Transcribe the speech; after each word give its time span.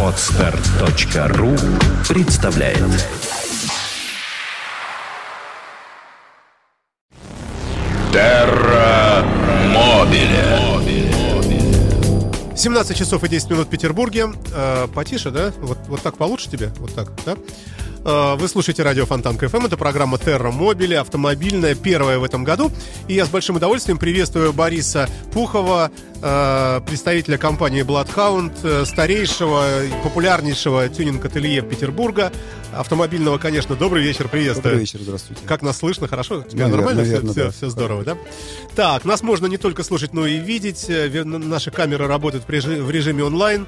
Отстар.ру 0.00 1.56
представляет 2.08 2.78
Терра 8.12 9.24
Мобиле 9.72 10.44
17 12.56 12.96
часов 12.96 13.24
и 13.24 13.28
10 13.28 13.50
минут 13.50 13.66
в 13.66 13.70
Петербурге. 13.70 14.26
Э, 14.54 14.86
потише, 14.94 15.32
да? 15.32 15.52
Вот, 15.58 15.78
вот 15.88 16.00
так 16.00 16.16
получше 16.16 16.48
тебе? 16.48 16.70
Вот 16.78 16.94
так, 16.94 17.10
да? 17.26 17.36
Э, 18.04 18.34
вы 18.36 18.48
слушаете 18.48 18.82
радио 18.82 19.06
Фонтанка 19.06 19.38
FM. 19.38 19.66
Это 19.66 19.76
программа 19.76 20.18
Терра 20.18 20.50
Мобиле, 20.50 20.94
автомобильная, 20.94 21.74
первая 21.74 22.18
в 22.18 22.24
этом 22.24 22.44
году. 22.44 22.70
И 23.08 23.14
я 23.14 23.24
с 23.24 23.28
большим 23.28 23.56
удовольствием 23.56 23.98
приветствую 23.98 24.52
Бориса 24.52 25.08
Пухова, 25.32 25.90
э, 26.22 26.80
представителя 26.86 27.38
компании 27.38 27.82
Bloodhound, 27.82 28.52
э, 28.62 28.84
старейшего 28.84 29.84
и 29.84 29.90
популярнейшего 30.02 30.88
тюнинг-ателье 30.88 31.62
Петербурга. 31.62 32.30
Автомобильного, 32.74 33.38
конечно. 33.38 33.74
Добрый 33.74 34.02
вечер, 34.02 34.28
приветствую. 34.28 34.64
Добрый 34.64 34.80
вечер, 34.80 34.98
здравствуйте. 35.00 35.42
Как 35.46 35.62
нас 35.62 35.78
слышно? 35.78 36.06
Хорошо? 36.06 36.42
Тебя 36.42 36.64
Наверное, 36.64 36.76
нормально? 36.76 37.02
наверное, 37.02 37.32
все, 37.32 37.44
да. 37.44 37.50
все, 37.50 37.68
здорово, 37.70 38.04
да? 38.04 38.18
Так, 38.74 39.04
нас 39.04 39.22
можно 39.22 39.46
не 39.46 39.56
только 39.56 39.82
слушать, 39.82 40.12
но 40.12 40.26
и 40.26 40.38
видеть. 40.38 40.86
Наши 40.88 41.70
камеры 41.70 42.06
работают 42.06 42.44
в 42.46 42.90
режиме 42.90 43.24
онлайн. 43.24 43.66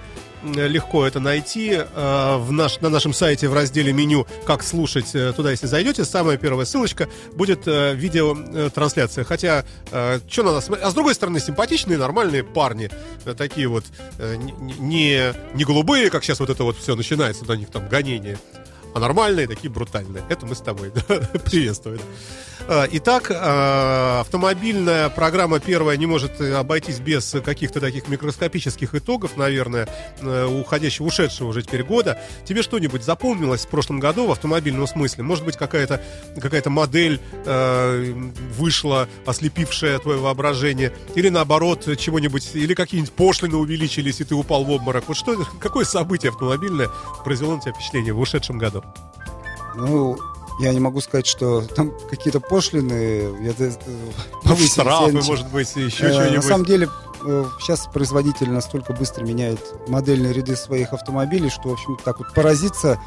Э, 0.55 0.69
Легко 0.69 1.07
это 1.07 1.21
найти 1.21 1.73
э, 1.73 2.37
в 2.39 2.53
наш, 2.53 2.81
на 2.81 2.89
нашем 2.89 3.13
сайте 3.13 3.49
в 3.49 3.55
разделе 3.55 3.93
меню 3.93 4.27
«Как 4.47 4.63
слушать». 4.63 5.15
э, 5.15 5.33
Туда, 5.35 5.51
если 5.51 5.67
зайдете, 5.67 6.05
самая 6.05 6.37
первая 6.37 6.67
ссылочка 6.67 7.09
будет 7.33 7.67
видеотрансляция. 7.67 9.25
Хотя, 9.25 9.65
что 10.29 10.43
надо 10.43 10.61
смотреть? 10.61 10.87
А 10.87 10.91
с 10.91 10.95
другой 10.95 11.15
стороны, 11.15 11.41
симпатичные, 11.41 11.99
нормальные 11.99 12.45
парни. 12.45 12.91
Такие 13.37 13.69
вот 13.69 13.85
не, 14.19 15.33
не 15.55 15.65
голубые, 15.65 16.11
как 16.11 16.25
сейчас 16.25 16.41
вот 16.41 16.51
это 16.51 16.65
вот 16.65 16.77
все 16.77 16.95
начинается, 16.95 17.45
на 17.45 17.53
них 17.53 17.71
там 17.71 17.89
гонение 17.89 18.39
а 18.97 18.99
нормальные, 18.99 19.47
такие 19.47 19.71
брутальные. 19.71 20.25
Это 20.31 20.47
мы 20.47 20.55
с 20.55 20.61
тобой 20.61 20.91
приветствуем. 21.45 22.01
А, 22.69 22.89
Итак, 22.91 23.31
а, 23.31 24.21
автомобильная 24.23 25.09
программа 25.09 25.61
первая 25.61 25.97
не 25.97 26.07
может 26.07 26.41
э, 26.41 26.53
обойтись 26.55 26.99
без 26.99 27.37
каких-то 27.45 27.81
таких 27.81 28.09
микроскопических 28.09 28.93
итогов, 28.97 29.37
наверное, 29.37 29.89
э, 30.21 30.47
уходящего, 30.47 31.07
ушедшего 31.07 31.49
уже 31.49 31.63
теперь 31.63 31.85
года. 31.85 32.19
Тебе 32.45 32.63
что-нибудь 32.63 33.05
запомнилось 33.05 33.67
в 33.67 33.69
прошлом 33.69 34.01
году 34.01 34.27
в 34.27 34.33
автомобильном 34.33 34.89
смысле? 34.89 35.23
Может 35.23 35.45
быть, 35.45 35.57
какая-то 35.57 36.03
какая 36.41 36.63
модель 36.67 37.21
э, 37.45 38.13
вышла, 38.59 39.09
ослепившая 39.25 40.01
твое 40.01 40.19
воображение? 40.19 40.93
Или 41.15 41.29
наоборот, 41.29 41.87
чего-нибудь, 41.97 42.51
или 42.55 42.75
какие-нибудь 42.75 43.13
пошлины 43.13 43.57
увеличились, 43.57 44.21
и 44.21 44.25
ты 44.25 44.35
упал 44.35 44.65
в 44.65 44.71
обморок? 44.73 45.05
Вот 45.07 45.17
что, 45.17 45.37
какое 45.61 45.85
событие 45.85 46.31
автомобильное 46.31 46.89
произвело 47.25 47.55
на 47.55 47.61
тебя 47.61 47.75
впечатление 47.75 48.13
в 48.13 48.19
ушедшем 48.19 48.59
году? 48.59 48.83
Ну, 49.77 50.19
я 50.59 50.73
не 50.73 50.81
могу 50.81 51.01
сказать, 51.01 51.27
что 51.27 51.63
там 51.63 51.93
какие-то 52.11 52.41
пошлины, 52.41 53.35
я, 53.43 53.53
повысились. 54.43 54.73
Штрафы, 54.73 55.13
может 55.23 55.49
быть, 55.51 55.75
еще 55.77 56.07
Э, 56.07 56.13
что-нибудь. 56.13 56.37
На 56.37 56.43
самом 56.43 56.65
деле, 56.65 56.89
сейчас 57.61 57.87
производитель 57.93 58.51
настолько 58.51 58.93
быстро 58.93 59.25
меняет 59.25 59.61
модельные 59.89 60.33
ряды 60.33 60.57
своих 60.57 60.93
автомобилей, 60.93 61.51
что, 61.51 61.71
в 61.71 61.73
общем, 61.73 61.99
так 62.05 62.19
вот 62.19 62.33
поразиться 62.35 63.01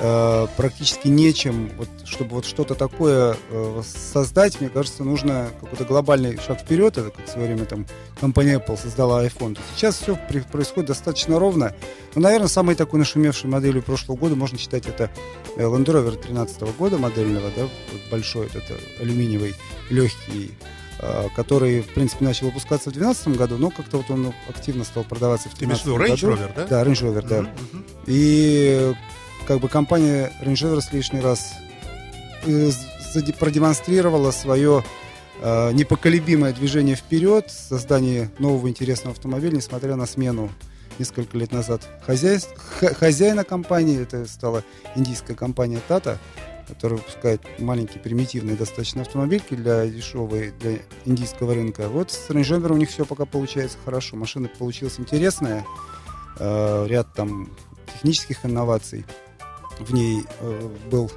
э, 0.00 0.46
практически 0.56 1.08
нечем. 1.08 1.70
Вот, 1.76 1.88
чтобы 2.04 2.36
вот 2.36 2.44
что-то 2.44 2.74
такое 2.74 3.36
э, 3.50 3.82
создать, 3.84 4.60
мне 4.60 4.70
кажется, 4.70 5.04
нужно 5.04 5.50
какой-то 5.60 5.84
глобальный 5.84 6.38
шаг 6.38 6.60
вперед. 6.60 6.96
Это 6.98 7.10
как 7.10 7.26
в 7.26 7.28
свое 7.28 7.48
время 7.48 7.66
там 7.66 7.86
компания 8.20 8.58
Apple 8.58 8.80
создала 8.80 9.24
iPhone. 9.24 9.58
Сейчас 9.74 9.96
все 9.96 10.18
происходит 10.50 10.88
достаточно 10.88 11.38
ровно. 11.38 11.74
Но, 12.14 12.22
наверное, 12.22 12.48
самой 12.48 12.74
такой 12.74 12.98
нашумевшей 12.98 13.50
моделью 13.50 13.82
прошлого 13.82 14.16
года 14.16 14.36
можно 14.36 14.58
считать 14.58 14.86
это 14.86 15.10
э, 15.56 15.62
Land 15.62 15.84
Rover 15.84 16.16
13 16.16 16.76
года 16.76 16.98
модельного, 16.98 17.50
да, 17.56 17.68
большой 18.10 18.46
это 18.46 18.74
алюминиевый, 19.00 19.54
легкий, 19.90 20.52
э, 20.60 20.85
который, 21.34 21.82
в 21.82 21.92
принципе, 21.94 22.24
начал 22.24 22.46
выпускаться 22.46 22.90
в 22.90 22.92
2012 22.94 23.38
году, 23.38 23.58
но 23.58 23.70
как-то 23.70 23.98
вот 23.98 24.10
он 24.10 24.32
активно 24.48 24.84
стал 24.84 25.04
продаваться 25.04 25.48
в 25.48 25.54
Ты 25.54 25.64
имеешь 25.66 25.80
в 25.80 25.84
2013 25.84 26.22
виду 26.22 26.32
Range 26.32 26.36
году. 26.36 26.42
Rover, 26.42 26.56
да? 26.56 26.66
Да, 26.84 26.90
Range 26.90 27.02
Rover, 27.02 27.28
да. 27.28 27.40
Мгм, 27.42 27.50
мгм. 27.72 27.84
И 28.06 28.94
как 29.46 29.60
бы 29.60 29.68
компания 29.68 30.32
Range 30.42 30.54
Rover 30.54 30.80
с 30.80 30.92
лишний 30.92 31.20
раз 31.20 31.52
э, 32.46 32.70
продемонстрировала 33.38 34.30
свое 34.30 34.84
э, 35.42 35.72
непоколебимое 35.72 36.52
движение 36.52 36.96
вперед, 36.96 37.50
создание 37.50 38.30
нового 38.38 38.68
интересного 38.68 39.12
автомобиля, 39.14 39.56
несмотря 39.56 39.96
на 39.96 40.06
смену 40.06 40.50
несколько 40.98 41.36
лет 41.36 41.52
назад 41.52 41.82
хозяйс- 42.06 42.48
х- 42.56 42.94
хозяина 42.94 43.44
компании, 43.44 44.00
это 44.00 44.26
стала 44.26 44.64
индийская 44.94 45.34
компания 45.34 45.80
Tata, 45.88 46.16
которая 46.66 46.98
выпускает 46.98 47.42
маленькие 47.58 48.00
примитивные 48.00 48.56
достаточно 48.56 49.02
автомобильки 49.02 49.54
для 49.54 49.86
дешевой, 49.86 50.52
для 50.60 50.78
индийского 51.04 51.54
рынка. 51.54 51.88
Вот 51.88 52.10
с 52.10 52.28
Range 52.30 52.42
Rover 52.42 52.72
у 52.72 52.76
них 52.76 52.90
все 52.90 53.04
пока 53.04 53.24
получается 53.24 53.78
хорошо. 53.84 54.16
Машина 54.16 54.48
получилась 54.48 54.98
интересная, 54.98 55.64
э, 56.38 56.86
ряд 56.88 57.12
там 57.14 57.50
технических 57.94 58.44
инноваций 58.44 59.04
в 59.78 59.92
ней 59.92 60.24
э, 60.40 60.68
был 60.90 61.10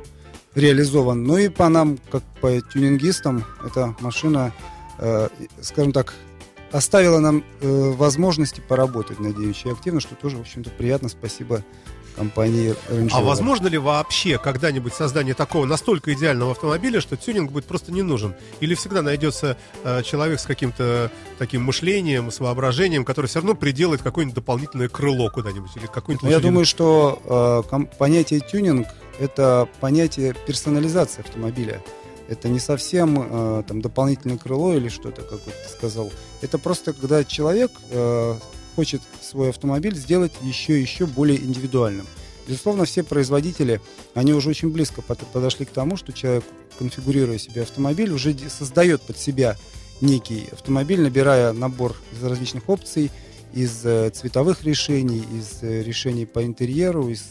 реализован. 0.55 1.23
Ну 1.23 1.37
и 1.37 1.49
по 1.49 1.69
нам, 1.69 1.97
как 2.11 2.23
по 2.41 2.61
тюнингистам, 2.61 3.45
эта 3.65 3.95
машина, 3.99 4.53
э, 4.97 5.29
скажем 5.61 5.91
так, 5.91 6.13
оставила 6.71 7.19
нам 7.19 7.43
э, 7.61 7.91
возможности 7.91 8.61
поработать 8.61 9.19
над 9.19 9.37
ней 9.37 9.49
очень 9.49 9.71
активно, 9.71 9.99
что 9.99 10.15
тоже, 10.15 10.37
в 10.37 10.41
общем-то, 10.41 10.69
приятно. 10.71 11.09
Спасибо 11.09 11.63
компании 12.15 12.75
Range 12.89 13.09
А 13.11 13.19
Rover. 13.19 13.25
возможно 13.25 13.67
ли 13.67 13.77
вообще 13.77 14.37
когда-нибудь 14.37 14.93
создание 14.93 15.33
такого 15.33 15.65
настолько 15.65 16.13
идеального 16.13 16.51
автомобиля, 16.51 17.01
что 17.01 17.15
тюнинг 17.17 17.51
будет 17.51 17.65
просто 17.65 17.91
не 17.91 18.01
нужен? 18.01 18.35
Или 18.59 18.75
всегда 18.75 19.01
найдется 19.01 19.57
э, 19.83 20.03
человек 20.03 20.39
с 20.39 20.45
каким-то 20.45 21.11
таким 21.37 21.63
мышлением, 21.63 22.31
с 22.31 22.39
воображением, 22.39 23.05
который 23.05 23.27
все 23.27 23.39
равно 23.39 23.55
приделает 23.55 24.01
какое-нибудь 24.01 24.35
дополнительное 24.35 24.89
крыло 24.89 25.29
куда-нибудь 25.29 25.71
или 25.75 25.85
какой-нибудь 25.85 26.23
Ну, 26.23 26.29
Я 26.29 26.39
думаю, 26.39 26.65
что 26.65 27.63
э, 27.71 27.79
понятие 27.97 28.39
тюнинг 28.41 28.87
это 29.19 29.67
понятие 29.79 30.33
персонализации 30.47 31.21
автомобиля. 31.21 31.81
Это 32.29 32.47
не 32.47 32.59
совсем 32.59 33.17
э, 33.19 33.63
там 33.67 33.81
дополнительное 33.81 34.37
крыло 34.37 34.73
или 34.75 34.87
что-то, 34.87 35.21
как 35.23 35.39
вот 35.45 35.53
ты 35.63 35.69
сказал. 35.69 36.11
Это 36.41 36.57
просто 36.57 36.93
когда 36.93 37.23
человек 37.23 37.71
э, 37.89 38.35
хочет 38.79 39.01
свой 39.21 39.49
автомобиль 39.49 39.93
сделать 39.93 40.31
еще 40.41 40.79
еще 40.79 41.05
более 41.05 41.37
индивидуальным. 41.37 42.07
Безусловно, 42.47 42.85
все 42.85 43.03
производители, 43.03 43.81
они 44.13 44.31
уже 44.33 44.51
очень 44.51 44.69
близко 44.69 45.01
под- 45.01 45.19
подошли 45.33 45.65
к 45.65 45.69
тому, 45.69 45.97
что 45.97 46.13
человек, 46.13 46.45
конфигурируя 46.77 47.37
себе 47.37 47.63
автомобиль, 47.63 48.09
уже 48.13 48.33
создает 48.47 49.01
под 49.01 49.17
себя 49.17 49.57
некий 49.99 50.47
автомобиль, 50.53 51.01
набирая 51.01 51.51
набор 51.51 51.93
из 52.13 52.23
различных 52.23 52.69
опций, 52.69 53.11
из 53.51 53.81
э, 53.83 54.11
цветовых 54.11 54.63
решений, 54.63 55.25
из 55.37 55.61
э, 55.61 55.83
решений 55.83 56.25
по 56.25 56.45
интерьеру, 56.45 57.09
из 57.09 57.25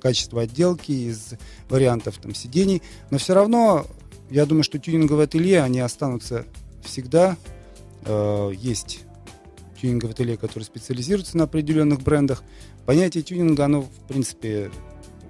качества 0.00 0.40
отделки, 0.40 0.92
из 0.92 1.34
вариантов 1.68 2.16
там, 2.16 2.34
сидений. 2.34 2.80
Но 3.10 3.18
все 3.18 3.34
равно, 3.34 3.86
я 4.30 4.46
думаю, 4.46 4.64
что 4.64 4.78
тюнинговые 4.78 5.24
ателье, 5.24 5.60
они 5.60 5.80
останутся 5.80 6.46
всегда. 6.82 7.36
Э, 8.06 8.52
есть 8.56 9.00
тюнинговые 9.84 10.12
ателье, 10.14 10.36
которые 10.36 10.64
специализируются 10.64 11.36
на 11.36 11.44
определенных 11.44 12.00
брендах. 12.00 12.42
Понятие 12.86 13.22
тюнинга, 13.22 13.66
оно, 13.66 13.82
в 13.82 14.08
принципе, 14.08 14.70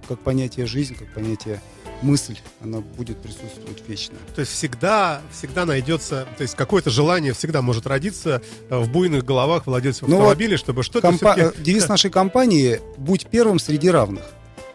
как 0.08 0.20
понятие 0.20 0.66
жизнь, 0.66 0.94
как 0.94 1.12
понятие 1.12 1.60
мысль, 2.02 2.36
оно 2.60 2.80
будет 2.80 3.16
присутствовать 3.18 3.82
вечно. 3.88 4.14
То 4.34 4.40
есть 4.40 4.52
всегда, 4.52 5.22
всегда 5.32 5.64
найдется, 5.64 6.26
то 6.36 6.42
есть 6.42 6.54
какое-то 6.54 6.90
желание 6.90 7.32
всегда 7.32 7.62
может 7.62 7.86
родиться 7.86 8.42
э, 8.68 8.78
в 8.78 8.90
буйных 8.90 9.24
головах 9.24 9.66
владельцев 9.66 10.06
Ну 10.06 10.16
вот 10.16 10.22
автомобиля, 10.22 10.56
чтобы 10.58 10.82
что-то 10.82 11.08
Компа- 11.08 11.34
все-таки... 11.34 11.60
э, 11.60 11.64
Девиз 11.64 11.88
нашей 11.88 12.10
компании 12.10 12.80
«Будь 12.96 13.26
первым 13.26 13.58
среди 13.58 13.90
равных». 13.90 14.24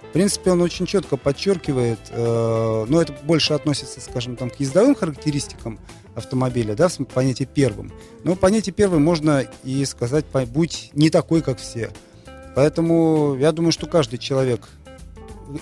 В 0.10 0.12
принципе, 0.12 0.52
он 0.52 0.62
очень 0.62 0.88
четко 0.88 1.18
подчеркивает, 1.18 2.00
э, 2.10 2.86
но 2.90 3.02
это 3.02 3.14
больше 3.24 3.54
относится, 3.54 4.02
скажем, 4.02 4.36
там, 4.36 4.50
к 4.50 4.60
ездовым 4.60 4.96
характеристикам 4.96 5.80
автомобиля, 6.20 6.76
да, 6.76 6.88
в 6.88 7.04
понятие 7.06 7.48
первым. 7.52 7.92
Но 8.24 8.36
понятие 8.36 8.74
первым 8.74 9.04
можно 9.04 9.46
и 9.64 9.84
сказать, 9.86 10.26
будь 10.48 10.92
не 10.94 11.10
такой, 11.10 11.42
как 11.42 11.60
все. 11.60 11.92
Поэтому 12.56 13.36
я 13.40 13.52
думаю, 13.52 13.72
что 13.72 13.88
каждый 13.88 14.20
человек, 14.20 14.70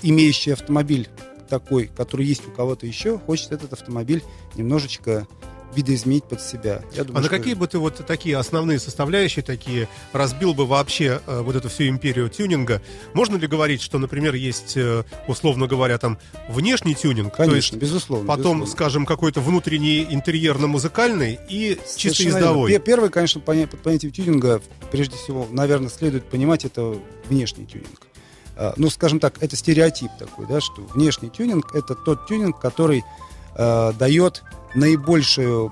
имеющий 0.02 0.52
автомобиль 0.52 1.10
такой, 1.48 1.88
который 1.88 2.26
есть 2.26 2.48
у 2.48 2.52
кого-то 2.52 2.86
еще, 2.86 3.18
хочет 3.18 3.52
этот 3.52 3.74
автомобиль 3.74 4.24
немножечко 4.56 5.28
видоизменить 5.76 6.24
под 6.24 6.42
себя. 6.42 6.82
Я 6.94 7.04
думаю, 7.04 7.20
а 7.20 7.24
на 7.24 7.30
какие 7.30 7.54
бы 7.54 7.68
ты 7.68 7.78
вот 7.78 8.04
такие 8.08 8.38
основные 8.38 8.80
составляющие 8.80 9.44
такие 9.44 9.88
разбил 10.14 10.54
бы 10.54 10.66
вообще 10.66 11.22
э, 11.28 11.42
вот 11.42 11.56
эту 11.56 11.70
всю 11.70 11.88
империю 11.88 12.30
тюнинга? 12.30 12.82
Можно 13.14 13.36
ли 13.38 13.48
говорить, 13.48 13.82
что, 13.82 14.00
например, 14.00 14.34
есть, 14.36 14.76
э, 14.78 15.04
условно 15.28 15.68
говоря, 15.68 15.98
там 15.98 16.18
внешний 16.50 16.96
тюнинг, 16.96 17.36
то 17.36 17.44
есть 17.44 17.52
Конечно, 17.72 17.76
безусловно. 17.78 18.28
потом, 18.28 18.62
безусловно. 18.62 18.68
скажем, 18.72 19.06
какой-то 19.06 19.42
внутренний 19.42 20.06
интерьерно-музыкальный 20.10 21.40
и 21.50 21.78
чисто 21.98 22.24
Совершенно 22.24 22.54
верно. 22.68 22.80
Первый, 22.80 23.10
конечно, 23.10 23.42
поня- 23.42 23.68
под 23.68 23.82
понятием 23.82 24.12
тюнинга, 24.12 24.62
прежде 24.92 25.16
всего, 25.18 25.48
наверное, 25.52 25.90
следует 25.90 26.26
понимать 26.26 26.66
это 26.66 26.98
внешний 27.28 27.66
тюнинг. 27.66 28.08
А, 28.56 28.74
Ну, 28.78 28.90
скажем 28.90 29.20
так, 29.20 29.42
это 29.44 29.56
стереотип 29.56 30.10
такой, 30.18 30.48
да, 30.48 30.60
что 30.62 30.82
внешний 30.94 31.30
тюнинг 31.30 31.76
это 31.76 31.94
тот 31.94 32.26
тюнинг, 32.28 32.60
который 32.60 33.04
э, 33.56 33.94
дает 33.98 34.44
наибольшую 34.78 35.72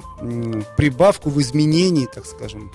прибавку 0.77 1.29
в 1.29 1.39
изменении, 1.41 2.05
так 2.13 2.25
скажем, 2.25 2.71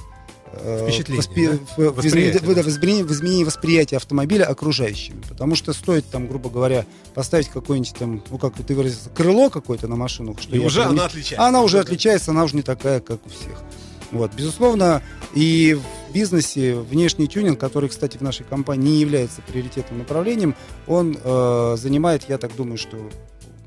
Впечатление, 0.53 1.23
воспи- 1.23 1.49
да? 1.49 1.59
в- 1.77 1.95
Восприятие, 1.95 2.39
изменении- 2.39 2.55
да. 2.55 2.63
в 2.63 2.69
изменении- 2.69 3.03
в 3.05 3.13
изменении 3.13 3.45
восприятия 3.45 3.97
автомобиля 3.99 4.47
окружающими. 4.47 5.23
Потому 5.29 5.55
что 5.55 5.73
стоит 5.73 6.07
там, 6.07 6.27
грубо 6.27 6.51
говоря, 6.51 6.87
поставить 7.15 7.49
какое-нибудь 7.49 7.95
там, 7.97 8.23
ну 8.31 8.37
как 8.39 8.55
ты 8.55 8.75
выразился, 8.75 9.11
крыло 9.11 9.49
какое-то 9.49 9.87
на 9.87 9.95
машину, 9.95 10.37
что 10.41 10.57
И 10.57 10.59
уже 10.59 10.81
не- 10.81 10.87
она 10.87 11.05
отличается. 11.07 11.47
она 11.47 11.63
уже 11.63 11.79
отличается, 11.79 12.33
она 12.33 12.43
уже 12.45 12.57
не 12.57 12.63
такая, 12.63 12.99
как 12.99 13.25
у 13.25 13.29
всех. 13.29 13.63
Вот, 14.11 14.35
безусловно, 14.35 15.03
и 15.35 15.79
в 15.79 16.13
бизнесе 16.13 16.75
внешний 16.75 17.29
тюнинг, 17.29 17.61
который, 17.61 17.89
кстати, 17.89 18.17
в 18.19 18.21
нашей 18.23 18.43
компании 18.45 18.89
не 18.91 19.01
является 19.01 19.43
приоритетным 19.43 20.01
направлением, 20.01 20.57
он 20.89 21.17
э, 21.23 21.77
занимает, 21.79 22.25
я 22.29 22.39
так 22.39 22.57
думаю, 22.57 22.77
что 22.77 22.97
в 22.97 23.07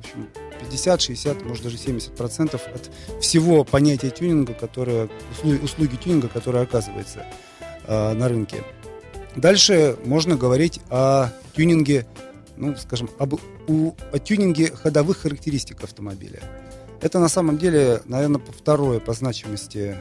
общем, 0.02 0.28
50, 0.64 1.02
60, 1.02 1.44
может 1.46 1.64
даже 1.64 1.78
70 1.78 2.16
процентов 2.16 2.62
от 2.74 2.90
всего 3.22 3.64
понятия 3.64 4.10
тюнинга, 4.10 4.54
которое, 4.54 5.10
услуги, 5.32 5.64
услуги 5.64 5.96
тюнинга, 5.96 6.28
которое 6.28 6.64
оказывается 6.64 7.26
э, 7.86 8.14
на 8.14 8.28
рынке. 8.28 8.64
Дальше 9.36 9.98
можно 10.06 10.36
говорить 10.36 10.80
о 10.90 11.30
тюнинге, 11.56 12.06
ну, 12.58 12.76
скажем, 12.76 13.10
об, 13.18 13.36
у- 13.68 13.94
о 14.12 14.20
тюнинге 14.20 14.72
ходовых 14.72 15.20
характеристик 15.20 15.84
автомобиля. 15.84 16.42
Это 17.02 17.20
на 17.20 17.28
самом 17.30 17.58
деле, 17.58 18.02
наверное, 18.06 18.42
второе 18.58 19.00
по 19.00 19.14
значимости 19.14 19.98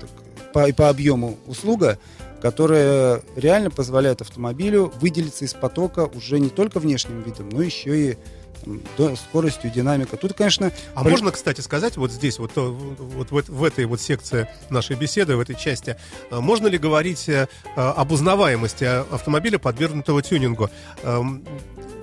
так, 0.00 0.10
по, 0.52 0.68
и 0.68 0.72
по 0.72 0.88
объему 0.88 1.36
услуга, 1.46 1.98
которая 2.40 3.22
реально 3.36 3.70
позволяет 3.70 4.20
автомобилю 4.20 4.92
выделиться 5.00 5.44
из 5.44 5.54
потока 5.54 6.10
уже 6.14 6.38
не 6.40 6.50
только 6.50 6.80
внешним 6.80 7.22
видом, 7.22 7.48
но 7.50 7.62
еще 7.62 8.10
и 8.10 8.16
там, 8.64 8.80
до- 8.96 9.16
скоростью, 9.16 9.70
динамикой. 9.70 10.18
Тут, 10.18 10.32
конечно, 10.34 10.72
А 10.94 11.02
При- 11.04 11.10
можно, 11.10 11.30
кстати, 11.30 11.60
сказать 11.60 11.96
вот 11.96 12.10
здесь, 12.10 12.38
вот, 12.38 12.52
то- 12.54 12.72
вот, 12.72 13.30
в, 13.30 13.48
в 13.50 13.64
этой 13.64 13.84
вот 13.86 14.00
секции 14.00 14.48
нашей 14.70 14.96
беседы, 14.96 15.36
в 15.36 15.40
этой 15.40 15.54
части, 15.56 15.96
а, 16.30 16.40
можно 16.40 16.66
ли 16.68 16.78
говорить 16.78 17.28
э, 17.28 17.46
об 17.76 18.12
узнаваемости 18.12 18.84
автомобиля, 18.84 19.58
подвергнутого 19.58 20.22
тюнингу? 20.22 20.70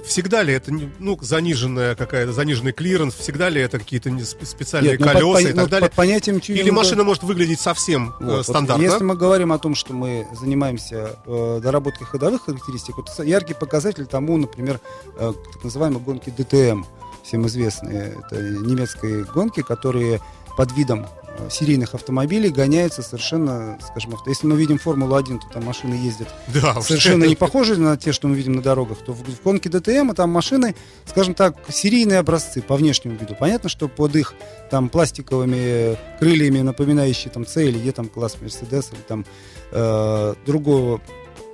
Всегда 0.06 0.44
ли 0.44 0.54
это, 0.54 0.72
ну, 1.00 1.18
заниженная 1.22 1.96
какая-то, 1.96 2.34
заниженный 2.34 2.72
клиренс, 2.72 3.14
всегда 3.14 3.50
ли 3.50 3.62
это 3.62 3.80
какие-то 3.80 4.12
специальные 4.44 4.94
нет, 4.94 5.00
ну, 5.00 5.06
под 5.06 5.14
колеса 5.14 5.40
пон- 5.40 5.42
и 5.42 5.46
так 5.46 5.56
ну, 5.56 5.68
далее? 5.68 5.90
под 5.90 5.96
понятием 5.96 6.40
тюнинга... 6.40 6.64
Или 6.64 6.72
машина 6.72 7.04
может 7.04 7.24
выглядеть 7.24 7.60
совсем 7.60 8.10
э, 8.20 8.24
Вот, 8.24 8.36
вот 8.38 8.46
стандартно? 8.46 8.84
если 8.84 9.04
мы 9.04 9.16
говорим 9.16 9.52
о 9.54 9.60
том, 9.60 9.76
что 9.76 9.94
мы 9.94 10.28
занимаемся 10.34 11.20
э, 11.26 11.60
доработкой 11.62 12.08
ходовых 12.08 12.46
характеристик, 12.46 12.98
вот 12.98 13.10
яркий 13.24 13.54
показатель 13.54 14.06
тому, 14.06 14.38
например, 14.38 14.80
э, 15.18 15.34
так 15.54 15.64
называемые 15.64 16.02
гонки 16.02 16.34
DTM, 16.36 16.84
всем 17.24 17.46
известные. 17.48 18.18
Это 18.26 18.42
немецкие 18.42 19.24
гонки, 19.26 19.62
которые 19.62 20.20
под 20.58 20.72
видом 20.74 21.08
э, 21.38 21.50
серийных 21.50 21.96
автомобилей 21.96 22.50
гоняются 22.50 23.02
совершенно, 23.02 23.78
скажем, 23.86 24.14
авто. 24.14 24.30
Если 24.30 24.48
мы 24.48 24.56
видим 24.58 24.78
Формулу-1, 24.78 25.40
то 25.40 25.48
там 25.54 25.64
машины 25.66 25.96
ездят 25.96 26.28
Да, 26.48 26.82
совершенно 26.82 27.26
не 27.26 27.36
похожие 27.36 27.78
на 27.78 27.98
те, 27.98 28.12
что 28.12 28.28
мы 28.28 28.36
видим 28.36 28.54
на 28.54 28.62
дорогах, 28.62 29.00
то 29.00 29.14
в, 29.14 29.24
в 29.24 29.44
гонке 29.44 29.70
DTM 29.70 30.12
там 30.12 30.30
машины, 30.30 30.76
скажем 31.06 31.34
так, 31.34 31.56
серийные 31.70 32.20
образцы 32.20 32.62
по 32.62 32.76
внешнему 32.76 33.18
виду. 33.18 33.36
Понятно, 33.40 33.70
что 33.70 33.88
под 33.88 34.16
их 34.16 34.34
там 34.70 34.90
пластиковыми 34.90 35.98
крыльями, 36.20 36.62
напоминающие 36.62 37.32
там 37.32 37.46
C 37.46 37.68
или 37.70 37.80
E 37.80 37.92
там 37.92 38.08
класс 38.08 38.38
Mercedes 38.42 38.94
или 38.94 39.02
там 39.08 39.26
э, 39.72 40.36
другого 40.46 41.02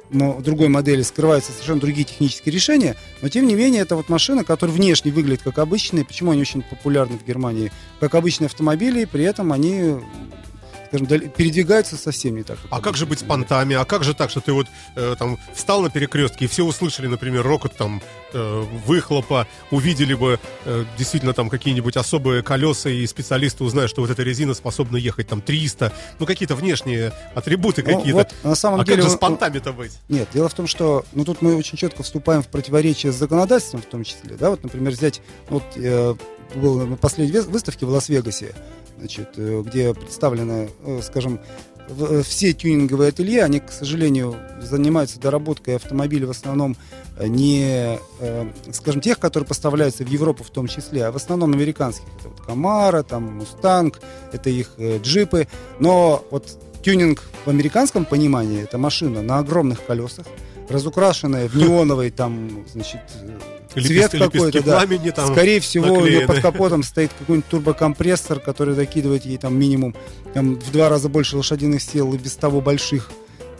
другой 0.09 0.67
модели 0.69 1.01
скрываются 1.01 1.51
совершенно 1.51 1.81
другие 1.81 2.05
технические 2.05 2.53
решения, 2.53 2.95
но 3.21 3.29
тем 3.29 3.47
не 3.47 3.55
менее 3.55 3.81
это 3.81 3.95
вот 3.95 4.09
машина, 4.09 4.43
которая 4.43 4.75
внешне 4.75 5.11
выглядит 5.11 5.43
как 5.43 5.57
обычные, 5.59 6.05
почему 6.05 6.31
они 6.31 6.41
очень 6.41 6.61
популярны 6.61 7.17
в 7.17 7.25
Германии, 7.25 7.71
как 7.99 8.15
обычные 8.15 8.47
автомобили, 8.47 9.01
и 9.01 9.05
при 9.05 9.23
этом 9.23 9.51
они, 9.51 9.95
скажем, 10.87 11.07
передвигаются 11.07 11.95
совсем 11.97 12.35
не 12.35 12.43
так. 12.43 12.57
А 12.69 12.81
как 12.81 12.97
же 12.97 13.05
быть 13.05 13.19
с 13.19 13.23
понтами? 13.23 13.75
А 13.75 13.85
как 13.85 14.03
же 14.03 14.13
так, 14.13 14.29
что 14.29 14.41
ты 14.41 14.51
вот 14.53 14.67
э, 14.95 15.15
там 15.17 15.37
встал 15.53 15.81
на 15.81 15.89
перекрестке 15.89 16.45
и 16.45 16.47
все 16.47 16.63
услышали, 16.65 17.07
например, 17.07 17.43
рокот 17.43 17.75
там 17.75 18.01
э, 18.33 18.63
выхлопа, 18.85 19.47
увидели 19.71 20.13
бы 20.13 20.39
э, 20.65 20.85
действительно 20.97 21.33
там 21.33 21.49
какие-нибудь 21.49 21.97
особые 21.97 22.41
колеса 22.43 22.89
и 22.89 23.05
специалисты 23.07 23.63
узнают, 23.63 23.89
что 23.91 24.01
вот 24.01 24.09
эта 24.09 24.23
резина 24.23 24.53
способна 24.53 24.97
ехать 24.97 25.27
там 25.27 25.41
300, 25.41 25.93
ну 26.19 26.25
какие-то 26.25 26.55
внешние 26.55 27.13
атрибуты 27.35 27.83
Ну, 27.83 27.97
какие-то. 27.97 28.17
вот 28.17 28.33
на 28.43 28.55
самом 28.55 28.81
а 28.81 28.85
деле 28.85 28.97
как 28.97 29.03
же 29.05 29.09
с 29.09 29.13
он- 29.13 29.19
понтами-то 29.19 29.73
быть? 29.73 29.93
Нет, 30.09 30.27
дело 30.33 30.49
в 30.49 30.53
том, 30.53 30.67
что 30.67 31.05
ну, 31.13 31.25
тут 31.25 31.41
мы 31.41 31.55
очень 31.55 31.77
четко 31.77 32.03
вступаем 32.03 32.41
в 32.41 32.47
противоречие 32.47 33.11
с 33.11 33.15
законодательством 33.15 33.81
в 33.81 33.85
том 33.85 34.03
числе. 34.03 34.35
Да? 34.39 34.49
Вот, 34.49 34.63
например, 34.63 34.91
взять, 34.93 35.21
вот, 35.49 35.63
э, 35.75 36.15
был 36.55 36.85
на 36.87 36.95
последней 36.95 37.39
выставке 37.41 37.85
в 37.85 37.89
Лас-Вегасе, 37.89 38.55
значит, 38.97 39.29
э, 39.37 39.63
где 39.65 39.93
представлены, 39.93 40.69
э, 40.83 41.01
скажем, 41.03 41.39
э, 41.89 42.21
все 42.23 42.53
тюнинговые 42.53 43.09
ателье, 43.09 43.43
они, 43.43 43.59
к 43.59 43.71
сожалению, 43.71 44.35
занимаются 44.61 45.19
доработкой 45.19 45.75
автомобилей 45.75 46.25
в 46.25 46.31
основном 46.31 46.75
не, 47.19 47.97
скажем, 48.71 49.01
тех, 49.01 49.17
которые 49.17 49.47
поставляются 49.47 50.03
в 50.03 50.07
Европу 50.07 50.43
в 50.43 50.51
том 50.51 50.67
числе, 50.67 51.05
а 51.05 51.11
в 51.11 51.15
основном 51.15 51.53
американских. 51.53 52.05
Это 52.19 52.29
вот 52.29 52.41
Камара, 52.41 53.01
там 53.01 53.37
Мустанг, 53.37 54.01
это 54.31 54.51
их 54.51 54.73
джипы. 54.77 55.47
Но 55.79 56.23
вот 56.29 56.59
тюнинг 56.83 57.23
в 57.43 57.49
американском 57.49 58.05
понимании 58.05 58.61
это 58.61 58.77
машина 58.77 59.23
на 59.23 59.39
огромных 59.39 59.83
колесах, 59.83 60.27
разукрашенная 60.69 61.47
в 61.47 61.55
неоновый 61.57 62.11
там, 62.11 62.65
значит, 62.71 63.01
цвет 63.67 64.11
какой-то, 64.11 64.63
да. 64.63 64.79
пламени 64.79 65.11
там. 65.11 65.31
Скорее 65.31 65.59
всего, 65.59 65.85
у 65.85 65.89
нее 66.01 66.21
наклеены. 66.21 66.27
под 66.27 66.39
капотом 66.39 66.83
стоит 66.83 67.11
какой-нибудь 67.17 67.49
турбокомпрессор, 67.49 68.39
который 68.39 68.75
закидывает 68.75 69.25
ей 69.25 69.37
там 69.37 69.57
минимум 69.57 69.95
там, 70.33 70.55
в 70.55 70.71
два 70.71 70.89
раза 70.89 71.09
больше 71.09 71.37
лошадиных 71.37 71.81
сил 71.81 72.13
и 72.13 72.17
без 72.17 72.35
того 72.35 72.61
больших. 72.61 73.09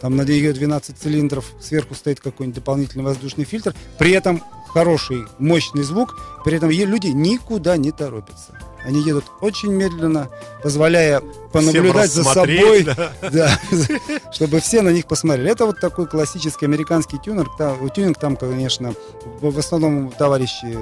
Там 0.00 0.16
на 0.16 0.22
нее 0.22 0.52
12 0.52 0.96
цилиндров, 0.96 1.44
сверху 1.60 1.94
стоит 1.94 2.20
какой-нибудь 2.20 2.56
дополнительный 2.56 3.04
воздушный 3.04 3.44
фильтр. 3.44 3.74
При 3.98 4.12
этом 4.12 4.42
хороший, 4.68 5.24
мощный 5.38 5.82
звук. 5.82 6.16
При 6.44 6.56
этом 6.56 6.68
е- 6.70 6.84
люди 6.84 7.08
никуда 7.08 7.76
не 7.76 7.90
торопятся. 7.90 8.56
Они 8.84 9.02
едут 9.02 9.24
очень 9.40 9.72
медленно, 9.72 10.28
позволяя 10.62 11.22
понаблюдать 11.52 12.10
за 12.10 12.24
собой, 12.24 12.84
да. 12.84 13.12
да, 13.32 13.60
чтобы 14.32 14.60
все 14.60 14.82
на 14.82 14.90
них 14.90 15.06
посмотрели. 15.06 15.50
Это 15.50 15.66
вот 15.66 15.80
такой 15.80 16.06
классический 16.06 16.66
американский 16.66 17.18
тюнинг. 17.18 17.56
Там, 17.56 17.88
тюнинг 17.90 18.18
там, 18.18 18.36
конечно, 18.36 18.94
в 19.40 19.58
основном 19.58 20.10
товарищи, 20.10 20.76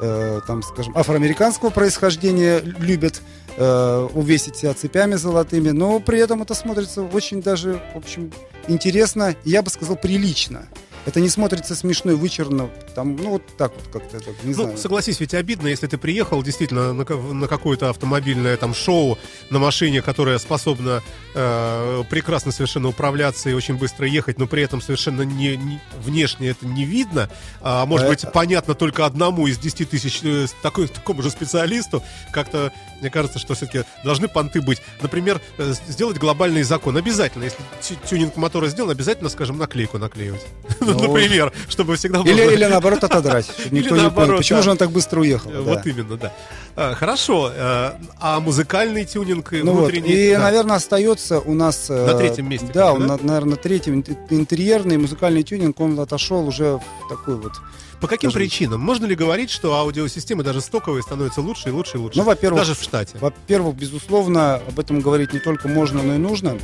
э, 0.00 0.40
там, 0.46 0.62
скажем, 0.62 0.96
афроамериканского 0.96 1.70
происхождения 1.70 2.60
любят 2.60 3.22
э, 3.56 4.08
увесить 4.12 4.56
себя 4.56 4.74
цепями 4.74 5.14
золотыми, 5.14 5.70
но 5.70 6.00
при 6.00 6.18
этом 6.18 6.42
это 6.42 6.54
смотрится 6.54 7.02
очень 7.02 7.42
даже, 7.42 7.80
в 7.94 7.98
общем, 7.98 8.32
интересно, 8.68 9.34
я 9.44 9.62
бы 9.62 9.70
сказал, 9.70 9.96
прилично. 9.96 10.66
Это 11.06 11.18
не 11.20 11.30
смотрится 11.30 11.74
смешно 11.74 12.12
и 12.12 12.14
вычурно, 12.14 12.68
там, 12.94 13.16
ну, 13.16 13.30
вот 13.30 13.42
так 13.56 13.72
вот 13.74 14.02
как-то, 14.02 14.20
так, 14.20 14.34
не 14.44 14.50
Ну, 14.54 14.64
знаю. 14.64 14.76
согласись, 14.78 15.18
ведь 15.18 15.32
обидно, 15.32 15.66
если 15.68 15.86
ты 15.86 15.96
приехал 15.96 16.42
действительно 16.42 16.92
на, 16.92 17.04
на 17.04 17.48
какое-то 17.48 17.88
автомобильное 17.88 18.56
там 18.58 18.74
шоу 18.74 19.16
на 19.48 19.58
машине, 19.58 20.02
которая 20.02 20.38
способна 20.38 21.02
э, 21.34 22.04
прекрасно 22.10 22.52
совершенно 22.52 22.88
управляться 22.88 23.48
и 23.48 23.54
очень 23.54 23.76
быстро 23.76 24.06
ехать, 24.06 24.38
но 24.38 24.46
при 24.46 24.62
этом 24.62 24.82
совершенно 24.82 25.22
не, 25.22 25.56
не- 25.56 25.80
внешне 26.04 26.48
это 26.50 26.66
не 26.66 26.84
видно, 26.84 27.30
а 27.62 27.86
может 27.86 28.06
А 28.06 28.10
быть 28.10 28.24
это- 28.24 28.32
понятно 28.32 28.74
только 28.74 29.06
одному 29.06 29.46
из 29.46 29.56
10 29.58 29.88
тысяч 29.88 30.20
э, 30.22 30.46
такой, 30.62 30.86
такому 30.88 31.22
же 31.22 31.30
специалисту, 31.30 32.02
как-то 32.30 32.72
мне 33.00 33.10
кажется, 33.10 33.38
что 33.38 33.54
все-таки 33.54 33.84
должны 34.04 34.28
понты 34.28 34.60
быть. 34.60 34.80
Например, 35.02 35.40
э, 35.58 35.72
сделать 35.88 36.18
глобальный 36.18 36.62
закон. 36.62 36.96
Обязательно, 36.96 37.44
если 37.44 37.58
тю- 37.82 37.96
тюнинг 38.08 38.36
мотора 38.36 38.68
сделан, 38.68 38.90
обязательно, 38.90 39.28
скажем, 39.30 39.58
наклейку 39.58 39.98
наклеивать. 39.98 40.44
Ну, 40.80 40.92
Ну, 40.94 41.08
например, 41.08 41.52
чтобы 41.68 41.96
всегда 41.96 42.20
Или, 42.20 42.32
можно- 42.42 42.50
или 42.54 42.64
наоборот 42.64 43.04
отодрать, 43.04 43.46
чтобы 43.58 43.76
Или 43.76 43.82
никто 43.84 43.96
не 43.96 44.10
понял, 44.10 44.36
почему 44.38 44.62
же 44.62 44.70
он 44.70 44.76
так 44.76 44.90
быстро 44.90 45.20
уехал. 45.20 45.50
Э, 45.50 45.60
Вот 45.60 45.86
именно, 45.86 46.16
да. 46.16 46.32
А, 46.76 46.94
Хорошо. 46.94 47.50
э, 47.54 47.92
А 48.18 48.40
музыкальный 48.40 49.04
тюнинг 49.04 49.52
Ну 49.52 49.72
вот, 49.72 49.80
внутренний... 49.82 50.12
и, 50.12 50.32
да. 50.32 50.40
наверное, 50.40 50.76
остается 50.76 51.40
у 51.40 51.54
нас... 51.54 51.90
э, 51.90 52.06
На 52.06 52.14
третьем 52.14 52.48
месте 52.48 52.68
Да, 52.72 52.92
он, 52.92 53.06
наверное, 53.06 53.44
на 53.44 53.56
третьем. 53.56 54.00
Ин- 54.00 54.16
Интерьерный 54.30 54.96
музыкальный 54.98 55.42
тюнинг, 55.42 55.78
он 55.80 55.98
отошел 56.00 56.46
уже 56.46 56.76
в 56.76 57.08
такой 57.08 57.36
вот... 57.36 57.52
По 58.00 58.06
каким 58.08 58.30
скажем- 58.30 58.46
причинам? 58.48 58.80
Можно 58.80 59.06
ли 59.06 59.14
говорить, 59.14 59.50
что 59.50 59.74
аудиосистемы 59.74 60.42
даже 60.42 60.60
стоковые 60.60 61.02
становятся 61.02 61.40
лучше 61.42 61.68
и 61.68 61.72
лучше 61.72 61.98
и 61.98 62.00
лучше? 62.00 62.18
Ну, 62.18 62.24
во-первых, 62.24 62.60
Даже 62.60 62.74
в 62.74 62.82
штате. 62.82 63.18
Во-первых, 63.20 63.76
безусловно, 63.76 64.54
об 64.56 64.78
этом 64.78 65.00
говорить 65.00 65.32
не 65.32 65.38
только 65.40 65.68
можно, 65.68 66.02
но 66.02 66.14
и 66.14 66.18
нужно. 66.18 66.56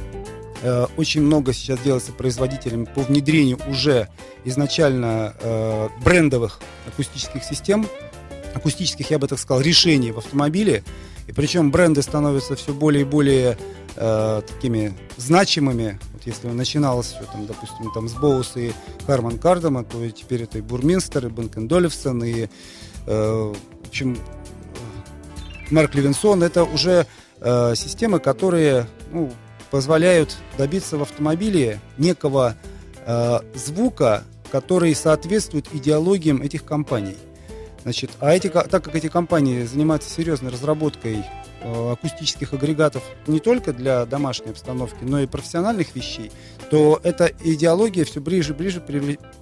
Э, 0.62 0.86
Очень 0.96 1.22
много 1.22 1.52
сейчас 1.52 1.78
делается 1.80 2.12
производителями 2.12 2.86
по 2.86 3.02
внедрению 3.02 3.58
уже 3.68 4.08
изначально 4.44 5.34
э, 5.40 5.88
брендовых 6.02 6.60
акустических 6.88 7.44
систем, 7.44 7.86
акустических, 8.54 9.10
я 9.10 9.18
бы 9.18 9.28
так 9.28 9.38
сказал, 9.38 9.60
решений 9.62 10.12
в 10.12 10.18
автомобиле. 10.18 10.82
И 11.26 11.32
причем 11.32 11.70
бренды 11.70 12.00
становятся 12.02 12.56
все 12.56 12.72
более 12.72 13.02
и 13.02 13.04
более 13.04 13.58
э, 13.96 14.42
такими 14.46 14.94
значимыми. 15.16 15.98
Вот 16.12 16.22
если 16.26 16.48
начиналось 16.48 17.06
все, 17.06 17.24
там, 17.32 17.46
допустим, 17.46 17.90
там, 17.92 18.08
с 18.08 18.12
Боус 18.14 18.52
и 18.56 18.72
Харман 19.06 19.38
Кардама, 19.38 19.84
то 19.84 20.08
теперь 20.10 20.42
это 20.42 20.58
и 20.58 20.60
Бурминстер, 20.60 21.26
и 21.26 21.30
Бенкен 21.30 21.68
Долевсон, 21.68 22.22
и, 22.24 22.48
э, 23.06 23.52
в 23.86 23.88
общем, 23.88 24.16
Марк 25.70 25.94
Левинсон. 25.94 26.42
Это 26.42 26.64
уже 26.64 27.06
э, 27.40 27.74
системы, 27.74 28.20
которые 28.20 28.86
ну, 29.12 29.32
позволяют 29.70 30.36
добиться 30.58 30.96
в 30.96 31.02
автомобиле 31.02 31.80
некого 31.98 32.54
э, 33.04 33.38
звука, 33.54 34.24
который 34.50 34.94
соответствует 34.94 35.66
идеологиям 35.72 36.42
этих 36.42 36.64
компаний. 36.64 37.16
Значит, 37.82 38.10
а 38.20 38.34
эти, 38.34 38.48
так 38.48 38.82
как 38.82 38.94
эти 38.94 39.08
компании 39.08 39.64
занимаются 39.64 40.10
серьезной 40.10 40.50
разработкой 40.50 41.24
акустических 41.92 42.52
агрегатов 42.52 43.02
не 43.26 43.40
только 43.40 43.72
для 43.72 44.06
домашней 44.06 44.50
обстановки, 44.50 44.98
но 45.02 45.20
и 45.20 45.26
профессиональных 45.26 45.94
вещей, 45.94 46.30
то 46.70 47.00
эта 47.02 47.30
идеология 47.44 48.04
все 48.04 48.20
ближе 48.20 48.52
и 48.52 48.56
ближе 48.56 48.80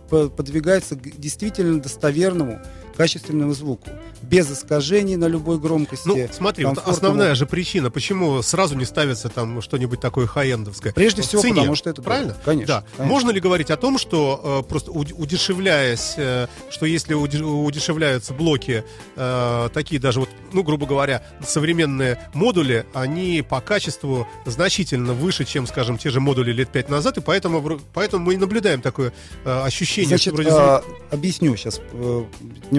подвигается 0.09 0.97
к 0.97 1.03
действительно 1.19 1.81
достоверному, 1.81 2.61
качественному 2.97 3.53
звуку, 3.55 3.89
без 4.23 4.51
искажений 4.51 5.17
на 5.17 5.27
любой 5.27 5.59
громкости. 5.59 6.07
Ну, 6.07 6.29
смотри, 6.33 6.65
вот 6.65 6.79
основная 6.87 7.35
же 7.35 7.47
причина, 7.47 7.91
почему 7.91 8.41
сразу 8.43 8.75
не 8.77 8.85
ставится 8.85 9.29
там 9.29 9.61
что-нибудь 9.63 10.01
такое 10.01 10.27
хай-эндовское. 10.27 10.93
Прежде 10.93 11.23
В 11.23 11.27
всего, 11.27 11.43
цене, 11.43 11.55
потому 11.57 11.75
что 11.75 11.91
это 11.91 12.03
правильно? 12.03 12.29
дорого. 12.33 12.45
Конечно, 12.45 12.67
Да. 12.75 12.85
конечно. 12.97 13.05
Можно 13.13 13.31
ли 13.31 13.41
говорить 13.41 13.71
о 13.71 13.77
том, 13.77 13.99
что 13.99 14.63
э, 14.65 14.69
просто 14.69 14.91
уд- 14.93 15.13
удешевляясь, 15.17 16.15
э, 16.17 16.47
что 16.71 16.87
если 16.87 17.15
удешевляются 17.15 18.35
блоки, 18.35 18.85
э, 19.17 19.69
такие 19.73 20.01
даже 20.01 20.21
вот, 20.21 20.29
ну, 20.53 20.63
грубо 20.63 20.87
говоря, 20.87 21.23
современные 21.47 22.19
модули, 22.35 22.87
они 22.95 23.43
по 23.49 23.61
качеству 23.61 24.27
значительно 24.47 25.13
выше, 25.13 25.45
чем, 25.45 25.67
скажем, 25.67 25.99
те 25.99 26.11
же 26.11 26.21
модули 26.21 26.53
лет 26.53 26.69
пять 26.71 26.89
назад, 26.89 27.19
и 27.19 27.21
поэтому, 27.21 27.81
поэтому 27.93 28.25
мы 28.27 28.35
и 28.35 28.37
наблюдаем 28.37 28.81
такое 28.81 29.13
э, 29.45 29.63
ощущение, 29.65 30.09
Значит, 30.09 30.35
вроде 30.35 30.51
звук- 30.51 30.85
э, 31.11 31.15
объясню 31.15 31.57
сейчас, 31.57 31.81
э, 31.93 32.25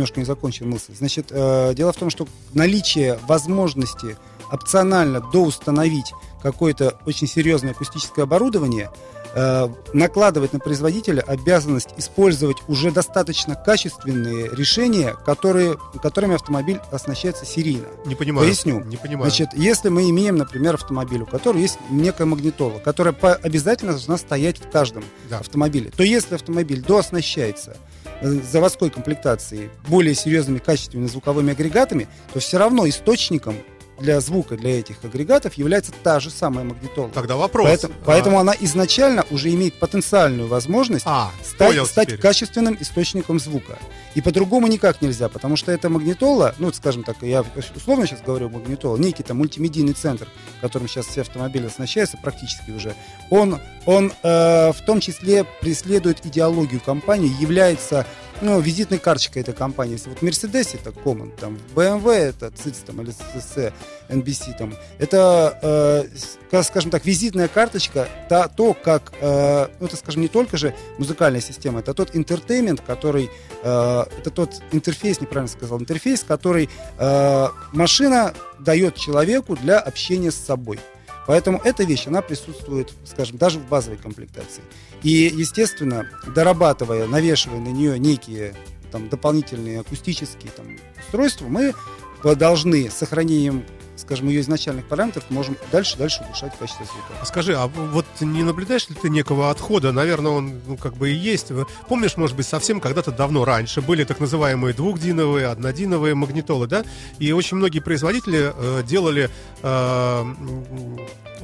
немножко 0.06 0.20
не 0.20 0.26
закончил 0.26 0.66
мысль. 0.68 0.94
Значит, 0.96 1.28
э, 1.32 1.74
дело 1.76 1.92
в 1.92 1.98
том, 1.98 2.10
что 2.10 2.28
наличие 2.54 3.20
возможности 3.28 4.18
опционально 4.52 5.22
доустановить 5.34 6.14
какое-то 6.42 6.96
очень 7.06 7.28
серьезное 7.28 7.72
акустическое 7.72 8.24
оборудование 8.24 8.92
э, 9.34 9.68
накладывает 9.94 10.54
на 10.54 10.60
производителя 10.60 11.22
обязанность 11.22 11.90
использовать 11.98 12.58
уже 12.68 12.92
достаточно 12.92 13.56
качественные 13.56 14.50
решения, 14.56 15.16
которые, 15.26 15.78
которыми 16.02 16.36
автомобиль 16.36 16.80
оснащается 16.92 17.46
серийно. 17.46 17.88
не 18.06 18.14
понимаю. 18.16 18.48
поясню. 18.48 18.82
Не 18.86 18.98
понимаю. 18.98 19.30
Значит, 19.32 19.50
если 19.56 19.90
мы 19.90 20.08
имеем, 20.12 20.38
например, 20.38 20.76
автомобиль, 20.76 21.24
у 21.24 21.26
которого 21.26 21.60
есть 21.60 21.80
некая 21.90 22.26
магнитола, 22.26 22.78
которая 22.80 23.14
по- 23.14 23.34
обязательно 23.34 23.94
должна 23.94 24.18
стоять 24.18 24.60
в 24.60 24.70
каждом 24.70 25.04
Да. 25.30 25.40
автомобиле, 25.40 25.90
то 25.90 26.04
если 26.04 26.36
автомобиль 26.36 26.82
дооснащается 26.82 27.76
заводской 28.22 28.90
комплектацией 28.90 29.70
более 29.88 30.16
серьезными 30.16 30.60
качественными 30.60 31.08
звуковыми 31.08 31.52
агрегатами, 31.52 32.08
то 32.34 32.40
все 32.40 32.58
равно 32.58 32.88
источником 32.88 33.56
для 34.00 34.20
звука 34.20 34.58
для 34.58 34.80
этих 34.80 34.98
агрегатов 35.04 35.54
является 35.56 35.92
та 36.04 36.20
же 36.20 36.30
самая 36.30 36.66
магнитола. 36.66 37.10
Тогда 37.10 37.36
вопрос. 37.36 37.68
Поэтому, 37.68 37.94
А, 37.94 38.06
поэтому 38.06 38.40
она 38.40 38.54
изначально 38.60 39.26
уже 39.32 39.50
имеет 39.54 39.76
потенциальную 39.80 40.48
возможность 40.48 41.06
А, 41.08 41.32
стать, 41.44 41.86
стать 41.88 42.08
теперь. 42.08 42.20
качественным 42.20 42.78
источником 42.80 43.40
звука. 43.40 43.78
И 44.16 44.22
по-другому 44.22 44.68
никак 44.68 45.02
нельзя, 45.02 45.30
потому 45.30 45.56
что 45.58 45.72
эта 45.72 45.90
магнитола, 45.90 46.56
ну, 46.58 46.72
скажем 46.74 47.04
так, 47.04 47.18
я 47.22 47.44
условно 47.76 48.08
сейчас 48.08 48.22
говорю 48.22 48.50
магнитола, 48.50 48.98
некий 48.98 49.24
там 49.24 49.38
мультимедийный 49.38 49.94
центр, 49.94 50.28
которым 50.62 50.88
сейчас 50.88 51.08
все 51.08 51.22
автомобили 51.22 51.68
оснащаются 51.68 52.18
практически 52.18 52.72
уже, 52.72 52.96
он, 53.30 53.60
он 53.86 54.14
э, 54.24 54.72
в 54.72 54.86
том 54.86 55.00
числе 55.02 55.46
преследует 55.62 56.26
идеологию 56.26 56.80
компании, 56.80 57.32
является 57.42 58.06
ну, 58.42 58.60
визитной 58.60 59.00
карточкой 59.00 59.42
этой 59.42 59.54
компании. 59.54 59.94
Если 59.94 60.10
вот 60.10 60.20
Mercedes 60.22 60.76
это 60.76 60.90
Comand, 60.92 61.32
там, 61.40 61.58
BMW 61.76 62.14
это 62.14 62.48
CIC 62.48 62.86
там, 62.86 63.02
или 63.02 63.12
CC, 63.12 63.74
NBT, 64.10 64.58
там, 64.58 64.74
это, 65.00 66.08
э, 66.52 66.62
скажем 66.64 66.92
так, 66.92 67.06
визитная 67.06 67.48
карточка, 67.48 68.08
та, 68.30 68.48
то, 68.48 68.74
как, 68.74 69.14
э, 69.22 69.68
ну, 69.80 69.88
это, 69.88 69.96
скажем, 69.96 70.22
не 70.22 70.28
только 70.28 70.58
же 70.58 70.74
музыкальная 70.98 71.42
система, 71.42 71.80
это 71.80 71.94
тот 71.94 72.16
entertainment, 72.16 72.82
который, 72.82 73.30
э, 73.64 74.06
это 74.18 74.30
тот 74.30 74.62
интерфейс, 74.72 75.22
неправильно 75.22 75.52
сказал, 75.52 75.80
интерфейс, 75.80 76.24
который 76.24 76.70
э, 76.98 77.48
машина 77.74 78.34
дает 78.60 78.96
человеку 78.96 79.56
для 79.56 79.80
общения 79.80 80.32
с 80.32 80.36
собой. 80.36 80.80
Поэтому 81.28 81.60
эта 81.64 81.84
вещь, 81.84 82.08
она 82.08 82.22
присутствует, 82.22 82.94
скажем, 83.06 83.38
даже 83.38 83.60
в 83.60 83.68
базовой 83.68 83.98
комплектации. 83.98 84.64
И, 85.02 85.32
естественно, 85.36 86.08
дорабатывая, 86.36 87.08
навешивая 87.08 87.60
на 87.60 87.70
нее 87.70 87.98
некие 87.98 88.56
там, 88.92 89.10
дополнительные 89.10 89.80
акустические 89.80 90.52
там, 90.52 90.66
устройства, 91.00 91.48
мы 91.48 91.74
должны 92.24 92.90
с 92.90 92.94
сохранением, 92.94 93.66
скажем, 93.96 94.28
ее 94.28 94.42
изначальных 94.42 94.86
параметров, 94.86 95.24
можем 95.30 95.58
дальше-дальше 95.72 96.24
улучшать 96.26 96.58
качество 96.58 96.86
звука. 96.86 97.14
А 97.22 97.26
Скажи, 97.26 97.56
а 97.56 97.68
вот 97.68 98.06
не 98.22 98.44
наблюдаешь 98.44 98.90
ли 98.90 98.96
ты 98.96 99.10
некого 99.10 99.50
отхода? 99.50 99.92
Наверное, 99.92 100.32
он 100.32 100.62
ну, 100.68 100.78
как 100.78 100.96
бы 100.96 101.12
и 101.12 101.16
есть. 101.16 101.52
Помнишь, 101.88 102.18
может 102.18 102.36
быть, 102.36 102.46
совсем 102.46 102.80
когда-то 102.80 103.12
давно 103.12 103.46
раньше 103.46 103.82
были 103.82 104.04
так 104.04 104.20
называемые 104.20 104.74
двухдиновые, 104.74 105.48
однодиновые 105.48 106.16
магнитолы, 106.16 106.68
да? 106.68 106.84
И 107.20 107.32
очень 107.32 107.58
многие 107.58 107.80
производители 107.80 108.54
э, 108.56 108.84
делали, 108.84 109.30
э, 109.64 110.36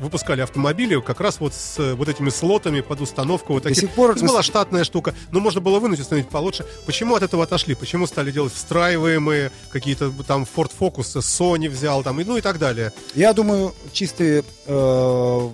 выпускали 0.02 0.42
автомобили 0.42 1.00
как 1.00 1.22
раз 1.22 1.40
вот 1.40 1.54
с 1.54 1.80
э, 1.80 1.94
вот 1.94 2.10
этими 2.10 2.30
слотами 2.30 2.82
под 2.82 3.02
установку. 3.02 3.54
Вот 3.54 3.64
До 3.64 3.70
таких. 3.70 3.84
сих 3.84 3.92
пор... 3.92 4.12
Это 4.12 4.26
была 4.26 4.44
штатная 4.44 4.84
штука, 4.84 5.14
но 5.32 5.40
можно 5.40 5.62
было 5.62 5.80
вынуть 5.80 6.00
и 6.00 6.02
установить 6.02 6.30
получше. 6.30 6.66
Почему 6.86 7.16
от 7.16 7.24
этого 7.24 7.44
отошли? 7.44 7.76
Почему 7.76 8.08
стали 8.08 8.32
делать 8.32 8.54
встраиваемые 8.54 9.52
какие-то 9.72 10.12
там 10.28 10.44
Ford 10.44 10.72
Focus, 10.78 11.20
Sony 11.20 11.70
взял 11.70 12.04
там, 12.04 12.20
и, 12.20 12.24
ну 12.24 12.38
и 12.38 12.42
так 12.42 12.58
далее? 12.58 12.92
Я 13.16 13.34
думаю, 13.34 13.74
чистое 13.94 14.44
э, 14.66 15.50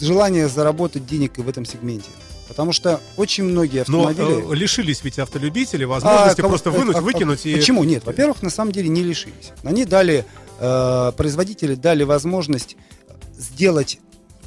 желание 0.00 0.48
заработать 0.48 1.06
денег 1.06 1.38
и 1.38 1.42
в 1.42 1.48
этом 1.48 1.64
сегменте. 1.64 2.10
Потому 2.48 2.72
что 2.72 3.00
очень 3.16 3.44
многие 3.44 3.84
Но 3.88 4.08
автомобили... 4.08 4.52
э, 4.52 4.54
лишились 4.54 5.04
ведь 5.04 5.18
автолюбители 5.18 5.84
возможности 5.84 6.40
А, 6.40 6.48
просто 6.48 6.70
а, 6.70 6.72
вынуть, 6.72 6.96
а, 6.96 7.00
выкинуть 7.00 7.44
и... 7.44 7.54
Почему 7.54 7.84
нет? 7.84 8.04
Во-первых, 8.06 8.42
на 8.42 8.50
самом 8.50 8.72
деле 8.72 8.88
не 8.88 9.02
лишились. 9.02 9.52
Они 9.64 9.84
дали, 9.84 10.24
э, 10.58 11.12
производители 11.16 11.74
дали 11.74 12.04
возможность 12.04 12.76
сделать 13.38 14.00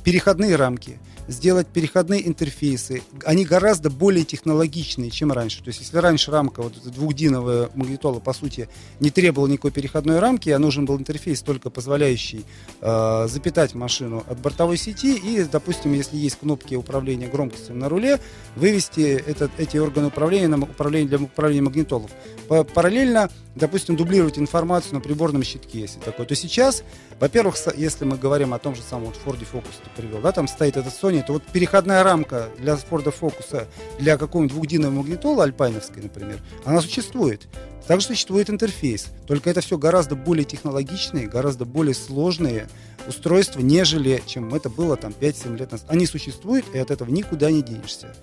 переходные 0.03 0.55
рамки, 0.55 1.00
сделать 1.27 1.67
переходные 1.67 2.27
интерфейсы. 2.27 3.03
Они 3.24 3.45
гораздо 3.45 3.89
более 3.89 4.25
технологичные, 4.25 5.12
чем 5.12 5.31
раньше. 5.31 5.63
То 5.63 5.69
есть, 5.69 5.79
если 5.79 5.98
раньше 5.98 6.31
рамка, 6.31 6.62
вот 6.62 6.74
двухдиновая 6.83 7.69
магнитола, 7.75 8.19
по 8.19 8.33
сути, 8.33 8.67
не 9.00 9.12
требовала 9.12 9.48
никакой 9.48 9.71
переходной 9.71 10.19
рамки, 10.19 10.50
а 10.50 10.60
нужен 10.60 10.86
был 10.86 10.98
интерфейс, 10.98 11.41
только 11.41 11.69
позволяющий 11.69 12.45
э, 12.81 13.27
запитать 13.29 13.75
машину 13.75 14.24
от 14.27 14.39
бортовой 14.41 14.77
сети 14.77 15.15
и, 15.15 15.43
допустим, 15.43 15.93
если 15.93 16.17
есть 16.17 16.39
кнопки 16.39 16.75
управления 16.75 17.27
громкостью 17.27 17.75
на 17.75 17.88
руле, 17.88 18.19
вывести 18.55 19.01
этот, 19.01 19.51
эти 19.57 19.77
органы 19.77 20.07
управления 20.07 20.48
на 20.48 20.62
управление 20.62 21.07
для 21.07 21.19
управления 21.19 21.62
магнитолов. 21.62 22.12
Па- 22.48 22.63
Параллельно, 22.63 23.29
допустим, 23.55 23.95
дублировать 23.95 24.38
информацию 24.38 24.95
на 24.95 25.00
приборном 25.00 25.43
щитке, 25.43 25.81
если 25.81 26.00
такое. 26.00 26.25
То 26.25 26.36
сейчас, 26.36 26.83
во-первых, 27.21 27.55
если 27.77 28.03
мы 28.03 28.17
говорим 28.17 28.51
о 28.51 28.57
том 28.57 28.73
же 28.73 28.81
самом 28.81 29.05
вот 29.05 29.19
Ford 29.23 29.39
Focus 29.39 29.75
ты 29.83 30.01
привел, 30.01 30.21
да, 30.21 30.31
там 30.31 30.47
стоит 30.47 30.75
этот 30.75 30.91
Sony, 30.91 31.23
то 31.23 31.33
вот 31.33 31.43
переходная 31.43 32.03
рамка 32.03 32.49
для 32.57 32.73
Ford 32.73 33.13
Focus 33.17 33.67
для 33.99 34.17
какого-нибудь 34.17 34.55
двухдинового 34.55 34.95
магнитола 34.95 35.43
альпайновской, 35.43 36.01
например, 36.01 36.39
она 36.65 36.81
существует. 36.81 37.47
Также 37.85 38.07
существует 38.07 38.49
интерфейс, 38.49 39.09
только 39.27 39.51
это 39.51 39.61
все 39.61 39.77
гораздо 39.77 40.15
более 40.15 40.45
технологичные, 40.45 41.27
гораздо 41.27 41.65
более 41.65 41.93
сложные 41.93 42.67
устройства, 43.07 43.59
нежели 43.59 44.23
чем 44.25 44.51
это 44.55 44.69
было 44.69 44.97
там 44.97 45.13
5-7 45.19 45.57
лет 45.57 45.71
назад. 45.71 45.87
Они 45.91 46.07
существуют, 46.07 46.65
и 46.73 46.79
от 46.79 46.89
этого 46.89 47.11
никуда 47.11 47.51
не 47.51 47.61
денешься. 47.61 48.15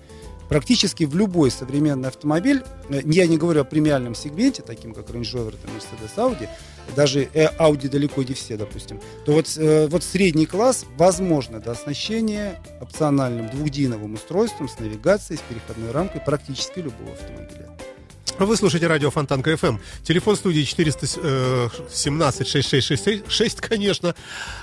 практически 0.49 1.03
в 1.03 1.15
любой 1.15 1.51
современный 1.51 2.09
автомобиль, 2.09 2.63
э, 2.89 3.01
я 3.05 3.27
не 3.27 3.37
говорю 3.37 3.61
о 3.61 3.63
премиальном 3.63 4.15
сегменте, 4.15 4.63
таким 4.63 4.93
как 4.93 5.07
Range 5.09 5.21
Rover, 5.21 5.55
там, 5.55 5.71
Mercedes, 5.77 6.15
Audi, 6.17 6.49
даже 6.95 7.29
э, 7.33 7.47
Audi 7.57 7.89
далеко 7.89 8.23
не 8.23 8.33
все, 8.33 8.57
допустим, 8.57 8.99
то 9.25 9.33
вот, 9.33 9.47
э, 9.57 9.87
вот 9.87 10.03
средний 10.03 10.45
класс 10.45 10.85
возможно 10.97 11.59
до 11.59 11.71
оснащения 11.71 12.61
опциональным 12.81 13.49
двухдиновым 13.49 14.13
устройством 14.15 14.67
с 14.67 14.79
навигацией, 14.79 15.37
с 15.37 15.41
переходной 15.41 15.91
рамкой 15.91 16.21
практически 16.21 16.79
любого 16.79 17.11
автомобиля. 17.11 17.69
Вы 18.37 18.57
слушаете 18.57 18.87
радио 18.87 19.09
Фонтан 19.09 19.41
КФМ. 19.41 19.77
Телефон 20.03 20.35
студии 20.35 20.63
417-6666, 20.63 23.61
конечно. 23.61 24.13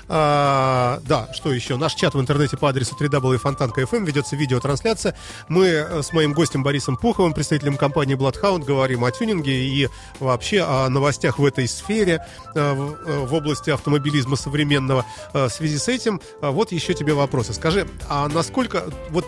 А, 0.07 0.99
да, 1.05 1.33
что 1.33 1.51
еще? 1.51 1.77
Наш 1.77 1.95
чат 1.95 2.13
в 2.13 2.19
интернете 2.19 2.57
по 2.57 2.69
адресу 2.69 2.95
www.fontan.kfm 2.99 4.05
ведется 4.05 4.35
видеотрансляция. 4.35 5.15
Мы 5.47 5.65
э, 5.65 6.01
с 6.01 6.13
моим 6.13 6.33
гостем 6.33 6.63
Борисом 6.63 6.97
Пуховым, 6.97 7.33
представителем 7.33 7.77
компании 7.77 8.15
Bloodhound, 8.15 8.65
говорим 8.65 9.03
о 9.03 9.11
тюнинге 9.11 9.53
и 9.53 9.89
вообще 10.19 10.61
о 10.61 10.89
новостях 10.89 11.39
в 11.39 11.45
этой 11.45 11.67
сфере, 11.67 12.25
э, 12.55 12.59
э, 12.59 13.25
в 13.25 13.33
области 13.33 13.69
автомобилизма 13.69 14.35
современного. 14.35 15.05
В 15.33 15.49
связи 15.49 15.77
с 15.77 15.87
этим, 15.87 16.21
вот 16.41 16.71
еще 16.71 16.93
тебе 16.93 17.13
вопросы. 17.13 17.53
Скажи, 17.53 17.87
а 18.07 18.27
насколько... 18.27 18.83
Вот 19.09 19.25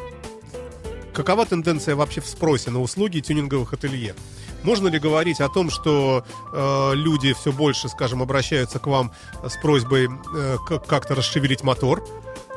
какова 1.19 1.45
тенденция 1.45 1.97
вообще 1.97 2.21
в 2.21 2.27
спросе 2.27 2.71
на 2.71 2.81
услуги 2.81 3.19
тюнинговых 3.19 3.73
ателье? 3.73 4.15
Можно 4.63 4.87
ли 4.87 4.99
говорить 4.99 5.41
о 5.41 5.49
том, 5.49 5.69
что 5.69 6.23
э, 6.53 6.91
люди 6.95 7.33
все 7.33 7.51
больше, 7.51 7.89
скажем, 7.89 8.21
обращаются 8.21 8.79
к 8.79 8.87
вам 8.87 9.11
с 9.45 9.57
просьбой 9.57 10.07
э, 10.07 10.55
как-то 10.87 11.15
расшевелить 11.15 11.61
мотор, 11.61 12.01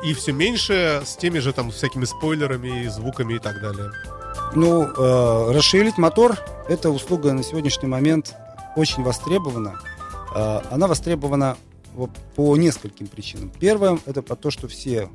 и 0.01 0.13
все 0.13 0.31
меньше 0.31 1.01
с 1.05 1.17
теми 1.17 1.39
же 1.39 1.51
там 1.51 1.71
всякими 1.71 2.05
спойлерами, 2.05 2.85
и 2.85 2.87
звуками 2.87 3.33
и 3.33 3.39
так 3.39 3.59
далее? 3.59 3.91
Ну, 4.55 4.83
э, 4.83 5.51
расшевелить 5.51 5.97
мотор– 5.97 6.37
это 6.69 6.89
услуга 6.89 7.33
на 7.33 7.43
сегодняшний 7.43 7.89
момент 7.89 8.33
очень 8.77 9.03
востребована. 9.03 9.77
Э, 10.33 10.61
она 10.71 10.87
востребована 10.87 11.57
по 12.37 12.55
нескольким 12.55 13.07
причинам. 13.07 13.51
Первое– 13.59 13.99
это 14.05 14.21
по 14.21 14.37
то, 14.37 14.51
что 14.51 14.69
все 14.69 15.09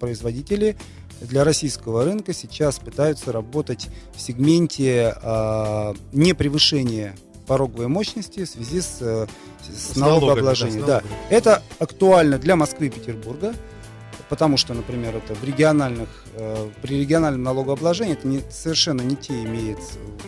производители 0.00 0.76
для 1.24 1.44
российского 1.44 2.04
рынка 2.04 2.32
сейчас 2.32 2.78
пытаются 2.78 3.32
работать 3.32 3.88
в 4.14 4.20
сегменте 4.20 5.14
э, 5.20 5.94
непревышения 6.12 7.14
пороговой 7.46 7.88
мощности 7.88 8.44
в 8.44 8.48
связи 8.48 8.80
с, 8.80 8.98
э, 9.00 9.26
с, 9.62 9.92
с 9.92 9.96
налогообложением. 9.96 10.86
Да, 10.86 11.02
это 11.30 11.62
актуально 11.78 12.38
для 12.38 12.56
Москвы 12.56 12.86
и 12.86 12.90
Петербурга, 12.90 13.54
потому 14.28 14.56
что, 14.56 14.74
например, 14.74 15.16
это 15.16 15.34
в 15.34 15.44
региональных, 15.44 16.23
при 16.82 17.00
региональном 17.00 17.42
налогообложении 17.42 18.14
это 18.14 18.26
не, 18.26 18.40
совершенно 18.50 19.02
не 19.02 19.16
те 19.16 19.32
имеет 19.44 19.78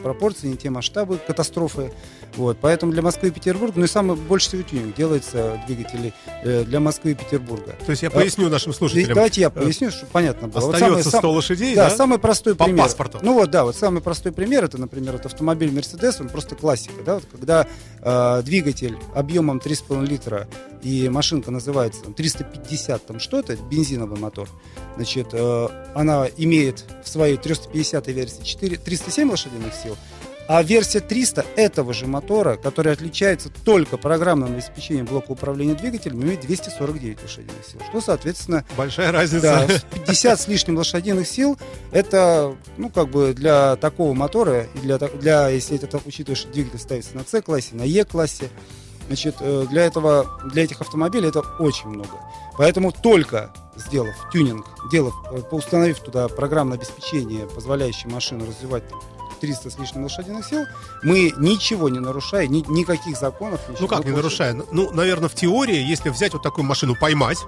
пропорции, 0.03 0.49
не 0.49 0.57
те 0.57 0.71
масштабы 0.71 1.19
катастрофы. 1.19 1.93
Вот, 2.37 2.59
поэтому 2.61 2.93
для 2.93 3.03
Москвы 3.03 3.29
и 3.29 3.31
Петербурга, 3.31 3.75
ну 3.77 3.85
и 3.85 3.89
самый 3.89 4.17
больше 4.17 4.49
всего 4.49 4.63
тюнинг 4.63 4.95
делается 4.95 5.59
двигатели 5.67 6.13
э, 6.43 6.65
для 6.65 6.81
Москвы 6.81 7.13
и 7.13 7.15
Петербурга. 7.15 7.75
То 7.85 7.91
есть 7.91 8.03
я 8.03 8.11
поясню 8.11 8.49
а, 8.49 8.51
нашим 8.51 8.75
слушателям. 8.75 9.15
Давайте 9.15 9.41
я 9.41 9.51
поясню, 9.51 9.91
чтобы 9.91 10.13
понятно 10.13 10.49
было. 10.49 10.73
Остается 10.75 11.05
вот 11.05 11.11
самый, 11.13 11.21
100 11.21 11.31
лошадей, 11.33 11.75
да? 11.75 11.89
Да, 11.89 11.97
самый 11.97 12.19
простой 12.19 12.55
По 12.55 12.65
пример. 12.65 12.85
паспорту. 12.85 13.21
Ну 13.23 13.35
вот, 13.35 13.51
да, 13.51 13.65
вот 13.65 13.75
самый 13.75 14.03
простой 14.03 14.33
пример, 14.33 14.65
это, 14.65 14.79
например, 14.79 15.15
вот 15.15 15.25
автомобиль 15.25 15.71
Mercedes, 15.71 16.17
он 16.21 16.29
просто 16.29 16.57
классика, 16.57 17.03
да, 17.05 17.15
вот 17.15 17.25
когда 17.33 17.67
э, 18.03 18.43
двигатель 18.45 18.97
объемом 19.15 19.59
3,5 19.59 20.07
литра 20.07 20.47
и 20.83 21.09
машинка 21.09 21.51
называется 21.51 22.03
там, 22.03 22.13
350 22.13 23.07
там 23.07 23.19
что-то, 23.19 23.57
бензиновый 23.57 24.19
мотор, 24.19 24.49
значит, 24.97 25.29
э, 25.33 25.69
она 25.97 26.29
имеет 26.37 26.85
в 27.03 27.09
своей 27.09 27.39
350 27.39 28.07
версии 28.09 28.43
4, 28.43 28.77
307 28.77 29.31
лошадиных 29.31 29.73
сил, 29.75 29.97
а 30.47 30.63
версия 30.63 31.01
300 31.01 31.45
этого 31.57 31.95
же 31.95 32.07
мотора, 32.07 32.57
который 32.57 32.93
отличается 32.93 33.49
только 33.65 33.97
программным 33.97 34.53
обеспечением 34.53 35.07
блока 35.07 35.33
управления 35.33 35.75
двигателем, 35.75 36.23
имеет 36.23 36.43
249 36.43 37.23
лошадиных 37.23 37.67
сил. 37.67 37.81
Что, 37.89 38.01
соответственно... 38.03 38.65
Большая 38.77 39.11
разница. 39.11 39.67
Да, 39.67 39.67
50 40.07 40.41
с 40.41 40.49
лишним 40.49 40.77
лошадиных 40.77 41.27
сил, 41.27 41.59
это, 41.91 42.55
ну, 42.77 42.91
как 42.91 43.09
бы 43.09 43.33
для 43.33 43.77
такого 43.77 44.13
мотора, 44.13 44.67
и 44.75 44.79
для, 44.81 44.99
для 44.99 45.49
если 45.49 45.83
это 45.83 45.99
учитывая, 46.05 46.37
что 46.37 46.53
двигатель 46.53 46.79
ставится 46.79 47.17
на 47.17 47.25
C-классе, 47.25 47.71
на 47.73 47.85
E-классе, 47.85 48.51
значит, 49.07 49.37
э, 49.41 49.67
для, 49.69 49.85
этого, 49.85 50.41
для 50.53 50.65
этих 50.65 50.81
автомобилей 50.81 51.29
это 51.29 51.41
очень 51.59 51.89
много. 51.89 52.21
Поэтому 52.57 52.93
только 52.93 53.51
сделав 53.77 54.15
тюнинг, 54.33 54.67
делав, 54.91 55.15
э, 55.31 55.43
установив 55.51 56.01
туда 56.01 56.29
программное 56.29 56.79
обеспечение, 56.79 57.47
позволяющее 57.47 58.13
машину 58.13 58.47
развивать 58.47 58.85
300 59.41 59.71
с 59.71 59.79
лишним 59.79 60.05
лошадиных 60.05 60.47
сил, 60.47 60.65
мы 61.03 61.33
ничего 61.37 61.89
не 61.89 61.99
нарушая, 61.99 62.47
ни, 62.47 62.65
никаких 62.69 63.19
законов. 63.19 63.61
Ну 63.79 63.87
как 63.87 64.05
не 64.05 64.13
нарушая? 64.13 64.55
Ну, 64.73 64.91
наверное, 64.93 65.29
в 65.29 65.35
теории, 65.35 65.79
если 65.79 66.09
взять 66.09 66.33
вот 66.33 66.43
такую 66.43 66.65
машину, 66.65 66.97
поймать, 66.99 67.39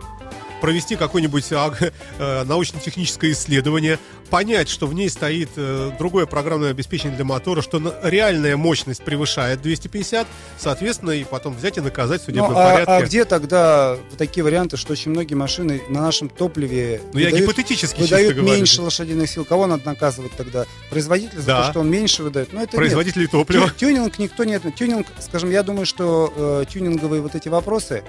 провести 0.60 0.96
какое-нибудь 0.96 1.46
э, 1.50 2.44
научно-техническое 2.44 3.32
исследование, 3.32 3.98
понять, 4.28 4.68
что 4.68 4.86
в 4.86 4.94
ней 4.94 5.10
стоит 5.10 5.50
э, 5.56 5.90
другое 5.98 6.26
программное 6.26 6.70
обеспечение 6.70 7.16
для 7.16 7.24
мотора, 7.24 7.62
что 7.62 7.80
реальная 8.02 8.56
мощность 8.56 9.02
превышает 9.02 9.62
250, 9.62 10.26
соответственно, 10.56 11.12
и 11.12 11.24
потом 11.24 11.56
взять 11.56 11.78
и 11.78 11.80
наказать 11.80 12.22
в 12.22 12.24
судебном 12.26 12.52
ну, 12.52 12.58
а, 12.58 12.72
порядке. 12.72 12.92
А 12.92 13.02
где 13.02 13.24
тогда 13.24 13.96
такие 14.16 14.44
варианты, 14.44 14.76
что 14.76 14.92
очень 14.92 15.10
многие 15.10 15.34
машины 15.34 15.82
на 15.88 16.02
нашем 16.02 16.28
топливе 16.28 17.00
ну, 17.02 17.12
выдают, 17.14 17.34
я 17.34 17.40
гипотетически 17.40 18.00
выдают 18.00 18.36
меньше 18.36 18.82
лошадиных 18.82 19.28
сил? 19.28 19.44
Кого 19.44 19.66
надо 19.66 19.86
наказывать 19.86 20.32
тогда? 20.32 20.66
Производителя 20.90 21.40
за 21.40 21.46
да. 21.46 21.62
то, 21.64 21.70
что 21.70 21.80
он 21.80 21.90
меньше 21.90 22.22
выдает? 22.22 22.52
Ну, 22.52 22.62
это 22.62 22.76
Производители 22.76 23.22
нет. 23.22 23.30
топлива. 23.30 23.70
Тюнинг 23.70 24.18
никто 24.18 24.44
нет. 24.44 24.62
Тюнинг, 24.76 25.06
скажем, 25.20 25.50
я 25.50 25.62
думаю, 25.62 25.86
что 25.86 26.32
э, 26.36 26.64
тюнинговые 26.70 27.22
вот 27.22 27.34
эти 27.34 27.48
вопросы, 27.48 28.04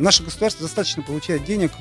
наше 0.00 0.22
государство 0.22 0.62
достаточно 0.62 1.02
получает 1.02 1.44
денег 1.44 1.72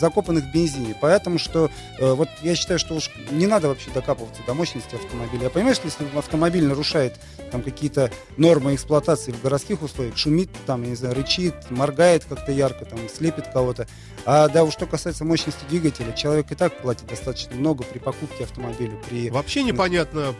закопанных 0.00 0.44
в 0.44 0.52
бензине. 0.52 0.96
Поэтому 1.00 1.38
что 1.38 1.70
э, 1.98 2.12
вот 2.12 2.28
я 2.42 2.54
считаю, 2.54 2.78
что 2.78 2.94
уж 2.94 3.10
не 3.30 3.46
надо 3.46 3.68
вообще 3.68 3.90
докапываться 3.90 4.42
до 4.46 4.54
мощности 4.54 4.96
автомобиля. 4.96 5.44
Я 5.44 5.50
понимаю, 5.50 5.74
что 5.74 5.86
если 5.86 6.06
автомобиль 6.16 6.66
нарушает 6.66 7.14
там 7.52 7.62
какие-то 7.62 8.10
нормы 8.36 8.74
эксплуатации 8.74 9.32
в 9.32 9.40
городских 9.42 9.82
условиях, 9.82 10.16
шумит, 10.16 10.50
там, 10.66 10.82
я 10.82 10.90
не 10.90 10.96
знаю, 10.96 11.14
рычит, 11.14 11.54
моргает 11.70 12.24
как-то 12.28 12.52
ярко, 12.52 12.84
там, 12.84 12.98
слепит 13.08 13.46
кого-то. 13.52 13.86
А 14.24 14.48
да, 14.48 14.64
уж 14.64 14.74
что 14.80 14.86
касается 14.86 15.24
мощности 15.24 15.60
двигателя, 15.68 16.12
человек 16.12 16.50
и 16.52 16.54
так 16.54 16.80
платит 16.80 17.06
достаточно 17.06 17.54
много 17.54 17.84
при 17.84 17.98
покупке 17.98 18.44
автомобиля. 18.44 18.96
При... 19.08 19.28
Вообще 19.28 19.62
непонятно, 19.62 20.34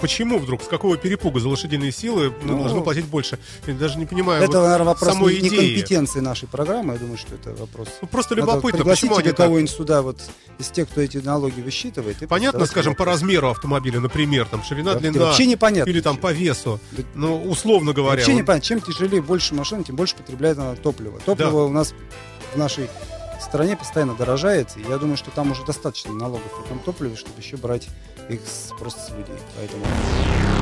почему 0.00 0.38
вдруг, 0.38 0.62
с 0.62 0.66
какого 0.66 0.96
перепуга 0.96 1.38
за 1.38 1.48
лошадиные 1.48 1.92
силы 1.92 2.32
ну, 2.42 2.58
должны 2.58 2.82
платить 2.82 3.04
больше. 3.06 3.38
Я 3.66 3.74
даже 3.74 3.98
не 3.98 4.06
понимаю 4.06 4.42
Это, 4.42 4.58
вот 4.58 4.64
наверное, 4.64 4.86
вопрос 4.86 5.12
самой 5.12 5.40
не, 5.40 5.48
компетенции 5.48 6.20
нашей 6.20 6.48
программы. 6.48 6.94
Я 6.94 6.98
думаю, 6.98 7.18
что 7.18 7.34
это 7.34 7.54
вопрос. 7.54 7.88
Ну, 8.02 8.08
просто 8.08 8.34
любопытно, 8.34 8.84
почему 8.84 9.03
они 9.12 9.32
кого-нибудь 9.32 9.70
сюда 9.70 10.02
вот 10.02 10.20
из 10.58 10.68
тех, 10.68 10.88
кто 10.88 11.00
эти 11.00 11.18
налоги 11.18 11.60
высчитывает. 11.60 12.16
Понятно, 12.28 12.66
скажем, 12.66 12.92
вопрос. 12.92 13.06
по 13.06 13.12
размеру 13.12 13.50
автомобиля, 13.50 14.00
например, 14.00 14.46
там 14.46 14.62
ширина, 14.62 14.94
да, 14.94 15.00
длина. 15.00 15.26
Вообще 15.26 15.46
непонятно. 15.46 15.90
Или 15.90 16.00
там 16.00 16.16
по 16.16 16.32
весу. 16.32 16.80
Ну, 17.14 17.42
условно 17.42 17.92
говоря. 17.92 18.16
Вообще 18.16 18.32
он... 18.32 18.38
непонятно. 18.38 18.66
Чем 18.66 18.80
тяжелее 18.80 19.22
больше 19.22 19.54
машин, 19.54 19.84
тем 19.84 19.96
больше 19.96 20.14
потребляет 20.16 20.58
она 20.58 20.74
топлива. 20.76 21.18
Топливо 21.24 21.50
да. 21.50 21.64
у 21.64 21.70
нас 21.70 21.94
в 22.54 22.58
нашей 22.58 22.88
стране 23.40 23.76
постоянно 23.76 24.14
дорожает. 24.14 24.68
И 24.76 24.88
я 24.88 24.98
думаю, 24.98 25.16
что 25.16 25.30
там 25.30 25.50
уже 25.50 25.64
достаточно 25.64 26.12
налогов 26.12 26.50
на 26.58 26.64
этом 26.64 26.78
топливе, 26.78 27.16
чтобы 27.16 27.40
еще 27.40 27.56
брать 27.56 27.88
их 28.28 28.40
просто 28.78 29.00
с 29.00 29.10
людей. 29.10 29.36
Поэтому... 29.56 29.84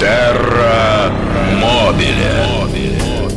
Терра 0.01 1.12
Мобиле. 1.61 2.62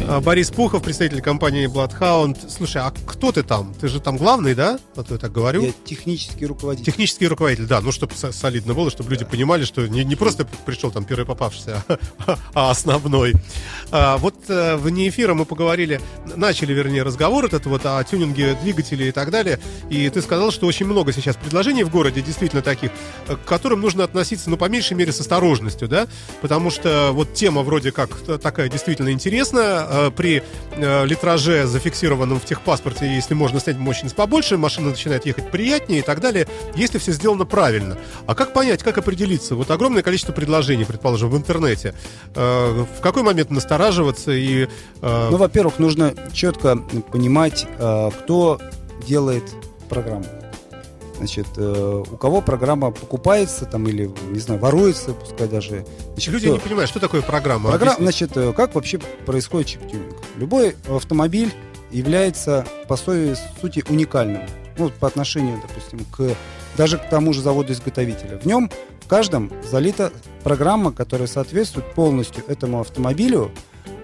А, 0.08 0.22
Борис 0.22 0.52
Пухов, 0.52 0.84
представитель 0.84 1.22
компании 1.22 1.68
Bloodhound. 1.68 2.38
Слушай, 2.50 2.84
а 2.84 2.94
кто 3.06 3.32
ты 3.32 3.42
там? 3.42 3.74
Ты 3.74 3.88
же 3.88 4.00
там 4.00 4.18
главный, 4.18 4.54
да? 4.54 4.80
Вот 4.96 5.10
я 5.10 5.18
так 5.18 5.32
говорю. 5.32 5.64
Я 5.64 5.74
технический 5.84 6.46
руководитель. 6.46 6.86
Технический 6.86 7.28
руководитель, 7.28 7.66
да. 7.66 7.82
Ну, 7.82 7.92
чтобы 7.92 8.14
солидно 8.16 8.76
было, 8.76 8.92
чтобы 8.92 9.10
люди 9.10 9.26
понимали, 9.26 9.64
что 9.64 9.88
не, 9.88 10.04
не 10.04 10.16
просто 10.16 10.46
пришел 10.66 10.92
там 10.92 11.06
первый 11.06 11.26
попавшийся, 11.26 11.84
а, 11.88 12.38
а 12.54 12.70
основной. 12.70 13.34
А, 13.92 14.18
вот 14.18 14.36
а, 14.48 14.78
вне 14.78 15.10
эфира 15.10 15.34
мы 15.34 15.46
поговорили, 15.46 16.00
начали, 16.36 16.72
вернее, 16.74 17.02
разговор 17.02 17.46
этот 17.46 17.66
вот 17.66 17.86
о 17.86 18.04
тюнинге 18.04 18.56
двигателей 18.62 19.10
и 19.10 19.12
так 19.12 19.32
далее. 19.32 19.60
И 19.90 20.08
ты 20.10 20.22
сказал, 20.22 20.52
что 20.52 20.68
очень 20.68 20.86
много 20.86 21.14
сейчас 21.14 21.36
предложений 21.36 21.86
в 21.86 21.90
городе, 21.90 22.22
действительно 22.22 22.62
таких, 22.62 22.92
к 23.28 23.38
которым 23.46 23.82
нужно 23.82 24.04
относиться, 24.04 24.15
ну, 24.46 24.58
по 24.58 24.66
меньшей 24.66 24.94
мере, 24.94 25.12
с 25.12 25.20
осторожностью, 25.20 25.88
да? 25.88 26.08
Потому 26.42 26.70
что 26.70 27.10
вот 27.12 27.34
тема 27.34 27.62
вроде 27.62 27.92
как 27.92 28.10
такая 28.42 28.70
действительно 28.70 29.12
интересная, 29.12 29.86
Э, 29.96 30.12
при 30.12 30.44
э, 30.72 31.06
литраже, 31.06 31.66
зафиксированном 31.66 32.40
в 32.40 32.46
техпаспорте, 32.46 33.08
если 33.16 33.34
можно 33.34 33.60
снять 33.60 33.78
мощность 33.78 34.16
побольше, 34.16 34.58
машина 34.58 34.90
начинает 34.90 35.26
ехать 35.26 35.52
приятнее 35.52 36.00
и 36.00 36.02
так 36.02 36.20
далее, 36.20 36.48
если 36.76 36.98
все 36.98 37.12
сделано 37.12 37.46
правильно. 37.46 37.98
А 38.28 38.36
как 38.36 38.54
понять, 38.54 38.84
как 38.84 38.98
определиться? 38.98 39.56
Вот 39.56 39.72
огромное 39.72 40.04
количество 40.04 40.34
предложений, 40.34 40.86
предположим, 40.86 41.30
в 41.30 41.38
интернете. 41.38 41.94
Э, 42.36 42.86
в 42.98 43.02
какой 43.02 43.24
момент 43.24 43.50
настораживаться 43.50 44.32
и... 44.32 44.68
Ну, 45.02 45.38
во-первых, 45.38 45.80
нужно 45.80 46.14
четко 46.34 46.78
понимать, 47.12 47.68
кто 47.78 48.60
делает 49.08 49.44
программу. 49.88 50.26
Значит, 51.18 51.48
э, 51.56 52.04
у 52.12 52.18
кого 52.18 52.42
программа 52.42 52.92
покупается 52.92 53.66
там 53.66 53.88
или, 53.88 54.12
не 54.32 54.40
знаю, 54.40 54.60
воруется, 54.60 55.14
пускай 55.14 55.48
даже. 55.48 55.86
Значит, 56.14 56.34
Люди 56.34 56.48
кто... 56.48 56.56
не 56.56 56.62
понимают, 56.62 56.90
что 56.90 57.00
такое 57.00 57.22
программа. 57.22 57.70
Программа, 57.70 57.98
значит, 58.00 58.36
э, 58.36 58.52
как 58.54 58.76
вообще 58.76 59.00
происходит 59.26 59.68
чип-тюнинг? 59.68 60.16
Любой 60.38 60.76
автомобиль 60.90 61.54
является, 61.92 62.66
по 62.88 62.98
своей 62.98 63.36
сути, 63.62 63.84
уникальным. 63.88 64.44
Ну, 64.78 64.92
по 65.00 65.08
отношению, 65.08 65.62
допустим, 65.66 66.06
к 66.12 66.36
даже 66.76 66.98
к 66.98 67.10
тому 67.10 67.32
же 67.34 67.42
заводу-изготовителя. 67.42 68.38
В 68.38 68.46
нем 68.46 68.70
в 69.02 69.08
каждом 69.08 69.52
залита 69.64 70.12
программа, 70.44 70.92
которая 70.92 71.28
соответствует 71.28 71.94
полностью 71.94 72.44
этому 72.48 72.82
автомобилю, 72.82 73.52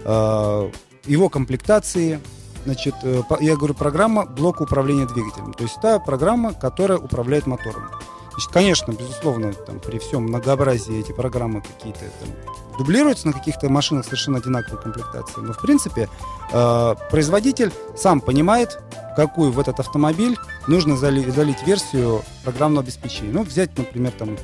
э, 0.05 0.71
его 1.05 1.29
комплектации, 1.29 2.19
Значит, 2.65 2.95
э, 3.03 3.21
я 3.39 3.55
говорю 3.55 3.73
программа 3.73 4.25
блока 4.25 4.63
управления 4.63 5.05
двигателем. 5.05 5.53
То 5.53 5.63
есть 5.63 5.79
та 5.81 5.99
программа, 5.99 6.53
которая 6.53 6.97
управляет 6.97 7.47
мотором. 7.47 7.89
Значит, 8.31 8.51
конечно, 8.51 8.91
безусловно, 8.91 9.53
там, 9.53 9.79
при 9.79 9.99
всем 9.99 10.23
многообразии 10.23 10.99
эти 10.99 11.11
программы 11.11 11.61
какие-то 11.61 11.99
там, 11.99 12.29
дублируются 12.77 13.27
на 13.27 13.33
каких-то 13.33 13.69
машинах 13.69 14.05
совершенно 14.05 14.37
одинаковой 14.37 14.81
комплектации. 14.81 15.41
Но, 15.41 15.53
в 15.53 15.61
принципе, 15.61 16.07
э, 16.51 16.95
производитель 17.09 17.73
сам 17.95 18.21
понимает, 18.21 18.79
какую 19.15 19.51
в 19.51 19.59
этот 19.59 19.79
автомобиль 19.79 20.37
нужно 20.67 20.95
залить, 20.95 21.33
залить 21.33 21.65
версию 21.65 22.21
программного 22.43 22.83
обеспечения. 22.83 23.31
Ну, 23.33 23.43
взять, 23.43 23.77
например, 23.77 24.11
там 24.11 24.37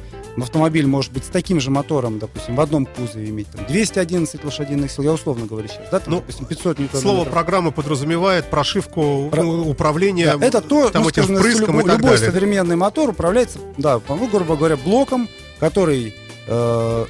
автомобиль 0.43 0.87
может 0.87 1.11
быть 1.11 1.25
с 1.25 1.27
таким 1.27 1.59
же 1.59 1.71
мотором, 1.71 2.19
допустим, 2.19 2.55
в 2.55 2.61
одном 2.61 2.85
кузове 2.85 3.29
иметь 3.29 3.47
там, 3.49 3.65
211 3.65 4.43
лошадиных 4.43 4.91
сил, 4.91 5.03
я 5.03 5.13
условно 5.13 5.45
говорю 5.45 5.67
сейчас, 5.67 5.89
да, 5.91 5.99
там, 5.99 6.13
ну, 6.13 6.19
допустим, 6.19 6.45
500 6.45 6.79
ньютон 6.79 7.01
Слово 7.01 7.25
программа 7.25 7.71
подразумевает 7.71 8.45
прошивку 8.49 9.29
Про... 9.31 9.43
Ну, 9.43 9.69
управления 9.69 10.37
да, 10.37 10.45
это 10.45 10.61
то, 10.61 10.89
там, 10.89 11.03
ну, 11.03 11.09
этим 11.09 11.23
впрыском 11.23 11.79
любой, 11.79 11.95
любой 11.95 12.17
современный 12.17 12.75
мотор 12.75 13.09
управляется, 13.09 13.59
да, 13.77 13.99
ну, 14.07 14.27
грубо 14.27 14.55
говоря, 14.55 14.77
блоком, 14.77 15.27
который 15.59 16.13
э, 16.47 17.05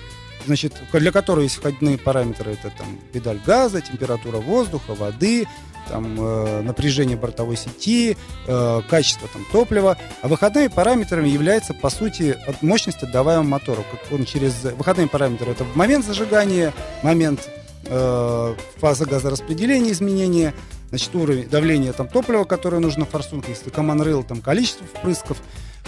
значит, 0.45 0.73
для 0.91 1.11
которого 1.11 1.43
есть 1.43 1.55
входные 1.55 1.97
параметры, 1.97 2.51
это 2.51 2.71
там 2.75 2.87
педаль 3.11 3.39
газа, 3.45 3.81
температура 3.81 4.37
воздуха, 4.37 4.95
воды, 4.95 5.47
там, 5.89 6.15
э, 6.19 6.61
напряжение 6.61 7.17
бортовой 7.17 7.57
сети, 7.57 8.17
э, 8.47 8.81
качество 8.89 9.27
там, 9.31 9.45
топлива. 9.51 9.97
А 10.21 10.27
выходными 10.27 10.67
параметрами 10.67 11.27
является, 11.27 11.73
по 11.73 11.89
сути, 11.89 12.37
мощность 12.61 13.03
отдаваемого 13.03 13.47
мотора. 13.47 13.83
Как 13.91 14.11
он 14.11 14.25
через 14.25 14.63
выходные 14.63 15.07
параметры 15.07 15.51
это 15.51 15.65
момент 15.75 16.05
зажигания, 16.05 16.73
момент 17.03 17.49
э, 17.85 18.55
фаза 18.77 19.05
газораспределения, 19.05 19.91
изменения, 19.91 20.53
значит, 20.89 21.13
уровень 21.15 21.49
давления 21.49 21.93
там, 21.93 22.07
топлива, 22.07 22.43
которое 22.43 22.79
нужно 22.79 23.05
в 23.05 23.09
форсунке, 23.09 23.51
если 23.51 23.71
rail, 23.71 24.25
там 24.25 24.41
количество 24.41 24.85
впрысков. 24.85 25.37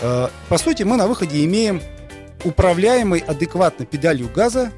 Э, 0.02 0.30
по 0.48 0.58
сути, 0.58 0.84
мы 0.84 0.98
на 0.98 1.08
выходе 1.08 1.44
имеем 1.46 1.82
управляемый 2.44 3.20
адекватно 3.20 3.86
педалью 3.86 4.30
газа 4.34 4.72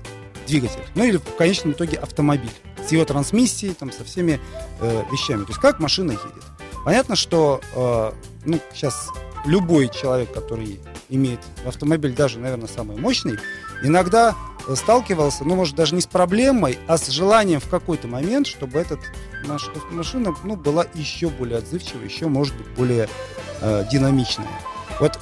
двигатель. 0.47 0.81
Ну 0.95 1.03
или 1.03 1.17
в 1.17 1.35
конечном 1.35 1.73
итоге 1.73 1.97
автомобиль 1.97 2.51
с 2.85 2.91
его 2.91 3.05
трансмиссией, 3.05 3.73
там, 3.73 3.91
со 3.91 4.03
всеми 4.03 4.39
э, 4.79 5.03
вещами. 5.11 5.43
То 5.43 5.49
есть 5.49 5.59
как 5.59 5.79
машина 5.79 6.11
едет. 6.11 6.43
Понятно, 6.83 7.15
что 7.15 7.61
э, 7.75 8.11
ну, 8.45 8.59
сейчас 8.73 9.09
любой 9.45 9.89
человек, 9.89 10.31
который 10.33 10.79
имеет 11.09 11.39
автомобиль, 11.65 12.13
даже, 12.13 12.39
наверное, 12.39 12.67
самый 12.67 12.97
мощный, 12.97 13.37
иногда 13.83 14.35
сталкивался, 14.75 15.43
ну, 15.43 15.55
может, 15.55 15.75
даже 15.75 15.95
не 15.95 16.01
с 16.01 16.07
проблемой, 16.07 16.77
а 16.87 16.97
с 16.97 17.07
желанием 17.07 17.59
в 17.59 17.67
какой-то 17.67 18.07
момент, 18.07 18.47
чтобы 18.47 18.79
эта 18.79 18.97
машина 19.89 20.35
ну, 20.43 20.55
была 20.55 20.85
еще 20.93 21.29
более 21.29 21.57
отзывчивая, 21.57 22.05
еще, 22.05 22.27
может 22.27 22.55
быть, 22.55 22.67
более 22.69 23.09
э, 23.61 23.85
динамичная. 23.91 24.47
Вот 24.99 25.19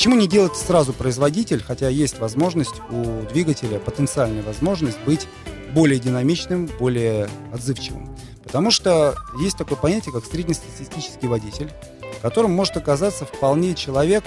Почему 0.00 0.16
не 0.16 0.26
делать 0.26 0.56
сразу 0.56 0.94
производитель, 0.94 1.62
хотя 1.62 1.90
есть 1.90 2.20
возможность 2.20 2.80
у 2.90 3.22
двигателя, 3.30 3.78
потенциальная 3.78 4.42
возможность 4.42 4.98
быть 5.00 5.26
более 5.74 5.98
динамичным, 5.98 6.68
более 6.78 7.28
отзывчивым. 7.52 8.08
Потому 8.44 8.70
что 8.70 9.14
есть 9.40 9.56
такое 9.56 9.78
понятие, 9.78 10.12
как 10.12 10.24
среднестатистический 10.24 11.28
водитель, 11.28 11.70
которым 12.22 12.52
может 12.52 12.76
оказаться 12.76 13.24
вполне 13.24 13.74
человек, 13.74 14.24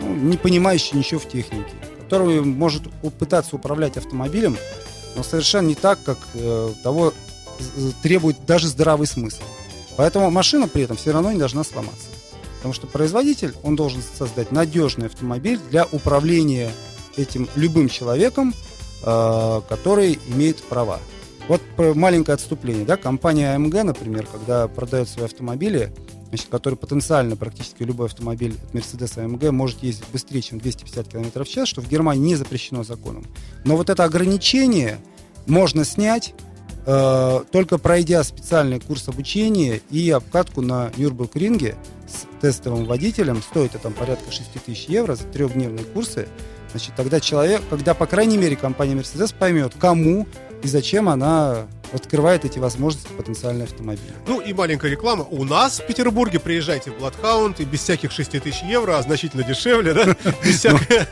ну, 0.00 0.14
не 0.14 0.36
понимающий 0.36 0.96
ничего 0.96 1.20
в 1.20 1.28
технике, 1.28 1.72
который 1.98 2.40
может 2.42 2.84
пытаться 3.18 3.56
управлять 3.56 3.96
автомобилем, 3.96 4.56
но 5.16 5.22
совершенно 5.22 5.66
не 5.66 5.74
так, 5.74 5.98
как 6.04 6.18
э, 6.34 6.72
того 6.82 7.12
требует 8.02 8.44
даже 8.46 8.68
здравый 8.68 9.06
смысл. 9.06 9.42
Поэтому 9.96 10.30
машина 10.30 10.68
при 10.68 10.82
этом 10.82 10.96
все 10.96 11.12
равно 11.12 11.32
не 11.32 11.38
должна 11.38 11.64
сломаться. 11.64 12.08
Потому 12.56 12.74
что 12.74 12.86
производитель, 12.86 13.54
он 13.62 13.76
должен 13.76 14.02
создать 14.02 14.52
надежный 14.52 15.06
автомобиль 15.06 15.58
для 15.70 15.86
управления 15.86 16.70
этим 17.16 17.48
любым 17.54 17.88
человеком 17.88 18.54
который 19.06 20.18
имеет 20.28 20.62
права. 20.64 20.98
Вот 21.48 21.62
маленькое 21.78 22.34
отступление. 22.34 22.84
Да? 22.84 22.96
Компания 22.96 23.54
AMG, 23.54 23.84
например, 23.84 24.26
когда 24.26 24.66
продает 24.66 25.08
свои 25.08 25.26
автомобили, 25.26 25.92
значит, 26.28 26.48
который 26.48 26.74
потенциально 26.74 27.36
практически 27.36 27.82
любой 27.84 28.06
автомобиль 28.06 28.56
от 28.64 28.74
Mercedes 28.74 29.16
AMG 29.16 29.52
может 29.52 29.82
ездить 29.82 30.06
быстрее, 30.12 30.42
чем 30.42 30.58
250 30.58 31.08
км 31.08 31.44
в 31.44 31.48
час, 31.48 31.68
что 31.68 31.80
в 31.80 31.88
Германии 31.88 32.30
не 32.30 32.34
запрещено 32.34 32.82
законом. 32.82 33.24
Но 33.64 33.76
вот 33.76 33.90
это 33.90 34.04
ограничение 34.04 34.98
можно 35.46 35.84
снять 35.84 36.34
э, 36.84 37.40
только 37.52 37.78
пройдя 37.78 38.24
специальный 38.24 38.80
курс 38.80 39.08
обучения 39.08 39.80
и 39.90 40.10
обкатку 40.10 40.62
на 40.62 40.90
Нюрбург-ринге 40.96 41.76
с 42.08 42.40
тестовым 42.40 42.86
водителем. 42.86 43.40
Стоит 43.40 43.74
это 43.74 43.84
там 43.84 43.92
порядка 43.92 44.32
6 44.32 44.50
тысяч 44.64 44.86
евро 44.86 45.14
за 45.14 45.24
трехдневные 45.24 45.84
курсы. 45.84 46.28
Значит, 46.70 46.94
тогда 46.96 47.20
человек, 47.20 47.62
когда, 47.70 47.94
по 47.94 48.06
крайней 48.06 48.36
мере, 48.36 48.56
компания 48.56 48.94
Mercedes 48.94 49.34
поймет, 49.36 49.72
кому 49.78 50.26
и 50.62 50.68
зачем 50.68 51.08
она 51.08 51.66
открывает 51.92 52.44
эти 52.44 52.58
возможности 52.58 53.08
потенциальные 53.12 53.64
автомобиля. 53.64 54.14
Ну 54.26 54.40
и 54.40 54.52
маленькая 54.52 54.90
реклама. 54.90 55.26
У 55.30 55.44
нас 55.44 55.80
в 55.80 55.86
Петербурге 55.86 56.40
приезжайте 56.40 56.90
в 56.90 56.94
Bloodhound 56.94 57.56
и 57.58 57.64
без 57.64 57.80
всяких 57.82 58.10
6 58.10 58.42
тысяч 58.42 58.62
евро, 58.62 58.98
а 58.98 59.02
значительно 59.02 59.44
дешевле, 59.44 59.94
да? 59.94 60.04
Без 60.44 60.58
всякой... 60.58 61.06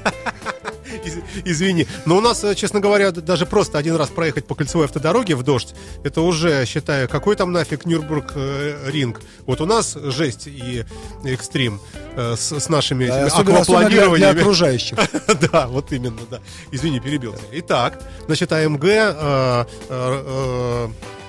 извини. 1.44 1.86
Но 2.06 2.16
у 2.16 2.20
нас, 2.20 2.44
э, 2.44 2.54
честно 2.54 2.80
говоря, 2.80 3.10
даже 3.10 3.46
просто 3.46 3.78
один 3.78 3.96
раз 3.96 4.10
проехать 4.10 4.46
по 4.46 4.54
кольцевой 4.54 4.86
автодороге 4.86 5.34
в 5.34 5.42
дождь, 5.42 5.74
это 6.04 6.20
уже, 6.22 6.64
считаю, 6.66 7.08
какой 7.08 7.36
там 7.36 7.52
нафиг 7.52 7.86
Нюрнбург 7.86 8.32
э, 8.34 8.90
ринг. 8.90 9.20
Вот 9.46 9.60
у 9.60 9.66
нас 9.66 9.94
жесть 9.94 10.46
и 10.46 10.84
экстрим 11.24 11.80
э, 12.16 12.34
с, 12.36 12.52
с 12.52 12.68
нашими 12.68 13.06
да, 13.06 13.26
аквапланированиями. 13.26 14.18
Для, 14.18 14.32
для 14.32 14.40
окружающих. 14.42 14.98
да, 15.52 15.66
вот 15.66 15.92
именно, 15.92 16.20
да. 16.30 16.40
Извини, 16.72 17.00
перебил. 17.00 17.34
Итак, 17.52 18.02
значит, 18.26 18.52
АМГ 18.52 18.84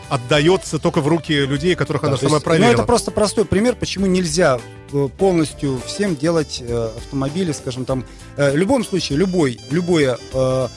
отдается 0.10 0.80
только 0.80 1.02
в 1.02 1.08
руки 1.08 1.34
людей, 1.34 1.76
которых 1.76 2.04
да, 2.04 2.10
она 2.10 2.18
сама 2.18 2.34
есть, 2.34 2.44
проверила. 2.44 2.68
Ну, 2.68 2.74
это 2.74 2.84
просто 2.84 3.12
простой 3.12 3.46
пример, 3.46 3.76
почему 3.76 4.06
нельзя 4.06 4.60
э, 4.92 5.10
полностью 5.18 5.82
всем 5.86 6.16
делать 6.16 6.62
э, 6.66 6.90
автомобили, 6.98 7.52
скажем 7.52 7.86
там, 7.86 8.06
э, 8.38 8.52
в 8.52 8.56
любом 8.56 8.84
случае, 8.86 9.18
любой, 9.18 9.60
любое 9.70 10.18
э, 10.34 10.68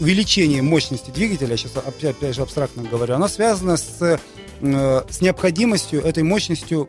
увеличение 0.00 0.62
мощности 0.62 1.10
двигателя, 1.10 1.56
сейчас 1.56 1.76
опять, 1.76 2.16
опять 2.16 2.34
же 2.34 2.42
абстрактно 2.42 2.82
говорю, 2.82 3.14
оно 3.14 3.28
связано 3.28 3.76
с, 3.76 4.18
э, 4.60 5.02
с 5.08 5.20
необходимостью 5.20 6.02
этой 6.02 6.22
мощностью 6.22 6.88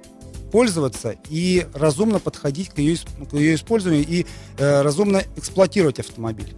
пользоваться 0.52 1.16
и 1.30 1.68
разумно 1.74 2.20
подходить 2.20 2.70
к 2.70 2.80
ее, 2.80 2.98
к 3.30 3.34
ее 3.34 3.56
использованию 3.56 4.06
и 4.08 4.26
э, 4.58 4.82
разумно 4.82 5.24
эксплуатировать 5.36 6.00
автомобиль. 6.00 6.54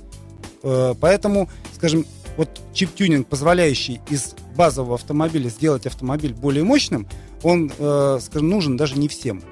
Э, 0.63 0.93
поэтому, 0.99 1.49
скажем, 1.75 2.05
вот 2.39 2.61
чип-тюнинг, 2.73 3.27
позволяющий 3.27 3.99
из 4.09 4.33
базового 4.55 4.95
автомобиля 4.95 5.49
сделать 5.49 5.85
автомобиль 5.85 6.33
более 6.33 6.63
мощным, 6.63 7.05
он, 7.43 7.69
э, 7.77 8.19
скажем, 8.21 8.47
нужен 8.47 8.77
даже 8.77 8.97
не 8.97 9.09
всем. 9.09 9.43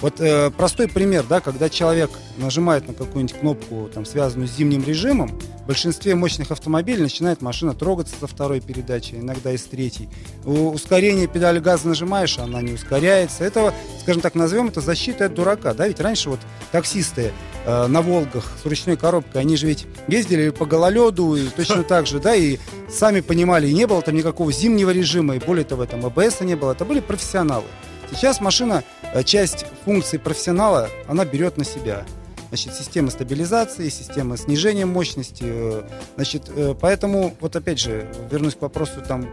Вот 0.00 0.20
э, 0.20 0.50
простой 0.50 0.88
пример, 0.88 1.24
да, 1.28 1.40
когда 1.40 1.68
человек 1.68 2.10
нажимает 2.36 2.86
на 2.88 2.94
какую-нибудь 2.94 3.38
кнопку, 3.38 3.88
там, 3.92 4.04
связанную 4.04 4.48
с 4.48 4.52
зимним 4.52 4.84
режимом, 4.84 5.38
в 5.64 5.66
большинстве 5.66 6.14
мощных 6.14 6.50
автомобилей 6.50 7.00
начинает 7.00 7.40
машина 7.40 7.72
трогаться 7.72 8.14
со 8.20 8.26
второй 8.26 8.60
передачи, 8.60 9.14
иногда 9.14 9.50
и 9.52 9.56
с 9.56 9.64
третьей. 9.64 10.10
У, 10.44 10.68
ускорение 10.70 11.26
педали 11.26 11.58
газа 11.58 11.88
нажимаешь, 11.88 12.38
она 12.38 12.60
не 12.60 12.72
ускоряется. 12.72 13.44
Это, 13.44 13.72
скажем 14.00 14.20
так, 14.20 14.34
назовем 14.34 14.68
это 14.68 14.82
защитой 14.82 15.28
от 15.28 15.34
дурака, 15.34 15.72
да, 15.72 15.88
ведь 15.88 16.00
раньше 16.00 16.28
вот 16.28 16.40
таксисты 16.70 17.32
э, 17.64 17.86
на 17.86 18.02
Волгах 18.02 18.52
с 18.62 18.66
ручной 18.66 18.98
коробкой, 18.98 19.40
они 19.40 19.56
же 19.56 19.66
ведь 19.66 19.86
ездили 20.06 20.50
по 20.50 20.66
гололеду 20.66 21.34
и 21.34 21.46
точно 21.46 21.82
так 21.88 22.06
же, 22.06 22.18
да, 22.18 22.34
и 22.34 22.58
сами 22.90 23.20
понимали, 23.20 23.68
и 23.68 23.72
не 23.72 23.86
было 23.86 24.02
там 24.02 24.14
никакого 24.14 24.52
зимнего 24.52 24.90
режима, 24.90 25.36
и 25.36 25.38
более 25.38 25.64
того, 25.64 25.86
там 25.86 26.04
АБС 26.04 26.40
не 26.40 26.56
было, 26.56 26.72
это 26.72 26.84
были 26.84 27.00
профессионалы. 27.00 27.64
Сейчас 28.10 28.40
машина, 28.40 28.84
э, 29.12 29.22
часть 29.22 29.66
функций 29.84 30.18
профессионала, 30.18 30.88
она 31.08 31.24
берет 31.24 31.56
на 31.56 31.64
себя. 31.64 32.04
Значит, 32.48 32.74
система 32.74 33.10
стабилизации, 33.10 33.88
система 33.88 34.36
снижения 34.36 34.86
мощности. 34.86 35.44
Э, 35.46 35.82
значит, 36.16 36.50
э, 36.54 36.74
поэтому, 36.80 37.34
вот 37.40 37.56
опять 37.56 37.80
же, 37.80 38.08
вернусь 38.30 38.54
к 38.54 38.62
вопросу 38.62 39.02
там 39.06 39.32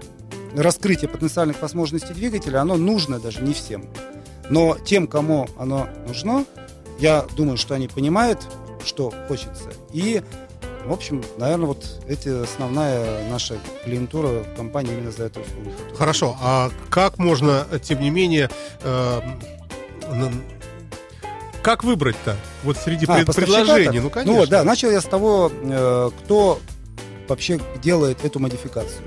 раскрытия 0.55 1.07
потенциальных 1.07 1.61
возможностей 1.61 2.13
двигателя, 2.13 2.61
оно 2.61 2.77
нужно 2.77 3.19
даже 3.19 3.41
не 3.41 3.53
всем. 3.53 3.85
Но 4.49 4.77
тем, 4.77 5.07
кому 5.07 5.47
оно 5.57 5.87
нужно, 6.07 6.45
я 6.99 7.25
думаю, 7.35 7.57
что 7.57 7.75
они 7.75 7.87
понимают, 7.87 8.39
что 8.83 9.13
хочется. 9.27 9.71
И, 9.93 10.21
в 10.85 10.91
общем, 10.91 11.23
наверное, 11.37 11.67
вот 11.67 11.85
эти 12.07 12.43
основная 12.43 13.29
наша 13.29 13.57
клиентура 13.83 14.43
компании 14.55 14.93
именно 14.93 15.11
за 15.11 15.25
эту 15.25 15.41
услугу. 15.41 15.71
Хорошо, 15.95 16.37
а 16.41 16.71
как 16.89 17.17
можно, 17.17 17.65
тем 17.81 18.01
не 18.01 18.09
менее, 18.09 18.49
э, 18.83 19.21
как 21.61 21.83
выбрать-то? 21.83 22.35
Вот 22.63 22.77
среди 22.77 23.05
а, 23.07 23.15
пред, 23.15 23.35
предложений, 23.35 23.99
ну, 23.99 24.09
конечно. 24.09 24.33
Ну, 24.33 24.39
вот, 24.39 24.49
да, 24.49 24.63
начал 24.63 24.89
я 24.89 24.99
с 25.01 25.05
того, 25.05 25.51
э, 25.51 26.09
кто 26.23 26.59
вообще 27.27 27.59
делает 27.81 28.25
эту 28.25 28.39
модификацию. 28.39 29.03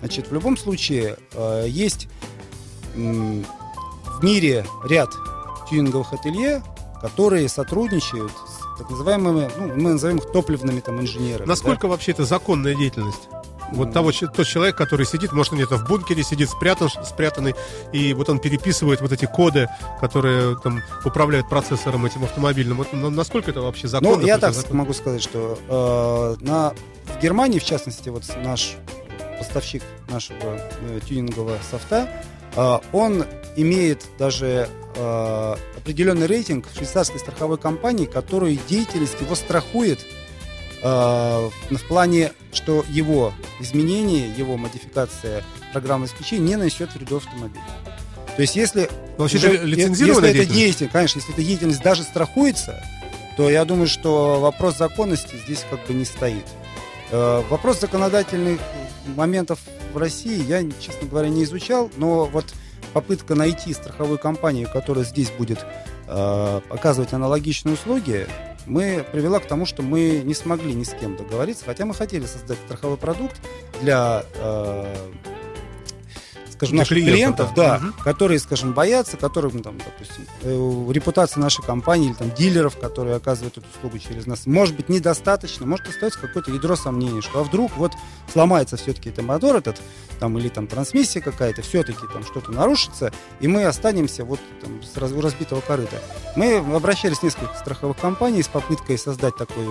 Значит, 0.00 0.28
в 0.28 0.34
любом 0.34 0.56
случае, 0.56 1.16
э, 1.34 1.66
есть 1.68 2.08
э, 2.94 2.98
в 2.98 4.24
мире 4.24 4.64
ряд 4.88 5.10
тюнинговых 5.68 6.12
ателье, 6.12 6.62
которые 7.00 7.48
сотрудничают 7.48 8.32
так 8.80 8.90
называемыми, 8.90 9.50
ну, 9.58 9.66
мы 9.76 9.92
назовем 9.92 10.16
их 10.16 10.32
топливными 10.32 10.80
там 10.80 11.00
инженерами. 11.00 11.46
Насколько 11.46 11.82
да? 11.82 11.88
вообще 11.88 12.12
это 12.12 12.24
законная 12.24 12.74
деятельность? 12.74 13.28
Вот 13.72 13.92
того, 13.92 14.10
тот 14.10 14.46
человек, 14.46 14.76
который 14.76 15.06
сидит, 15.06 15.32
может, 15.32 15.52
он 15.52 15.58
где-то 15.58 15.76
в 15.76 15.86
бункере 15.86 16.24
сидит, 16.24 16.50
спрятан, 16.50 16.88
спрятанный, 17.04 17.54
и 17.92 18.12
вот 18.14 18.28
он 18.28 18.40
переписывает 18.40 19.00
вот 19.00 19.12
эти 19.12 19.26
коды, 19.26 19.68
которые 20.00 20.56
там 20.56 20.80
управляют 21.04 21.48
процессором 21.48 22.04
этим 22.04 22.24
автомобильным. 22.24 22.78
Вот, 22.78 22.92
насколько 22.92 23.50
это 23.50 23.60
вообще 23.60 23.86
законно? 23.86 24.16
Ну, 24.16 24.26
я 24.26 24.38
так 24.38 24.54
могу 24.72 24.92
сказать, 24.92 25.22
что 25.22 26.36
э, 26.40 26.44
на, 26.44 26.72
в 27.06 27.22
Германии, 27.22 27.58
в 27.58 27.64
частности, 27.64 28.08
вот 28.08 28.24
наш 28.42 28.76
поставщик 29.38 29.82
нашего 30.08 30.58
э, 30.80 31.00
тюнингового 31.06 31.58
софта, 31.70 32.08
он 32.56 33.24
имеет 33.56 34.04
даже 34.18 34.68
э, 34.96 35.56
определенный 35.76 36.26
рейтинг 36.26 36.66
швейцарской 36.74 37.18
страховой 37.18 37.58
компании, 37.58 38.06
которую 38.06 38.58
деятельность 38.68 39.20
его 39.20 39.34
страхует 39.34 40.00
э, 40.82 40.86
в 40.86 41.88
плане, 41.88 42.32
что 42.52 42.84
его 42.88 43.32
изменение, 43.60 44.30
его 44.36 44.56
модификация 44.56 45.44
программного 45.72 46.10
обеспечения 46.10 46.48
не 46.48 46.56
нанесет 46.56 46.94
вреду 46.94 47.16
автомобилю. 47.16 47.62
То 48.36 48.42
есть 48.42 48.56
если, 48.56 48.88
вообще 49.18 49.38
уже, 49.38 49.64
лицензированная 49.64 50.30
если 50.30 50.44
это 50.44 50.54
деятельность, 50.54 50.92
конечно, 50.92 51.18
если 51.18 51.34
эта 51.34 51.42
деятельность 51.42 51.82
даже 51.82 52.02
страхуется, 52.02 52.82
то 53.36 53.50
я 53.50 53.64
думаю, 53.64 53.86
что 53.86 54.40
вопрос 54.40 54.76
законности 54.76 55.36
здесь 55.44 55.64
как 55.70 55.86
бы 55.86 55.94
не 55.94 56.04
стоит. 56.04 56.44
Э, 57.10 57.42
вопрос 57.48 57.80
законодательных 57.80 58.60
моментов 59.06 59.58
в 59.92 59.96
России 59.96 60.42
я, 60.44 60.62
честно 60.80 61.08
говоря, 61.08 61.28
не 61.28 61.44
изучал, 61.44 61.90
но 61.96 62.26
вот 62.26 62.46
попытка 62.92 63.34
найти 63.34 63.72
страховую 63.72 64.18
компанию, 64.18 64.68
которая 64.72 65.04
здесь 65.04 65.30
будет 65.30 65.64
э, 66.06 66.60
оказывать 66.70 67.12
аналогичные 67.12 67.74
услуги, 67.74 68.26
мы 68.66 69.04
привела 69.10 69.40
к 69.40 69.46
тому, 69.46 69.66
что 69.66 69.82
мы 69.82 70.22
не 70.24 70.34
смогли 70.34 70.74
ни 70.74 70.84
с 70.84 70.90
кем 70.90 71.16
договориться, 71.16 71.64
хотя 71.64 71.86
мы 71.86 71.94
хотели 71.94 72.26
создать 72.26 72.58
страховой 72.66 72.96
продукт 72.96 73.36
для 73.80 74.24
э, 74.34 74.94
скажем, 76.60 76.76
наших 76.76 76.98
клиентов, 76.98 77.14
клиентов 77.14 77.54
да, 77.56 77.76
угу. 77.76 78.02
которые, 78.04 78.38
скажем, 78.38 78.74
боятся, 78.74 79.16
которые, 79.16 79.50
ну, 79.54 79.62
там, 79.62 79.78
допустим, 79.78 80.26
э, 80.42 80.92
репутация 80.92 81.40
нашей 81.40 81.64
компании 81.64 82.08
или 82.08 82.14
там 82.14 82.30
дилеров, 82.34 82.76
которые 82.76 83.16
оказывают 83.16 83.56
эту 83.56 83.66
услугу 83.74 83.98
через 83.98 84.26
нас, 84.26 84.44
может 84.44 84.76
быть, 84.76 84.90
недостаточно, 84.90 85.64
может 85.64 85.88
остается 85.88 86.20
какое-то 86.20 86.50
ядро 86.50 86.76
сомнений, 86.76 87.22
что 87.22 87.40
а 87.40 87.44
вдруг 87.44 87.74
вот 87.78 87.92
сломается 88.30 88.76
все-таки 88.76 89.08
этот 89.08 89.24
мотор 89.24 89.56
этот, 89.56 89.80
там, 90.18 90.36
или 90.38 90.48
там 90.48 90.66
трансмиссия 90.66 91.22
какая-то, 91.22 91.62
все-таки 91.62 92.00
там 92.12 92.24
что-то 92.24 92.52
нарушится, 92.52 93.10
и 93.40 93.48
мы 93.48 93.64
останемся 93.64 94.24
вот 94.24 94.40
там, 94.60 94.82
с 94.82 94.94
раз, 94.98 95.12
разбитого 95.12 95.62
корыта. 95.62 95.96
Мы 96.36 96.56
обращались 96.56 97.18
в 97.18 97.22
несколько 97.22 97.54
страховых 97.54 97.96
компаний 97.96 98.42
с 98.42 98.48
попыткой 98.48 98.98
создать 98.98 99.36
такой 99.36 99.64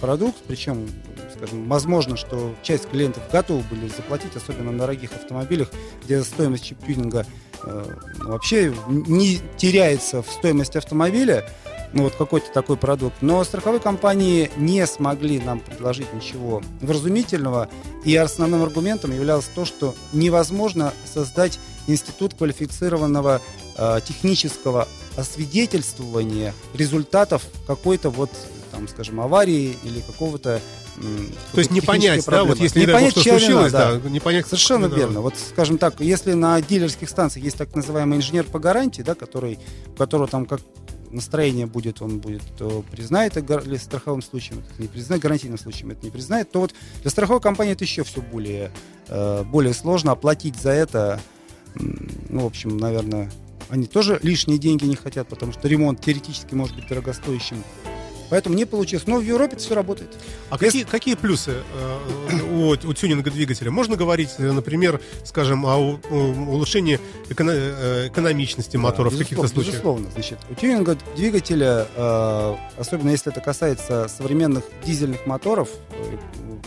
продукт, 0.00 0.38
причем 0.46 0.86
скажем, 1.36 1.68
возможно, 1.68 2.16
что 2.16 2.54
часть 2.62 2.88
клиентов 2.88 3.22
готовы 3.30 3.62
были 3.70 3.88
заплатить, 3.88 4.36
особенно 4.36 4.72
на 4.72 4.78
дорогих 4.78 5.12
автомобилях, 5.12 5.70
где 6.04 6.22
стоимость 6.22 6.64
чип-тюнинга 6.64 7.26
э, 7.62 7.84
вообще 8.20 8.74
не 8.88 9.40
теряется 9.56 10.22
в 10.22 10.30
стоимости 10.30 10.78
автомобиля, 10.78 11.44
ну, 11.92 12.04
вот 12.04 12.14
какой-то 12.14 12.52
такой 12.52 12.76
продукт. 12.76 13.16
Но 13.20 13.42
страховые 13.44 13.80
компании 13.80 14.50
не 14.56 14.86
смогли 14.86 15.38
нам 15.38 15.60
предложить 15.60 16.12
ничего 16.12 16.62
вразумительного, 16.80 17.68
и 18.04 18.14
основным 18.16 18.62
аргументом 18.62 19.12
являлось 19.12 19.46
то, 19.54 19.64
что 19.64 19.94
невозможно 20.12 20.92
создать 21.04 21.58
институт 21.86 22.34
квалифицированного 22.34 23.40
э, 23.76 24.00
технического 24.04 24.88
освидетельствования 25.16 26.52
результатов 26.74 27.44
какой-то 27.66 28.10
вот 28.10 28.30
там, 28.76 28.88
скажем, 28.88 29.20
аварии 29.20 29.76
или 29.82 30.00
какого-то 30.00 30.60
то 31.52 31.58
есть 31.58 31.70
не 31.70 31.82
понять, 31.82 32.24
проблемы. 32.24 32.48
да, 32.48 32.54
вот 32.54 32.62
если 32.62 32.80
не 32.80 32.86
понять, 32.86 33.10
что 33.10 33.20
случилось, 33.22 33.72
да, 33.72 33.96
да, 33.96 34.08
не 34.08 34.20
понять. 34.20 34.46
Совершенно 34.46 34.88
да. 34.88 34.96
верно. 34.96 35.20
Вот, 35.20 35.34
скажем 35.36 35.76
так, 35.76 36.00
если 36.00 36.32
на 36.32 36.60
дилерских 36.62 37.10
станциях 37.10 37.44
есть 37.44 37.58
так 37.58 37.74
называемый 37.74 38.16
инженер 38.18 38.44
по 38.44 38.58
гарантии, 38.58 39.02
да, 39.02 39.14
который, 39.14 39.58
у 39.88 39.90
которого 39.92 40.26
там 40.26 40.46
как 40.46 40.60
настроение 41.10 41.66
будет, 41.66 42.00
он 42.00 42.18
будет, 42.18 42.42
то 42.56 42.82
признает 42.90 43.36
это 43.36 43.60
для 43.60 43.78
страховым 43.78 44.22
случаем, 44.22 44.62
не 44.78 44.88
признает 44.88 45.22
гарантийным 45.22 45.58
случаем, 45.58 45.90
это 45.90 46.04
не 46.04 46.10
признает, 46.10 46.50
то 46.50 46.60
вот 46.60 46.74
для 47.02 47.10
страховой 47.10 47.40
компании 47.40 47.74
это 47.74 47.84
еще 47.84 48.02
все 48.02 48.22
более, 48.22 48.70
э, 49.08 49.44
более 49.44 49.74
сложно. 49.74 50.12
Оплатить 50.12 50.56
за 50.56 50.70
это, 50.70 51.20
ну, 51.74 52.40
в 52.40 52.46
общем, 52.46 52.78
наверное, 52.78 53.30
они 53.68 53.86
тоже 53.86 54.18
лишние 54.22 54.58
деньги 54.58 54.84
не 54.84 54.96
хотят, 54.96 55.28
потому 55.28 55.52
что 55.52 55.68
ремонт 55.68 56.00
теоретически 56.00 56.54
может 56.54 56.74
быть 56.74 56.88
дорогостоящим. 56.88 57.62
Поэтому 58.30 58.54
не 58.56 58.64
получилось. 58.64 59.06
Но 59.06 59.18
в 59.18 59.22
Европе 59.22 59.54
это 59.54 59.62
все 59.62 59.74
работает. 59.74 60.10
А 60.50 60.54
Если... 60.54 60.66
какие, 60.66 60.84
какие 60.84 61.14
плюсы 61.14 61.52
э, 61.52 62.42
у, 62.52 62.70
у 62.70 62.94
тюнинга 62.94 63.30
двигателя? 63.30 63.70
Можно 63.70 63.96
говорить, 63.96 64.30
э, 64.38 64.50
например, 64.52 65.00
скажем, 65.24 65.64
о, 65.64 65.98
о 66.10 66.14
улучшении 66.14 67.00
эко- 67.28 67.44
э, 67.48 68.08
экономичности 68.08 68.76
моторов 68.76 69.12
да, 69.12 69.16
в 69.16 69.22
каких-то 69.22 69.48
случаях? 69.48 69.74
Безусловно. 69.74 70.10
Значит, 70.12 70.38
у 70.50 70.54
тюнинга 70.54 70.96
двигателя, 71.16 71.86
э, 71.94 72.56
особенно 72.78 73.10
если 73.10 73.32
это 73.32 73.40
касается 73.40 74.08
современных 74.08 74.64
дизельных 74.84 75.26
моторов, 75.26 75.68
э, 75.90 76.16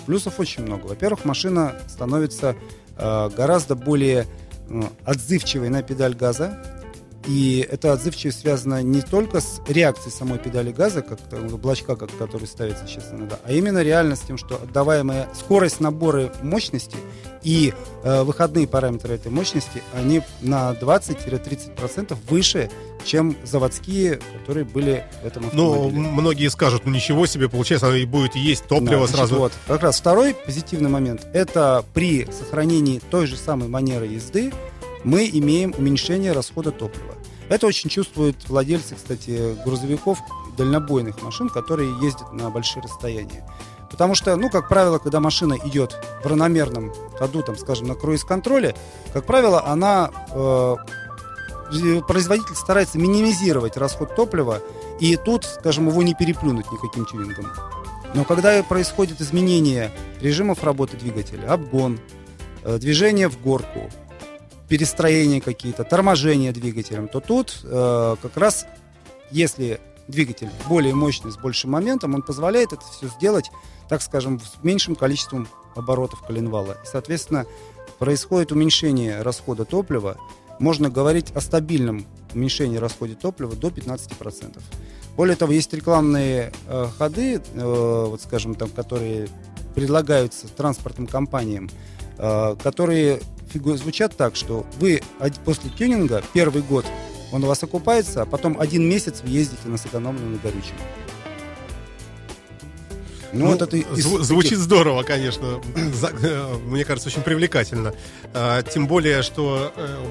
плюсов 0.06 0.40
очень 0.40 0.64
много. 0.64 0.88
Во-первых, 0.88 1.26
машина 1.26 1.76
становится 1.88 2.56
э, 2.98 3.30
гораздо 3.36 3.76
более 3.76 4.28
отзывчивой 5.04 5.70
на 5.70 5.82
педаль 5.82 6.16
газа, 6.16 6.79
и 7.28 7.68
эта 7.70 7.94
отзывчивость 7.94 8.42
связана 8.42 8.82
не 8.82 9.02
только 9.02 9.42
с 9.42 9.62
реакцией 9.68 10.12
самой 10.12 10.40
педали 10.40 10.72
газа, 10.72 11.02
как 11.02 11.20
блочка, 11.60 11.96
как, 11.96 12.10
который 12.18 12.48
ставится 12.48 12.88
сейчас 12.88 13.12
иногда, 13.12 13.40
а 13.44 13.52
именно 13.52 13.82
реально 13.84 14.16
с 14.16 14.22
тем, 14.22 14.38
что 14.38 14.56
отдаваемая 14.56 15.30
скорость 15.34 15.80
набора 15.80 16.32
мощности 16.42 16.98
и 17.44 17.74
э, 18.04 18.24
выходные 18.24 18.68
параметры 18.68 19.16
этой 19.16 19.32
мощности, 19.32 19.82
они 19.96 20.22
на 20.42 20.72
20-30% 20.74 22.18
выше, 22.30 22.70
чем 23.06 23.36
заводские, 23.44 24.20
которые 24.40 24.66
были 24.66 25.06
в 25.24 25.26
этом 25.26 25.44
ну, 25.54 25.72
автомобиле. 25.72 26.02
Ну, 26.02 26.10
многие 26.10 26.50
скажут, 26.50 26.86
ну 26.86 26.92
ничего 26.92 27.26
себе, 27.26 27.48
получается, 27.50 27.88
оно 27.88 27.96
и 27.96 28.06
будет 28.06 28.36
есть 28.36 28.66
топливо 28.68 29.08
да, 29.08 29.14
сразу. 29.14 29.36
Вот. 29.36 29.54
Как 29.68 29.84
раз 29.84 30.00
второй 30.00 30.34
позитивный 30.34 30.90
момент, 30.90 31.28
это 31.34 31.86
при 31.94 32.26
сохранении 32.32 33.00
той 33.10 33.26
же 33.26 33.38
самой 33.38 33.70
манеры 33.70 34.08
езды, 34.08 34.52
мы 35.04 35.30
имеем 35.32 35.74
уменьшение 35.78 36.32
расхода 36.32 36.72
топлива. 36.72 37.16
Это 37.50 37.66
очень 37.68 37.90
чувствуют 37.90 38.48
владельцы, 38.48 38.96
кстати, 38.96 39.56
грузовиков, 39.66 40.20
дальнобойных 40.58 41.22
машин, 41.22 41.50
которые 41.50 41.92
ездят 42.02 42.32
на 42.32 42.50
большие 42.50 42.84
расстояния. 42.84 43.46
Потому 43.90 44.14
что, 44.14 44.36
ну, 44.36 44.50
как 44.50 44.70
правило, 44.70 45.00
когда 45.00 45.20
машина 45.20 45.58
идет 45.66 45.98
в 46.24 46.28
равномерном 46.28 46.94
ходу, 47.18 47.42
там, 47.42 47.58
скажем, 47.58 47.88
на 47.88 47.96
круиз-контроле, 47.96 48.76
как 49.14 49.26
правило, 49.26 49.66
она 49.66 50.12
э, 50.32 50.76
производитель 52.08 52.56
старается 52.56 53.00
минимизировать 53.00 53.78
расход 53.78 54.16
топлива, 54.16 54.62
и 55.00 55.16
тут, 55.16 55.46
скажем, 55.46 55.88
его 55.88 56.04
не 56.04 56.14
переплюнуть 56.14 56.72
никаким 56.72 57.06
тюнингом. 57.06 57.48
Но 58.14 58.26
когда 58.26 58.62
происходит 58.64 59.22
изменение 59.22 59.92
режимов 60.22 60.64
работы 60.64 60.98
двигателя, 60.98 61.52
обгон, 61.52 62.00
э, 62.64 62.78
движение 62.78 63.28
в 63.28 63.42
горку, 63.42 63.90
перестроения 64.70 65.42
какие-то, 65.42 65.84
торможения 65.84 66.54
двигателем, 66.54 67.08
то 67.08 67.20
тут 67.20 67.62
э, 67.64 68.16
как 68.22 68.38
раз, 68.38 68.68
если 69.32 69.82
двигатель 70.08 70.50
более 70.68 70.94
мощный, 70.94 71.32
с 71.32 71.38
большим 71.38 71.72
моментом, 71.72 72.14
он 72.16 72.22
позволяет 72.22 72.74
это 72.74 72.84
все 72.84 73.08
сделать, 73.08 73.52
так 73.90 74.02
скажем, 74.02 74.40
с 74.40 74.64
меньшим 74.64 74.96
количеством 74.96 75.48
оборотов 75.76 76.22
коленвала. 76.22 76.74
И, 76.84 76.86
соответственно, 76.86 77.46
происходит 77.98 78.52
уменьшение 78.52 79.22
расхода 79.22 79.66
топлива. 79.66 80.18
Можно 80.60 80.90
говорить 80.90 81.32
о 81.32 81.42
стабильном 81.42 82.06
уменьшении 82.34 82.78
расхода 82.78 83.16
топлива 83.16 83.56
до 83.56 83.70
15%. 83.70 84.60
Более 85.16 85.36
того, 85.36 85.52
есть 85.52 85.74
рекламные 85.74 86.52
э, 86.68 86.88
ходы, 86.98 87.36
э, 87.36 88.06
вот 88.08 88.22
скажем, 88.22 88.56
там, 88.56 88.70
которые 88.70 89.28
предлагаются 89.76 90.48
транспортным 90.48 91.08
компаниям, 91.08 91.70
э, 92.18 92.56
которые 92.62 93.20
звучат 93.54 94.16
так, 94.16 94.36
что 94.36 94.66
вы 94.80 95.02
после 95.46 95.70
тюнинга 95.70 96.24
первый 96.34 96.62
год 96.62 96.86
Он 97.32 97.44
у 97.44 97.48
вас 97.48 97.64
окупается, 97.64 98.24
а 98.24 98.26
потом 98.26 98.60
один 98.60 98.88
месяц 98.88 99.22
вы 99.24 99.30
ездите 99.30 99.68
на 99.68 99.78
сэкономленном 99.78 100.40
горючем. 100.44 100.76
Ну, 103.32 103.46
ну 103.46 103.52
вот 103.52 103.62
это 103.62 103.78
зв- 103.78 104.22
звучит 104.24 104.52
таких... 104.52 104.64
здорово, 104.64 105.04
конечно. 105.04 105.62
Э, 106.22 106.56
мне 106.66 106.84
кажется, 106.86 107.10
очень 107.10 107.22
привлекательно. 107.22 107.94
А, 108.34 108.64
тем 108.64 108.88
более, 108.88 109.22
что 109.22 109.72
э, 109.76 110.06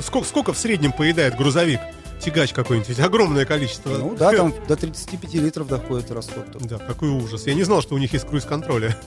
сколько, 0.00 0.26
сколько 0.26 0.52
в 0.52 0.58
среднем 0.58 0.92
поедает 0.92 1.36
грузовик? 1.36 1.80
Тягач 2.20 2.52
какой-нибудь, 2.52 2.88
ведь 2.88 3.00
огромное 3.00 3.44
количество. 3.44 3.90
Ну 3.90 4.14
да, 4.14 4.32
там 4.32 4.54
до 4.68 4.76
35 4.76 5.34
литров 5.34 5.68
доходит 5.68 6.10
расход. 6.10 6.44
Да, 6.60 6.78
какой 6.78 7.10
ужас. 7.10 7.46
Я 7.46 7.54
не 7.54 7.62
знал, 7.64 7.82
что 7.82 7.94
у 7.94 7.98
них 7.98 8.12
есть 8.12 8.26
круиз-контроль. 8.26 8.94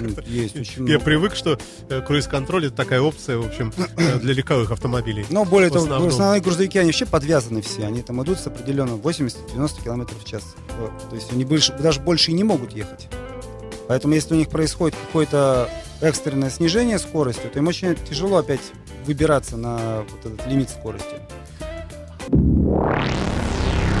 Ну, 0.00 0.14
есть 0.26 0.56
очень 0.56 0.88
Я 0.88 0.98
привык, 0.98 1.34
что 1.34 1.58
э, 1.88 2.00
круиз-контроль 2.00 2.66
это 2.66 2.76
такая 2.76 3.00
опция, 3.00 3.38
в 3.38 3.46
общем, 3.46 3.72
э, 3.96 4.18
для 4.18 4.34
легковых 4.34 4.70
автомобилей. 4.70 5.26
Но 5.30 5.44
более 5.44 5.70
того, 5.70 5.84
основные 6.06 6.40
грузовики, 6.40 6.78
они 6.78 6.88
вообще 6.88 7.06
подвязаны 7.06 7.62
все. 7.62 7.84
Они 7.84 8.02
там 8.02 8.22
идут 8.22 8.38
с 8.38 8.46
определенным 8.46 8.98
80-90 9.00 9.82
км 9.82 10.14
в 10.14 10.24
час. 10.24 10.54
То 11.08 11.14
есть 11.16 11.32
они 11.32 11.44
больше, 11.44 11.72
даже 11.78 12.00
больше 12.00 12.30
и 12.30 12.34
не 12.34 12.44
могут 12.44 12.72
ехать. 12.72 13.08
Поэтому 13.88 14.14
если 14.14 14.34
у 14.34 14.36
них 14.36 14.48
происходит 14.48 14.96
какое-то 15.06 15.68
экстренное 16.00 16.50
снижение 16.50 16.98
скорости, 16.98 17.46
то 17.52 17.58
им 17.58 17.66
очень 17.68 17.96
тяжело 18.08 18.38
опять 18.38 18.60
выбираться 19.04 19.56
на 19.56 20.04
вот 20.08 20.32
этот 20.32 20.46
лимит 20.46 20.70
скорости. 20.70 21.16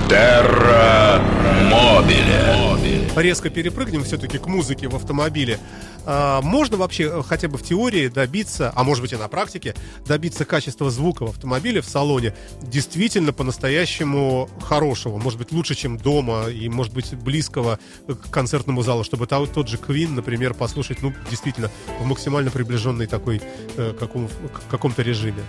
Терра 0.08 1.22
Мобиле. 1.70 3.08
Резко 3.16 3.50
перепрыгнем 3.50 4.04
все-таки 4.04 4.38
к 4.38 4.46
музыке 4.46 4.88
в 4.88 4.96
автомобиле. 4.96 5.58
А, 6.06 6.40
можно 6.42 6.76
вообще 6.76 7.04
э, 7.04 7.22
хотя 7.22 7.48
бы 7.48 7.58
в 7.58 7.62
теории 7.62 8.08
добиться, 8.08 8.72
а 8.74 8.84
может 8.84 9.02
быть 9.02 9.12
и 9.12 9.16
на 9.16 9.28
практике, 9.28 9.74
добиться 10.06 10.44
качества 10.44 10.90
звука 10.90 11.26
в 11.26 11.30
автомобиле 11.30 11.80
в 11.80 11.86
салоне 11.86 12.34
действительно 12.62 13.32
по-настоящему 13.32 14.48
хорошего, 14.62 15.18
может 15.18 15.38
быть 15.38 15.52
лучше, 15.52 15.74
чем 15.74 15.98
дома 15.98 16.48
и 16.48 16.68
может 16.68 16.92
быть 16.92 17.14
близкого 17.14 17.78
к 18.06 18.30
концертному 18.30 18.82
залу, 18.82 19.04
чтобы 19.04 19.26
тот 19.26 19.68
же 19.68 19.76
Queen, 19.76 20.10
например, 20.10 20.54
послушать, 20.54 21.02
ну, 21.02 21.12
действительно, 21.28 21.70
в 22.00 22.06
максимально 22.06 22.50
приближенной 22.50 23.06
такой 23.06 23.42
э, 23.76 23.94
каком, 23.98 24.28
каком-то 24.70 25.02
режиме. 25.02 25.42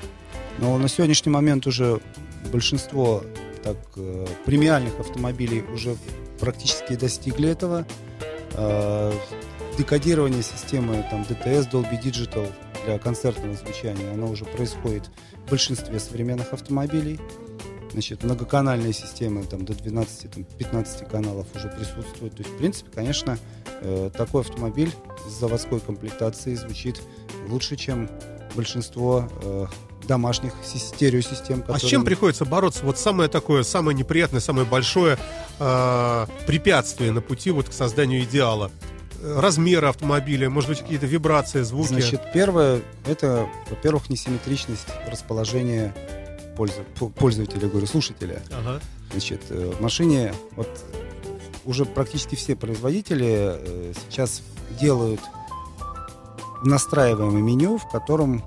Но 0.62 0.78
на 0.78 0.88
сегодняшний 0.88 1.32
момент 1.32 1.66
уже 1.66 2.00
большинство 2.52 3.24
так 3.64 3.78
э, 3.96 4.28
премиальных 4.46 5.00
автомобилей 5.00 5.64
уже 5.74 5.98
практически 6.40 6.96
достигли 6.96 7.50
этого. 7.50 7.86
Э, 8.54 9.12
декодирование 9.78 10.44
системы 10.44 11.04
там, 11.10 11.24
DTS, 11.24 11.72
Dolby 11.72 12.00
Digital 12.00 12.48
для 12.86 13.00
концертного 13.00 13.56
звучания, 13.56 14.14
оно 14.14 14.30
уже 14.30 14.46
происходит 14.46 15.10
в 15.48 15.50
большинстве 15.50 16.00
современных 16.00 16.54
автомобилей. 16.54 17.20
Значит, 17.92 18.24
многоканальные 18.24 18.94
системы 18.94 19.44
там, 19.44 19.66
до 19.66 19.74
12-15 19.74 21.10
каналов 21.10 21.48
уже 21.56 21.70
присутствуют. 21.70 22.36
То 22.36 22.44
есть, 22.44 22.54
в 22.54 22.58
принципе, 22.58 22.90
конечно, 22.94 23.38
э, 23.82 24.12
такой 24.16 24.42
автомобиль 24.42 24.92
с 25.28 25.32
заводской 25.32 25.80
комплектацией 25.80 26.56
звучит 26.56 27.02
лучше, 27.50 27.76
чем 27.76 28.10
большинство 28.56 29.28
домашних 30.12 30.52
стереосистем. 30.66 31.62
Которые... 31.62 31.78
А 31.78 31.80
с 31.80 31.84
чем 31.84 32.04
приходится 32.04 32.44
бороться? 32.44 32.84
Вот 32.84 32.98
самое 32.98 33.30
такое, 33.30 33.64
самое 33.64 33.98
неприятное, 33.98 34.42
самое 34.42 34.68
большое 34.68 35.18
э, 35.58 36.28
препятствие 36.46 37.14
на 37.14 37.22
пути 37.22 37.50
вот 37.52 37.70
к 37.70 37.72
созданию 37.74 38.24
идеала? 38.24 38.72
Размеры 39.24 39.88
автомобиля, 39.88 40.50
может 40.50 40.70
быть, 40.70 40.80
какие-то 40.80 41.06
вибрации, 41.06 41.62
звуки? 41.62 41.88
Значит, 41.88 42.22
первое, 42.34 42.82
это, 43.06 43.48
во-первых, 43.70 44.10
несимметричность 44.10 44.88
расположения 45.10 45.96
пользователя, 46.58 47.70
говорю, 47.70 47.88
слушателя. 47.88 48.42
Ага. 48.52 48.82
Значит, 49.12 49.44
э, 49.50 49.72
в 49.78 49.82
машине 49.82 50.34
вот 50.58 50.68
уже 51.64 51.86
практически 51.86 52.36
все 52.36 52.58
производители 52.58 53.30
э, 53.30 53.94
сейчас 54.10 54.42
делают 54.78 55.22
настраиваемое 56.66 57.42
меню, 57.42 57.78
в 57.78 57.90
котором 57.90 58.44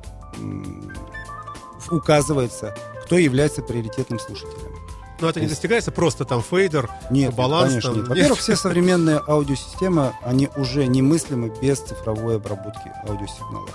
указывается, 1.91 2.75
кто 3.05 3.19
является 3.19 3.63
приоритетным 3.63 4.19
слушателем. 4.19 4.73
Но 5.21 5.31
это 5.31 5.41
не 5.41 5.47
достигается 5.47 5.93
просто 5.93 6.25
там 6.25 6.43
фейдер, 6.43 6.91
нет, 7.11 7.35
баланс. 7.35 7.69
Конечно, 7.69 7.91
там, 7.91 7.99
нет. 8.01 8.09
Во-первых, 8.09 8.39
все 8.39 8.57
современные 8.57 9.23
аудиосистемы, 9.27 10.13
они 10.23 10.51
уже 10.57 10.87
немыслимы 10.87 11.53
без 11.63 11.79
цифровой 11.79 12.37
обработки 12.37 12.93
аудиосигнала. 13.07 13.69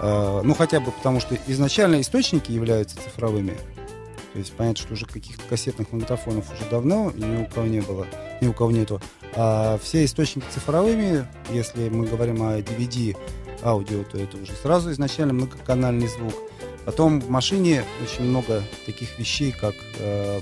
Э, 0.00 0.40
ну, 0.42 0.54
хотя 0.54 0.80
бы 0.80 0.90
потому, 0.90 1.20
что 1.20 1.36
изначально 1.46 2.00
источники 2.00 2.50
являются 2.50 2.96
цифровыми. 2.96 3.56
То 4.32 4.38
есть 4.38 4.52
понятно, 4.52 4.82
что 4.82 4.94
уже 4.94 5.06
каких-то 5.06 5.42
кассетных 5.48 5.92
магнитофонов 5.92 6.46
уже 6.52 6.68
давно 6.70 7.10
ни 7.14 7.42
у 7.42 7.46
кого 7.46 7.66
не 7.66 7.80
было, 7.80 8.06
ни 8.40 8.46
у 8.46 8.52
кого 8.52 8.70
нету. 8.70 9.00
А 9.34 9.78
все 9.82 10.04
источники 10.04 10.44
цифровыми, 10.50 11.26
если 11.50 11.88
мы 11.88 12.06
говорим 12.06 12.42
о 12.42 12.58
DVD 12.58 13.16
аудио, 13.62 14.04
то 14.04 14.18
это 14.18 14.36
уже 14.36 14.52
сразу 14.52 14.92
изначально 14.92 15.34
многоканальный 15.34 16.08
звук. 16.08 16.34
Потом 16.84 17.20
в 17.20 17.28
машине 17.28 17.84
очень 18.02 18.24
много 18.24 18.62
таких 18.86 19.18
вещей, 19.18 19.52
как 19.52 19.74
э, 19.98 20.40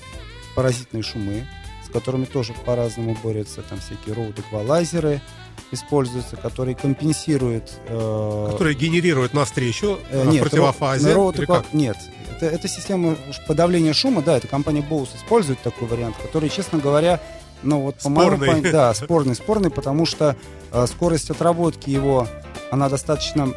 паразитные 0.55 1.03
шумы, 1.03 1.47
с 1.85 1.91
которыми 1.91 2.25
тоже 2.25 2.55
по-разному 2.65 3.17
борются. 3.23 3.63
Там 3.63 3.79
всякие 3.81 4.15
роут-эквалайзеры 4.15 5.21
используются, 5.73 6.37
которые 6.37 6.75
компенсируют... 6.75 7.73
Э, 7.87 8.49
которые 8.53 8.75
генерируют 8.75 9.35
навстречу 9.35 9.99
э, 10.11 10.25
нет, 10.27 10.41
в 10.41 10.49
противофазе? 10.49 11.13
Ро, 11.13 11.33
эква... 11.37 11.65
Нет, 11.73 11.97
это, 12.37 12.47
это 12.47 12.69
система 12.69 13.17
подавления 13.47 13.93
шума, 13.93 14.23
да, 14.23 14.37
это 14.37 14.47
компания 14.47 14.85
Bose 14.89 15.17
использует 15.17 15.61
такой 15.61 15.89
вариант, 15.89 16.17
который, 16.23 16.49
честно 16.49 16.79
говоря, 16.79 17.21
ну 17.63 17.81
вот 17.81 17.97
по 17.97 18.09
моему 18.09 18.63
да, 18.71 18.95
спорный, 18.95 19.35
спорный, 19.35 19.71
потому 19.71 20.07
что 20.07 20.37
э, 20.73 20.87
скорость 20.87 21.31
отработки 21.31 21.91
его, 21.91 22.29
она 22.71 22.89
достаточно 22.89 23.53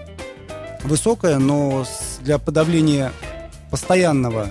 высокая, 0.84 1.38
но 1.40 1.86
для 2.22 2.38
подавления 2.38 3.12
постоянного 3.70 4.48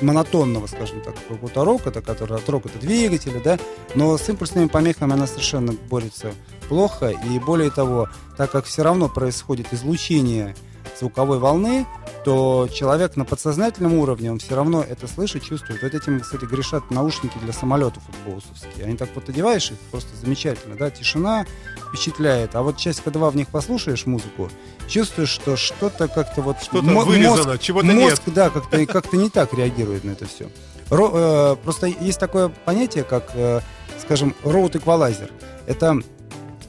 монотонного, 0.00 0.66
скажем 0.66 1.00
так, 1.02 1.14
какого-то 1.14 1.64
рокота, 1.64 2.02
который 2.02 2.36
от 2.36 2.48
рокота 2.48 2.78
двигателя, 2.78 3.40
да, 3.40 3.58
но 3.94 4.16
с 4.18 4.28
импульсными 4.28 4.66
помехами 4.66 5.12
она 5.12 5.26
совершенно 5.26 5.72
борется 5.72 6.32
плохо, 6.68 7.10
и 7.10 7.38
более 7.38 7.70
того, 7.70 8.08
так 8.36 8.50
как 8.50 8.64
все 8.64 8.82
равно 8.82 9.08
происходит 9.08 9.72
излучение 9.72 10.56
звуковой 10.98 11.38
волны, 11.38 11.86
то 12.24 12.68
человек 12.72 13.16
на 13.16 13.24
подсознательном 13.24 13.94
уровне, 13.94 14.30
он 14.30 14.38
все 14.38 14.54
равно 14.54 14.84
это 14.88 15.08
слышит, 15.08 15.42
чувствует. 15.42 15.82
Вот 15.82 15.94
этим, 15.94 16.20
кстати, 16.20 16.44
грешат 16.44 16.90
наушники 16.90 17.36
для 17.42 17.52
самолетов 17.52 18.02
боусовские. 18.26 18.86
Они 18.86 18.96
так 18.96 19.08
вот 19.14 19.28
одеваешь 19.28 19.70
их, 19.70 19.78
просто 19.90 20.10
замечательно, 20.16 20.76
да, 20.76 20.90
тишина 20.90 21.46
впечатляет. 21.88 22.54
А 22.54 22.62
вот 22.62 22.76
часика 22.76 23.10
два 23.10 23.30
в 23.30 23.36
них 23.36 23.48
послушаешь 23.48 24.06
музыку, 24.06 24.48
чувствуешь, 24.88 25.30
что 25.30 25.56
что-то 25.56 26.08
как-то 26.08 26.42
вот... 26.42 26.58
Что-то 26.62 26.82
вырезано, 26.82 27.58
чего-то 27.58 27.86
мозг, 27.86 28.22
нет. 28.26 28.34
да, 28.34 28.50
как-то 28.50 28.86
как 28.86 29.12
не 29.12 29.30
так 29.30 29.52
реагирует 29.54 30.04
на 30.04 30.12
это 30.12 30.26
все. 30.26 30.48
Ро, 30.90 31.10
э, 31.12 31.56
просто 31.64 31.86
есть 31.86 32.20
такое 32.20 32.48
понятие, 32.48 33.04
как, 33.04 33.30
э, 33.34 33.60
скажем, 34.00 34.34
роут-эквалайзер. 34.44 35.30
Это 35.66 35.96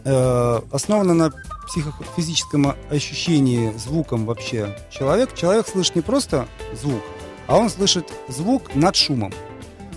э, 0.06 0.62
основано 0.72 1.14
на 1.14 1.34
психофизическом 1.74 2.76
ощущении 2.90 3.72
звуком 3.78 4.26
вообще 4.26 4.78
человек, 4.92 5.34
человек 5.36 5.68
слышит 5.68 5.96
не 5.96 6.02
просто 6.02 6.48
звук, 6.80 7.02
а 7.48 7.58
он 7.58 7.70
слышит 7.70 8.12
звук 8.28 8.76
над 8.76 8.96
шумом. 8.96 9.34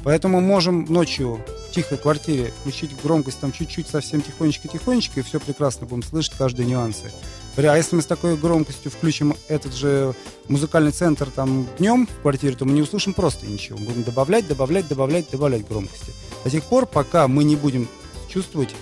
Поэтому 0.02 0.40
можем 0.40 0.84
ночью 0.84 1.40
в 1.68 1.74
тихой 1.74 1.98
квартире 1.98 2.52
включить 2.60 2.90
громкость 3.02 3.40
там 3.40 3.52
чуть-чуть, 3.52 3.88
совсем 3.88 4.22
тихонечко-тихонечко, 4.22 5.20
и 5.20 5.22
все 5.22 5.38
прекрасно 5.40 5.86
будем 5.86 6.02
слышать 6.02 6.34
каждые 6.38 6.66
нюансы. 6.66 7.12
А 7.56 7.76
если 7.76 7.96
мы 7.96 8.02
с 8.02 8.06
такой 8.06 8.36
громкостью 8.36 8.90
включим 8.90 9.34
этот 9.48 9.74
же 9.74 10.14
музыкальный 10.48 10.92
центр 10.92 11.28
там 11.30 11.66
днем 11.78 12.06
в 12.06 12.22
квартире, 12.22 12.54
то 12.54 12.64
мы 12.64 12.72
не 12.72 12.82
услышим 12.82 13.14
просто 13.14 13.46
ничего. 13.46 13.78
Мы 13.78 13.86
будем 13.86 14.02
добавлять, 14.04 14.46
добавлять, 14.46 14.88
добавлять, 14.88 15.30
добавлять 15.30 15.66
громкости. 15.66 16.12
До 16.44 16.50
тех 16.50 16.62
пор, 16.64 16.86
пока 16.86 17.28
мы 17.28 17.44
не 17.44 17.56
будем 17.56 17.88
чувствовать 18.28 18.74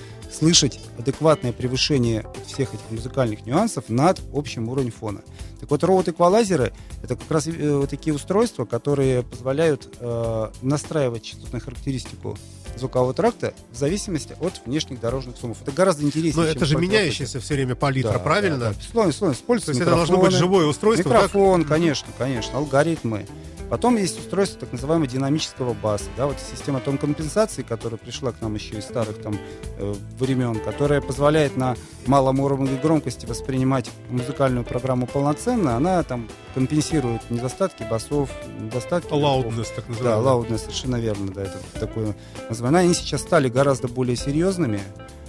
слышать 0.44 0.78
адекватное 0.98 1.52
превышение 1.52 2.26
всех 2.46 2.74
этих 2.74 2.90
музыкальных 2.90 3.46
нюансов 3.46 3.88
над 3.88 4.20
общим 4.34 4.68
уровнем 4.68 4.92
фона. 4.92 5.22
Так 5.58 5.70
вот, 5.70 5.82
робот-эквалайзеры— 5.82 6.74
это 7.02 7.16
как 7.16 7.30
раз 7.30 7.46
э, 7.46 7.86
такие 7.88 8.14
устройства, 8.14 8.66
которые 8.66 9.22
позволяют 9.22 9.88
э, 9.98 10.50
настраивать 10.60 11.22
частотную 11.22 11.62
характеристику 11.62 12.36
звукового 12.76 13.14
тракта 13.14 13.54
в 13.72 13.76
зависимости 13.78 14.36
от 14.38 14.60
внешних 14.66 15.00
дорожных 15.00 15.38
шумов. 15.38 15.62
Это 15.62 15.72
гораздо 15.72 16.04
интереснее. 16.04 16.44
Но 16.44 16.50
это 16.50 16.66
же 16.66 16.76
меняющаяся 16.76 17.40
все 17.40 17.54
время 17.54 17.74
палитра, 17.74 18.12
да, 18.12 18.18
правильно? 18.18 18.58
Да, 18.58 18.70
да. 18.70 18.76
Слон, 18.92 19.12
слон, 19.14 19.34
То 19.60 19.70
есть 19.70 19.80
это 19.80 19.92
должно 19.92 20.18
быть 20.18 20.32
живое 20.32 20.66
устройство? 20.66 21.08
Микрофон, 21.08 21.62
так? 21.62 21.70
конечно, 21.70 22.08
конечно, 22.18 22.58
алгоритмы. 22.58 23.26
Потом 23.70 23.96
есть 23.96 24.18
устройство 24.18 24.60
так 24.60 24.72
называемого 24.72 25.06
динамического 25.06 25.74
баса, 25.74 26.04
да, 26.16 26.26
вот 26.26 26.36
система 26.38 26.80
тон 26.80 26.98
компенсации, 26.98 27.62
которая 27.62 27.98
пришла 27.98 28.32
к 28.32 28.40
нам 28.40 28.54
еще 28.54 28.78
из 28.78 28.84
старых 28.84 29.20
там 29.20 29.38
э, 29.78 29.94
времен, 30.18 30.60
которая 30.60 31.00
позволяет 31.00 31.56
на 31.56 31.76
малом 32.06 32.40
уровне 32.40 32.78
громкости 32.80 33.26
воспринимать 33.26 33.90
музыкальную 34.10 34.64
программу 34.64 35.06
полноценно, 35.06 35.76
она 35.76 36.02
там 36.02 36.28
компенсирует 36.54 37.28
недостатки 37.30 37.82
басов, 37.82 38.30
недостатки... 38.60 39.12
Loudness, 39.12 39.68
так 39.74 39.88
называемый. 39.88 40.24
Да, 40.24 40.30
loudness, 40.30 40.58
совершенно 40.58 40.96
верно, 40.96 41.32
да, 41.32 41.42
это 41.42 41.58
такое 41.80 42.14
название. 42.48 42.80
Они 42.80 42.94
сейчас 42.94 43.22
стали 43.22 43.48
гораздо 43.48 43.88
более 43.88 44.16
серьезными, 44.16 44.80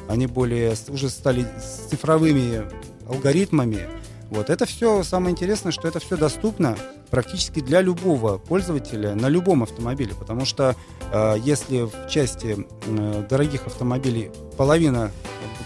они 0.08 0.28
более 0.28 0.76
уже 0.90 1.10
стали 1.10 1.48
цифровыми 1.90 2.64
алгоритмами. 3.08 3.88
Вот 4.30 4.50
это 4.50 4.66
все 4.66 5.04
самое 5.04 5.32
интересное, 5.32 5.72
что 5.72 5.88
это 5.88 6.00
все 6.00 6.18
доступно 6.18 6.78
практически 7.16 7.62
для 7.62 7.80
любого 7.80 8.38
пользователя 8.38 9.16
на 9.16 9.30
любом 9.30 9.64
автомобиле, 9.64 10.14
потому 10.20 10.44
что 10.44 10.76
э, 11.14 11.36
если 11.46 11.84
в 11.84 12.10
части 12.10 12.68
э, 12.88 13.26
дорогих 13.30 13.68
автомобилей 13.68 14.32
половина 14.58 15.14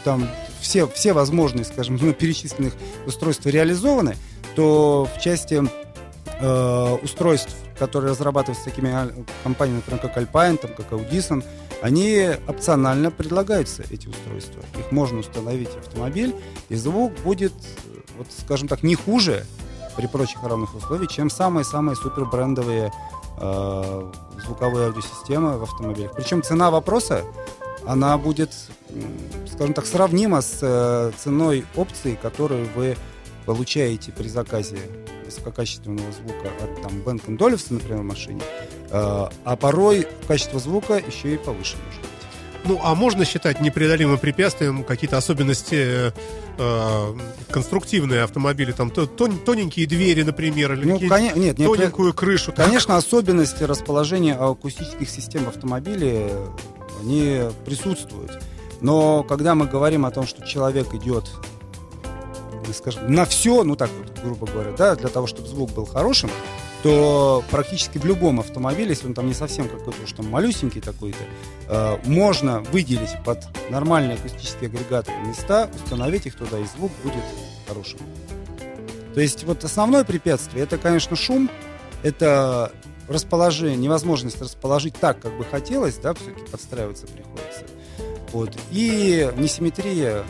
там 0.03 0.29
все 0.61 0.87
все 0.87 1.11
возможные, 1.11 1.65
скажем, 1.65 1.97
перечисленных 2.13 2.75
устройств 3.07 3.47
реализованы, 3.47 4.15
то 4.55 5.09
в 5.11 5.19
части 5.19 5.63
э, 6.39 6.97
устройств, 7.01 7.55
которые 7.79 8.11
разрабатываются 8.11 8.65
такими 8.65 8.93
компаниями, 9.41 9.77
например, 9.77 10.01
как 10.03 10.17
Alpine, 10.19 10.57
там, 10.57 10.75
как 10.75 10.91
Audison, 10.91 11.43
они 11.81 12.29
опционально 12.47 13.09
предлагаются, 13.09 13.81
эти 13.89 14.07
устройства. 14.07 14.61
Их 14.77 14.91
можно 14.91 15.17
установить 15.17 15.69
в 15.69 15.79
автомобиль, 15.79 16.35
и 16.69 16.75
звук 16.75 17.11
будет, 17.23 17.53
вот, 18.19 18.27
скажем 18.37 18.67
так, 18.67 18.83
не 18.83 18.93
хуже 18.93 19.47
при 19.99 20.07
прочих 20.07 20.41
равных 20.43 20.73
условиях, 20.75 21.11
чем 21.11 21.29
самые-самые 21.29 21.97
супер 21.97 22.23
брендовые 22.23 22.89
э, 23.37 24.11
звуковые 24.45 24.87
аудиосистемы 24.87 25.57
в 25.57 25.63
автомобилях. 25.63 26.13
Причем 26.15 26.41
цена 26.41 26.71
вопроса, 26.71 27.25
она 27.85 28.17
будет, 28.17 28.53
скажем 29.51 29.73
так, 29.73 29.85
сравнима 29.85 30.39
с 30.39 30.59
э, 30.61 31.11
ценой 31.17 31.65
опции, 31.75 32.17
которую 32.21 32.69
вы 32.75 32.95
получаете 33.45 34.13
при 34.13 34.29
заказе 34.29 34.77
высококачественного 35.25 36.13
звука 36.13 36.47
от 36.63 36.81
там, 36.81 36.93
Bang 36.99 37.21
Olufsen, 37.37 37.73
например, 37.73 37.97
в 37.97 38.05
машине, 38.05 38.41
э, 38.91 39.27
а 39.43 39.55
порой 39.57 40.07
качество 40.29 40.61
звука 40.61 40.93
еще 40.93 41.33
и 41.33 41.37
повыше 41.37 41.75
может. 41.85 42.08
Ну, 42.65 42.79
а 42.83 42.95
можно 42.95 43.25
считать 43.25 43.61
непреодолимым 43.61 44.17
препятствием 44.17 44.83
какие-то 44.83 45.17
особенности 45.17 46.11
э, 46.57 47.13
конструктивные 47.49 48.23
автомобили, 48.23 48.71
там 48.71 48.91
тон, 48.91 49.37
тоненькие 49.39 49.87
двери, 49.87 50.23
например, 50.23 50.73
или 50.73 50.85
ну, 50.85 50.99
коне- 50.99 51.33
нет, 51.35 51.57
тоненькую 51.57 52.07
нет, 52.07 52.15
крышу? 52.15 52.51
Конечно, 52.51 52.95
так. 52.95 53.03
особенности 53.03 53.63
расположения 53.63 54.35
акустических 54.35 55.09
систем 55.09 55.45
в 55.45 55.49
автомобиле, 55.49 56.31
они 57.01 57.43
присутствуют. 57.65 58.39
Но 58.81 59.23
когда 59.23 59.55
мы 59.55 59.65
говорим 59.65 60.05
о 60.05 60.11
том, 60.11 60.25
что 60.25 60.45
человек 60.45 60.93
идет 60.93 61.25
скажем, 62.73 63.11
на 63.11 63.25
все, 63.25 63.63
ну 63.63 63.75
так 63.75 63.89
вот, 63.97 64.11
грубо 64.23 64.45
говоря, 64.45 64.71
да, 64.77 64.95
для 64.95 65.09
того, 65.09 65.27
чтобы 65.27 65.47
звук 65.47 65.71
был 65.71 65.85
хорошим, 65.85 66.29
то 66.83 67.43
практически 67.51 67.97
в 67.97 68.05
любом 68.05 68.39
автомобиле, 68.39 68.91
если 68.91 69.07
он 69.07 69.13
там 69.13 69.27
не 69.27 69.33
совсем 69.33 69.67
какой-то 69.67 70.01
уж 70.03 70.11
там 70.13 70.29
малюсенький 70.29 70.81
такой-то, 70.81 71.19
э, 71.67 71.97
можно 72.05 72.61
выделить 72.61 73.21
под 73.25 73.45
нормальные 73.69 74.15
акустические 74.15 74.69
агрегаты 74.69 75.11
места, 75.25 75.69
установить 75.83 76.25
их 76.25 76.35
туда, 76.35 76.57
и 76.59 76.65
звук 76.65 76.91
будет 77.03 77.23
хорошим. 77.67 77.99
То 79.13 79.21
есть 79.21 79.43
вот 79.43 79.63
основное 79.63 80.03
препятствие, 80.03 80.63
это, 80.63 80.77
конечно, 80.77 81.15
шум, 81.15 81.49
это 82.03 82.71
расположение, 83.09 83.75
невозможность 83.75 84.41
расположить 84.41 84.93
так, 84.95 85.19
как 85.19 85.37
бы 85.37 85.43
хотелось, 85.43 85.95
да, 85.97 86.13
все-таки 86.13 86.49
подстраиваться 86.49 87.07
приходится. 87.07 87.65
Вот. 88.31 88.55
И 88.71 89.29
несимметрия 89.35 90.23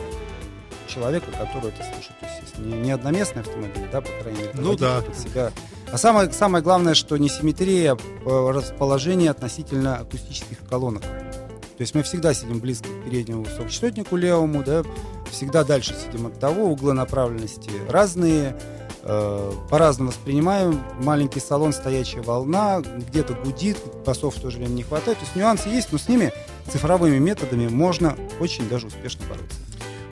человека, 0.88 1.26
который 1.30 1.68
это 1.68 1.84
слушает. 1.84 2.18
То 2.20 2.26
есть 2.42 2.58
не, 2.58 2.72
не 2.72 2.90
одноместный 2.90 3.42
автомобиль, 3.42 3.86
да, 3.92 4.00
по 4.00 4.10
крайней 4.22 4.40
мере. 4.40 4.52
Ну 4.54 4.76
да. 4.76 5.02
Под 5.02 5.16
себя. 5.16 5.52
А 5.92 5.98
самое, 5.98 6.32
самое 6.32 6.62
главное, 6.62 6.94
что 6.94 7.16
несимметрия 7.16 7.96
расположения 8.24 9.30
относительно 9.30 9.96
акустических 9.96 10.58
колонок. 10.68 11.02
То 11.02 11.82
есть 11.82 11.94
мы 11.94 12.02
всегда 12.02 12.32
сидим 12.32 12.60
близко 12.60 12.86
к 12.88 13.04
переднему 13.04 13.42
высокочастотнику 13.42 14.14
левому, 14.16 14.62
да, 14.62 14.82
всегда 15.30 15.64
дальше 15.64 15.94
сидим 15.94 16.26
от 16.26 16.38
того, 16.38 16.64
углы 16.66 16.92
направленности 16.92 17.70
разные, 17.88 18.56
э, 19.02 19.52
по-разному 19.70 20.10
воспринимаем. 20.10 20.80
Маленький 21.02 21.40
салон, 21.40 21.72
стоячая 21.72 22.20
волна, 22.20 22.80
где-то 22.80 23.34
гудит, 23.34 23.78
басов 24.04 24.36
в 24.36 24.40
то 24.40 24.50
же 24.50 24.58
время 24.58 24.72
не 24.72 24.82
хватает. 24.82 25.18
То 25.18 25.24
есть 25.24 25.34
нюансы 25.34 25.70
есть, 25.70 25.90
но 25.90 25.98
с 25.98 26.06
ними 26.06 26.32
цифровыми 26.70 27.18
методами 27.18 27.68
можно 27.68 28.16
очень 28.38 28.68
даже 28.68 28.86
успешно 28.86 29.24
бороться. 29.26 29.56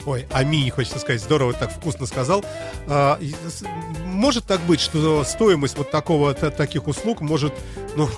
Ой, 0.05 0.25
Аминь, 0.31 0.69
хочется 0.69 0.99
сказать, 0.99 1.21
здорово, 1.21 1.53
так 1.53 1.71
вкусно 1.71 2.05
сказал. 2.05 2.43
А, 2.87 3.19
может 4.05 4.45
так 4.45 4.59
быть, 4.61 4.79
что 4.79 5.23
стоимость 5.23 5.77
вот 5.77 5.91
такого, 5.91 6.33
таких 6.33 6.87
услуг 6.87 7.21
может, 7.21 7.53
ну, 7.95 8.09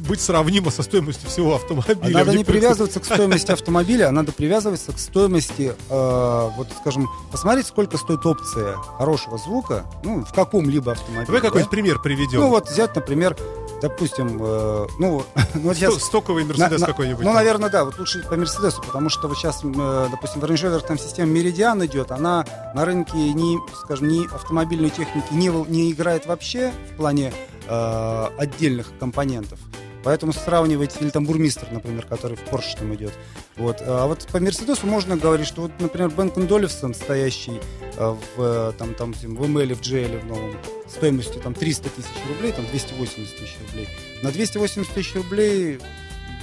быть 0.00 0.20
сравнима 0.20 0.70
со 0.70 0.82
стоимостью 0.82 1.28
всего 1.28 1.54
автомобиля. 1.54 1.98
А 2.02 2.08
надо 2.10 2.36
не 2.36 2.44
привязываться 2.44 3.00
к 3.00 3.04
стоимости 3.04 3.50
автомобиля, 3.52 4.08
а 4.08 4.12
надо 4.12 4.32
привязываться 4.32 4.92
к 4.92 4.98
стоимости, 4.98 5.74
э, 5.90 6.50
вот 6.56 6.68
скажем, 6.80 7.08
посмотреть, 7.30 7.66
сколько 7.66 7.96
стоит 7.96 8.24
опция 8.26 8.76
хорошего 8.98 9.38
звука, 9.38 9.84
ну, 10.02 10.24
в 10.24 10.32
каком-либо 10.32 10.92
автомобиле. 10.92 11.26
Давай 11.26 11.40
какой-нибудь 11.40 11.70
пример 11.70 12.00
приведем. 12.00 12.40
Ну, 12.40 12.48
вот 12.50 12.68
взять, 12.68 12.94
например, 12.94 13.36
допустим, 13.80 14.38
э, 14.40 14.86
ну, 14.98 15.24
ну 15.54 15.60
вот 15.60 15.76
сейчас... 15.76 16.02
Стоковый 16.02 16.44
Мерседес 16.44 16.82
какой-нибудь. 16.82 17.20
Ну, 17.20 17.30
там. 17.30 17.34
наверное, 17.34 17.70
да, 17.70 17.84
вот 17.84 17.98
лучше 17.98 18.22
по 18.22 18.36
Мерседесу, 18.36 18.82
потому 18.82 19.08
что 19.08 19.28
вот 19.28 19.36
сейчас, 19.36 19.60
э, 19.62 20.08
допустим, 20.10 20.40
в 20.40 20.44
Range 20.44 20.54
Rover 20.54 20.86
там 20.86 20.98
система 20.98 21.32
Meridian 21.32 21.84
идет, 21.86 22.10
она 22.10 22.44
на 22.74 22.84
рынке 22.84 23.16
не, 23.16 23.58
скажем, 23.78 24.08
не 24.08 24.26
автомобильной 24.26 24.90
техники 24.90 25.26
не, 25.32 25.48
не 25.68 25.92
играет 25.92 26.26
вообще 26.26 26.72
в 26.92 26.96
плане 26.96 27.32
э, 27.68 28.28
отдельных 28.38 28.92
компонентов. 28.98 29.58
Поэтому 30.04 30.34
сравнивать, 30.34 31.00
или 31.00 31.08
там 31.08 31.24
бурмистр, 31.24 31.66
например, 31.70 32.04
который 32.04 32.36
в 32.36 32.42
Porsche 32.44 32.78
там 32.78 32.94
идет. 32.94 33.14
Вот. 33.56 33.78
А 33.80 34.06
вот 34.06 34.26
по 34.30 34.38
Мерседесу 34.38 34.86
можно 34.86 35.16
говорить, 35.16 35.46
что 35.46 35.62
вот, 35.62 35.72
например, 35.80 36.10
Бенкон 36.10 36.46
Долевсон, 36.46 36.94
стоящий 36.94 37.58
э, 37.96 38.16
в, 38.36 38.74
там, 38.78 38.94
там, 38.94 39.14
в 39.14 39.24
ML, 39.24 39.74
в 39.74 39.80
GL 39.80 40.20
в 40.20 40.26
новом, 40.26 40.56
стоимостью 40.88 41.40
там 41.40 41.54
300 41.54 41.88
тысяч 41.88 42.10
рублей, 42.28 42.52
там 42.52 42.66
280 42.66 43.36
тысяч 43.36 43.56
рублей. 43.66 43.88
На 44.22 44.30
280 44.30 44.92
тысяч 44.92 45.14
рублей 45.14 45.80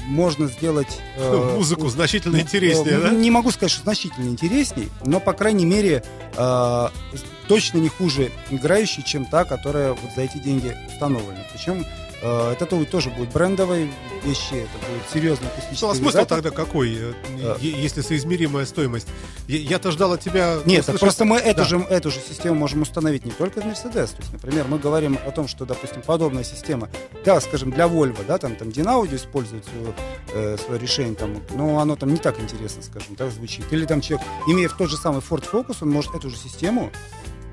можно 0.06 0.48
сделать... 0.48 1.00
Э, 1.18 1.54
Музыку 1.58 1.88
значительно 1.90 2.38
э, 2.38 2.42
интереснее, 2.42 2.98
э, 2.98 3.02
да? 3.02 3.10
Не 3.12 3.30
могу 3.30 3.52
сказать, 3.52 3.72
что 3.72 3.84
значительно 3.84 4.28
интереснее, 4.28 4.90
но, 5.06 5.20
по 5.20 5.34
крайней 5.34 5.66
мере, 5.66 6.04
э, 6.36 6.88
точно 7.52 7.80
не 7.80 7.90
хуже 7.90 8.32
играющей, 8.50 9.04
чем 9.04 9.26
та, 9.26 9.44
которая 9.44 9.92
вот 9.92 10.12
за 10.16 10.22
эти 10.22 10.38
деньги 10.38 10.74
установлена. 10.88 11.44
Причем 11.52 11.86
Э, 12.22 12.52
это 12.52 12.66
тоже 12.86 13.10
будет 13.10 13.32
брендовые 13.32 13.92
вещи, 14.24 14.54
это 14.54 14.78
будет 14.88 15.10
серьезный 15.12 15.48
акустический 15.48 15.88
Ну, 15.88 15.92
а 15.92 15.96
смысл 15.96 16.26
тогда 16.26 16.52
какой, 16.52 17.16
а. 17.42 17.58
если 17.60 18.02
соизмеримая 18.02 18.66
стоимость? 18.66 19.08
Я-то 19.48 19.90
ждал 19.90 20.14
от 20.14 20.22
тебя... 20.22 20.60
Нет, 20.66 20.82
услышать... 20.82 21.02
просто 21.02 21.26
мы 21.26 21.38
эту, 21.38 21.62
да. 21.62 21.64
же, 21.64 21.80
эту 21.80 22.12
же 22.12 22.20
систему 22.20 22.56
можем 22.56 22.84
установить 22.84 23.26
не 23.26 23.32
только 23.32 23.62
в 23.62 23.66
Mercedes. 23.66 24.12
То 24.12 24.18
есть, 24.20 24.34
например, 24.34 24.68
мы 24.68 24.78
говорим 24.78 25.18
о 25.26 25.32
том, 25.32 25.48
что, 25.48 25.66
допустим, 25.66 26.04
подобная 26.04 26.44
система, 26.44 26.90
да, 27.26 27.42
скажем, 27.42 27.72
для 27.72 27.86
Volvo, 27.86 28.24
да, 28.28 28.38
там, 28.38 28.56
там 28.56 28.68
Dinaudi 28.68 29.16
использует 29.16 29.66
свое, 29.66 29.94
э, 30.34 30.58
свое 30.64 30.80
решение, 30.80 31.16
там, 31.16 31.42
но 31.56 31.80
оно 31.80 31.96
там 31.96 32.10
не 32.10 32.18
так 32.18 32.40
интересно, 32.40 32.84
скажем, 32.84 33.16
так 33.16 33.32
звучит. 33.32 33.66
Или 33.72 33.86
там 33.86 34.02
человек, 34.02 34.28
имея 34.48 34.70
тот 34.70 34.92
же 34.92 34.98
самый 34.98 35.22
Ford 35.22 35.44
Focus, 35.52 35.78
он 35.82 35.90
может 35.90 36.14
эту 36.14 36.30
же 36.30 36.38
систему 36.38 36.92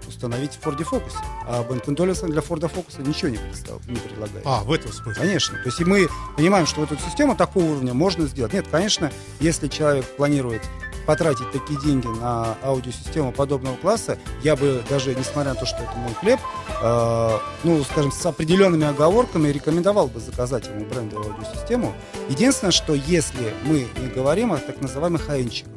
установить 0.08 0.58
в 0.60 0.66
Ford 0.66 0.78
Focus. 0.78 1.12
А 1.46 1.64
Бен 1.64 1.80
Оллисон 1.98 2.30
для 2.30 2.40
Ford 2.40 2.60
Focus 2.60 3.06
ничего 3.06 3.28
не, 3.28 3.38
представ, 3.38 3.86
не 3.86 3.96
предлагает. 3.96 4.44
А, 4.44 4.62
в 4.64 4.72
этом 4.72 4.92
смысле? 4.92 5.22
Конечно. 5.22 5.58
То 5.58 5.66
есть 5.66 5.80
и 5.80 5.84
мы 5.84 6.08
понимаем, 6.36 6.66
что 6.66 6.82
эту 6.82 6.96
систему 6.98 7.36
такого 7.36 7.64
уровня 7.64 7.94
можно 7.94 8.26
сделать. 8.26 8.52
Нет, 8.52 8.66
конечно, 8.70 9.12
если 9.40 9.68
человек 9.68 10.04
планирует 10.16 10.62
потратить 11.08 11.50
такие 11.52 11.80
деньги 11.80 12.06
на 12.06 12.58
аудиосистему 12.62 13.32
подобного 13.32 13.76
класса, 13.76 14.18
я 14.42 14.56
бы 14.56 14.84
даже, 14.90 15.14
несмотря 15.14 15.54
на 15.54 15.58
то, 15.58 15.64
что 15.64 15.78
это 15.78 15.96
мой 15.96 16.12
хлеб, 16.12 16.38
э, 16.82 17.38
ну, 17.64 17.82
скажем, 17.84 18.12
с 18.12 18.26
определенными 18.26 18.86
оговорками 18.86 19.48
рекомендовал 19.48 20.08
бы 20.08 20.20
заказать 20.20 20.66
ему 20.66 20.84
брендовую 20.84 21.32
аудиосистему. 21.32 21.94
Единственное, 22.28 22.72
что 22.72 22.92
если 22.92 23.54
мы 23.64 23.88
не 23.96 24.08
говорим 24.08 24.52
о 24.52 24.58
так 24.58 24.82
называемых 24.82 25.24
хаинчиках, 25.24 25.72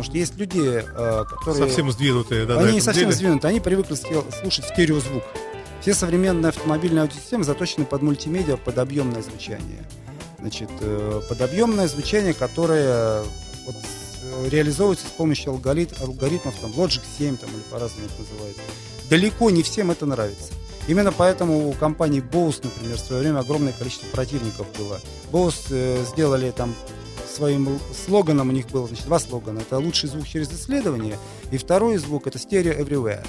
Потому 0.00 0.12
что 0.12 0.18
есть 0.18 0.36
люди, 0.38 0.82
э, 0.82 1.24
которые... 1.28 1.66
Совсем 1.66 1.90
сдвинутые, 1.90 2.46
да, 2.46 2.58
Они 2.58 2.72
не 2.72 2.80
совсем 2.80 3.04
деле. 3.04 3.16
сдвинуты, 3.16 3.48
они 3.48 3.60
привыкли 3.60 3.94
слушать 3.94 4.64
стереозвук. 4.64 5.22
Все 5.82 5.92
современные 5.92 6.48
автомобильные 6.48 7.02
аудиосистемы 7.02 7.44
заточены 7.44 7.84
под 7.84 8.00
мультимедиа, 8.00 8.56
под 8.56 8.78
объемное 8.78 9.20
звучание. 9.20 9.84
Значит, 10.38 10.70
э, 10.80 11.20
под 11.28 11.42
объемное 11.42 11.86
звучание, 11.86 12.32
которое 12.32 13.22
вот, 13.66 13.76
э, 13.76 14.48
реализовывается 14.48 15.06
с 15.06 15.10
помощью 15.10 15.52
алгорит, 15.52 15.90
алгоритмов, 16.00 16.54
там, 16.56 16.70
Logic 16.70 17.02
7 17.18 17.36
там, 17.36 17.50
или 17.50 17.60
по-разному 17.70 18.06
это 18.06 18.22
называется. 18.22 18.62
Далеко 19.10 19.50
не 19.50 19.62
всем 19.62 19.90
это 19.90 20.06
нравится. 20.06 20.54
Именно 20.88 21.12
поэтому 21.12 21.68
у 21.68 21.72
компании 21.72 22.22
Bose, 22.22 22.60
например, 22.62 22.96
в 22.96 23.00
свое 23.00 23.20
время 23.20 23.40
огромное 23.40 23.74
количество 23.74 24.06
противников 24.06 24.66
было. 24.78 24.98
Bose 25.30 25.66
э, 25.68 26.04
сделали 26.10 26.50
там 26.52 26.74
своим 27.30 27.78
слоганом, 28.06 28.48
у 28.48 28.52
них 28.52 28.68
было 28.68 28.86
значит, 28.86 29.06
два 29.06 29.18
слогана. 29.18 29.60
Это 29.60 29.78
лучший 29.78 30.08
звук 30.08 30.26
через 30.26 30.50
исследование, 30.50 31.16
и 31.50 31.56
второй 31.58 31.96
звук 31.98 32.26
это 32.26 32.38
стерео 32.38 32.72
everywhere. 32.72 33.26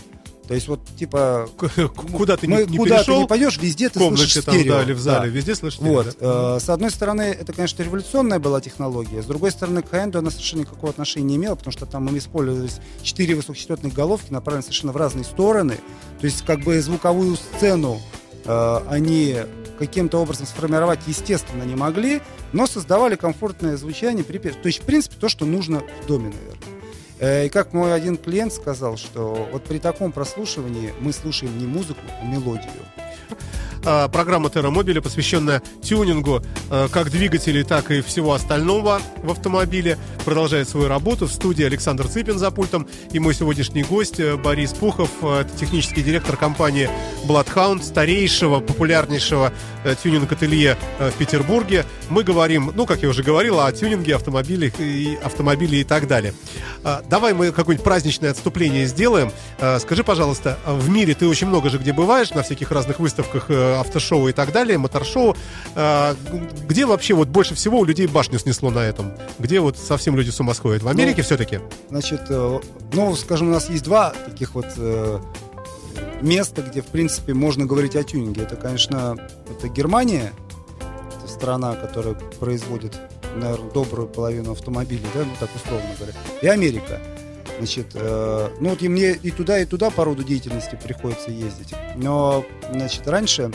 То 0.48 0.56
есть 0.56 0.68
вот 0.68 0.82
типа 0.98 1.48
куда 2.18 2.36
ты 2.36 2.46
мы, 2.48 2.64
не, 2.66 2.72
не 2.72 2.78
куда 2.78 2.98
перешел, 2.98 3.16
ты 3.16 3.22
не 3.22 3.28
пойдешь, 3.28 3.58
везде 3.58 3.88
ты 3.90 4.00
комнате 4.00 4.24
слышишь 4.24 4.44
там, 4.44 4.56
стерео. 4.56 4.74
да, 4.74 4.84
или 4.84 4.92
в 4.92 5.00
зале, 5.00 5.30
Да. 5.32 5.38
везде 5.38 5.56
слышишь 5.56 5.80
Вот. 5.80 6.18
да? 6.20 6.58
э, 6.58 6.60
С 6.60 6.68
одной 6.70 6.90
стороны, 6.92 7.22
это, 7.22 7.54
конечно, 7.54 7.82
революционная 7.84 8.40
была 8.40 8.60
технология. 8.60 9.22
С 9.22 9.26
другой 9.28 9.52
стороны, 9.52 9.82
к 9.82 9.90
хай-энду 9.92 10.20
она 10.20 10.30
совершенно 10.30 10.62
никакого 10.62 10.90
отношения 10.90 11.26
не 11.26 11.36
имела, 11.38 11.56
потому 11.56 11.72
что 11.72 11.86
там 11.86 12.08
им 12.10 12.18
использовались 12.18 12.80
четыре 13.02 13.36
высокочастотных 13.36 13.94
головки, 13.94 14.32
направленные 14.34 14.64
совершенно 14.64 14.92
в 14.92 14.98
разные 14.98 15.24
стороны. 15.24 15.78
То 16.20 16.26
есть, 16.26 16.44
как 16.44 16.62
бы 16.62 16.82
звуковую 16.82 17.38
сцену 17.38 18.02
э, 18.44 18.80
они 18.90 19.38
каким-то 19.86 20.20
образом 20.20 20.46
сформировать, 20.46 21.00
естественно, 21.08 21.64
не 21.64 21.76
могли, 21.76 22.22
но 22.54 22.68
создавали 22.68 23.16
комфортное 23.16 23.78
звучание. 23.78 24.24
при 24.24 24.38
пе- 24.38 24.52
То 24.52 24.68
есть, 24.68 24.84
в 24.84 24.86
принципе, 24.86 25.16
то, 25.20 25.28
что 25.28 25.46
нужно 25.46 25.82
в 26.04 26.06
доме, 26.08 26.26
наверное. 26.30 26.82
Э, 27.20 27.46
И 27.48 27.50
как 27.50 27.74
мой 27.74 27.94
один 27.94 28.18
клиент 28.18 28.54
сказал, 28.54 28.98
что 28.98 29.50
вот 29.52 29.64
при 29.64 29.80
таком 29.80 30.12
прослушивании 30.12 30.94
мы 31.00 31.12
слушаем 31.14 31.58
не 31.58 31.66
музыку, 31.66 32.02
а 32.22 32.26
мелодию. 32.26 32.72
А, 33.84 34.08
программа 34.08 34.50
Mobile, 34.50 35.02
посвященная 35.02 35.62
тюнингу 35.82 36.44
э, 36.70 36.88
как 36.92 37.10
двигателей, 37.10 37.64
так 37.64 37.90
и 37.90 38.02
всего 38.02 38.34
остального 38.34 39.02
в 39.24 39.32
автомобиле, 39.32 39.98
продолжает 40.24 40.70
свою 40.70 40.88
работу. 40.88 41.26
В 41.26 41.32
студии 41.32 41.66
Александр 41.66 42.08
Цыпин 42.08 42.38
за 42.38 42.52
пультом 42.52 42.88
и 43.12 43.20
мой 43.20 43.34
сегодняшний 43.34 43.84
гость 43.84 44.20
э, 44.20 44.36
Борис 44.36 44.74
Пухов, 44.74 45.10
э, 45.24 45.42
это 45.42 45.58
технический 45.58 46.04
директор 46.04 46.38
компании 46.38 46.90
Bloodhound, 47.26 47.84
старейшего, 47.84 48.60
популярнейшего 48.60 49.52
э, 49.84 49.96
тюнинг-ателье 50.02 50.78
в 51.00 51.14
Петербурге. 51.14 51.86
Мы 52.10 52.24
говорим, 52.24 52.72
ну, 52.76 52.86
как 52.86 53.02
я 53.02 53.10
уже 53.10 53.24
говорил, 53.24 53.60
о 53.60 53.72
тюнинге 53.72 54.16
автомобилей 54.16 54.72
и 54.78 55.18
автомобилей 55.24 55.82
и 55.82 55.84
так 55.84 56.08
далее. 56.08 56.34
А, 56.84 57.04
Давай 57.10 57.34
мы 57.34 57.52
какое-нибудь 57.52 57.84
праздничное 57.84 58.32
отступление 58.32 58.86
сделаем. 58.86 59.32
А, 59.60 59.80
Скажи, 59.80 60.04
пожалуйста, 60.04 60.58
в 60.66 60.90
мире 60.90 61.14
ты 61.16 61.28
очень 61.28 61.48
много 61.48 61.70
же 61.70 61.78
где 61.78 61.94
бываешь, 61.94 62.32
на 62.32 62.44
всяких 62.44 62.72
разных 62.72 63.00
выставках, 63.00 63.46
автошоу 63.80 64.28
и 64.28 64.34
так 64.34 64.52
далее, 64.52 64.78
моторшоу. 64.78 65.36
А, 65.76 66.16
Где 66.68 66.86
вообще 66.86 67.14
вот 67.14 67.28
больше 67.28 67.56
всего 67.56 67.80
у 67.80 67.86
людей 67.86 68.08
башню 68.08 68.40
снесло 68.40 68.70
на 68.70 68.80
этом? 68.80 69.14
Где 69.40 69.60
вот 69.60 69.78
совсем 69.78 70.16
люди 70.16 70.30
с 70.30 70.40
ума 70.40 70.54
сходят? 70.54 70.84
В 70.84 70.88
Америке 70.88 71.22
все-таки? 71.22 71.60
Значит, 71.90 72.22
э, 72.30 72.60
ну, 72.94 73.16
скажем, 73.16 73.50
у 73.50 73.52
нас 73.52 73.70
есть 73.70 73.84
два 73.84 74.12
таких 74.26 74.56
вот 74.56 74.68
э, 74.78 75.20
места, 76.22 76.62
где, 76.62 76.82
в 76.82 76.88
принципе, 76.88 77.34
можно 77.34 77.66
говорить 77.66 77.96
о 77.96 78.04
тюнинге. 78.04 78.44
Это, 78.44 78.56
конечно, 78.56 79.18
это 79.50 79.68
Германия, 79.70 80.34
это 81.18 81.32
страна, 81.32 81.76
которая 81.76 82.16
производит, 82.40 82.98
наверное, 83.36 83.72
добрую 83.72 84.08
половину 84.08 84.52
автомобилей, 84.52 85.06
да, 85.14 85.22
ну, 85.22 85.32
так 85.40 85.50
условно 85.56 85.90
говоря, 85.98 86.14
и 86.42 86.48
Америка. 86.48 87.00
Значит, 87.58 87.92
э, 87.94 88.50
ну 88.60 88.70
вот 88.70 88.82
и 88.82 88.90
мне 88.90 89.12
и 89.12 89.32
туда, 89.32 89.60
и 89.60 89.66
туда 89.66 89.90
по 89.90 90.06
роду 90.06 90.24
деятельности 90.24 90.78
приходится 90.82 91.32
ездить. 91.32 91.74
Но, 91.96 92.46
значит, 92.72 93.08
раньше 93.08 93.52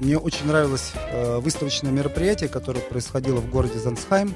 мне 0.00 0.16
очень 0.18 0.46
нравилось 0.46 0.92
э, 0.94 1.38
выставочное 1.40 1.92
мероприятие, 1.92 2.48
которое 2.48 2.80
происходило 2.80 3.40
в 3.40 3.50
городе 3.50 3.78
Зансхайм. 3.78 4.34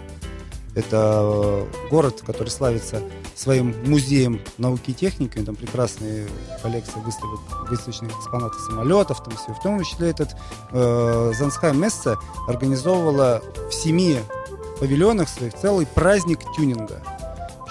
Это 0.75 1.20
э, 1.22 1.89
город, 1.91 2.22
который 2.27 2.49
славится 2.49 3.01
своим 3.35 3.75
музеем 3.87 4.41
науки 4.59 4.91
и 4.91 4.93
техники. 4.93 5.39
Там 5.39 5.57
прекрасные 5.57 6.29
коллекции 6.62 7.01
выставок, 7.01 7.41
выставочных 7.70 8.11
экспонатов 8.11 8.61
самолетов, 8.61 9.22
там 9.25 9.37
все. 9.37 9.55
В 9.55 9.62
том 9.62 9.83
числе 9.83 10.11
этот 10.11 10.37
э, 10.72 11.33
Зансхайм 11.35 11.81
Месса 11.81 12.16
организовывала 12.47 13.43
в 13.70 13.72
семи 13.72 14.18
павильонах 14.81 15.29
своих 15.29 15.55
целый 15.55 15.87
праздник 15.87 16.41
тюнинга. 16.57 17.03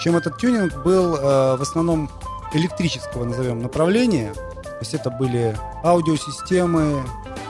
Причем 0.04 0.18
этот 0.18 0.36
тюнинг 0.36 0.84
был 0.84 1.16
э, 1.16 1.56
в 1.56 1.62
основном 1.62 2.10
электрического, 2.52 3.24
назовем, 3.24 3.62
направления. 3.62 4.34
То 4.34 4.76
есть 4.80 4.92
это 4.92 5.08
были 5.08 5.56
аудиосистемы, 5.82 7.02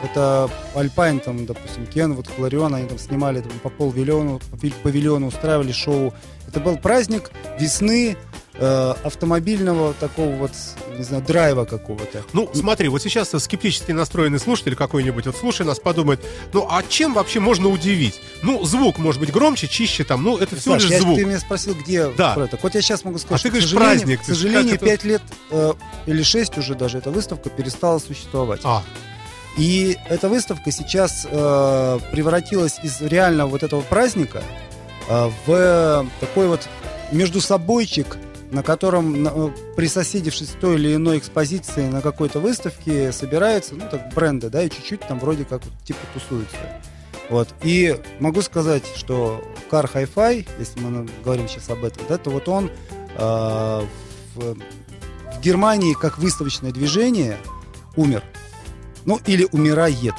это 0.04 0.48
Альпайн, 0.76 1.18
там, 1.18 1.46
допустим, 1.46 1.84
Кен, 1.84 2.14
вот 2.14 2.28
Флорион, 2.28 2.76
они 2.76 2.86
там 2.86 2.96
снимали 2.96 3.40
там, 3.40 3.58
по 3.58 3.70
полвиллиона, 3.70 4.38
по 4.38 4.56
павильону, 4.84 5.26
устраивали 5.26 5.72
шоу. 5.72 6.14
Это 6.46 6.60
был 6.60 6.76
праздник 6.76 7.32
весны 7.58 8.16
э, 8.56 8.94
автомобильного 9.04 9.94
такого 9.94 10.30
вот, 10.36 10.52
не 10.96 11.02
знаю, 11.04 11.22
драйва 11.24 11.64
какого-то. 11.64 12.22
Ну, 12.32 12.48
смотри, 12.54 12.88
вот 12.88 13.02
сейчас 13.02 13.30
скептически 13.30 13.92
настроенный 13.92 14.38
слушатель 14.38 14.76
какой-нибудь, 14.76 15.26
вот 15.26 15.36
слушай 15.36 15.66
нас, 15.66 15.78
подумает, 15.80 16.20
ну, 16.52 16.66
а 16.70 16.82
чем 16.88 17.14
вообще 17.14 17.40
можно 17.40 17.68
удивить? 17.68 18.20
Ну, 18.42 18.64
звук 18.64 18.98
может 18.98 19.20
быть 19.20 19.32
громче, 19.32 19.66
чище 19.68 20.04
там, 20.04 20.22
ну, 20.22 20.36
это 20.38 20.56
всего 20.56 20.74
Саш, 20.74 20.82
лишь 20.84 20.92
я- 20.92 21.00
звук. 21.00 21.16
ты 21.18 21.24
меня 21.24 21.40
спросил, 21.40 21.74
где 21.74 22.08
Да. 22.10 22.34
про 22.34 22.44
это. 22.44 22.58
Вот 22.62 22.74
я 22.74 22.82
сейчас 22.82 23.04
могу 23.04 23.18
сказать, 23.18 23.40
А 23.40 23.42
ты 23.42 23.48
говоришь, 23.48 23.66
к 23.66 23.72
сожалению, 23.72 23.98
праздник. 23.98 24.20
к 24.20 24.24
сожалению, 24.24 24.72
как 24.78 24.82
это- 24.82 24.84
пять 24.86 25.04
лет 25.04 25.22
э, 25.50 25.72
или 26.06 26.22
шесть 26.22 26.56
уже 26.58 26.74
даже 26.74 26.98
эта 26.98 27.10
выставка 27.10 27.50
перестала 27.50 27.98
существовать. 27.98 28.60
А, 28.64 28.82
И 29.56 29.96
эта 30.08 30.28
выставка 30.28 30.72
сейчас 30.72 31.24
э, 31.30 31.98
превратилась 32.10 32.80
из 32.82 33.00
реального 33.00 33.48
вот 33.50 33.62
этого 33.62 33.82
праздника 33.82 34.42
э, 35.08 35.30
в 35.46 36.06
такой 36.18 36.48
вот 36.48 36.66
между 37.12 37.40
собойчик, 37.40 38.16
на 38.54 38.62
котором, 38.62 39.26
э, 39.26 39.50
присоседившись 39.76 40.50
к 40.50 40.60
той 40.60 40.76
или 40.76 40.94
иной 40.94 41.18
экспозиции 41.18 41.88
на 41.88 42.00
какой-то 42.00 42.38
выставке, 42.38 43.10
собираются, 43.10 43.74
ну, 43.74 43.84
так, 43.90 44.14
бренды, 44.14 44.48
да, 44.48 44.62
и 44.62 44.70
чуть-чуть 44.70 45.00
там 45.00 45.18
вроде 45.18 45.44
как 45.44 45.62
типа 45.84 45.98
тусуются. 46.14 46.56
Вот. 47.28 47.48
И 47.62 48.00
могу 48.20 48.42
сказать, 48.42 48.84
что 48.94 49.42
Car 49.70 49.90
Hi-Fi, 49.92 50.48
если 50.60 50.80
мы 50.80 51.08
говорим 51.24 51.48
сейчас 51.48 51.68
об 51.70 51.84
этом, 51.84 52.04
да, 52.08 52.16
то 52.16 52.30
вот 52.30 52.48
он 52.48 52.70
э, 53.16 53.82
в, 54.34 54.54
в 54.54 55.40
Германии 55.42 55.94
как 55.94 56.18
выставочное 56.18 56.70
движение 56.70 57.38
умер. 57.96 58.22
Ну, 59.04 59.18
или 59.26 59.48
умирает. 59.50 60.14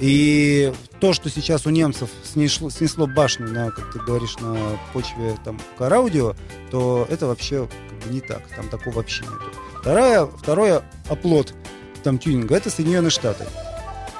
И 0.00 0.72
то, 0.98 1.12
что 1.12 1.28
сейчас 1.28 1.66
у 1.66 1.70
немцев 1.70 2.08
снесло, 2.24 2.70
снесло 2.70 3.06
башню 3.06 3.48
на, 3.48 3.70
как 3.70 3.92
ты 3.92 3.98
говоришь, 3.98 4.38
на 4.38 4.78
почве 4.92 5.36
там 5.44 5.60
кар-аудио, 5.78 6.34
то 6.70 7.06
это 7.10 7.26
вообще 7.26 7.68
как 7.88 8.08
бы 8.08 8.14
не 8.14 8.20
так. 8.20 8.42
Там 8.56 8.68
такого 8.68 8.94
вообще 8.94 9.22
нету. 9.24 9.50
Второе, 9.80 10.26
второе 10.26 10.82
оплот 11.08 11.54
там 12.02 12.18
тюнинга 12.18 12.56
это 12.56 12.70
Соединенные 12.70 13.10
Штаты. 13.10 13.44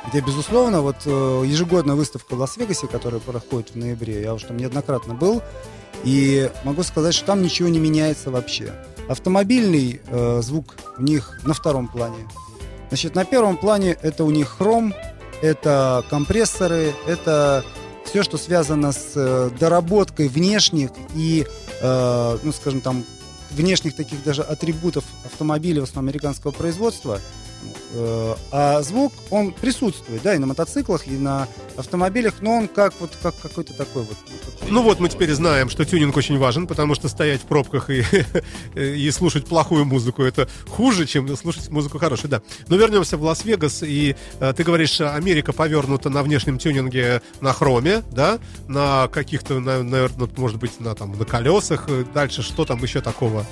Где, 0.08 0.20
безусловно, 0.20 0.80
вот 0.80 0.96
э, 1.04 1.42
ежегодная 1.46 1.94
выставка 1.94 2.34
в 2.34 2.38
Лас-Вегасе, 2.38 2.86
которая 2.86 3.20
проходит 3.20 3.70
в 3.70 3.76
ноябре, 3.76 4.22
я 4.22 4.34
уже 4.34 4.46
там 4.46 4.56
неоднократно 4.56 5.14
был, 5.14 5.42
и 6.04 6.50
могу 6.64 6.82
сказать, 6.82 7.14
что 7.14 7.26
там 7.26 7.42
ничего 7.42 7.68
не 7.68 7.78
меняется 7.78 8.30
вообще. 8.30 8.72
Автомобильный 9.08 10.00
э, 10.06 10.40
звук 10.42 10.76
у 10.98 11.02
них 11.02 11.40
на 11.44 11.54
втором 11.54 11.88
плане. 11.88 12.28
Значит, 12.88 13.14
на 13.14 13.24
первом 13.24 13.56
плане 13.56 13.96
это 14.02 14.24
у 14.24 14.30
них 14.30 14.48
хром, 14.48 14.94
это 15.42 16.04
компрессоры, 16.10 16.94
это 17.06 17.64
все, 18.04 18.22
что 18.22 18.36
связано 18.38 18.92
с 18.92 19.12
э, 19.14 19.50
доработкой 19.58 20.28
внешних 20.28 20.90
и, 21.14 21.46
э, 21.80 22.38
ну, 22.42 22.52
скажем, 22.52 22.80
там, 22.80 23.04
внешних 23.50 23.94
таких 23.94 24.22
даже 24.24 24.42
атрибутов 24.42 25.04
автомобиля 25.24 25.80
в 25.80 25.84
основном 25.84 26.10
американского 26.10 26.50
производства. 26.50 27.20
Э, 27.92 28.34
А 28.52 28.82
звук, 28.82 29.12
он 29.30 29.52
присутствует, 29.52 30.22
да, 30.22 30.34
и 30.34 30.38
на 30.38 30.46
мотоциклах, 30.46 31.06
и 31.08 31.12
на 31.12 31.48
автомобилях, 31.76 32.34
но 32.40 32.52
он 32.58 32.68
как 32.68 32.94
вот 33.00 33.10
как 33.22 33.34
какой-то 33.40 33.74
такой 33.74 34.02
вот. 34.02 34.16
Ну 34.68 34.82
вот 34.82 35.00
мы 35.00 35.08
теперь 35.08 35.32
знаем, 35.32 35.68
что 35.70 35.84
тюнинг 35.84 36.16
очень 36.16 36.38
важен, 36.38 36.66
потому 36.66 36.94
что 36.94 37.08
стоять 37.08 37.40
в 37.40 37.44
пробках 37.46 37.90
и, 37.90 38.04
и 38.74 39.10
слушать 39.10 39.46
плохую 39.46 39.84
музыку 39.84 40.22
это 40.22 40.48
хуже, 40.68 41.06
чем 41.06 41.36
слушать 41.36 41.68
музыку 41.70 41.98
хорошую, 41.98 42.30
да. 42.30 42.42
Но 42.68 42.76
вернемся 42.76 43.16
в 43.16 43.22
Лас-Вегас, 43.22 43.82
и 43.82 44.14
э, 44.38 44.52
ты 44.56 44.62
говоришь, 44.62 45.00
Америка 45.00 45.52
повернута 45.52 46.10
на 46.10 46.22
внешнем 46.22 46.58
тюнинге 46.58 47.22
на 47.40 47.52
хроме, 47.52 48.02
да, 48.12 48.38
на 48.68 49.08
каких-то, 49.08 49.58
на- 49.60 49.82
наверное, 49.82 50.28
может 50.36 50.58
быть, 50.58 50.78
на, 50.80 50.94
там, 50.94 51.18
на 51.18 51.24
колесах, 51.24 51.88
Э, 51.88 52.04
дальше 52.14 52.42
что 52.42 52.64
там 52.64 52.82
еще 52.82 53.00
такого? 53.00 53.44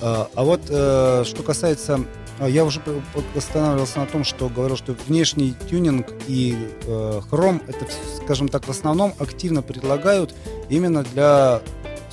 А 0.00 0.28
а 0.34 0.44
вот 0.44 0.60
э, 0.68 1.24
что 1.26 1.42
касается, 1.42 2.04
я 2.40 2.64
уже 2.64 2.80
останавливался 3.36 4.00
на 4.00 4.06
том, 4.06 4.24
что 4.24 4.48
говорил, 4.48 4.76
что 4.76 4.96
внешний 5.06 5.54
тюнинг 5.70 6.06
и 6.26 6.56
э, 6.86 7.20
хром, 7.28 7.62
это, 7.66 7.86
скажем 8.22 8.48
так, 8.48 8.66
в 8.66 8.70
основном 8.70 9.14
активно 9.18 9.62
предлагают 9.62 10.34
именно 10.68 11.04
для 11.04 11.60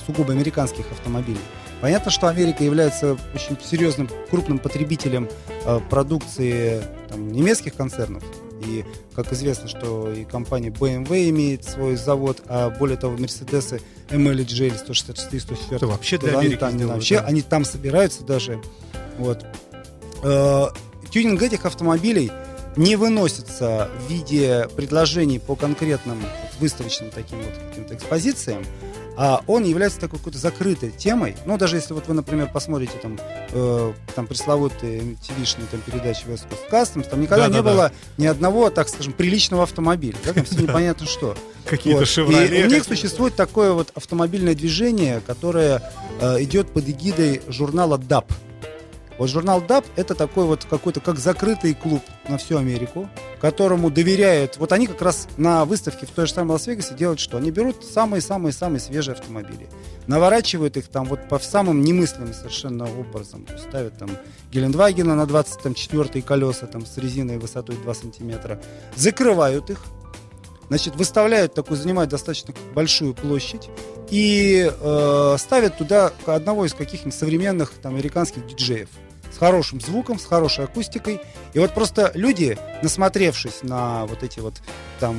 сугубо 0.06 0.32
американских 0.32 0.90
автомобилей. 0.92 1.40
Понятно, 1.80 2.12
что 2.12 2.28
Америка 2.28 2.62
является 2.62 3.18
очень 3.34 3.58
серьезным, 3.60 4.08
крупным 4.30 4.60
потребителем 4.60 5.28
э, 5.64 5.80
продукции 5.90 6.80
там, 7.08 7.32
немецких 7.32 7.74
концернов. 7.74 8.22
И, 8.64 8.84
как 9.16 9.32
известно, 9.32 9.68
что 9.68 10.12
и 10.12 10.24
компания 10.24 10.68
BMW 10.68 11.30
имеет 11.30 11.64
свой 11.64 11.96
завод, 11.96 12.40
а 12.46 12.70
более 12.70 12.96
того, 12.96 13.16
Мерседесы 13.16 13.80
ML 14.10 14.46
GL 14.46 14.78
164 14.78 15.40
104 15.40 15.76
Это 15.76 15.86
вообще 15.88 16.18
для 16.18 16.30
они 16.30 16.38
Америки 16.38 16.60
там, 16.60 16.70
сделано, 16.70 16.94
вообще, 16.94 17.18
да. 17.18 17.26
они 17.26 17.42
там 17.42 17.64
собираются 17.64 18.22
даже. 18.22 18.60
Вот. 19.18 19.44
Э, 20.22 20.66
Тюнинг 21.10 21.42
этих 21.42 21.66
автомобилей 21.66 22.32
не 22.76 22.96
выносится 22.96 23.90
в 24.00 24.10
виде 24.10 24.68
предложений 24.74 25.40
по 25.40 25.56
конкретным 25.56 26.20
вот, 26.20 26.60
выставочным 26.60 27.10
таким 27.10 27.38
вот 27.42 27.52
каким-то 27.68 27.94
экспозициям, 27.94 28.64
а 29.16 29.42
он 29.46 29.64
является 29.64 30.00
такой 30.00 30.18
какой-то 30.18 30.38
закрытой 30.38 30.90
темой. 30.90 31.36
Ну, 31.44 31.58
даже 31.58 31.76
если 31.76 31.92
вот 31.92 32.08
вы, 32.08 32.14
например, 32.14 32.48
посмотрите 32.50 32.94
там, 33.02 33.18
э, 33.50 33.92
там 34.14 34.26
пресловутые 34.26 35.00
MTV-шные 35.00 35.66
там, 35.70 35.80
передачи 35.80 36.24
West 36.24 36.46
Coast 36.48 36.70
Customs, 36.70 37.10
там 37.10 37.20
никогда 37.20 37.48
Да, 37.48 37.56
не 37.56 37.56
да, 37.56 37.62
да. 37.62 37.70
было 37.70 37.92
ни 38.16 38.26
одного, 38.26 38.70
так 38.70 38.88
скажем, 38.88 39.12
приличного 39.12 39.64
автомобиля. 39.64 40.16
Да, 40.24 40.32
там 40.32 40.44
все 40.44 40.56
непонятно 40.62 41.06
что. 41.06 41.36
Какие-то. 41.66 42.06
«Шевроле», 42.06 42.60
И 42.62 42.64
у 42.64 42.68
них 42.68 42.84
существует 42.84 43.36
такое 43.36 43.72
вот 43.72 43.90
автомобильное 43.94 44.54
движение, 44.54 45.20
которое 45.26 45.82
э, 46.20 46.42
идет 46.42 46.72
под 46.72 46.88
эгидой 46.88 47.42
журнала 47.48 47.98
DAP. 47.98 48.32
Вот 49.22 49.30
журнал 49.30 49.62
DAP 49.62 49.84
это 49.94 50.16
такой 50.16 50.46
вот 50.46 50.64
какой-то 50.64 50.98
как 50.98 51.16
закрытый 51.16 51.74
клуб 51.74 52.02
на 52.28 52.38
всю 52.38 52.58
Америку, 52.58 53.08
которому 53.40 53.88
доверяют. 53.88 54.56
Вот 54.56 54.72
они 54.72 54.88
как 54.88 55.00
раз 55.00 55.28
на 55.36 55.64
выставке 55.64 56.06
в 56.06 56.10
той 56.10 56.26
же 56.26 56.32
самой 56.32 56.54
Лас-Вегасе 56.54 56.96
делают 56.96 57.20
что? 57.20 57.36
Они 57.36 57.52
берут 57.52 57.84
самые-самые-самые 57.84 58.80
свежие 58.80 59.12
автомобили, 59.12 59.68
наворачивают 60.08 60.76
их 60.76 60.88
там 60.88 61.04
вот 61.04 61.28
по 61.28 61.38
самым 61.38 61.82
немыслимым 61.82 62.34
совершенно 62.34 62.86
образом. 62.98 63.46
Ставят 63.56 63.96
там 63.96 64.10
Гелендвагена 64.50 65.14
на 65.14 65.24
24 65.24 66.20
колеса 66.22 66.66
там 66.66 66.84
с 66.84 66.98
резиной 66.98 67.38
высотой 67.38 67.76
2 67.76 67.94
сантиметра, 67.94 68.60
закрывают 68.96 69.70
их, 69.70 69.84
значит, 70.66 70.96
выставляют 70.96 71.54
такую, 71.54 71.78
занимают 71.78 72.10
достаточно 72.10 72.54
большую 72.74 73.14
площадь 73.14 73.70
и 74.10 74.68
э, 74.68 75.36
ставят 75.38 75.78
туда 75.78 76.10
одного 76.26 76.66
из 76.66 76.74
каких-нибудь 76.74 77.14
современных 77.14 77.70
там, 77.80 77.94
американских 77.94 78.44
диджеев 78.48 78.88
хорошим 79.42 79.80
звуком, 79.80 80.20
с 80.20 80.24
хорошей 80.24 80.66
акустикой. 80.66 81.20
И 81.52 81.58
вот 81.58 81.74
просто 81.74 82.12
люди, 82.14 82.56
насмотревшись 82.80 83.64
на 83.64 84.06
вот 84.06 84.22
эти 84.22 84.38
вот 84.38 84.62
там 85.00 85.16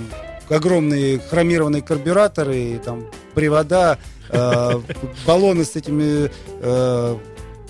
огромные 0.50 1.20
хромированные 1.20 1.82
карбюраторы, 1.82 2.80
там 2.86 3.06
привода, 3.34 4.00
э, 4.30 4.82
баллоны 5.28 5.66
с 5.66 5.76
этими 5.76 6.32
э, 6.62 7.18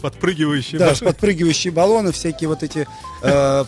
Подпрыгивающие 0.03 0.77
да, 0.77 0.93
подпрыгивающие 0.99 1.71
баллоны, 1.71 2.11
всякие 2.11 2.49
вот 2.49 2.61
эти 2.61 2.85
э, 3.21 3.65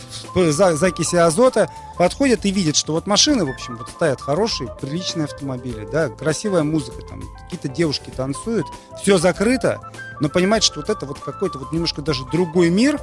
закиси 0.52 1.16
азота, 1.16 1.70
подходят 1.96 2.44
и 2.44 2.50
видят, 2.50 2.76
что 2.76 2.92
вот 2.92 3.06
машины, 3.06 3.46
в 3.46 3.48
общем, 3.48 3.78
вот 3.78 3.88
стоят 3.88 4.20
хорошие, 4.20 4.68
приличные 4.78 5.24
автомобили, 5.24 5.88
да, 5.90 6.10
красивая 6.10 6.62
музыка, 6.62 7.00
там 7.08 7.22
какие-то 7.42 7.68
девушки 7.68 8.12
танцуют, 8.14 8.66
все 9.00 9.16
закрыто, 9.16 9.80
но 10.20 10.28
понимать, 10.28 10.62
что 10.62 10.80
вот 10.80 10.90
это 10.90 11.06
вот 11.06 11.18
какой-то 11.20 11.58
вот 11.58 11.72
немножко 11.72 12.02
даже 12.02 12.24
другой 12.26 12.70
мир, 12.70 13.00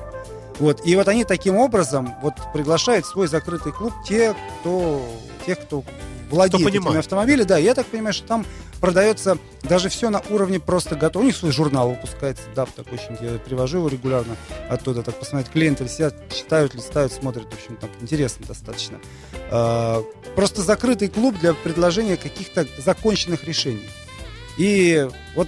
вот, 0.59 0.85
и 0.85 0.95
вот 0.95 1.07
они 1.07 1.23
таким 1.23 1.57
образом 1.57 2.13
вот 2.21 2.33
приглашают 2.53 3.05
в 3.05 3.09
свой 3.09 3.27
закрытый 3.27 3.71
клуб 3.71 3.93
те, 4.05 4.35
кто, 4.59 5.01
тех, 5.45 5.59
кто 5.59 5.83
владеет 6.29 6.67
этими 6.67 6.97
автомобилями, 6.97 7.47
да, 7.47 7.57
я 7.57 7.73
так 7.73 7.85
понимаю, 7.87 8.13
что 8.13 8.27
там 8.27 8.45
продается 8.79 9.37
даже 9.61 9.89
все 9.89 10.09
на 10.09 10.21
уровне 10.29 10.59
просто 10.59 10.95
готово. 10.95 11.23
У 11.23 11.25
них 11.25 11.35
свой 11.35 11.51
журнал 11.51 11.91
выпускается, 11.91 12.43
да, 12.55 12.65
такой 12.65 12.97
очень, 12.97 13.17
я 13.21 13.39
привожу 13.39 13.77
его 13.77 13.87
регулярно 13.87 14.35
оттуда, 14.69 15.03
так 15.03 15.15
посмотреть, 15.15 15.51
клиенты 15.51 15.87
сидят, 15.87 16.15
читают, 16.33 16.75
листают, 16.75 17.13
смотрят, 17.13 17.45
в 17.45 17.53
общем, 17.53 17.77
так 17.77 17.89
интересно 18.01 18.45
достаточно. 18.45 18.99
А, 19.51 20.03
Просто 20.35 20.63
закрытый 20.63 21.09
клуб 21.09 21.37
для 21.39 21.53
предложения 21.53 22.17
каких-то 22.17 22.65
законченных 22.79 23.43
решений. 23.43 23.87
И 24.57 25.07
вот 25.35 25.47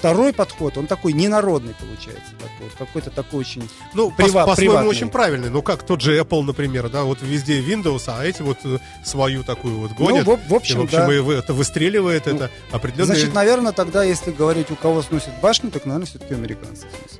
второй 0.00 0.32
подход, 0.32 0.76
он 0.78 0.86
такой 0.86 1.12
ненародный 1.12 1.74
получается, 1.74 2.32
такой, 2.40 2.66
вот 2.68 2.72
какой-то 2.78 3.10
такой 3.10 3.40
очень... 3.40 3.68
Ну, 3.94 4.10
Прива- 4.16 4.44
по- 4.44 4.46
по-своему 4.46 4.88
очень 4.88 5.10
правильный. 5.10 5.50
Ну, 5.50 5.62
как 5.62 5.82
тот 5.84 6.00
же 6.00 6.18
Apple, 6.18 6.42
например, 6.42 6.88
да, 6.88 7.04
вот 7.04 7.18
везде 7.22 7.60
Windows, 7.60 8.04
а 8.06 8.24
эти 8.24 8.40
вот 8.42 8.58
э, 8.64 8.78
свою 9.04 9.44
такую 9.44 9.78
вот 9.78 9.92
гонят. 9.92 10.26
Ну, 10.26 10.36
в, 10.36 10.48
в 10.48 10.52
И, 10.52 10.56
общем, 10.56 10.78
в 10.80 10.82
общем, 10.84 10.98
да. 11.06 11.14
и 11.14 11.18
вы- 11.18 11.34
это 11.34 11.52
выстреливает, 11.52 12.26
Ну, 12.26 12.36
это 12.36 12.50
определенные... 12.72 13.14
Значит, 13.16 13.34
наверное, 13.34 13.72
тогда, 13.72 14.02
если 14.02 14.30
говорить, 14.32 14.70
у 14.70 14.76
кого 14.76 15.02
сносит 15.02 15.38
башню, 15.42 15.70
так, 15.70 15.84
наверное, 15.84 16.06
все-таки 16.06 16.32
американцы 16.34 16.82
сносят. 16.82 17.19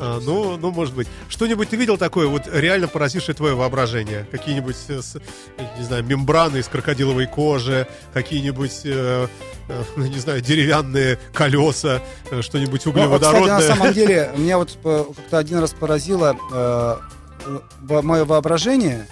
А, 0.00 0.20
ну, 0.20 0.56
ну, 0.56 0.70
может 0.70 0.94
быть. 0.94 1.08
Что-нибудь 1.28 1.68
ты 1.70 1.76
видел 1.76 1.98
такое, 1.98 2.28
вот 2.28 2.42
реально 2.52 2.86
поразившее 2.88 3.34
твое 3.34 3.54
воображение? 3.54 4.26
Какие-нибудь, 4.30 4.76
э, 4.88 5.00
не 5.78 5.84
знаю, 5.84 6.04
мембраны 6.04 6.58
из 6.58 6.68
крокодиловой 6.68 7.26
кожи, 7.26 7.86
какие-нибудь, 8.14 8.82
э, 8.84 9.26
э, 9.68 9.82
не 9.96 10.18
знаю, 10.18 10.40
деревянные 10.40 11.18
колеса, 11.32 12.00
что-нибудь 12.42 12.86
Ну, 12.86 12.92
вот, 12.92 13.20
кстати, 13.22 13.34
углеводородное? 13.36 13.54
на 13.58 13.60
самом 13.60 13.92
деле, 13.92 14.30
меня 14.36 14.58
вот 14.58 14.78
как-то 14.82 15.38
один 15.38 15.58
раз 15.58 15.72
поразило 15.72 16.36
э, 16.52 16.96
мое 18.02 18.24
воображение. 18.24 19.06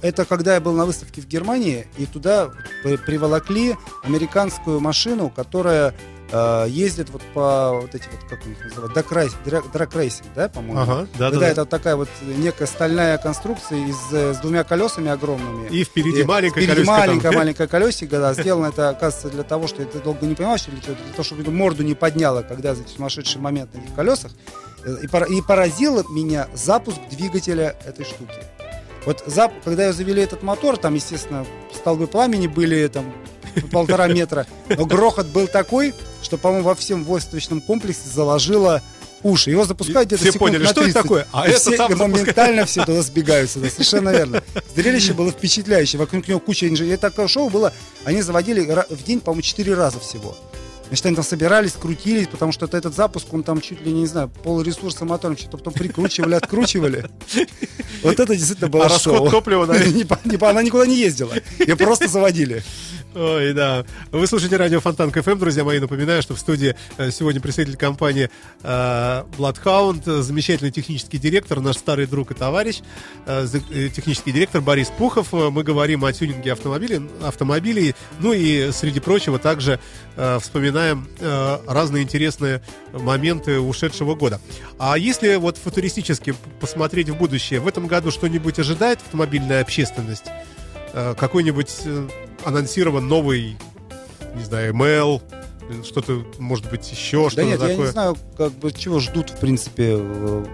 Это 0.00 0.24
когда 0.24 0.54
я 0.54 0.60
был 0.60 0.72
на 0.72 0.86
выставке 0.86 1.20
в 1.20 1.26
Германии, 1.26 1.86
и 1.98 2.06
туда 2.06 2.50
при- 2.82 2.96
приволокли 2.96 3.76
американскую 4.04 4.80
машину, 4.80 5.28
которая 5.28 5.94
э, 6.30 6.66
ездит 6.68 7.10
вот 7.10 7.22
по 7.34 7.78
вот 7.82 7.94
эти 7.94 8.04
вот, 8.10 8.28
как 8.28 8.44
у 8.44 8.48
них 8.48 8.58
называют, 8.64 8.94
драг- 9.44 9.70
драг-рейсинг, 9.72 10.26
да, 10.34 10.48
по-моему? 10.48 10.80
Ага, 10.80 11.06
да, 11.18 11.30
Когда 11.30 11.40
да, 11.46 11.48
это 11.48 11.64
такая 11.64 11.96
вот 11.96 12.08
некая 12.22 12.66
стальная 12.66 13.18
конструкция 13.18 13.78
из, 13.86 13.96
э, 14.12 14.34
с 14.34 14.38
двумя 14.38 14.64
колесами 14.64 15.10
огромными. 15.10 15.68
И 15.68 15.84
впереди 15.84 16.20
И 16.20 16.24
маленькое 16.24 16.66
впереди 16.66 16.84
колесико 16.86 16.96
там. 16.96 17.06
маленькое, 17.08 17.32
маленькое 17.38 17.68
колесико, 17.68 18.18
да, 18.18 18.34
сделано 18.34 18.66
это, 18.66 18.88
оказывается, 18.90 19.28
для 19.30 19.42
того, 19.42 19.66
что 19.66 19.82
это 19.82 19.98
долго 20.00 20.26
не 20.26 20.34
понимаешь, 20.34 20.64
или 20.68 20.76
для 20.76 20.94
того, 21.12 21.22
чтобы 21.24 21.50
морду 21.50 21.82
не 21.82 21.94
подняло, 21.94 22.42
когда 22.42 22.74
за 22.74 22.86
сумасшедший 22.88 23.40
момент 23.40 23.74
на 23.74 23.78
этих 23.78 23.94
колесах. 23.94 24.32
Э, 24.84 24.96
И, 25.02 25.34
и 25.38 25.42
поразило 25.42 26.04
меня 26.10 26.48
запуск 26.54 26.98
двигателя 27.10 27.76
этой 27.84 28.04
штуки. 28.04 28.34
Вот 29.06 29.22
зап, 29.26 29.52
когда 29.64 29.86
я 29.86 29.92
завели 29.92 30.20
этот 30.22 30.42
мотор, 30.42 30.76
там, 30.76 30.94
естественно, 30.94 31.46
столбы 31.72 32.06
пламени 32.08 32.48
были 32.48 32.86
там 32.88 33.12
полтора 33.72 34.08
метра, 34.08 34.46
но 34.68 34.84
грохот 34.84 35.26
был 35.28 35.46
такой, 35.46 35.94
что, 36.22 36.36
по-моему, 36.36 36.64
во 36.64 36.74
всем 36.74 37.04
выставочном 37.04 37.60
комплексе 37.60 38.08
заложило 38.12 38.82
уши. 39.22 39.50
Его 39.50 39.64
запускают 39.64 40.08
где-то 40.08 40.24
секунд 40.24 40.38
поняли, 40.52 40.64
на 40.64 40.70
что 40.70 40.80
это 40.82 40.92
30. 40.92 41.02
такое? 41.02 41.26
А 41.32 41.46
И 41.46 41.50
это 41.50 41.60
все 41.60 41.76
запускает. 41.76 41.98
моментально 42.00 42.64
все 42.66 42.84
туда 42.84 43.02
сбегаются, 43.02 43.60
да, 43.60 43.70
совершенно 43.70 44.10
верно. 44.10 44.42
Зрелище 44.74 45.12
было 45.14 45.30
впечатляющее. 45.30 45.98
Вокруг 45.98 46.26
него 46.28 46.40
куча 46.40 46.68
инженеров. 46.68 47.00
Такое 47.00 47.28
шоу 47.28 47.48
было, 47.48 47.72
они 48.04 48.22
заводили 48.22 48.60
в 48.90 49.04
день, 49.04 49.20
по-моему, 49.20 49.42
4 49.42 49.74
раза 49.74 50.00
всего. 50.00 50.36
Значит, 50.88 51.06
они 51.06 51.16
там 51.16 51.24
собирались, 51.24 51.72
крутились, 51.72 52.28
потому 52.28 52.52
что 52.52 52.66
это- 52.66 52.76
этот 52.76 52.94
запуск, 52.94 53.32
он 53.34 53.42
там 53.42 53.60
чуть 53.60 53.84
ли, 53.84 53.92
не 53.92 54.06
знаю, 54.06 54.28
пол 54.28 54.62
ресурса 54.62 55.04
мотором 55.04 55.36
что-то 55.36 55.58
потом 55.58 55.72
прикручивали, 55.72 56.34
откручивали. 56.34 57.06
Вот 58.02 58.20
это 58.20 58.36
действительно 58.36 58.68
было 58.68 58.84
А 58.86 58.88
расход 58.88 59.16
шоу. 59.18 59.30
топлива? 59.30 59.64
Не 59.86 60.04
по- 60.04 60.18
не 60.24 60.36
по- 60.36 60.50
Она 60.50 60.62
никуда 60.62 60.86
не 60.86 60.96
ездила. 60.96 61.32
Ее 61.58 61.76
просто 61.76 62.06
заводили. 62.08 62.62
Ой, 63.14 63.54
да. 63.54 63.86
Вы 64.12 64.26
слушаете 64.26 64.56
радио 64.58 64.78
Фонтанка 64.80 65.10
FM, 65.10 65.38
друзья 65.38 65.64
мои. 65.64 65.78
Напоминаю, 65.78 66.20
что 66.20 66.34
в 66.34 66.38
студии 66.38 66.76
э, 66.98 67.10
сегодня 67.10 67.40
представитель 67.40 67.78
компании 67.78 68.28
э, 68.62 69.24
Bloodhound, 69.38 70.20
замечательный 70.20 70.70
технический 70.70 71.16
директор, 71.16 71.60
наш 71.60 71.76
старый 71.78 72.04
друг 72.06 72.32
и 72.32 72.34
товарищ, 72.34 72.80
э, 73.26 73.46
технический 73.94 74.32
директор 74.32 74.60
Борис 74.60 74.88
Пухов. 74.88 75.32
Мы 75.32 75.62
говорим 75.62 76.04
о 76.04 76.12
тюнинге 76.12 76.52
автомобилей, 76.52 77.08
автомобилей 77.22 77.94
ну 78.20 78.34
и, 78.34 78.70
среди 78.72 79.00
прочего, 79.00 79.38
также 79.38 79.80
э, 80.16 80.38
вспоминаем 80.76 81.08
э, 81.20 81.58
разные 81.66 82.02
интересные 82.02 82.62
моменты 82.92 83.60
ушедшего 83.60 84.14
года. 84.14 84.40
А 84.78 84.98
если 84.98 85.36
вот 85.36 85.56
футуристически 85.56 86.34
посмотреть 86.60 87.08
в 87.08 87.16
будущее, 87.16 87.60
в 87.60 87.66
этом 87.68 87.86
году 87.86 88.10
что-нибудь 88.10 88.58
ожидает 88.58 89.00
автомобильная 89.00 89.62
общественность? 89.62 90.26
Э, 90.92 91.14
какой-нибудь 91.16 91.74
э, 91.84 92.08
анонсирован 92.44 93.08
новый, 93.08 93.56
не 94.34 94.44
знаю, 94.44 94.74
ML, 94.74 95.22
что-то, 95.84 96.24
может 96.38 96.68
быть, 96.70 96.90
еще 96.90 97.24
Да 97.24 97.30
что-то 97.30 97.44
нет, 97.46 97.60
я 97.60 97.68
такое. 97.68 97.86
не 97.86 97.92
знаю, 97.92 98.16
как 98.36 98.52
бы 98.52 98.70
чего 98.72 99.00
ждут, 99.00 99.30
в 99.30 99.38
принципе, 99.38 99.96
э, 99.98 100.44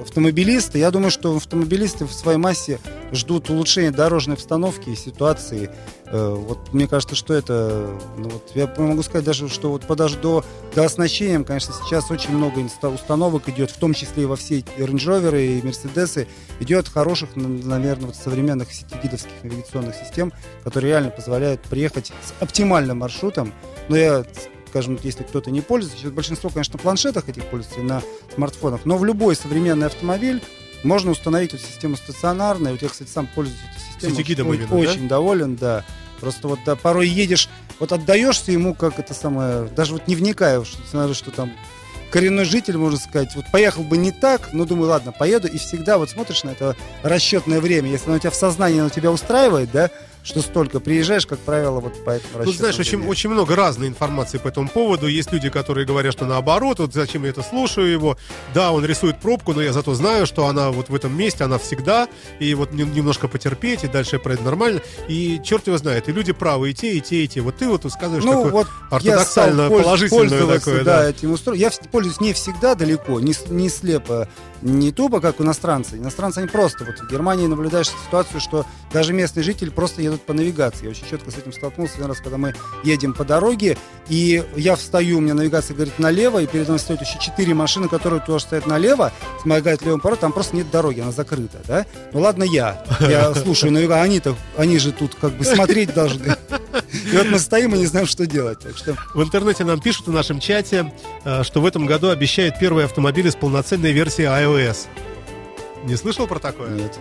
автомобилисты. 0.00 0.78
Я 0.78 0.90
думаю, 0.90 1.10
что 1.10 1.36
автомобилисты 1.36 2.04
в 2.06 2.12
своей 2.12 2.38
массе 2.38 2.78
ждут 3.12 3.50
улучшения 3.50 3.90
дорожной 3.90 4.36
обстановки 4.36 4.90
и 4.90 4.96
ситуации. 4.96 5.70
Э, 6.06 6.28
Вот 6.30 6.72
мне 6.72 6.86
кажется, 6.86 7.14
что 7.14 7.34
это, 7.34 7.90
ну 8.16 8.28
вот 8.28 8.50
я 8.54 8.72
могу 8.78 9.02
сказать 9.02 9.24
даже, 9.24 9.48
что 9.48 9.70
вот 9.70 9.86
даже 9.96 10.16
до, 10.16 10.44
до 10.74 10.84
оснащения, 10.84 11.42
конечно, 11.42 11.74
сейчас 11.84 12.10
очень 12.10 12.32
много 12.32 12.60
установок 12.60 13.48
идет, 13.48 13.70
в 13.70 13.76
том 13.76 13.94
числе 13.94 14.24
и 14.24 14.26
во 14.26 14.36
все 14.36 14.60
Range 14.78 14.94
Rover 14.94 15.40
и 15.40 15.62
Мерседесы, 15.64 16.26
идет 16.60 16.88
хороших, 16.88 17.36
наверное, 17.36 18.06
вот 18.06 18.16
современных 18.16 18.72
сетигидовских 18.72 19.42
навигационных 19.42 19.94
систем, 19.94 20.32
которые 20.64 20.92
реально 20.92 21.10
позволяют 21.10 21.62
приехать 21.62 22.12
с 22.24 22.42
оптимальным 22.42 22.98
маршрутом. 22.98 23.52
Но 23.88 23.96
я 23.96 24.24
скажем, 24.70 24.98
если 25.02 25.24
кто-то 25.24 25.50
не 25.50 25.60
пользуется, 25.60 25.98
сейчас 25.98 26.12
большинство, 26.12 26.48
конечно, 26.48 26.74
на 26.74 26.78
планшетах 26.78 27.28
этих 27.28 27.44
пользуется 27.46 27.80
и 27.80 27.82
на 27.82 28.02
смартфонах, 28.32 28.84
но 28.84 28.96
в 28.96 29.04
любой 29.04 29.34
современный 29.34 29.88
автомобиль 29.88 30.40
можно 30.84 31.10
установить 31.10 31.52
вот 31.52 31.60
систему 31.60 31.96
стационарную. 31.96 32.74
Вот 32.74 32.82
я, 32.82 32.88
кстати, 32.88 33.08
сам 33.08 33.26
пользуюсь 33.26 33.58
этой 33.60 33.80
системой. 33.80 34.16
Сетигидом 34.16 34.48
очень, 34.48 34.62
именно, 34.62 34.70
да? 34.70 34.90
очень 34.90 35.08
доволен, 35.08 35.56
да. 35.56 35.84
Просто 36.20 36.48
вот 36.48 36.60
да, 36.64 36.76
порой 36.76 37.08
едешь, 37.08 37.48
вот 37.80 37.92
отдаешься 37.92 38.52
ему, 38.52 38.74
как 38.74 38.98
это 38.98 39.12
самое, 39.12 39.64
даже 39.74 39.94
вот 39.94 40.06
не 40.06 40.14
вникая, 40.14 40.62
что, 40.64 41.14
что 41.14 41.30
там 41.30 41.52
коренной 42.10 42.44
житель, 42.44 42.76
можно 42.76 42.98
сказать, 42.98 43.34
вот 43.34 43.46
поехал 43.50 43.82
бы 43.82 43.96
не 43.96 44.12
так, 44.12 44.52
но 44.52 44.64
думаю, 44.64 44.90
ладно, 44.90 45.12
поеду, 45.12 45.48
и 45.48 45.58
всегда 45.58 45.98
вот 45.98 46.10
смотришь 46.10 46.44
на 46.44 46.50
это 46.50 46.76
расчетное 47.02 47.60
время, 47.60 47.90
если 47.90 48.06
оно 48.06 48.16
у 48.16 48.18
тебя 48.18 48.30
в 48.30 48.34
сознании, 48.34 48.80
оно 48.80 48.90
тебя 48.90 49.10
устраивает, 49.10 49.70
да, 49.72 49.90
что 50.22 50.40
столько. 50.42 50.80
Приезжаешь, 50.80 51.26
как 51.26 51.38
правило, 51.38 51.80
вот 51.80 52.04
по 52.04 52.10
этому 52.10 52.44
Ну, 52.44 52.52
знаешь, 52.52 52.78
очень, 52.78 53.06
очень 53.06 53.30
много 53.30 53.56
разной 53.56 53.88
информации 53.88 54.38
по 54.38 54.48
этому 54.48 54.68
поводу. 54.68 55.06
Есть 55.06 55.32
люди, 55.32 55.48
которые 55.50 55.86
говорят, 55.86 56.12
что 56.12 56.26
наоборот, 56.26 56.78
вот 56.78 56.92
зачем 56.92 57.24
я 57.24 57.30
это 57.30 57.42
слушаю 57.42 57.90
его. 57.90 58.16
Да, 58.54 58.72
он 58.72 58.84
рисует 58.84 59.18
пробку, 59.18 59.52
но 59.52 59.62
я 59.62 59.72
зато 59.72 59.94
знаю, 59.94 60.26
что 60.26 60.46
она 60.46 60.70
вот 60.70 60.88
в 60.88 60.94
этом 60.94 61.16
месте, 61.16 61.44
она 61.44 61.58
всегда. 61.58 62.08
И 62.38 62.54
вот 62.54 62.72
немножко 62.72 63.28
потерпеть, 63.28 63.84
и 63.84 63.88
дальше 63.88 64.18
пройдет 64.18 64.44
нормально. 64.44 64.80
И 65.08 65.40
черт 65.44 65.66
его 65.66 65.78
знает, 65.78 66.08
и 66.08 66.12
люди 66.12 66.32
правы, 66.32 66.70
и 66.70 66.74
те, 66.74 66.92
и 66.92 67.00
те, 67.00 67.24
и 67.24 67.28
те. 67.28 67.40
Вот 67.40 67.56
ты 67.56 67.68
вот 67.68 67.90
сказываешь 67.90 68.24
ну, 68.24 68.32
такое 68.32 68.50
вот 68.52 68.66
ортодоксально 68.90 69.68
положительное 69.68 70.58
такое. 70.58 70.84
Да, 70.84 71.02
да. 71.02 71.10
этим 71.10 71.32
устро... 71.32 71.54
Я 71.54 71.70
пользуюсь 71.90 72.20
не 72.20 72.32
всегда 72.32 72.74
далеко, 72.74 73.20
не, 73.20 73.34
не 73.48 73.68
слепо, 73.68 74.28
не 74.62 74.92
тупо, 74.92 75.20
как 75.20 75.40
иностранцы. 75.40 75.96
Иностранцы, 75.96 76.38
они 76.38 76.48
просто, 76.48 76.84
вот 76.84 76.98
в 76.98 77.10
Германии 77.10 77.46
наблюдаешь 77.46 77.88
ситуацию, 77.88 78.40
что 78.40 78.66
даже 78.92 79.12
местный 79.12 79.42
житель 79.42 79.70
просто 79.70 80.02
едут 80.02 80.22
по 80.22 80.32
навигации. 80.32 80.84
Я 80.84 80.90
очень 80.90 81.06
четко 81.08 81.30
с 81.30 81.38
этим 81.38 81.52
столкнулся 81.52 81.94
один 81.96 82.06
раз, 82.06 82.18
когда 82.18 82.38
мы 82.38 82.54
едем 82.82 83.12
по 83.12 83.24
дороге, 83.24 83.76
и 84.08 84.44
я 84.56 84.76
встаю, 84.76 85.18
у 85.18 85.20
меня 85.20 85.34
навигация 85.34 85.74
говорит 85.74 85.98
налево, 85.98 86.42
и 86.42 86.46
перед 86.46 86.66
мной 86.66 86.78
стоят 86.78 87.02
еще 87.02 87.18
четыре 87.18 87.54
машины, 87.54 87.88
которые 87.88 88.20
тоже 88.20 88.44
стоят 88.44 88.66
налево, 88.66 89.12
помогают 89.42 89.82
левым 89.82 90.00
поворотом, 90.00 90.30
там 90.30 90.32
просто 90.32 90.56
нет 90.56 90.70
дороги, 90.70 91.00
она 91.00 91.12
закрыта, 91.12 91.58
да? 91.66 91.86
Ну 92.12 92.20
ладно 92.20 92.44
я, 92.44 92.84
я 93.00 93.34
слушаю 93.34 93.72
навигацию, 93.72 94.04
они-то, 94.04 94.36
они 94.56 94.78
же 94.78 94.92
тут 94.92 95.14
как 95.14 95.32
бы 95.32 95.44
смотреть 95.44 95.94
должны. 95.94 96.36
И 97.12 97.16
вот 97.16 97.26
мы 97.26 97.38
стоим 97.38 97.74
и 97.74 97.78
не 97.78 97.86
знаем, 97.86 98.06
что 98.06 98.26
делать. 98.26 98.60
Так 98.60 98.76
что... 98.76 98.96
В 99.14 99.22
интернете 99.22 99.64
нам 99.64 99.80
пишут 99.80 100.06
в 100.06 100.12
нашем 100.12 100.40
чате, 100.40 100.92
э, 101.24 101.42
что 101.42 101.60
в 101.60 101.66
этом 101.66 101.86
году 101.86 102.10
обещают 102.10 102.58
первые 102.58 102.84
автомобили 102.84 103.30
с 103.30 103.34
полноценной 103.34 103.92
версией 103.92 104.28
iOS. 104.28 104.49
Не 105.84 105.96
слышал 105.96 106.26
про 106.26 106.38
такое? 106.38 106.70
Нет. 106.70 106.98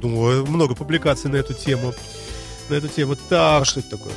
Думаю, 0.00 0.46
много 0.46 0.74
публикаций 0.74 1.30
на 1.30 1.36
эту 1.36 1.54
тему. 1.54 1.94
На 2.68 2.74
эту 2.74 2.88
тему. 2.88 3.16
Так. 3.16 3.62
А 3.62 3.64
что 3.64 3.80
это 3.80 3.90
такое? 3.90 4.12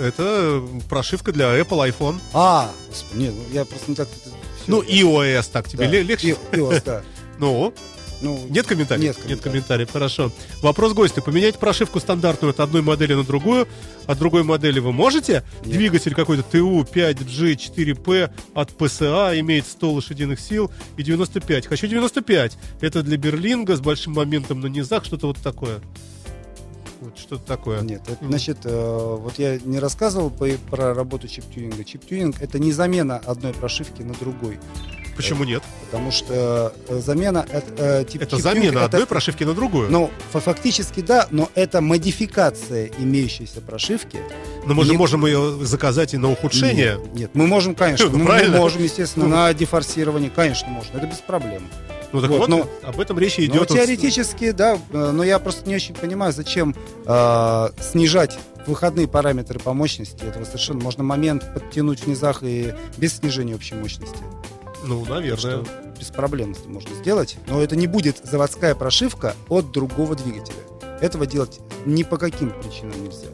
Это 0.00 0.62
прошивка 0.88 1.32
для 1.32 1.58
Apple 1.58 1.90
iPhone. 1.90 2.18
А, 2.32 2.70
нет, 3.14 3.32
ну 3.34 3.44
я 3.52 3.64
просто 3.64 3.90
не 3.90 3.96
так... 3.96 4.08
Ну, 4.66 4.82
iOS, 4.82 5.50
так 5.52 5.68
тебе 5.68 5.86
да. 5.86 6.00
легче? 6.00 6.36
iOS, 6.52 6.82
да. 6.84 7.02
Ну, 7.38 7.72
ну, 8.24 8.46
нет 8.48 8.66
комментариев? 8.66 9.04
Нет, 9.04 9.16
комментариев. 9.16 9.28
нет 9.28 9.40
комментариев. 9.40 9.90
Хорошо. 9.92 10.32
Вопрос 10.62 10.94
гостя. 10.94 11.20
Поменять 11.20 11.58
прошивку 11.58 12.00
стандартную 12.00 12.50
от 12.50 12.60
одной 12.60 12.80
модели 12.80 13.12
на 13.12 13.22
другую, 13.22 13.68
от 14.06 14.18
другой 14.18 14.42
модели 14.42 14.80
вы 14.80 14.92
можете? 14.92 15.44
Нет. 15.64 15.76
Двигатель 15.76 16.14
какой-то 16.14 16.42
ТУ 16.42 16.82
5G4P 16.82 18.32
от 18.54 18.70
PSA 18.70 19.38
имеет 19.40 19.66
100 19.66 19.92
лошадиных 19.92 20.40
сил 20.40 20.70
и 20.96 21.02
95. 21.02 21.66
Хочу 21.66 21.86
95. 21.86 22.56
Это 22.80 23.02
для 23.02 23.18
Берлинга 23.18 23.76
с 23.76 23.80
большим 23.80 24.14
моментом 24.14 24.60
на 24.60 24.66
низах, 24.68 25.04
что-то 25.04 25.26
вот 25.26 25.38
такое. 25.38 25.80
Вот 27.04 27.18
что-то 27.18 27.44
такое. 27.44 27.82
Нет, 27.82 28.00
это, 28.06 28.24
значит, 28.24 28.58
э, 28.64 29.16
вот 29.20 29.38
я 29.38 29.58
не 29.58 29.78
рассказывал 29.78 30.30
по, 30.30 30.48
про 30.70 30.94
работу 30.94 31.28
чип-тюнинга. 31.28 31.84
Чип-тюнинг 31.84 32.40
это 32.40 32.58
не 32.58 32.72
замена 32.72 33.20
одной 33.26 33.52
прошивки 33.52 34.00
на 34.00 34.14
другой. 34.14 34.58
Почему 35.14 35.44
нет? 35.44 35.62
Потому 35.84 36.10
что 36.10 36.74
э, 36.88 37.00
замена... 37.00 37.46
Это, 37.52 38.04
тип, 38.04 38.22
это 38.22 38.38
замена 38.38 38.78
это, 38.78 38.84
одной 38.86 39.06
прошивки 39.06 39.44
на 39.44 39.52
другую? 39.52 39.90
Ну, 39.90 40.10
фактически 40.32 41.00
да, 41.00 41.28
но 41.30 41.50
это 41.54 41.82
модификация 41.82 42.90
имеющейся 42.98 43.60
прошивки. 43.60 44.20
Но 44.64 44.72
мы 44.72 44.84
и... 44.84 44.86
же 44.86 44.94
можем 44.94 45.26
ее 45.26 45.62
заказать 45.62 46.14
и 46.14 46.16
на 46.16 46.30
ухудшение. 46.30 46.96
Нет, 46.96 47.14
нет 47.14 47.30
мы 47.34 47.46
можем, 47.46 47.74
конечно. 47.74 48.08
мы, 48.16 48.24
мы 48.24 48.48
можем, 48.48 48.82
естественно, 48.82 49.26
ну. 49.26 49.30
на 49.36 49.52
дефорсирование. 49.52 50.30
Конечно, 50.30 50.68
можно. 50.68 50.96
Это 50.96 51.06
без 51.06 51.18
проблем. 51.18 51.68
Ну 52.14 52.20
так 52.20 52.30
вот, 52.30 52.38
вот 52.38 52.48
но, 52.48 52.68
об 52.84 53.00
этом 53.00 53.18
речь 53.18 53.40
идет. 53.40 53.68
Ну, 53.68 53.76
теоретически, 53.76 54.52
да, 54.52 54.78
э, 54.92 55.10
но 55.10 55.24
я 55.24 55.40
просто 55.40 55.68
не 55.68 55.74
очень 55.74 55.96
понимаю, 55.96 56.32
зачем 56.32 56.72
э, 57.04 57.68
снижать 57.80 58.38
выходные 58.68 59.08
параметры 59.08 59.58
по 59.58 59.72
мощности. 59.72 60.22
Этого 60.24 60.44
совершенно 60.44 60.80
можно 60.80 61.02
момент 61.02 61.52
подтянуть 61.52 62.04
в 62.04 62.06
низах 62.06 62.44
и 62.44 62.72
без 62.98 63.16
снижения 63.16 63.56
общей 63.56 63.74
мощности. 63.74 64.16
Ну, 64.84 65.04
наверное. 65.06 65.64
Что 65.64 65.64
без 65.98 66.10
проблем 66.10 66.52
это 66.52 66.68
можно 66.68 66.94
сделать. 66.94 67.36
Но 67.48 67.60
это 67.60 67.74
не 67.74 67.88
будет 67.88 68.18
заводская 68.22 68.76
прошивка 68.76 69.34
от 69.48 69.72
другого 69.72 70.14
двигателя. 70.14 70.54
Этого 71.00 71.26
делать 71.26 71.58
ни 71.84 72.04
по 72.04 72.16
каким 72.16 72.50
причинам 72.50 73.02
нельзя. 73.02 73.26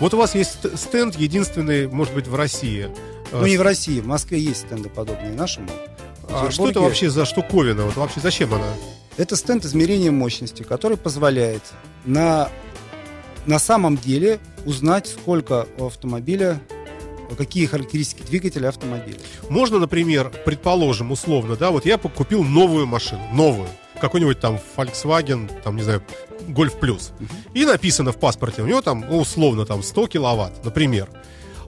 Вот 0.00 0.14
у 0.14 0.16
вас 0.16 0.34
есть 0.34 0.58
стенд, 0.76 1.14
единственный, 1.14 1.86
может 1.86 2.12
быть, 2.12 2.26
в 2.26 2.34
России. 2.34 2.90
Ну, 3.30 3.46
не 3.46 3.56
в 3.56 3.62
России. 3.62 4.00
В 4.00 4.06
Москве 4.08 4.40
есть 4.40 4.66
стенды 4.66 4.88
подобные 4.88 5.32
нашему. 5.32 5.68
А 6.32 6.50
что 6.50 6.68
это 6.68 6.80
вообще 6.80 7.10
за 7.10 7.24
штуковина? 7.24 7.84
Вот 7.84 7.96
вообще 7.96 8.20
зачем 8.20 8.52
она? 8.54 8.66
Это 9.16 9.36
стенд 9.36 9.64
измерения 9.64 10.10
мощности, 10.10 10.62
который 10.62 10.96
позволяет 10.96 11.62
на, 12.04 12.48
на 13.46 13.58
самом 13.58 13.96
деле 13.96 14.40
узнать, 14.64 15.06
сколько 15.06 15.66
у 15.78 15.86
автомобиля 15.86 16.60
какие 17.36 17.66
характеристики 17.66 18.22
двигателя 18.22 18.68
автомобиля. 18.68 19.18
Можно, 19.48 19.78
например, 19.78 20.30
предположим, 20.44 21.12
условно, 21.12 21.56
да, 21.56 21.70
вот 21.70 21.86
я 21.86 21.96
купил 21.96 22.44
новую 22.44 22.86
машину, 22.86 23.22
новую, 23.32 23.68
какой-нибудь 24.00 24.40
там 24.40 24.58
Volkswagen, 24.76 25.50
там, 25.62 25.76
не 25.76 25.82
знаю, 25.82 26.02
Golf 26.48 26.78
Plus. 26.78 27.12
Uh-huh. 27.18 27.28
И 27.54 27.64
написано 27.64 28.12
в 28.12 28.18
паспорте, 28.18 28.62
у 28.62 28.66
него 28.66 28.82
там, 28.82 29.10
условно, 29.10 29.64
там 29.64 29.82
100 29.82 30.06
киловатт, 30.08 30.64
например. 30.64 31.08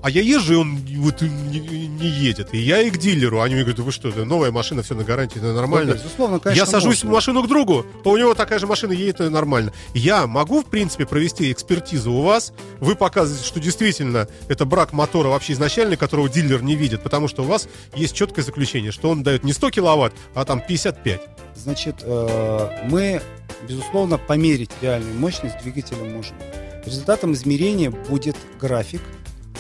А 0.05 0.11
я 0.11 0.20
езжу, 0.20 0.52
и 0.52 0.57
он 0.57 0.78
вот 0.98 1.22
не, 1.22 1.61
не 1.61 2.09
едет. 2.09 2.52
И 2.52 2.59
я 2.59 2.82
и 2.82 2.90
к 2.90 2.98
дилеру. 2.98 3.40
Они 3.40 3.55
мне 3.55 3.64
говорят, 3.64 3.80
вы 3.80 3.90
что, 3.90 4.11
это 4.11 4.26
новая 4.26 4.50
машина, 4.50 4.82
все 4.82 4.94
на 4.94 5.02
гарантии, 5.02 5.38
это 5.38 5.55
нормально. 5.55 5.92
Безусловно, 5.92 6.38
конечно, 6.38 6.61
я 6.62 6.66
сажусь 6.66 7.05
можно. 7.05 7.09
в 7.09 7.12
машину 7.14 7.42
к 7.42 7.48
другу, 7.48 7.86
а 8.05 8.09
у 8.11 8.18
него 8.18 8.34
такая 8.34 8.59
же 8.59 8.66
машина 8.66 8.92
едет, 8.92 9.14
это 9.20 9.30
нормально. 9.30 9.72
Я 9.94 10.26
могу, 10.26 10.61
в 10.61 10.66
принципе, 10.66 11.07
провести 11.07 11.50
экспертизу 11.50 12.12
у 12.12 12.20
вас. 12.20 12.52
Вы 12.80 12.96
показываете, 12.96 13.46
что 13.46 13.61
действительно 13.61 14.28
это 14.48 14.66
брак 14.66 14.92
мотора 14.92 15.28
вообще 15.28 15.55
изначально, 15.55 15.96
которого 15.96 16.28
дилер 16.28 16.62
не 16.62 16.76
видит, 16.76 17.02
потому 17.02 17.26
что 17.26 17.42
у 17.42 17.46
вас 17.46 17.66
есть 17.96 18.14
четкое 18.14 18.44
заключение, 18.44 18.92
что 18.92 19.09
он 19.09 19.22
дает 19.22 19.42
не 19.42 19.55
100 19.55 19.70
киловатт, 19.70 20.12
а 20.34 20.44
там 20.44 20.61
55. 20.61 21.22
Значит, 21.57 22.02
э, 22.02 22.88
мы, 22.90 23.22
безусловно, 23.66 24.18
померить 24.18 24.70
реальную 24.82 25.18
мощность 25.18 25.62
двигателя 25.62 26.05
можем. 26.05 26.36
Результатом 26.84 27.32
измерения 27.32 27.90
будет 27.90 28.36
график, 28.61 29.00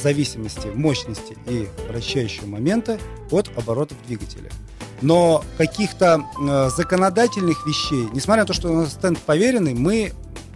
зависимости 0.00 0.68
мощности 0.68 1.36
и 1.46 1.68
вращающего 1.88 2.46
момента 2.46 2.98
от 3.30 3.50
оборотов 3.56 3.96
двигателя. 4.06 4.50
Но 5.02 5.44
каких-то 5.58 6.24
э, 6.40 6.70
законодательных 6.74 7.66
вещей, 7.66 8.08
несмотря 8.12 8.42
на 8.42 8.46
то, 8.46 8.52
что 8.52 8.70
у 8.70 8.74
нас 8.74 8.92
стенд 8.92 9.18
поверенный, 9.18 9.74
мы 9.74 10.12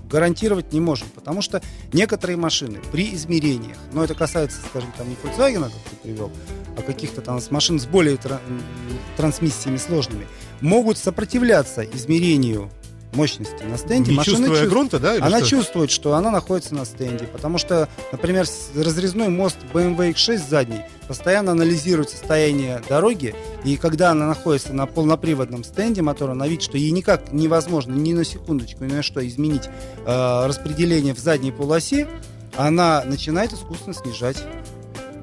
гарантировать 0.09 0.73
не 0.73 0.81
можем, 0.81 1.09
потому 1.15 1.43
что 1.43 1.63
некоторые 1.93 2.37
машины 2.37 2.81
при 2.93 3.15
измерениях, 3.15 3.77
но 3.93 4.05
это 4.05 4.15
касается, 4.15 4.59
скажем, 4.71 4.93
там 4.97 5.09
не 5.09 5.17
Volkswagen, 5.17 5.65
как 5.65 5.73
ты 5.91 5.97
привел, 6.03 6.33
а 6.77 6.83
каких-то 6.83 7.21
там 7.21 7.41
машин 7.51 7.79
с 7.79 7.87
более 7.87 8.17
тра- 8.17 8.41
трансмиссиями 9.17 9.77
сложными, 9.77 10.27
могут 10.61 10.99
сопротивляться 10.99 11.83
измерению 11.83 12.71
мощности 13.13 13.63
на 13.63 13.79
стенде. 13.79 14.11
Не 14.11 14.17
Машина 14.19 14.37
чувствуя 14.37 14.59
чувств... 14.59 14.73
грунта, 14.73 14.99
да? 14.99 15.17
Она 15.21 15.39
что? 15.39 15.49
чувствует, 15.49 15.91
что 15.91 16.15
она 16.15 16.31
находится 16.31 16.75
на 16.75 16.85
стенде. 16.85 17.27
Потому 17.27 17.59
что, 17.59 17.89
например, 18.13 18.47
разрезной 18.77 19.29
мост 19.29 19.57
BMW 19.73 20.13
X6 20.13 20.49
задний 20.49 20.83
постоянно 21.07 21.53
анализирует 21.53 22.11
состояние 22.11 22.83
дороги. 22.89 23.35
И 23.65 23.77
когда 23.77 24.11
она 24.11 24.27
находится 24.27 24.73
на 24.73 24.87
полноприводном 24.87 25.65
стенде 25.65 26.03
мотора, 26.03 26.33
она 26.33 26.47
видит, 26.47 26.63
что 26.63 26.77
ей 26.77 26.91
никак 26.91 27.33
невозможно 27.33 27.95
ни 27.95 28.13
на 28.13 28.25
секундочку, 28.25 28.85
ни 28.85 28.93
на 28.93 29.03
что 29.03 29.27
изменить 29.27 29.69
э, 30.07 30.47
распределение 30.47 31.15
в 31.15 31.19
задней 31.19 31.53
полосе, 31.53 32.07
она 32.57 33.05
начинает 33.05 33.53
искусственно 33.53 33.95
снижать 33.95 34.39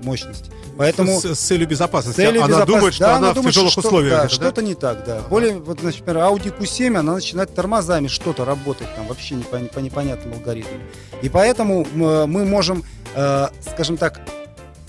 мощность. 0.06 0.45
Поэтому 0.78 1.20
с, 1.20 1.36
с 1.36 1.39
целью 1.39 1.68
безопасности. 1.68 2.18
Целью 2.18 2.43
она 2.43 2.47
безопас... 2.47 2.68
думает, 2.68 2.93
что 2.93 3.03
да, 3.06 3.16
она, 3.16 3.18
она 3.18 3.34
думает, 3.34 3.51
в 3.51 3.53
тяжелых 3.53 3.72
что, 3.72 3.82
условиях. 3.82 4.14
Да, 4.14 4.26
это, 4.26 4.34
что-то 4.34 4.62
не 4.62 4.76
так, 4.76 5.03
да. 5.06 5.22
Более, 5.30 5.58
вот, 5.58 5.82
например, 5.82 6.18
Audi 6.18 6.58
Q7, 6.58 6.97
она 6.97 7.14
начинает 7.14 7.53
тормозами 7.53 8.08
что-то 8.08 8.45
работать 8.45 8.88
там 8.95 9.08
вообще 9.08 9.36
не 9.36 9.43
по, 9.43 9.58
по 9.58 9.80
непонятным 9.80 10.34
алгоритмам. 10.34 10.82
И 11.22 11.30
поэтому 11.30 11.86
мы 11.93 12.45
можем, 12.45 12.84
э, 13.16 13.47
скажем 13.62 13.97
так, 13.97 14.22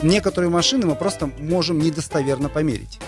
некоторые 0.03 0.51
машины 0.51 0.87
мы 0.87 0.95
просто 0.95 1.31
можем 1.39 1.79
недостоверно 1.79 2.49
померить. 2.49 2.99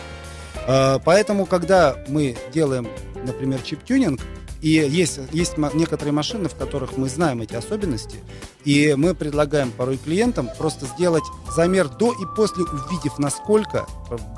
Э, 0.67 0.99
поэтому, 1.05 1.47
когда 1.47 1.97
мы 2.09 2.37
делаем, 2.53 2.89
например, 3.25 3.61
чип-тюнинг, 3.63 4.21
и 4.61 4.71
есть, 4.71 5.21
есть 5.33 5.57
некоторые 5.57 6.13
машины, 6.13 6.49
в 6.49 6.55
которых 6.55 6.97
мы 6.97 7.09
знаем 7.09 7.41
эти 7.43 7.55
особенности, 7.55 8.19
и 8.65 8.95
мы 8.97 9.15
предлагаем 9.15 9.71
порой 9.71 9.99
клиентам 9.99 10.51
просто 10.59 10.87
сделать 10.87 11.23
замер 11.55 11.89
до 11.89 12.13
и 12.13 12.27
после, 12.37 12.65
увидев, 12.65 13.19
насколько 13.19 13.87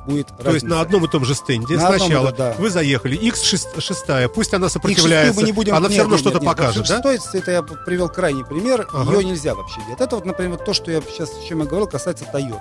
будет 0.07 0.31
разница. 0.31 0.45
То 0.45 0.51
есть 0.53 0.67
на 0.67 0.81
одном 0.83 1.07
и 1.07 1.09
том 1.09 1.25
же 1.25 1.35
стенде 1.35 1.77
на 1.77 1.89
сначала 1.89 2.29
одном, 2.29 2.51
да. 2.51 2.55
вы 2.59 2.71
заехали, 2.71 3.19
X6, 3.19 4.29
пусть 4.29 4.53
она 4.53 4.69
сопротивляется, 4.69 5.43
не 5.43 5.53
будем, 5.53 5.75
она 5.75 5.89
нет, 5.89 5.93
все 5.93 6.03
равно 6.03 6.19
что-то 6.19 6.41
покажет, 6.41 6.87
да? 6.87 7.03
это 7.33 7.51
я 7.51 7.63
привел 7.63 8.09
крайний 8.09 8.45
пример, 8.45 8.87
ага. 8.93 9.13
ее 9.13 9.25
нельзя 9.25 9.55
вообще 9.55 9.81
делать. 9.87 10.01
Это 10.01 10.17
вот, 10.17 10.27
например, 10.27 10.59
то, 10.59 10.75
что 10.75 10.91
я 10.91 11.01
сейчас, 11.01 11.31
о 11.31 11.49
чем 11.49 11.61
я 11.61 11.65
говорил, 11.65 11.87
касается 11.87 12.27
Toyota. 12.33 12.61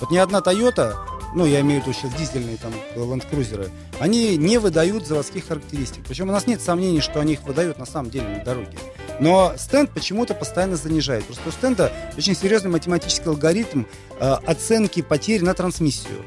Вот 0.00 0.10
ни 0.10 0.18
одна 0.18 0.40
Toyota 0.40 0.96
ну, 1.34 1.44
я 1.46 1.60
имею 1.60 1.82
в 1.82 1.86
виду 1.86 1.96
сейчас 1.96 2.12
дизельные 2.14 2.56
там 2.56 2.72
Cruiser, 2.94 3.70
они 3.98 4.36
не 4.36 4.58
выдают 4.58 5.06
заводских 5.06 5.48
характеристик. 5.48 6.04
Причем 6.06 6.28
у 6.28 6.32
нас 6.32 6.46
нет 6.46 6.60
сомнений, 6.60 7.00
что 7.00 7.20
они 7.20 7.34
их 7.34 7.42
выдают 7.42 7.78
на 7.78 7.86
самом 7.86 8.10
деле 8.10 8.28
на 8.28 8.44
дороге. 8.44 8.78
Но 9.20 9.54
стенд 9.56 9.90
почему-то 9.90 10.34
постоянно 10.34 10.76
занижает. 10.76 11.24
Просто 11.24 11.48
у 11.48 11.52
стенда 11.52 11.92
очень 12.16 12.34
серьезный 12.34 12.70
математический 12.70 13.26
алгоритм 13.26 13.84
э, 14.20 14.32
оценки 14.46 15.02
потерь 15.02 15.42
на 15.42 15.54
трансмиссию. 15.54 16.22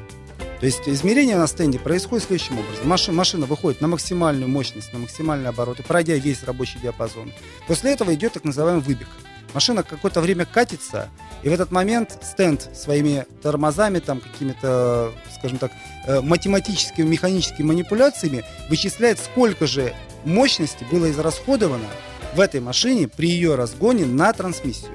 То 0.60 0.66
есть 0.66 0.86
измерение 0.86 1.36
на 1.36 1.46
стенде 1.46 1.78
происходит 1.78 2.26
следующим 2.26 2.58
образом. 2.58 2.86
Машина, 2.86 3.16
машина 3.16 3.46
выходит 3.46 3.80
на 3.80 3.88
максимальную 3.88 4.48
мощность, 4.48 4.92
на 4.92 4.98
максимальные 4.98 5.48
обороты, 5.48 5.82
пройдя 5.82 6.14
весь 6.16 6.42
рабочий 6.44 6.78
диапазон. 6.80 7.32
После 7.66 7.92
этого 7.92 8.14
идет 8.14 8.34
так 8.34 8.44
называемый 8.44 8.82
выбег. 8.82 9.08
Машина 9.54 9.82
какое-то 9.82 10.20
время 10.20 10.44
катится, 10.44 11.08
и 11.42 11.48
в 11.48 11.52
этот 11.52 11.70
момент 11.72 12.18
стенд 12.22 12.68
своими 12.74 13.26
тормозами, 13.42 13.98
там 13.98 14.20
какими-то, 14.20 15.12
скажем 15.38 15.58
так, 15.58 15.72
э, 16.06 16.20
математическими, 16.20 17.06
механическими 17.06 17.66
манипуляциями 17.66 18.44
вычисляет, 18.68 19.18
сколько 19.18 19.66
же 19.66 19.94
мощности 20.24 20.84
было 20.90 21.10
израсходовано 21.10 21.88
в 22.34 22.40
этой 22.40 22.60
машине 22.60 23.08
при 23.08 23.28
ее 23.28 23.54
разгоне 23.56 24.06
на 24.06 24.32
трансмиссию. 24.32 24.92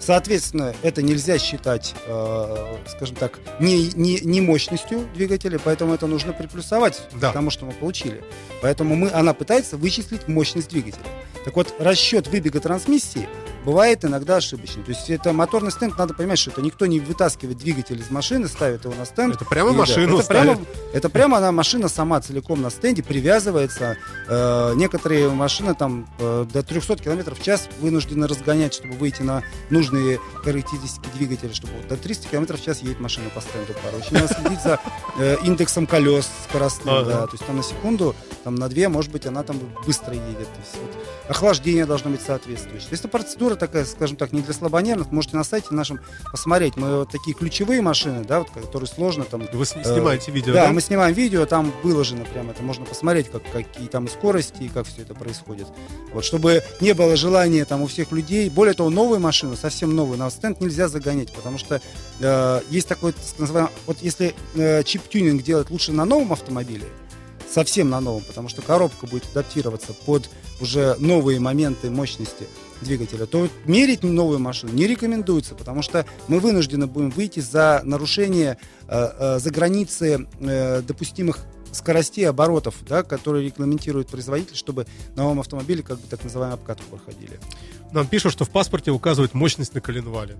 Соответственно, 0.00 0.74
это 0.82 1.02
нельзя 1.02 1.38
считать, 1.38 1.94
э, 2.06 2.76
скажем 2.88 3.16
так, 3.16 3.38
не, 3.60 3.90
не, 3.94 4.20
не 4.20 4.40
мощностью 4.40 5.06
двигателя, 5.14 5.58
поэтому 5.62 5.92
это 5.92 6.06
нужно 6.06 6.32
приплюсовать 6.32 7.02
Да. 7.20 7.30
к 7.30 7.34
тому, 7.34 7.50
что 7.50 7.66
мы 7.66 7.72
получили. 7.72 8.24
Поэтому 8.62 8.96
мы, 8.96 9.10
она 9.10 9.34
пытается 9.34 9.76
вычислить 9.76 10.26
мощность 10.26 10.70
двигателя. 10.70 11.02
Так 11.44 11.56
вот, 11.56 11.74
расчет 11.78 12.26
выбега 12.28 12.60
трансмиссии 12.60 13.28
бывает 13.64 14.04
иногда 14.04 14.36
ошибочный. 14.36 14.82
То 14.82 14.90
есть 14.90 15.10
это 15.10 15.32
моторный 15.32 15.70
стенд, 15.70 15.96
надо 15.98 16.14
понимать, 16.14 16.38
что 16.38 16.50
это 16.50 16.62
никто 16.62 16.86
не 16.86 17.00
вытаскивает 17.00 17.58
двигатель 17.58 18.00
из 18.00 18.10
машины, 18.10 18.48
ставит 18.48 18.84
его 18.84 18.94
на 18.94 19.04
стенд. 19.04 19.34
Это 19.34 19.44
прямо 19.44 19.70
И, 19.70 19.72
да, 19.72 19.78
машину 19.78 20.18
это 20.18 20.28
прямо, 20.28 20.58
это 20.92 21.08
прямо 21.10 21.38
она 21.38 21.52
машина 21.52 21.88
сама 21.88 22.20
целиком 22.20 22.62
на 22.62 22.70
стенде 22.70 23.02
привязывается. 23.02 23.96
Э, 24.28 24.72
некоторые 24.74 25.28
машины 25.30 25.74
там 25.74 26.08
э, 26.18 26.46
до 26.52 26.62
300 26.62 26.96
км 26.96 27.34
в 27.34 27.42
час 27.42 27.68
вынуждены 27.80 28.26
разгонять, 28.26 28.74
чтобы 28.74 28.94
выйти 28.94 29.22
на 29.22 29.42
нужные 29.70 30.18
характеристики 30.42 31.06
двигателя, 31.14 31.52
чтобы 31.52 31.74
вот 31.74 31.88
до 31.88 31.96
300 31.96 32.28
км 32.28 32.56
в 32.56 32.64
час 32.64 32.80
едет 32.82 33.00
машина 33.00 33.30
по 33.34 33.40
стенду 33.40 33.74
порой. 33.84 34.00
Очень 34.00 34.14
надо 34.14 34.34
следить 34.34 34.62
за 34.62 34.80
э, 35.18 35.36
индексом 35.44 35.86
колес 35.86 36.28
скоростным, 36.48 36.94
Ага. 36.94 37.10
да. 37.10 37.26
То 37.26 37.32
есть 37.32 37.46
там 37.46 37.56
на 37.56 37.62
секунду, 37.62 38.14
там 38.44 38.54
на 38.54 38.68
две, 38.68 38.88
может 38.88 39.10
быть, 39.12 39.26
она 39.26 39.42
там 39.42 39.58
быстро 39.86 40.14
едет. 40.14 40.48
То 40.48 40.60
есть 40.60 40.76
вот 40.80 41.04
охлаждение 41.28 41.86
должно 41.86 42.10
быть 42.10 42.22
соответствующее. 42.22 42.88
То 42.88 42.92
есть 42.92 43.04
это 43.04 43.08
процедура 43.08 43.47
такая, 43.56 43.84
скажем 43.84 44.16
так, 44.16 44.32
не 44.32 44.40
для 44.42 44.52
слабонервных. 44.52 45.10
Можете 45.10 45.36
на 45.36 45.44
сайте 45.44 45.68
нашем 45.70 46.00
посмотреть. 46.30 46.76
Мы 46.76 46.98
вот 46.98 47.10
такие 47.10 47.34
ключевые 47.34 47.80
машины, 47.80 48.24
да, 48.24 48.40
вот, 48.40 48.50
которые 48.50 48.88
сложно 48.88 49.24
там 49.24 49.48
Вы 49.52 49.64
с- 49.64 49.70
снимаете 49.70 50.30
видео, 50.32 50.52
да, 50.54 50.66
да? 50.66 50.72
мы 50.72 50.80
снимаем 50.80 51.14
видео, 51.14 51.46
там 51.46 51.72
выложено 51.82 52.24
прямо, 52.24 52.50
это 52.52 52.62
можно 52.62 52.84
посмотреть, 52.84 53.30
как, 53.30 53.42
какие 53.52 53.86
там 53.88 54.08
скорости, 54.08 54.64
и 54.64 54.68
как 54.68 54.86
все 54.86 55.02
это 55.02 55.14
происходит. 55.14 55.66
Вот, 56.12 56.24
чтобы 56.24 56.62
не 56.80 56.92
было 56.94 57.16
желания 57.16 57.64
там 57.64 57.82
у 57.82 57.86
всех 57.86 58.12
людей. 58.12 58.50
Более 58.50 58.74
того, 58.74 58.90
новую 58.90 59.20
машину, 59.20 59.56
совсем 59.56 59.94
новую, 59.94 60.18
на 60.18 60.30
стенд 60.30 60.60
нельзя 60.60 60.88
загонять, 60.88 61.32
потому 61.32 61.58
что 61.58 61.80
э, 62.20 62.60
есть 62.70 62.88
такой, 62.88 63.12
так 63.12 63.38
называемый, 63.38 63.72
вот 63.86 63.98
если 64.00 64.34
э, 64.54 64.82
чип-тюнинг 64.82 65.42
делать 65.42 65.70
лучше 65.70 65.92
на 65.92 66.04
новом 66.04 66.32
автомобиле, 66.32 66.84
совсем 67.50 67.88
на 67.88 68.00
новом, 68.00 68.22
потому 68.22 68.48
что 68.48 68.62
коробка 68.62 69.06
будет 69.06 69.24
адаптироваться 69.30 69.92
под 69.92 70.28
уже 70.60 70.96
новые 70.98 71.40
моменты 71.40 71.90
мощности 71.90 72.46
двигателя, 72.80 73.26
то 73.26 73.48
мерить 73.64 74.02
новую 74.02 74.38
машину 74.38 74.72
не 74.72 74.86
рекомендуется, 74.86 75.54
потому 75.54 75.82
что 75.82 76.06
мы 76.28 76.40
вынуждены 76.40 76.86
будем 76.86 77.10
выйти 77.10 77.40
за 77.40 77.82
нарушение, 77.84 78.58
э, 78.88 79.08
э, 79.18 79.38
за 79.38 79.50
границы 79.50 80.26
э, 80.40 80.82
допустимых 80.82 81.38
скоростей 81.72 82.28
оборотов, 82.28 82.76
да, 82.88 83.02
которые 83.02 83.46
регламентирует 83.46 84.08
производитель, 84.08 84.56
чтобы 84.56 84.86
на 85.14 85.24
новом 85.24 85.40
автомобиле 85.40 85.82
как 85.82 85.98
бы 85.98 86.06
так 86.08 86.24
называемую 86.24 86.54
обкатку 86.54 86.96
проходили. 86.96 87.38
Нам 87.92 88.06
пишут, 88.06 88.32
что 88.32 88.44
в 88.44 88.50
паспорте 88.50 88.90
указывают 88.90 89.34
мощность 89.34 89.74
на 89.74 89.80
коленвале. 89.80 90.36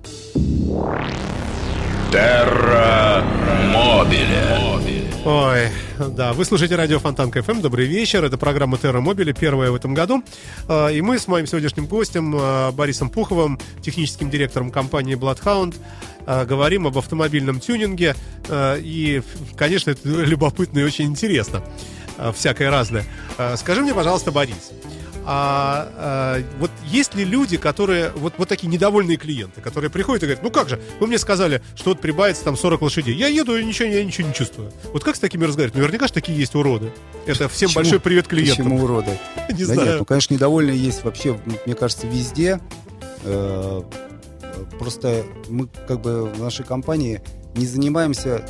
Терра 2.11 3.23
Мобиле. 3.73 4.69
Ой, 5.25 5.69
да, 6.11 6.33
вы 6.33 6.45
слушаете 6.47 6.77
радио 6.77 6.99
Фонтанка 6.99 7.31
FM. 7.31 7.61
Добрый 7.61 7.87
вечер. 7.87 8.25
Это 8.25 8.39
программа 8.39 8.79
Терра 8.79 9.01
Мобиле, 9.01 9.33
первая 9.33 9.71
в 9.71 9.75
этом 9.75 9.93
году. 9.93 10.23
А, 10.69 10.89
И 10.89 11.03
мы 11.03 11.19
с 11.19 11.29
моим 11.29 11.47
сегодняшним 11.47 11.87
гостем 11.87 12.35
а, 12.35 12.73
Борисом 12.73 13.11
Пуховым, 13.11 13.59
техническим 13.83 14.31
директором 14.31 14.71
компании 14.71 15.17
Bloodhound, 15.17 15.75
а, 16.27 16.47
говорим 16.47 16.87
об 16.87 16.97
автомобильном 16.97 17.61
тюнинге. 17.61 18.15
И, 18.51 19.23
конечно, 19.57 19.91
это 19.91 20.09
любопытно 20.09 20.79
и 20.79 20.85
очень 20.85 21.05
интересно. 21.05 21.63
Всякое 22.35 22.71
разное. 22.71 23.05
Скажи 23.57 23.83
мне, 23.83 23.95
пожалуйста, 23.95 24.33
Борис, 24.33 24.73
а, 25.31 25.93
а, 25.95 26.43
вот 26.59 26.71
есть 26.87 27.15
ли 27.15 27.23
люди, 27.23 27.59
которые, 27.59 28.11
вот, 28.13 28.33
вот 28.39 28.49
такие 28.49 28.69
недовольные 28.69 29.19
клиенты, 29.19 29.61
которые 29.61 29.91
приходят 29.91 30.23
и 30.23 30.27
говорят, 30.27 30.43
ну 30.43 30.51
как 30.51 30.71
же, 30.71 30.81
вы 31.01 31.07
мне 31.07 31.19
сказали, 31.19 31.61
что 31.77 31.91
вот 31.91 32.01
прибавится 32.01 32.45
там 32.45 32.57
40 32.57 32.81
лошадей. 32.81 33.15
Я 33.15 33.29
еду 33.29 33.55
и 33.59 33.63
ничего, 33.63 33.89
я 33.91 34.03
ничего 34.03 34.27
не 34.27 34.33
чувствую. 34.33 34.73
Вот 34.93 35.05
как 35.05 35.17
с 35.17 35.19
такими 35.19 35.45
разговаривать? 35.45 35.75
Наверняка 35.75 36.07
же 36.07 36.15
такие 36.15 36.39
есть 36.39 36.55
уроды. 36.55 36.93
Это 37.27 37.47
всем 37.51 37.69
Почему? 37.69 37.83
большой 37.85 38.01
привет 38.01 38.27
клиентам. 38.27 38.65
Почему 38.65 38.85
уроды? 38.85 39.19
Не 39.51 39.65
Да 39.67 39.75
знаю. 39.75 39.89
нет, 39.91 39.99
ну, 39.99 40.05
конечно, 40.07 40.33
недовольные 40.33 40.79
есть 40.79 41.05
вообще, 41.05 41.39
мне 41.67 41.75
кажется, 41.75 42.07
везде. 42.07 42.59
Э, 43.25 43.83
Просто 44.79 45.25
мы, 45.49 45.69
как 45.87 46.01
бы, 46.01 46.25
в 46.25 46.41
нашей 46.41 46.65
компании 46.65 47.21
не 47.55 47.67
занимаемся 47.67 48.45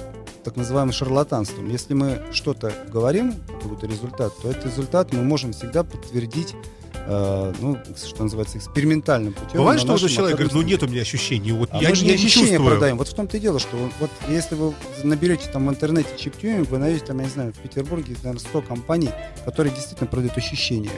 так 0.45 0.57
называемым 0.57 0.93
шарлатанством. 0.93 1.69
Если 1.69 1.95
мы 1.95 2.23
что-то 2.33 2.73
говорим, 2.89 3.35
какой-то 3.63 3.87
результат, 3.87 4.33
то 4.43 4.51
этот 4.51 4.67
результат 4.67 5.13
мы 5.13 5.23
можем 5.23 5.53
всегда 5.53 5.85
подтвердить, 5.85 6.55
э, 6.95 7.53
ну, 7.61 7.79
что 7.97 8.23
называется, 8.23 8.59
экспериментальным 8.59 9.33
путем. 9.33 9.59
Бывает, 9.59 9.81
что 9.81 9.95
уже 9.95 10.09
человек 10.09 10.37
говорит, 10.37 10.55
ну 10.55 10.63
нет 10.63 10.83
у 10.83 10.89
меня 10.89 11.03
ощущений, 11.03 11.53
вот 11.53 11.71
а 11.73 11.83
я, 11.83 11.91
мы 11.91 11.95
же 11.95 12.05
не 12.05 12.11
не 12.11 12.15
ощущения 12.17 12.47
чувствую. 12.49 12.71
продаем. 12.71 12.99
Вот 12.99 13.09
в 13.09 13.15
том-то 13.15 13.37
и 13.37 13.41
дело, 13.41 13.59
что 13.59 13.77
вот 14.01 14.11
если 14.29 14.55
вы 14.55 14.75
наберете 15.03 15.51
там 15.51 15.67
в 15.67 15.71
интернете 15.71 16.11
чип-тюнинг, 16.17 16.69
вы 16.69 16.79
найдете 16.79 17.07
там, 17.07 17.19
я 17.19 17.25
не 17.25 17.31
знаю, 17.31 17.53
в 17.53 17.59
Петербурге, 17.59 18.15
наверное, 18.23 18.41
100 18.41 18.63
компаний, 18.63 19.11
которые 19.45 19.75
действительно 19.75 20.09
продают 20.09 20.37
ощущения. 20.37 20.91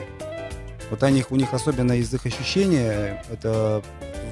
Вот 0.91 1.03
они, 1.05 1.25
у 1.31 1.37
них 1.37 1.55
особенно 1.55 1.93
из 1.93 2.13
их 2.13 2.27
ощущения, 2.27 3.25
это 3.31 3.83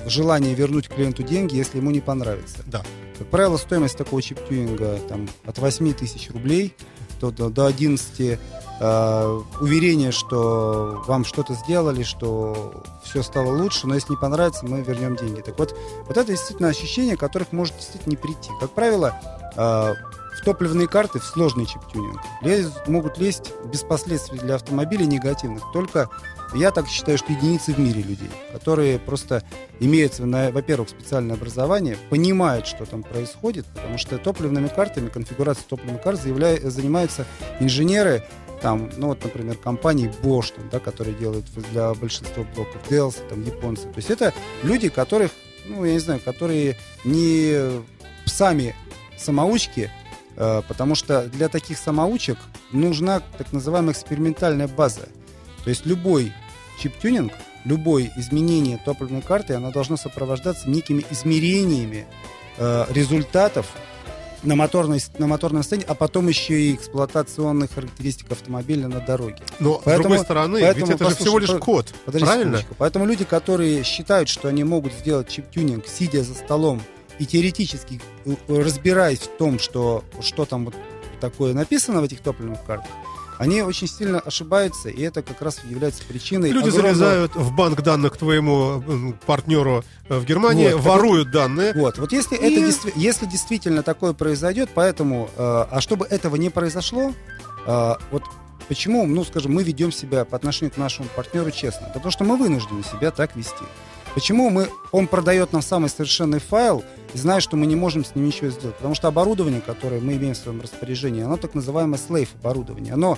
желание 0.07 0.55
вернуть 0.55 0.89
клиенту 0.89 1.23
деньги, 1.23 1.55
если 1.55 1.79
ему 1.79 1.91
не 1.91 2.01
понравится. 2.01 2.59
Да. 2.67 2.83
Как 3.19 3.27
правило, 3.29 3.57
стоимость 3.57 3.99
такого 3.99 4.23
чип-тюнинга 4.23 4.99
там, 5.09 5.29
от 5.45 5.59
8 5.59 5.93
тысяч 5.95 6.31
рублей 6.31 6.75
до, 7.21 7.31
до, 7.31 7.51
до 7.51 7.67
11 7.67 8.39
э, 8.81 9.41
уверение, 9.61 10.13
что 10.13 11.03
вам 11.07 11.25
что-то 11.25 11.55
сделали, 11.55 12.05
что 12.05 12.85
все 13.05 13.23
стало 13.23 13.57
лучше, 13.57 13.89
но 13.89 13.95
если 13.95 14.13
не 14.13 14.17
понравится, 14.17 14.65
мы 14.67 14.83
вернем 14.83 15.17
деньги. 15.17 15.41
Так 15.41 15.59
вот, 15.59 15.77
вот 16.07 16.17
это 16.17 16.27
действительно 16.27 16.69
ощущение, 16.69 17.17
которых 17.17 17.51
может 17.53 17.75
действительно 17.77 18.13
не 18.13 18.17
прийти. 18.17 18.51
Как 18.61 18.71
правило, 18.71 19.15
э, 19.57 19.95
в 20.41 20.45
топливные 20.45 20.87
карты, 20.87 21.19
в 21.19 21.25
сложный 21.25 21.67
чип-тюнинг, 21.67 22.21
лез- 22.43 22.73
могут 22.87 23.19
лезть 23.19 23.53
без 23.65 23.83
последствий 23.83 24.39
для 24.39 24.55
автомобилей 24.55 25.07
негативных. 25.07 25.65
Только 25.73 26.09
я 26.55 26.71
так 26.71 26.89
считаю, 26.89 27.19
что 27.19 27.33
единицы 27.33 27.73
в 27.73 27.79
мире 27.79 28.03
людей, 28.03 28.31
которые 28.53 28.99
просто 28.99 29.43
имеют, 29.81 30.19
во-первых, 30.19 30.89
специальное 30.89 31.37
образование, 31.37 31.97
понимают, 32.11 32.67
что 32.67 32.87
там 32.87 33.03
происходит, 33.03 33.67
потому 33.67 33.99
что 33.99 34.19
топливными 34.19 34.69
картами, 34.69 35.09
конфигурацией 35.09 35.67
топливных 35.69 36.03
карт 36.03 36.21
заявля- 36.25 36.69
занимаются 36.69 37.27
инженеры, 37.61 38.25
там, 38.61 38.91
ну 38.97 39.09
вот, 39.09 39.23
например, 39.23 39.57
компании 39.57 40.13
Bosch, 40.23 40.53
там, 40.55 40.69
да, 40.71 40.81
которые 40.81 41.15
делают 41.15 41.47
для 41.71 41.95
большинства 41.95 42.45
блоков, 42.55 42.81
Dells, 42.89 43.17
там, 43.29 43.43
японцы. 43.45 43.83
То 43.85 43.97
есть 43.97 44.11
это 44.11 44.33
люди, 44.63 44.89
которых, 44.89 45.31
ну, 45.67 45.85
я 45.85 45.93
не 45.93 46.01
знаю, 46.01 46.21
которые 46.21 46.77
не 47.05 47.83
сами 48.25 48.75
самоучки, 49.17 49.91
э, 50.37 50.63
потому 50.67 50.95
что 50.95 51.25
для 51.29 51.49
таких 51.49 51.79
самоучек 51.79 52.39
нужна 52.73 53.21
так 53.21 53.53
называемая 53.53 53.93
экспериментальная 53.93 54.69
база. 54.69 55.09
То 55.69 55.71
есть 55.71 55.85
любой 55.85 56.33
чип-тюнинг, 56.81 57.31
любое 57.67 58.11
изменение 58.17 58.81
топливной 58.83 59.21
карты, 59.21 59.53
оно 59.53 59.71
должно 59.71 59.99
сопровождаться 59.99 60.67
некими 60.71 61.05
измерениями 61.11 62.07
э, 62.57 62.87
результатов 62.89 63.67
на, 64.43 64.57
моторной, 64.57 65.03
на 65.19 65.27
моторном 65.27 65.63
стенде, 65.63 65.85
а 65.87 65.95
потом 65.95 66.29
еще 66.29 66.59
и 66.59 66.75
эксплуатационных 66.75 67.71
характеристик 67.75 68.33
автомобиля 68.33 68.89
на 68.89 69.01
дороге. 69.01 69.37
Но, 69.61 69.79
с 69.79 69.83
Поэтому- 69.85 70.09
другой 70.09 70.25
стороны, 70.25 70.61
поэтому 70.63 70.87
ведь 70.87 70.95
это 70.95 71.11
же 71.11 71.17
всего 71.17 71.39
лишь 71.39 71.51
код, 71.51 71.93
Подожди 72.07 72.25
правильно? 72.25 72.45
секундочку. 72.53 72.75
Поэтому 72.79 73.05
люди, 73.05 73.25
которые 73.27 73.85
считают, 73.85 74.31
что 74.31 74.49
они 74.49 74.65
могут 74.65 74.95
сделать 74.95 75.29
чип-тюнинг, 75.29 75.87
сидя 75.87 76.23
за 76.23 76.33
столом 76.33 76.81
и 77.19 77.27
теоретически 77.27 78.01
э, 78.25 78.35
разбираясь 78.49 79.19
в 79.19 79.37
том, 79.37 79.59
что, 79.59 80.03
что 80.23 80.47
там 80.47 80.65
вот 80.65 80.75
такое 81.21 81.53
написано 81.53 82.01
в 82.01 82.05
этих 82.05 82.21
топливных 82.21 82.65
картах, 82.65 82.91
они 83.39 83.63
очень 83.63 83.87
сильно 83.89 84.21
ошибаются, 84.21 84.89
и 84.89 85.01
это 85.03 85.23
как 85.23 85.41
раз 85.43 85.61
является 85.65 86.03
причиной 86.05 86.51
Люди 86.51 86.69
огромного- 86.69 86.95
залезают 86.95 87.35
в 87.37 87.55
банк 87.55 87.81
данных 87.83 88.13
к 88.15 88.17
твоему 88.17 89.15
партнеру 89.27 89.85
э, 90.09 90.19
в 90.19 90.25
Германии, 90.25 90.73
Вот, 90.73 90.83
воруют 90.83 91.31
данные. 91.31 91.73
Вот, 91.75 91.99
вот 91.99 92.13
если, 92.13 92.37
И- 92.37 92.39
это 92.41 92.93
если 92.97 93.27
действительно 93.27 93.83
такое 93.83 94.13
произойдет, 94.13 94.71
поэтому, 94.75 95.31
э, 95.37 95.67
а 95.71 95.81
чтобы 95.81 96.05
этого 96.07 96.37
не 96.37 96.51
произошло, 96.51 97.13
э, 97.67 97.95
вот 98.11 98.23
почему, 98.69 99.07
ну, 99.07 99.25
скажем, 99.25 99.55
мы 99.55 99.63
ведем 99.63 99.93
себя 99.93 100.25
по 100.25 100.37
отношению 100.37 100.75
к 100.75 100.77
нашему 100.77 101.09
партнеру 101.17 101.51
честно? 101.51 101.87
Да 101.87 101.93
потому 101.95 102.11
что 102.11 102.25
мы 102.25 102.37
вынуждены 102.37 102.83
себя 102.83 103.11
так 103.11 103.35
вести. 103.37 103.65
Почему 104.19 104.51
мы, 104.51 104.69
он 104.91 105.07
продает 105.07 105.53
нам 105.53 105.63
самый 105.63 105.89
совершенный 105.89 106.41
файл, 106.41 106.83
и 107.15 107.19
зная, 107.19 107.39
что 107.39 107.57
мы 107.57 107.67
не 107.67 107.77
можем 107.77 108.05
с 108.05 108.17
ним 108.17 108.27
ничего 108.27 108.51
сделать? 108.51 108.75
Потому 108.75 108.97
что 108.97 109.07
оборудование, 109.07 109.61
которое 109.61 110.01
мы 110.01 110.15
имеем 110.15 110.35
в 110.35 110.39
своем 110.39 110.61
распоряжении, 110.61 111.23
оно 111.23 111.37
так 111.37 111.55
называемое 111.55 112.01
слейф 112.01 112.31
оборудование. 112.43 112.95
Оно 112.95 113.17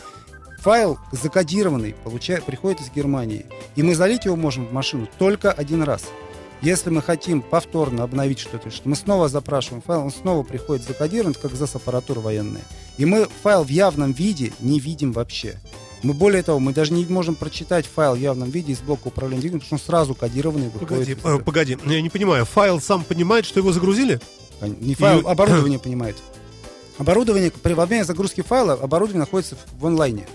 файл 0.59 0.99
закодированный, 1.11 1.95
получает, 2.05 2.45
приходит 2.45 2.83
из 2.83 2.91
Германии, 2.91 3.47
и 3.77 3.83
мы 3.83 3.95
залить 3.95 4.27
его 4.27 4.37
можем 4.37 4.67
в 4.67 4.75
машину 4.75 5.09
только 5.19 5.51
один 5.51 5.83
раз. 5.85 6.03
Если 6.61 6.91
мы 6.91 7.01
хотим 7.01 7.41
повторно 7.41 8.03
обновить 8.03 8.39
что-то, 8.39 8.71
что 8.71 8.87
мы 8.87 8.95
снова 8.95 9.31
запрашиваем 9.31 9.81
файл, 9.81 10.03
он 10.03 10.11
снова 10.11 10.43
приходит 10.43 10.87
закодирован, 10.87 11.33
как 11.33 11.55
ЗАС-аппаратура 11.55 12.21
военная. 12.21 12.61
И 12.99 13.07
мы 13.07 13.27
файл 13.43 13.65
в 13.65 13.69
явном 13.69 14.13
виде 14.13 14.53
не 14.61 14.79
видим 14.79 15.13
вообще. 15.13 15.57
Мы 16.03 16.15
более 16.15 16.43
того, 16.43 16.59
мы 16.61 16.73
даже 16.73 16.93
не 16.93 17.05
можем 17.07 17.35
прочитать 17.35 17.87
файл 17.87 18.15
в 18.15 18.19
явном 18.19 18.51
виде 18.51 18.73
из 18.73 18.81
блока 18.81 19.09
управления 19.09 19.43
двигателем, 19.43 19.61
потому 19.61 19.79
что 19.79 19.85
он 19.85 19.87
сразу 19.95 20.15
кодированный 20.15 20.69
выходит. 20.71 21.19
Погоди, 21.21 21.41
э, 21.41 21.45
погоди, 21.45 21.79
я 21.87 22.01
не 22.03 22.09
понимаю, 22.09 22.45
файл 22.47 22.81
сам 22.81 23.05
понимает, 23.05 23.45
что 23.45 23.61
его 23.61 23.73
загрузили? 23.73 24.21
Не 24.63 24.95
файл, 24.95 25.21
И- 25.21 25.25
оборудование 25.25 25.79
понимает. 25.83 26.17
Оборудование, 26.99 27.51
при 27.51 27.73
время 27.75 28.05
загрузки 28.05 28.43
файла, 28.43 28.75
оборудование 28.75 29.21
находится 29.21 29.57
в, 29.79 29.87
онлайне. 29.87 30.27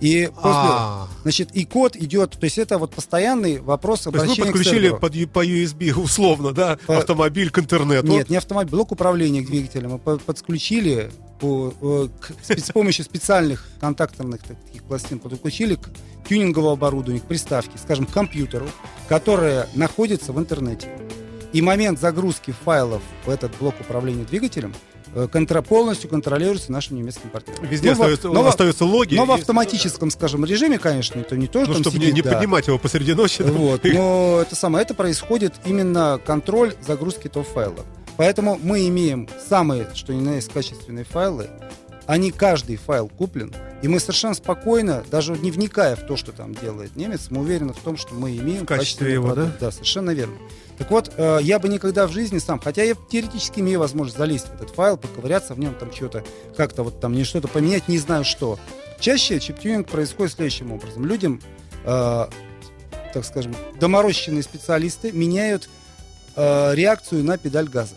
И 0.00 0.30
после, 0.34 0.50
А, 0.54 1.08
значит, 1.22 1.50
и 1.54 1.66
код 1.66 1.94
идет, 1.94 2.30
то 2.30 2.44
есть 2.44 2.56
это 2.56 2.78
вот 2.78 2.94
постоянный 2.94 3.58
вопрос 3.60 4.00
то 4.04 4.08
есть 4.10 4.16
вы 4.16 4.22
обращения 4.22 4.46
подключили 4.50 4.88
под, 4.90 5.30
по 5.30 5.44
USB 5.46 5.92
условно, 6.02 6.52
да, 6.52 6.78
По- 6.86 6.96
автомобиль 6.96 7.50
к 7.50 7.58
интернету. 7.58 8.06
Нет, 8.06 8.30
не 8.30 8.36
автомобиль, 8.36 8.70
блок 8.70 8.92
управления 8.92 9.42
к 9.42 9.46
двигателю 9.46 9.90
мы 9.90 9.98
по- 9.98 10.16
подключили 10.16 11.10
по- 11.40 11.72
э, 11.80 12.08
к- 12.20 12.58
с 12.60 12.70
помощью 12.72 13.04
специальных 13.04 13.66
контакторных 13.80 14.40
таких 14.42 14.82
пластин 14.84 15.18
подключили 15.18 15.74
к 15.76 15.88
тюнинговому 16.28 16.72
оборудованию, 16.72 17.22
к 17.22 17.26
приставке, 17.26 17.78
скажем, 17.82 18.06
к 18.06 18.10
компьютеру, 18.12 18.66
которая 19.08 19.68
находится 19.74 20.32
в 20.32 20.38
интернете. 20.38 20.88
И 21.52 21.62
момент 21.62 21.98
загрузки 21.98 22.52
файлов 22.64 23.02
в 23.26 23.30
этот 23.30 23.50
блок 23.58 23.74
управления 23.80 24.24
двигателем 24.24 24.72
э, 25.12 25.26
контро- 25.32 25.62
полностью 25.62 26.08
контролируется 26.08 26.70
нашим 26.70 26.96
немецким 26.96 27.30
партнером. 27.30 27.64
Везде 27.66 27.88
Ну, 27.88 27.92
остаются, 27.94 28.28
но 28.28 28.46
остаются 28.46 28.84
логи. 28.84 29.16
Но 29.16 29.24
в 29.24 29.32
автоматическом, 29.32 30.10
скажем, 30.12 30.44
режиме, 30.44 30.78
конечно, 30.78 31.18
это 31.18 31.36
не 31.36 31.48
то, 31.48 31.64
что 31.64 31.72
Ну, 31.74 31.80
чтобы 31.80 31.98
не, 31.98 32.04
сидит, 32.04 32.14
не 32.14 32.22
да. 32.22 32.34
поднимать 32.36 32.68
его 32.68 32.78
посреди 32.78 33.14
ночи. 33.14 33.42
Вот. 33.42 33.82
Но 33.82 34.38
это 34.42 34.54
самое, 34.54 34.84
это 34.84 34.94
происходит 34.94 35.54
именно 35.64 36.20
контроль 36.24 36.74
загрузки 36.86 37.26
этого 37.26 37.44
файла. 37.44 37.84
Поэтому 38.20 38.60
мы 38.62 38.86
имеем 38.86 39.26
самые, 39.48 39.88
что 39.94 40.12
ни 40.12 40.20
на 40.20 40.34
есть, 40.34 40.52
качественные 40.52 41.06
файлы. 41.06 41.48
Они 42.04 42.30
каждый 42.30 42.76
файл 42.76 43.08
куплен, 43.08 43.50
и 43.80 43.88
мы 43.88 43.98
совершенно 43.98 44.34
спокойно, 44.34 45.02
даже 45.10 45.38
не 45.38 45.50
вникая 45.50 45.96
в 45.96 46.06
то, 46.06 46.18
что 46.18 46.30
там 46.32 46.54
делает 46.54 46.96
немец, 46.96 47.28
мы 47.30 47.40
уверены 47.40 47.72
в 47.72 47.78
том, 47.78 47.96
что 47.96 48.12
мы 48.12 48.36
имеем 48.36 48.64
В 48.64 48.66
качестве 48.66 49.14
его, 49.14 49.28
продукт. 49.28 49.58
Да, 49.58 49.70
совершенно 49.70 50.10
верно. 50.10 50.34
Так 50.76 50.90
вот, 50.90 51.10
э, 51.16 51.38
я 51.40 51.58
бы 51.58 51.70
никогда 51.70 52.06
в 52.06 52.12
жизни 52.12 52.36
сам, 52.36 52.60
хотя 52.60 52.82
я 52.82 52.94
теоретически 52.94 53.60
имею 53.60 53.78
возможность 53.78 54.18
залезть 54.18 54.48
в 54.48 54.54
этот 54.54 54.68
файл, 54.68 54.98
поковыряться 54.98 55.54
в 55.54 55.58
нем, 55.58 55.74
там 55.74 55.90
что-то, 55.90 56.22
как-то 56.58 56.82
вот 56.82 57.00
там 57.00 57.14
не 57.14 57.24
что-то 57.24 57.48
поменять, 57.48 57.88
не 57.88 57.96
знаю 57.96 58.26
что. 58.26 58.58
Чаще 58.98 59.40
чип-тюнинг 59.40 59.88
происходит 59.88 60.34
следующим 60.34 60.72
образом. 60.72 61.06
Людям, 61.06 61.40
э, 61.86 62.26
так 63.14 63.24
скажем, 63.24 63.56
доморощенные 63.80 64.42
специалисты 64.42 65.10
меняют 65.10 65.70
э, 66.36 66.74
реакцию 66.74 67.24
на 67.24 67.38
педаль 67.38 67.70
газа. 67.70 67.96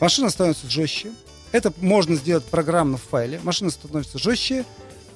Машина 0.00 0.30
становится 0.30 0.68
жестче. 0.68 1.12
Это 1.52 1.72
можно 1.80 2.16
сделать 2.16 2.44
программно 2.44 2.96
в 2.96 3.02
файле. 3.02 3.40
Машина 3.42 3.70
становится 3.70 4.18
жестче. 4.18 4.64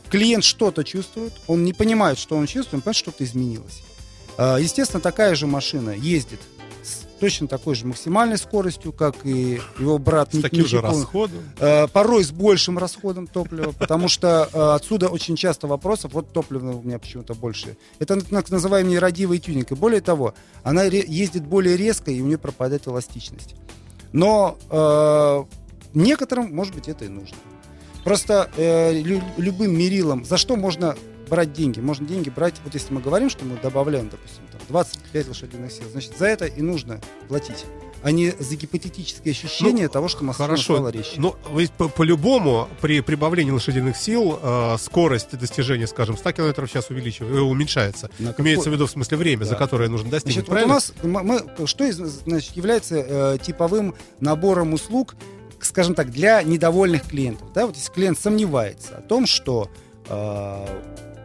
Клиент 0.09 0.45
что-то 0.45 0.85
чувствует. 0.85 1.33
Он 1.47 1.65
не 1.65 1.73
понимает, 1.73 2.19
что 2.19 2.37
он 2.37 2.47
чувствует, 2.47 2.75
он 2.75 2.81
понимает, 2.81 2.97
что 2.97 3.11
что-то 3.11 3.25
изменилось. 3.25 3.83
А, 4.39 4.57
Естественно, 4.59 5.01
такая 5.01 5.35
же 5.35 5.47
машина 5.47 5.91
ездит 5.91 6.41
с 6.83 7.05
точно 7.19 7.49
такой 7.49 7.75
же 7.75 7.87
максимальной 7.87 8.39
скоростью, 8.39 8.93
как 8.93 9.27
и 9.27 9.61
его 9.79 9.99
брат. 9.99 10.31
С 10.31 10.35
не- 10.35 10.43
таким 10.43 10.63
не 10.63 10.69
же 10.69 10.81
расходом. 10.81 11.41
Э, 11.59 11.89
порой 11.89 12.23
с 12.25 12.31
большим 12.31 12.79
расходом 12.79 13.27
топлива, 13.27 13.73
потому 13.73 14.09
что 14.09 14.49
э, 14.53 14.75
отсюда 14.77 15.09
очень 15.09 15.35
часто 15.35 15.67
вопросов, 15.67 16.13
вот 16.15 16.33
топлива 16.33 16.71
у 16.71 16.83
меня 16.83 17.01
почему-то 17.01 17.35
больше. 17.35 17.77
Это 17.99 18.21
так 18.21 18.49
называемый 18.51 18.93
нерадивый 18.93 19.41
тюнинг. 19.41 19.73
И 19.73 19.75
более 19.75 20.01
того, 20.01 20.35
она 20.63 20.85
ездит 20.85 21.45
более 21.45 21.77
резко, 21.77 22.13
и 22.13 22.21
у 22.23 22.27
нее 22.27 22.39
пропадает 22.39 22.87
эластичность. 22.87 23.57
Но 24.13 24.57
э, 24.71 25.45
некоторым, 25.95 26.55
может 26.55 26.75
быть, 26.75 26.89
это 26.89 27.05
и 27.05 27.09
нужно. 27.09 27.37
Просто 28.05 28.51
э, 28.57 28.93
лю- 28.93 29.23
любым 29.37 29.77
мерилом, 29.77 30.25
за 30.25 30.37
что 30.37 30.57
можно 30.57 30.97
брать 31.29 31.53
деньги? 31.53 31.81
Можно 31.81 32.07
деньги 32.07 32.31
брать, 32.31 32.55
вот 32.65 32.75
если 32.75 32.93
мы 32.95 33.01
говорим, 33.01 33.29
что 33.29 33.45
мы 33.45 33.57
добавляем, 33.57 34.09
допустим, 34.09 34.43
там, 34.51 34.61
25 34.69 35.29
лошадиных 35.29 35.73
сил, 35.73 35.85
значит, 35.91 36.17
за 36.17 36.27
это 36.27 36.47
и 36.47 36.63
нужно 36.63 37.01
платить, 37.29 37.67
а 38.03 38.11
не 38.11 38.31
за 38.39 38.57
гипотетическое 38.57 39.33
ощущение 39.33 39.87
Ну, 39.87 39.93
того, 39.93 40.09
что 40.09 40.25
машина 40.25 40.47
Хорошо, 40.49 40.75
стала 40.75 40.89
резче. 40.89 41.13
но 41.17 41.37
ведь 41.53 41.73
по- 41.73 41.89
по-любому 41.89 42.69
при 42.81 43.01
прибавлении 43.01 43.51
лошадиных 43.51 43.97
сил 43.97 44.39
э, 44.43 44.77
скорость 44.79 45.37
достижения, 45.39 45.87
скажем, 45.87 46.17
100 46.17 46.33
км 46.33 46.67
в 46.67 46.71
час 46.71 46.91
увеличивается, 46.91 47.39
э, 47.39 47.41
уменьшается. 47.43 48.11
На 48.19 48.29
какой- 48.29 48.45
Имеется 48.45 48.71
в 48.71 48.73
виду 48.73 48.87
в 48.87 48.91
смысле 48.91 49.17
время, 49.17 49.45
за 49.45 49.51
Да. 49.53 49.57
которое 49.57 49.89
нужно 49.89 50.11
достигнуть. 50.11 50.47
Значит, 50.47 50.49
вот 50.49 50.53
у 50.53 51.13
правильно? 51.13 51.43
нас 51.45 51.57
мы, 51.59 51.67
что 51.67 51.93
значит, 51.93 52.57
является 52.57 52.95
э, 52.97 53.39
типовым 53.43 53.95
набором 54.21 54.73
услуг, 54.75 55.17
скажем 55.61 55.95
так, 55.95 56.11
для 56.11 56.43
недовольных 56.43 57.03
клиентов. 57.05 57.53
Да? 57.53 57.67
Вот 57.67 57.75
если 57.77 57.93
клиент 57.93 58.19
сомневается 58.19 58.99
о 58.99 59.01
том, 59.03 59.27
что 59.27 59.69
э, 60.09 60.67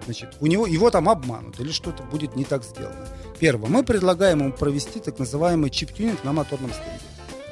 значит, 0.06 0.30
у 0.42 0.48
него 0.48 0.68
его 0.68 0.90
там 0.90 1.08
обманут 1.08 1.60
или 1.60 1.72
что-то 1.72 2.04
будет 2.04 2.36
не 2.36 2.44
так 2.44 2.64
сделано. 2.64 3.08
Первое, 3.40 3.70
мы 3.70 3.84
предлагаем 3.84 4.40
ему 4.40 4.52
провести 4.54 5.00
так 5.00 5.20
называемый 5.20 5.70
чип-тюнинг 5.70 6.24
на 6.24 6.34
моторном 6.34 6.72
стенде. 6.72 7.00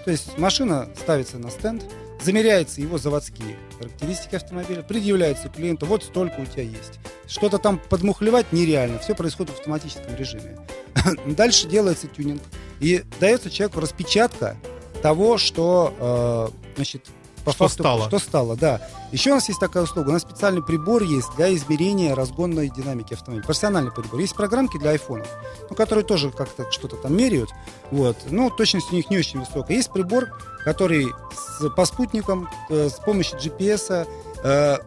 То 0.05 0.11
есть 0.11 0.37
машина 0.37 0.89
ставится 0.95 1.37
на 1.37 1.51
стенд, 1.51 1.83
замеряются 2.23 2.81
его 2.81 2.97
заводские 2.97 3.57
характеристики 3.77 4.35
автомобиля, 4.35 4.83
предъявляется 4.83 5.49
клиенту, 5.49 5.85
вот 5.85 6.03
столько 6.03 6.39
у 6.39 6.45
тебя 6.45 6.63
есть. 6.63 6.99
Что-то 7.27 7.57
там 7.57 7.79
подмухлевать 7.89 8.51
нереально, 8.51 8.99
все 8.99 9.15
происходит 9.15 9.51
в 9.53 9.59
автоматическом 9.59 10.15
режиме. 10.15 10.57
Дальше 11.25 11.67
делается 11.67 12.07
тюнинг, 12.07 12.41
и 12.79 13.03
дается 13.19 13.49
человеку 13.49 13.79
распечатка 13.79 14.57
того, 15.01 15.37
что, 15.37 16.51
э, 16.53 16.75
значит, 16.75 17.07
по 17.43 17.51
Что 17.51 17.67
факту, 17.67 17.83
стало. 17.83 18.07
что 18.07 18.19
стало, 18.19 18.55
да. 18.55 18.81
Еще 19.11 19.31
у 19.31 19.35
нас 19.35 19.47
есть 19.47 19.59
такая 19.59 19.83
услуга, 19.83 20.09
у 20.09 20.11
нас 20.13 20.21
специальный 20.21 20.61
прибор 20.63 21.03
есть 21.03 21.27
для 21.35 21.53
измерения 21.55 22.15
разгонной 22.15 22.69
динамики 22.69 23.13
автомобиля, 23.13 23.45
профессиональный 23.45 23.91
прибор. 23.91 24.19
Есть 24.19 24.35
программки 24.35 24.77
для 24.77 24.91
айфонов, 24.91 25.27
ну, 25.69 25.75
которые 25.75 26.05
тоже 26.05 26.31
как-то 26.31 26.71
что-то 26.71 26.95
там 26.97 27.15
меряют, 27.15 27.49
вот, 27.91 28.17
но 28.29 28.49
точность 28.49 28.91
у 28.91 28.95
них 28.95 29.09
не 29.09 29.17
очень 29.17 29.39
высокая. 29.39 29.75
Есть 29.77 29.91
прибор, 29.91 30.29
который 30.63 31.07
с, 31.33 31.69
по 31.69 31.85
спутникам, 31.85 32.49
э, 32.69 32.89
с 32.89 32.93
помощью 32.93 33.39
GPS, 33.39 34.07
э, 34.43 34.77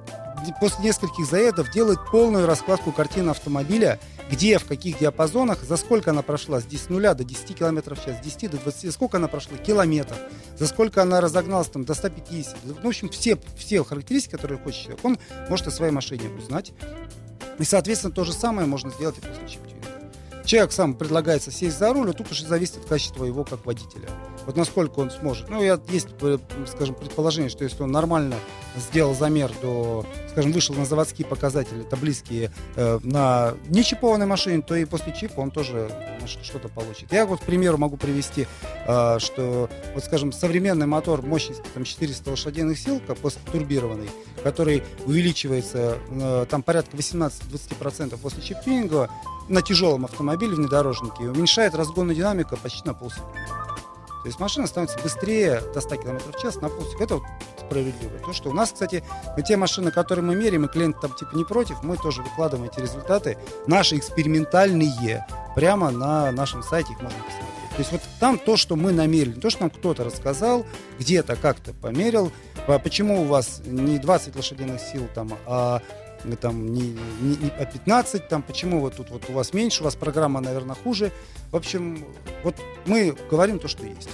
после 0.53 0.85
нескольких 0.85 1.27
заездов 1.27 1.71
делает 1.71 1.99
полную 2.11 2.47
раскладку 2.47 2.93
картины 2.93 3.31
автомобиля, 3.31 3.99
где, 4.31 4.59
в 4.59 4.65
каких 4.65 4.99
диапазонах, 4.99 5.63
за 5.63 5.77
сколько 5.77 6.11
она 6.11 6.23
прошла 6.23 6.61
с 6.61 6.65
10 6.65 6.91
нуля 6.91 7.15
до 7.15 7.25
10 7.25 7.57
км 7.57 7.95
в 7.95 8.05
час, 8.05 8.19
с 8.19 8.25
10 8.25 8.51
до 8.51 8.57
20, 8.59 8.93
сколько 8.93 9.17
она 9.19 9.29
прошла 9.29 9.57
километров, 9.59 10.19
за 10.57 10.67
сколько 10.67 11.03
она 11.03 11.21
разогналась 11.21 11.69
там, 11.69 11.85
до 11.85 11.95
150. 11.95 12.57
Ну, 12.65 12.75
в 12.75 12.87
общем, 12.87 13.09
все, 13.09 13.39
все 13.57 13.85
характеристики, 13.85 14.33
которые 14.33 14.59
хочет 14.59 14.83
человек, 14.83 15.05
он 15.05 15.19
может 15.49 15.67
о 15.67 15.71
своей 15.71 15.93
машине 15.93 16.29
узнать. 16.31 16.73
И, 17.59 17.65
соответственно, 17.65 18.13
то 18.13 18.25
же 18.25 18.33
самое 18.33 18.67
можно 18.67 18.91
сделать 18.91 19.19
и 19.19 19.21
после 19.21 19.49
чип-тюнинга. 19.49 20.45
Человек 20.45 20.73
сам 20.73 20.95
предлагается 20.95 21.51
сесть 21.51 21.79
за 21.79 21.93
руль, 21.93 22.11
а 22.11 22.13
тут 22.13 22.31
уже 22.31 22.47
зависит 22.47 22.77
от 22.79 22.85
качества 22.87 23.25
его 23.25 23.45
как 23.45 23.65
водителя. 23.65 24.09
Вот 24.47 24.57
насколько 24.57 25.01
он 25.01 25.11
сможет. 25.11 25.49
Ну, 25.49 25.63
я, 25.63 25.81
есть, 25.89 26.09
э, 26.21 26.39
скажем, 26.67 26.95
предположение, 26.95 27.51
что 27.51 27.65
если 27.65 27.83
он 27.83 27.91
нормально 27.91 28.37
сделал 28.77 29.15
замер 29.15 29.53
до, 29.63 30.05
скажем, 30.31 30.53
вышел 30.53 30.75
на 30.75 30.85
заводские 30.85 31.27
показатели, 31.27 31.83
это 31.83 31.97
близкие 31.97 32.51
э, 32.77 32.99
на 33.03 33.55
нечипованной 33.69 34.27
машине, 34.27 34.63
то 34.63 34.75
и 34.75 34.85
после 34.85 35.15
чипа 35.15 35.41
он 35.41 35.51
тоже 35.51 35.91
что-то 36.43 36.69
получит. 36.69 37.13
Я 37.13 37.27
вот, 37.27 37.41
к 37.41 37.45
примеру, 37.45 37.79
могу 37.79 37.97
привести, 37.97 38.47
э, 38.87 39.19
что, 39.19 39.69
вот, 39.95 40.05
скажем, 40.05 40.33
современный 40.33 40.87
мотор 40.87 41.23
мощностью 41.23 41.65
там, 41.73 41.85
400 41.85 42.31
лошадиных 42.31 42.79
сил, 42.79 43.01
после 43.23 43.41
турбированный, 43.51 44.11
который 44.43 44.83
увеличивается 45.07 45.99
э, 46.11 46.47
там 46.51 46.63
порядка 46.63 46.97
18-20% 46.97 48.19
после 48.19 48.43
чип-тюнинга 48.43 49.09
на 49.49 49.63
тяжелом 49.63 50.05
автомобиле 50.05 50.55
внедорожнике, 50.55 51.25
уменьшает 51.25 51.75
разгонную 51.75 52.17
динамику 52.17 52.57
почти 52.57 52.87
на 52.87 52.95
полсекунды. 52.95 53.39
То 54.25 54.29
есть 54.29 54.41
машина 54.41 54.67
становится 54.67 54.99
быстрее 55.01 55.61
до 55.75 55.83
100 55.83 55.97
км 55.97 56.33
в 56.33 56.41
час 56.41 56.57
на 56.57 56.71
полсекунды. 56.71 57.05
Это 57.05 57.15
вот 57.17 57.25
справедливо. 57.59 58.19
То, 58.25 58.33
что 58.33 58.49
у 58.49 58.53
нас, 58.55 58.73
кстати, 58.73 59.05
на 59.37 59.43
те 59.43 59.59
машины, 59.59 59.91
которые 59.91 60.25
мы 60.25 60.35
меряем, 60.35 60.65
и 60.65 60.69
клиент 60.69 60.99
там 60.99 61.13
типа 61.13 61.37
не 61.37 61.45
против, 61.45 61.83
мы 61.83 61.99
тоже 61.99 62.23
выкладываем 62.23 62.71
эти 62.71 62.81
результаты, 62.81 63.37
наши 63.67 63.99
экспериментальные, 63.99 65.27
прямо 65.55 65.91
на 65.91 66.33
нашем 66.33 66.63
сайте 66.63 66.95
их 66.95 67.03
можно 67.03 67.19
посмотреть. 67.19 67.71
То 67.73 67.79
есть 67.79 67.93
вот 67.93 68.01
там 68.19 68.39
то, 68.39 68.57
что 68.57 68.77
мы 68.77 68.93
намерили, 68.93 69.39
то, 69.39 69.51
что 69.51 69.63
нам 69.63 69.71
кто-то 69.71 70.05
рассказал, 70.05 70.65
где-то 70.99 71.37
как-то 71.37 71.75
померил, 71.75 72.33
почему 72.67 73.23
у 73.23 73.25
вас 73.27 73.61
не 73.67 73.99
20 73.99 74.37
лошадиных 74.37 74.81
сил, 74.81 75.07
там, 75.15 75.33
а 75.45 75.83
там 76.41 76.73
не, 76.73 76.97
не, 77.21 77.37
не 77.37 77.51
а 77.59 77.65
15, 77.65 78.29
там 78.29 78.43
почему 78.43 78.81
вот 78.81 78.97
тут 78.97 79.11
вот 79.11 79.25
у 79.29 79.33
вас 79.33 79.53
меньше, 79.53 79.83
у 79.83 79.85
вас 79.85 79.95
программа, 79.95 80.41
наверное, 80.41 80.77
хуже. 80.77 81.13
В 81.51 81.57
общем, 81.57 82.05
вот 82.43 82.57
мы 82.87 83.15
говорим 83.31 83.59
то, 83.59 83.69
что 83.69 83.85
есть. 83.85 84.09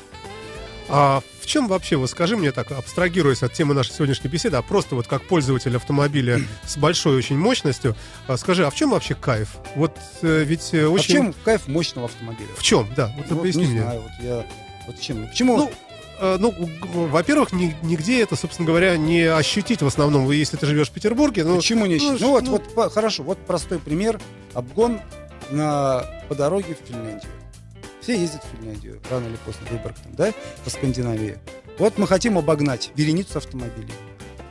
А 0.93 1.23
в 1.41 1.47
чем 1.47 1.69
вообще, 1.69 1.97
вот 1.97 2.11
скажи 2.11 2.37
мне 2.37 2.51
так, 2.51 2.73
абстрагируясь 2.73 3.45
от 3.45 3.53
темы 3.53 3.75
нашей 3.75 3.93
сегодняшней 3.93 4.29
беседы, 4.29 4.57
а 4.57 4.63
просто 4.63 4.97
вот 4.97 5.07
как 5.07 5.23
пользователь 5.23 5.77
автомобиля 5.77 6.41
с 6.67 6.77
большой 6.77 7.17
очень 7.17 7.39
мощностью, 7.39 7.95
а 8.27 8.37
скажи, 8.37 8.67
а 8.67 8.71
в 8.71 8.75
чем 8.75 8.91
вообще 8.91 9.15
кайф? 9.15 9.57
Вот 9.77 9.97
э, 10.23 10.43
ведь 10.45 10.75
очень... 10.75 10.85
А 10.85 10.99
в 10.99 11.03
чем 11.03 11.35
кайф 11.45 11.69
мощного 11.69 12.07
автомобиля? 12.07 12.49
В 12.57 12.63
чем, 12.63 12.89
да, 12.97 13.15
вот, 13.17 13.27
вот 13.31 13.43
поясни 13.43 13.67
не 13.67 13.71
мне. 13.71 13.83
знаю, 13.83 14.01
вот 14.01 14.11
я... 14.21 14.47
Вот 14.87 15.01
чем? 15.01 15.29
Почему? 15.29 15.57
Ну, 15.59 15.69
э, 15.69 15.90
ну, 16.21 16.55
во-первых, 16.93 17.53
нигде 17.53 18.23
это, 18.23 18.37
собственно 18.37 18.67
говоря, 18.67 18.97
не 18.97 19.23
ощутить 19.23 19.83
в 19.83 19.87
основном, 19.87 20.31
если 20.31 20.57
ты 20.57 20.67
живешь 20.67 20.91
в 20.91 20.93
Петербурге. 20.93 21.45
Ну, 21.45 21.57
Почему 21.57 21.87
не 21.87 21.95
ощутить? 21.95 22.21
Ну, 22.21 22.27
ну, 22.27 22.33
вот, 22.33 22.45
ну, 22.45 22.63
вот, 22.77 22.93
хорошо, 22.93 23.23
вот 23.23 23.39
простой 23.39 23.79
пример. 23.79 24.21
Обгон 24.53 25.01
на, 25.51 26.05
по 26.29 26.35
дороге 26.35 26.77
в 26.77 26.89
Финляндию. 26.89 27.31
Все 28.01 28.19
ездят 28.19 28.43
в 28.45 28.57
Финляндию, 28.57 29.01
рано 29.11 29.27
или 29.27 29.37
поздно, 29.45 29.67
Выборг 29.71 29.97
там, 29.99 30.15
да, 30.15 30.33
по 30.65 30.71
Скандинавии. 30.71 31.39
Вот 31.79 31.99
мы 31.99 32.07
хотим 32.07 32.39
обогнать 32.39 32.91
вереницу 32.95 33.39
автомобилей. 33.39 33.93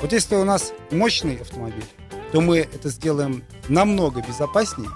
Вот 0.02 0.14
если 0.14 0.36
у 0.36 0.44
нас 0.44 0.74
мощный 0.92 1.38
автомобиль, 1.38 1.86
то 2.32 2.42
мы 2.42 2.60
это 2.60 2.90
сделаем 2.90 3.44
намного 3.68 4.22
безопаснее, 4.22 4.90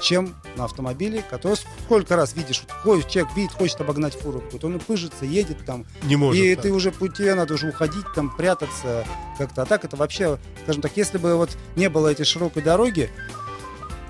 чем 0.00 0.34
на 0.56 0.64
автомобиле, 0.64 1.22
который 1.28 1.56
сколько 1.84 2.16
раз 2.16 2.34
видишь, 2.34 2.62
вот, 2.84 3.08
человек 3.08 3.34
видит, 3.36 3.52
хочет 3.52 3.80
обогнать 3.80 4.14
фуру, 4.14 4.42
вот 4.52 4.64
он 4.64 4.78
пыжится, 4.80 5.24
едет 5.24 5.64
там. 5.64 5.86
Не 6.02 6.16
может. 6.16 6.42
И 6.42 6.54
да. 6.54 6.62
ты 6.62 6.72
уже 6.72 6.90
пути, 6.90 7.30
надо 7.30 7.54
уже 7.54 7.68
уходить, 7.68 8.04
там, 8.14 8.34
прятаться 8.34 9.04
как-то. 9.38 9.62
А 9.62 9.66
так 9.66 9.84
это 9.84 9.96
вообще, 9.96 10.38
скажем 10.64 10.82
так, 10.82 10.96
если 10.96 11.18
бы 11.18 11.36
вот 11.36 11.50
не 11.76 11.88
было 11.88 12.08
этой 12.08 12.24
широкой 12.24 12.62
дороги, 12.62 13.10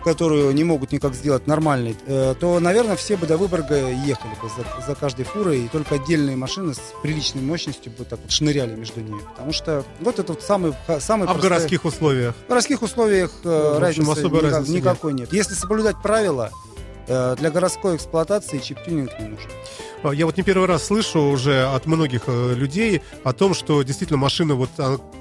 которую 0.03 0.53
не 0.53 0.65
могут 0.65 0.93
никак 0.93 1.15
сделать 1.15 1.47
нормальной, 1.47 1.97
э, 2.07 2.35
то, 2.39 2.59
наверное, 2.61 2.97
все 2.97 3.17
бы 3.17 3.27
до 3.27 3.37
Выборга 3.37 3.91
ехали 3.91 4.33
бы 4.43 4.49
за, 4.49 4.87
за 4.87 4.95
каждой 4.95 5.25
фурой, 5.25 5.65
и 5.65 5.69
только 5.69 5.97
отдельные 5.97 6.37
машины 6.37 6.75
с 6.75 6.81
приличной 7.03 7.43
мощностью 7.43 7.93
бы 7.93 8.05
так 8.05 8.19
вот 8.21 8.31
шныряли 8.31 8.75
между 8.75 9.01
ними. 9.01 9.21
Потому 9.21 9.53
что 9.53 9.85
вот 10.01 10.19
это 10.19 10.33
вот 10.33 10.43
самый, 10.43 10.75
самый 11.01 11.29
А 11.29 11.35
в 11.35 11.41
городских 11.41 11.85
условиях? 11.85 12.35
В 12.47 12.49
городских 12.49 12.83
условиях 12.83 13.31
э, 13.45 13.71
ну, 13.75 13.81
разницы, 13.81 14.11
особой 14.11 14.39
никак, 14.39 14.53
разницы 14.53 14.77
никакой 14.77 15.13
нет. 15.13 15.33
Если 15.33 15.55
соблюдать 15.55 15.97
правила, 16.03 16.51
э, 17.07 17.37
для 17.39 17.51
городской 17.51 17.97
эксплуатации 17.97 18.59
чип-тюнинг 18.59 19.11
не 19.21 19.29
нужен. 19.29 19.51
А, 20.03 20.13
я 20.13 20.27
вот 20.27 20.37
не 20.37 20.43
первый 20.43 20.67
раз 20.67 20.85
слышу 20.85 21.21
уже 21.21 21.65
от 21.65 21.87
многих 21.87 22.23
э, 22.27 22.55
людей 22.55 23.03
о 23.25 23.33
том, 23.33 23.55
что 23.55 23.83
действительно 23.83 24.19
машина 24.19 24.55
вот 24.55 24.71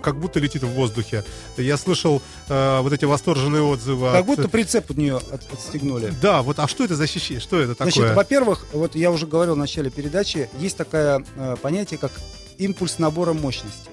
как 0.01 0.19
будто 0.19 0.39
летит 0.39 0.63
в 0.63 0.69
воздухе. 0.69 1.23
Я 1.57 1.77
слышал 1.77 2.21
э, 2.47 2.79
вот 2.81 2.93
эти 2.93 3.05
восторженные 3.05 3.61
отзывы. 3.61 4.11
Как 4.11 4.21
от... 4.21 4.25
будто 4.25 4.49
прицеп 4.49 4.89
от 4.91 4.97
нее 4.97 5.17
от, 5.17 5.53
отстегнули. 5.53 6.13
Да, 6.21 6.41
вот 6.41 6.59
а 6.59 6.67
что 6.67 6.83
это 6.83 6.95
за 6.95 7.07
щищи? 7.07 7.39
Что 7.39 7.59
это 7.59 7.75
такое? 7.75 7.91
Значит, 7.91 8.15
во-первых, 8.15 8.65
вот 8.73 8.95
я 8.95 9.11
уже 9.11 9.27
говорил 9.27 9.55
в 9.55 9.57
начале 9.57 9.89
передачи, 9.89 10.49
есть 10.59 10.77
такое 10.77 11.23
э, 11.35 11.55
понятие, 11.61 11.97
как 11.97 12.11
импульс 12.57 12.99
набора 12.99 13.33
мощности. 13.33 13.89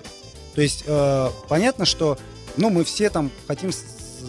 То 0.54 0.62
есть 0.62 0.84
э, 0.86 1.30
понятно, 1.48 1.84
что 1.84 2.18
ну, 2.56 2.70
мы 2.70 2.84
все 2.84 3.10
там 3.10 3.30
хотим 3.46 3.70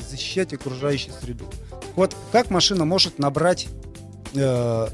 защищать 0.09 0.53
окружающую 0.53 1.13
среду. 1.21 1.49
Вот 1.95 2.15
как 2.31 2.49
машина 2.49 2.85
может 2.85 3.19
набрать 3.19 3.67
э, 4.35 4.87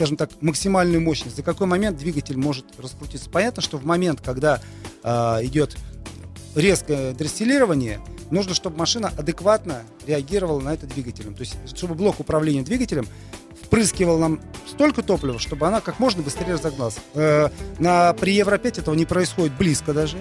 скажем 0.00 0.16
так, 0.16 0.30
максимальную 0.40 1.02
мощность, 1.02 1.36
за 1.36 1.42
какой 1.42 1.66
момент 1.66 1.98
двигатель 1.98 2.38
может 2.38 2.64
раскрутиться. 2.80 3.28
Понятно, 3.28 3.60
что 3.60 3.76
в 3.76 3.84
момент, 3.84 4.22
когда 4.24 4.58
э, 5.02 5.10
идет 5.42 5.76
резкое 6.54 7.12
дросселирование, 7.12 8.00
нужно, 8.30 8.54
чтобы 8.54 8.78
машина 8.78 9.12
адекватно 9.18 9.82
реагировала 10.06 10.58
на 10.58 10.72
это 10.72 10.86
двигателем. 10.86 11.34
То 11.34 11.40
есть, 11.40 11.54
чтобы 11.76 11.94
блок 11.96 12.18
управления 12.18 12.62
двигателем 12.62 13.06
впрыскивал 13.62 14.16
нам 14.16 14.40
столько 14.66 15.02
топлива, 15.02 15.38
чтобы 15.38 15.66
она 15.66 15.82
как 15.82 15.98
можно 15.98 16.22
быстрее 16.22 16.54
разогналась. 16.54 16.96
Э, 17.12 17.50
на, 17.78 18.14
при 18.14 18.32
Евро-5 18.32 18.80
этого 18.80 18.94
не 18.94 19.04
происходит 19.04 19.54
близко 19.58 19.92
даже. 19.92 20.16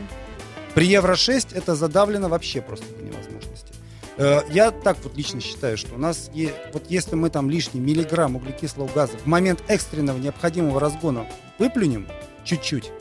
При 0.75 0.88
Евро-6 0.88 1.55
это 1.55 1.73
задавлено 1.75 2.27
вообще 2.27 2.59
просто. 2.61 2.86
Э, 2.99 3.38
я 4.49 4.72
так 4.72 4.97
вот 5.03 5.15
лично 5.15 5.39
считаю, 5.39 5.78
что 5.78 5.95
у 5.95 5.97
нас, 5.97 6.30
вот 6.74 6.84
если 6.89 7.15
мы 7.15 7.30
там 7.30 7.49
лишний 7.49 7.80
миллиграмм 7.80 8.36
углекислого 8.36 8.89
газа 8.93 9.13
в 9.17 9.26
момент 9.26 9.63
экстренного 9.67 10.17
необходимого 10.17 10.80
разгона 10.80 11.26
выплюнем 11.57 12.07
чуть-чуть, 12.43 12.91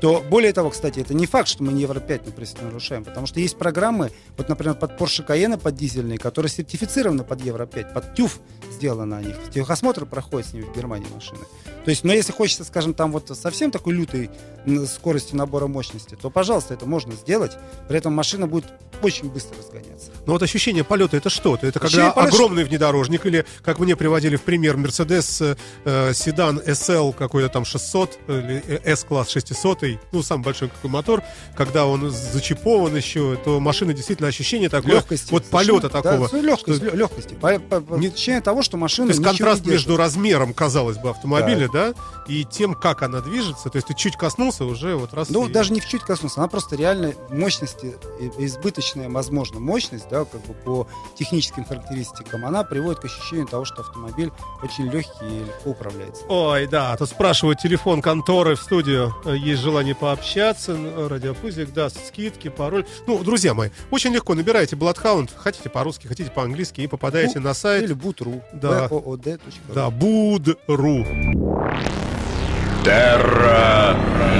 то 0.00 0.24
более 0.30 0.54
того, 0.54 0.70
кстати, 0.70 0.98
это 1.00 1.12
не 1.12 1.26
факт, 1.26 1.46
что 1.46 1.62
мы 1.62 1.72
не 1.72 1.82
Евро-5 1.82 2.22
например, 2.24 2.62
нарушаем, 2.62 3.04
потому 3.04 3.26
что 3.26 3.38
есть 3.38 3.58
программы, 3.58 4.10
вот, 4.38 4.48
например, 4.48 4.74
под 4.74 4.98
Porsche 4.98 5.26
Cayenne, 5.26 5.58
под 5.58 5.74
дизельные, 5.74 6.18
которые 6.18 6.50
сертифицированы 6.50 7.22
под 7.22 7.42
Евро-5, 7.42 7.92
под 7.92 8.14
ТЮФ 8.14 8.40
сделано 8.72 9.04
на 9.16 9.20
них. 9.20 9.36
Техосмотр 9.50 10.06
проходит 10.06 10.48
с 10.48 10.52
ними 10.54 10.64
в 10.64 10.74
Германии 10.74 11.08
машины. 11.14 11.42
То 11.84 11.90
есть, 11.90 12.02
но 12.04 12.14
если 12.14 12.32
хочется, 12.32 12.64
скажем, 12.64 12.94
там 12.94 13.12
вот 13.12 13.28
совсем 13.36 13.70
такой 13.70 13.92
лютой 13.92 14.30
скорости 14.86 15.34
набора 15.34 15.66
мощности, 15.66 16.16
то, 16.20 16.30
пожалуйста, 16.30 16.72
это 16.72 16.86
можно 16.86 17.12
сделать. 17.12 17.52
При 17.86 17.98
этом 17.98 18.14
машина 18.14 18.46
будет 18.46 18.72
очень 19.02 19.30
быстро 19.30 19.56
разгоняться. 19.58 20.10
Но 20.26 20.32
вот 20.32 20.42
ощущение 20.42 20.84
полета 20.84 21.16
это 21.16 21.30
что-то? 21.30 21.66
Это 21.66 21.78
когда 21.78 22.10
полет... 22.10 22.32
огромный 22.32 22.64
внедорожник 22.64 23.26
или, 23.26 23.44
как 23.62 23.78
мне 23.78 23.96
приводили 23.96 24.36
в 24.36 24.42
пример, 24.42 24.76
Mercedes 24.76 25.56
э, 25.84 26.12
седан 26.14 26.58
SL 26.58 27.12
какой-то 27.14 27.48
там 27.48 27.64
600 27.64 28.18
или 28.28 28.80
S-класс 28.84 29.30
600, 29.30 29.82
ну, 30.12 30.22
самый 30.22 30.44
большой 30.44 30.68
какой 30.68 30.90
мотор, 30.90 31.22
когда 31.56 31.86
он 31.86 32.10
зачипован 32.10 32.96
еще, 32.96 33.36
то 33.44 33.60
машина 33.60 33.94
действительно 33.94 34.28
ощущение 34.28 34.68
такое, 34.68 34.94
легкости, 34.94 35.30
вот 35.30 35.44
полета 35.46 35.88
такого. 35.88 36.28
Да, 36.28 36.38
легкость, 36.38 36.84
что... 36.84 36.96
легкости. 36.96 37.34
По, 37.34 37.58
по, 37.58 37.80
по, 37.80 37.96
ощущение 37.96 38.40
того, 38.40 38.62
что 38.62 38.76
машина 38.76 39.08
То 39.08 39.12
есть 39.12 39.24
контраст 39.24 39.64
между 39.66 39.96
размером, 39.96 40.54
казалось 40.54 40.98
бы, 40.98 41.10
автомобиля, 41.10 41.68
да. 41.72 41.92
да, 41.92 41.94
и 42.26 42.44
тем, 42.44 42.74
как 42.74 43.02
она 43.02 43.20
движется, 43.20 43.70
то 43.70 43.76
есть 43.76 43.88
ты 43.88 43.94
чуть 43.94 44.16
коснулся, 44.16 44.64
уже 44.64 44.94
вот 44.94 45.14
раз... 45.14 45.30
Ну, 45.30 45.48
и... 45.48 45.52
даже 45.52 45.72
не 45.72 45.80
в 45.80 45.86
чуть 45.86 46.02
коснулся, 46.02 46.40
она 46.40 46.48
просто 46.48 46.76
реально 46.76 47.14
мощности, 47.30 47.96
избыточная, 48.90 49.08
возможно, 49.08 49.60
мощность, 49.60 50.08
да, 50.10 50.24
как 50.24 50.40
бы 50.46 50.54
по 50.54 50.86
техническим 51.16 51.64
характеристикам, 51.64 52.44
она 52.44 52.64
приводит 52.64 53.00
к 53.00 53.04
ощущению 53.04 53.46
того, 53.46 53.64
что 53.64 53.82
автомобиль 53.82 54.30
очень 54.62 54.90
легкий 54.90 55.10
и 55.22 55.44
легко 55.44 55.70
управляется. 55.70 56.24
Ой, 56.28 56.66
да, 56.66 56.96
тут 56.96 57.08
спрашивают 57.08 57.60
телефон 57.60 58.02
конторы 58.02 58.56
в 58.56 58.60
студию, 58.60 59.14
э, 59.24 59.36
есть 59.36 59.62
желание 59.62 59.94
пообщаться, 59.94 60.76
радиопузик, 61.08 61.72
да, 61.72 61.90
скидки, 61.90 62.48
пароль. 62.48 62.84
Ну, 63.06 63.22
друзья 63.22 63.54
мои, 63.54 63.70
очень 63.90 64.12
легко, 64.12 64.34
набирайте 64.34 64.76
Bloodhound, 64.76 65.30
хотите 65.36 65.68
по-русски, 65.68 66.06
хотите 66.06 66.30
по-английски, 66.30 66.82
и 66.82 66.86
попадаете 66.86 67.38
Бу- 67.38 67.42
на 67.42 67.54
сайт. 67.54 67.84
Или 67.84 67.94
boot.ru. 67.94 68.42
Да. 68.52 68.88
Да, 69.74 69.90
буд.ру. 69.90 71.06
Терра 72.84 73.94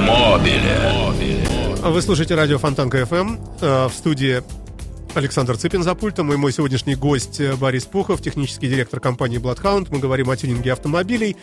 Мобиле. 0.07 1.40
Вы 1.83 1.99
слушаете 2.03 2.35
радио 2.35 2.59
Фонтанка 2.59 2.99
FM 3.01 3.39
э, 3.59 3.87
в 3.87 3.93
студии 3.93 4.43
Александр 5.15 5.57
Цыпин 5.57 5.81
за 5.81 5.95
пультом 5.95 6.31
и 6.31 6.35
мой 6.35 6.53
сегодняшний 6.53 6.93
гость 6.93 7.39
э, 7.39 7.55
Борис 7.55 7.85
Пухов, 7.85 8.21
технический 8.21 8.67
директор 8.67 8.99
компании 8.99 9.39
Bloodhound. 9.39 9.87
Мы 9.89 9.97
говорим 9.97 10.29
о 10.29 10.37
тюнинге 10.37 10.73
автомобилей, 10.73 11.35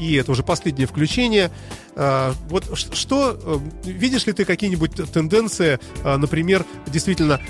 и 0.00 0.16
это 0.16 0.32
уже 0.32 0.42
последнее 0.42 0.88
включение. 0.88 1.52
Э, 1.94 2.32
вот 2.48 2.76
что, 2.76 3.62
видишь 3.84 4.26
ли 4.26 4.32
ты 4.32 4.44
какие-нибудь 4.44 5.12
тенденции, 5.12 5.78
например, 6.02 6.64
действительно 6.88 7.40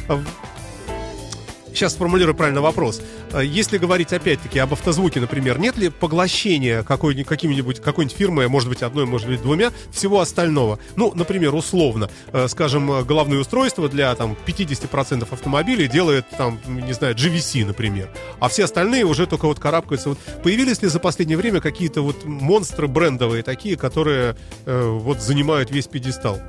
сейчас 1.75 1.93
сформулирую 1.93 2.35
правильно 2.35 2.61
вопрос. 2.61 3.03
А 3.33 3.43
если 3.43 3.79
говорить 3.79 4.13
опять-таки 4.13 4.59
об 4.59 4.73
автозвуке, 4.73 5.21
например, 5.21 5.59
нет 5.59 5.77
ли 5.77 5.89
поглощения 5.89 6.83
какой-нибудь, 6.83 7.27
какими-нибудь, 7.27 7.81
какой-нибудь 7.81 8.17
фирмы, 8.17 8.49
может 8.49 8.69
быть, 8.69 8.83
одной, 8.83 9.07
может 9.07 9.29
быть, 9.29 9.43
двумя, 9.43 9.73
всего 9.91 10.21
остального? 10.21 10.79
Ну, 10.97 11.13
например, 11.15 11.55
условно, 11.55 12.11
э, 12.33 12.49
скажем, 12.49 13.05
головные 13.05 13.41
устройства 13.41 13.89
для 13.89 14.15
там 14.15 14.37
50% 14.47 15.27
автомобилей 15.31 15.89
делает 15.89 16.27
там, 16.37 16.59
не 16.67 16.93
знаю, 16.93 17.15
GVC, 17.15 17.65
например, 17.65 18.09
а 18.41 18.49
все 18.49 18.65
остальные 18.65 19.05
уже 19.05 19.27
только 19.27 19.47
вот 19.47 19.59
карабкаются. 19.59 20.11
Вот 20.11 20.19
появились 20.43 20.83
ли 20.83 20.89
за 20.89 21.01
последнее 21.01 21.37
время 21.37 21.61
какие-то 21.61 22.03
вот 22.03 22.25
монстры 22.25 22.89
брендовые 22.89 23.43
такие, 23.43 23.77
которые 23.77 24.37
э, 24.67 24.89
вот 24.89 25.21
занимают 25.21 25.71
весь 25.71 25.87
пьедестал? 25.87 26.41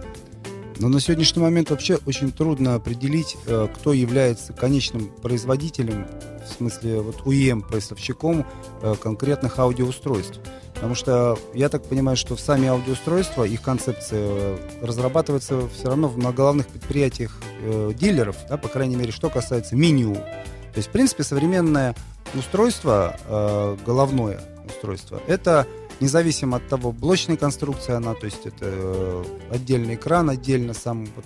Но 0.77 0.89
на 0.89 0.99
сегодняшний 0.99 1.41
момент 1.41 1.69
вообще 1.69 1.97
очень 2.05 2.31
трудно 2.31 2.75
определить, 2.75 3.37
э, 3.45 3.67
кто 3.73 3.93
является 3.93 4.51
конечным 4.51 5.07
производителем, 5.21 6.05
в 6.45 6.57
смысле 6.57 7.01
вот 7.01 7.25
УЕМ, 7.25 7.61
поставщиком 7.61 8.45
э, 8.81 8.95
конкретных 9.01 9.57
аудиоустройств. 9.57 10.39
Потому 10.73 10.93
что 10.93 11.39
я 11.53 11.69
так 11.69 11.85
понимаю, 11.85 12.17
что 12.17 12.35
сами 12.35 12.67
аудиоустройства, 12.67 13.45
их 13.45 13.61
концепция 13.61 14.57
разрабатывается 14.81 15.69
все 15.69 15.87
равно 15.87 16.11
на 16.17 16.33
главных 16.33 16.67
предприятиях 16.67 17.39
э, 17.61 17.93
дилеров, 17.97 18.35
да, 18.49 18.57
по 18.57 18.67
крайней 18.67 18.97
мере, 18.97 19.13
что 19.13 19.29
касается 19.29 19.77
меню. 19.77 20.15
То 20.15 20.79
есть, 20.79 20.89
в 20.89 20.91
принципе, 20.91 21.23
современное 21.23 21.95
устройство, 22.33 23.77
головное 23.85 24.41
устройство, 24.67 25.21
это 25.25 25.65
независимо 25.99 26.57
от 26.57 26.67
того, 26.67 26.91
блочной 26.91 27.37
конструкции 27.37 27.93
она, 27.93 28.13
то 28.13 28.25
есть 28.25 28.45
это 28.45 28.65
э, 28.65 29.23
отдельный 29.51 29.95
экран, 29.95 30.29
отдельно 30.29 30.73
сам, 30.73 31.05
вот, 31.15 31.25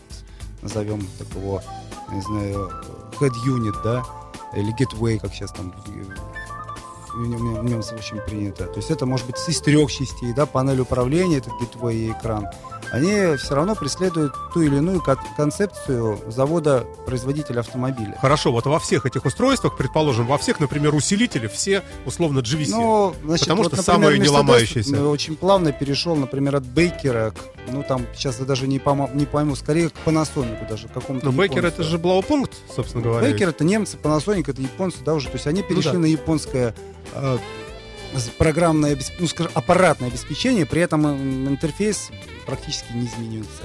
назовем 0.61 1.05
такого, 1.17 1.63
не 2.11 2.21
знаю, 2.21 2.69
head 3.19 3.33
unit, 3.47 3.75
да, 3.83 4.03
или 4.55 4.73
gateway, 4.75 5.19
как 5.19 5.33
сейчас 5.33 5.51
там 5.51 5.73
в 7.15 7.27
нем, 7.27 7.55
в 7.55 7.63
нем 7.63 7.79
очень 7.79 8.17
принято. 8.25 8.65
То 8.65 8.77
есть 8.77 8.91
это 8.91 9.05
может 9.05 9.25
быть 9.25 9.37
из 9.47 9.59
трех 9.61 9.91
частей, 9.91 10.33
да, 10.33 10.45
панель 10.45 10.79
управления, 10.79 11.37
этот 11.37 11.53
gateway 11.61 11.95
и 11.95 12.11
экран. 12.11 12.47
Они 12.91 13.35
все 13.37 13.55
равно 13.55 13.75
преследуют 13.75 14.33
ту 14.53 14.61
или 14.61 14.77
иную 14.77 15.01
концепцию 15.37 16.19
завода-производителя 16.27 17.59
автомобиля. 17.61 18.17
Хорошо, 18.21 18.51
вот 18.51 18.65
во 18.65 18.79
всех 18.79 19.05
этих 19.05 19.25
устройствах, 19.25 19.77
предположим, 19.77 20.27
во 20.27 20.37
всех, 20.37 20.59
например, 20.59 20.93
усилители, 20.95 21.47
все 21.47 21.83
условно 22.05 22.39
GVC. 22.39 22.69
Ну, 22.71 23.15
значит, 23.23 23.45
потому 23.47 23.63
вот, 23.63 23.73
что 23.73 23.77
например, 23.77 23.83
самое 24.03 24.19
не 24.19 24.27
ломающееся. 24.29 25.03
Очень 25.07 25.35
плавно 25.35 25.71
перешел, 25.71 26.15
например, 26.15 26.55
от 26.55 26.65
Бейкера 26.65 27.31
к, 27.31 27.71
ну 27.71 27.83
там, 27.83 28.05
сейчас 28.15 28.39
я 28.39 28.45
даже 28.45 28.67
не, 28.67 28.79
помо- 28.79 29.09
не 29.13 29.25
пойму, 29.25 29.55
скорее 29.55 29.89
к 29.89 29.93
Panasonic 30.05 30.67
даже, 30.67 30.87
какому-то 30.87 31.27
Но 31.27 31.31
Бейкер 31.31 31.65
это 31.65 31.83
же 31.83 31.97
Блаупункт, 31.97 32.53
собственно 32.75 33.03
говоря. 33.03 33.27
Бейкер 33.27 33.49
это 33.49 33.63
немцы, 33.63 33.97
Panasonic 34.01 34.49
это 34.49 34.61
японцы, 34.61 34.97
да, 35.05 35.13
уже. 35.13 35.27
То 35.27 35.35
есть 35.35 35.47
они 35.47 35.61
перешли 35.63 35.91
Ну 35.91 35.93
да. 35.93 35.99
на 35.99 36.05
японское 36.05 36.73
с- 37.13 37.39
программное, 38.37 38.97
ну, 39.19 39.27
скажем, 39.27 39.51
аппаратное 39.55 40.09
обеспечение, 40.09 40.65
при 40.65 40.81
этом 40.81 41.05
м, 41.05 41.47
интерфейс 41.49 42.09
практически 42.45 42.91
не 42.93 43.07
изменился. 43.07 43.63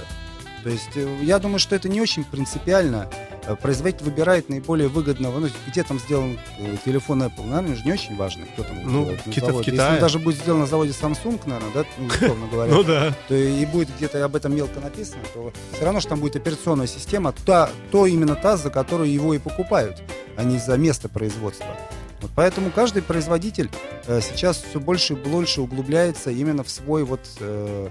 То 0.63 0.69
есть 0.71 0.89
э, 0.95 1.07
я 1.21 1.37
думаю, 1.37 1.59
что 1.59 1.75
это 1.75 1.87
не 1.89 2.01
очень 2.01 2.23
принципиально. 2.23 3.07
Э, 3.45 3.55
Производитель 3.55 4.05
выбирает 4.05 4.49
наиболее 4.49 4.87
выгодного, 4.87 5.37
ну, 5.39 5.47
где 5.67 5.83
там 5.83 5.99
сделан 5.99 6.39
э, 6.57 6.77
телефон 6.83 7.21
Apple, 7.21 7.45
наверное, 7.45 7.75
же 7.75 7.83
не 7.85 7.91
очень 7.93 8.15
важно, 8.15 8.45
кто 8.47 8.63
там 8.63 8.77
Ну, 8.83 9.03
делает 9.05 9.25
на 9.27 9.31
в 9.31 9.35
заводе. 9.35 9.57
Если 9.59 9.71
Китае. 9.71 9.93
он 9.93 9.99
даже 9.99 10.17
будет 10.19 10.37
сделан 10.39 10.59
на 10.61 10.65
заводе 10.65 10.89
Samsung, 10.91 11.39
наверное, 11.45 11.71
да, 11.71 11.85
ну, 11.99 12.07
условно 12.07 12.47
говоря, 12.47 12.73
Ну 12.75 12.83
да. 12.83 13.13
то 13.27 13.35
и 13.35 13.63
будет 13.67 13.89
где-то 13.95 14.25
об 14.25 14.35
этом 14.35 14.55
мелко 14.55 14.79
написано, 14.79 15.21
то 15.35 15.53
все 15.73 15.85
равно, 15.85 15.99
что 15.99 16.09
там 16.09 16.19
будет 16.19 16.35
операционная 16.35 16.87
система, 16.87 17.31
та, 17.45 17.69
то 17.91 18.07
именно 18.07 18.33
та, 18.35 18.57
за 18.57 18.71
которую 18.71 19.11
его 19.13 19.35
и 19.35 19.37
покупают, 19.37 20.01
а 20.35 20.43
не 20.43 20.57
за 20.57 20.77
место 20.77 21.09
производства. 21.09 21.77
Вот 22.25 22.31
поэтому 22.35 22.71
каждый 22.71 23.03
производитель 23.03 23.69
э, 24.07 24.19
сейчас 24.19 24.63
все 24.67 24.79
больше 24.79 25.13
и 25.13 25.15
больше 25.15 25.61
углубляется 25.61 26.31
именно 26.31 26.63
в 26.63 26.71
свой 26.71 27.03
вот 27.03 27.19
э, 27.39 27.89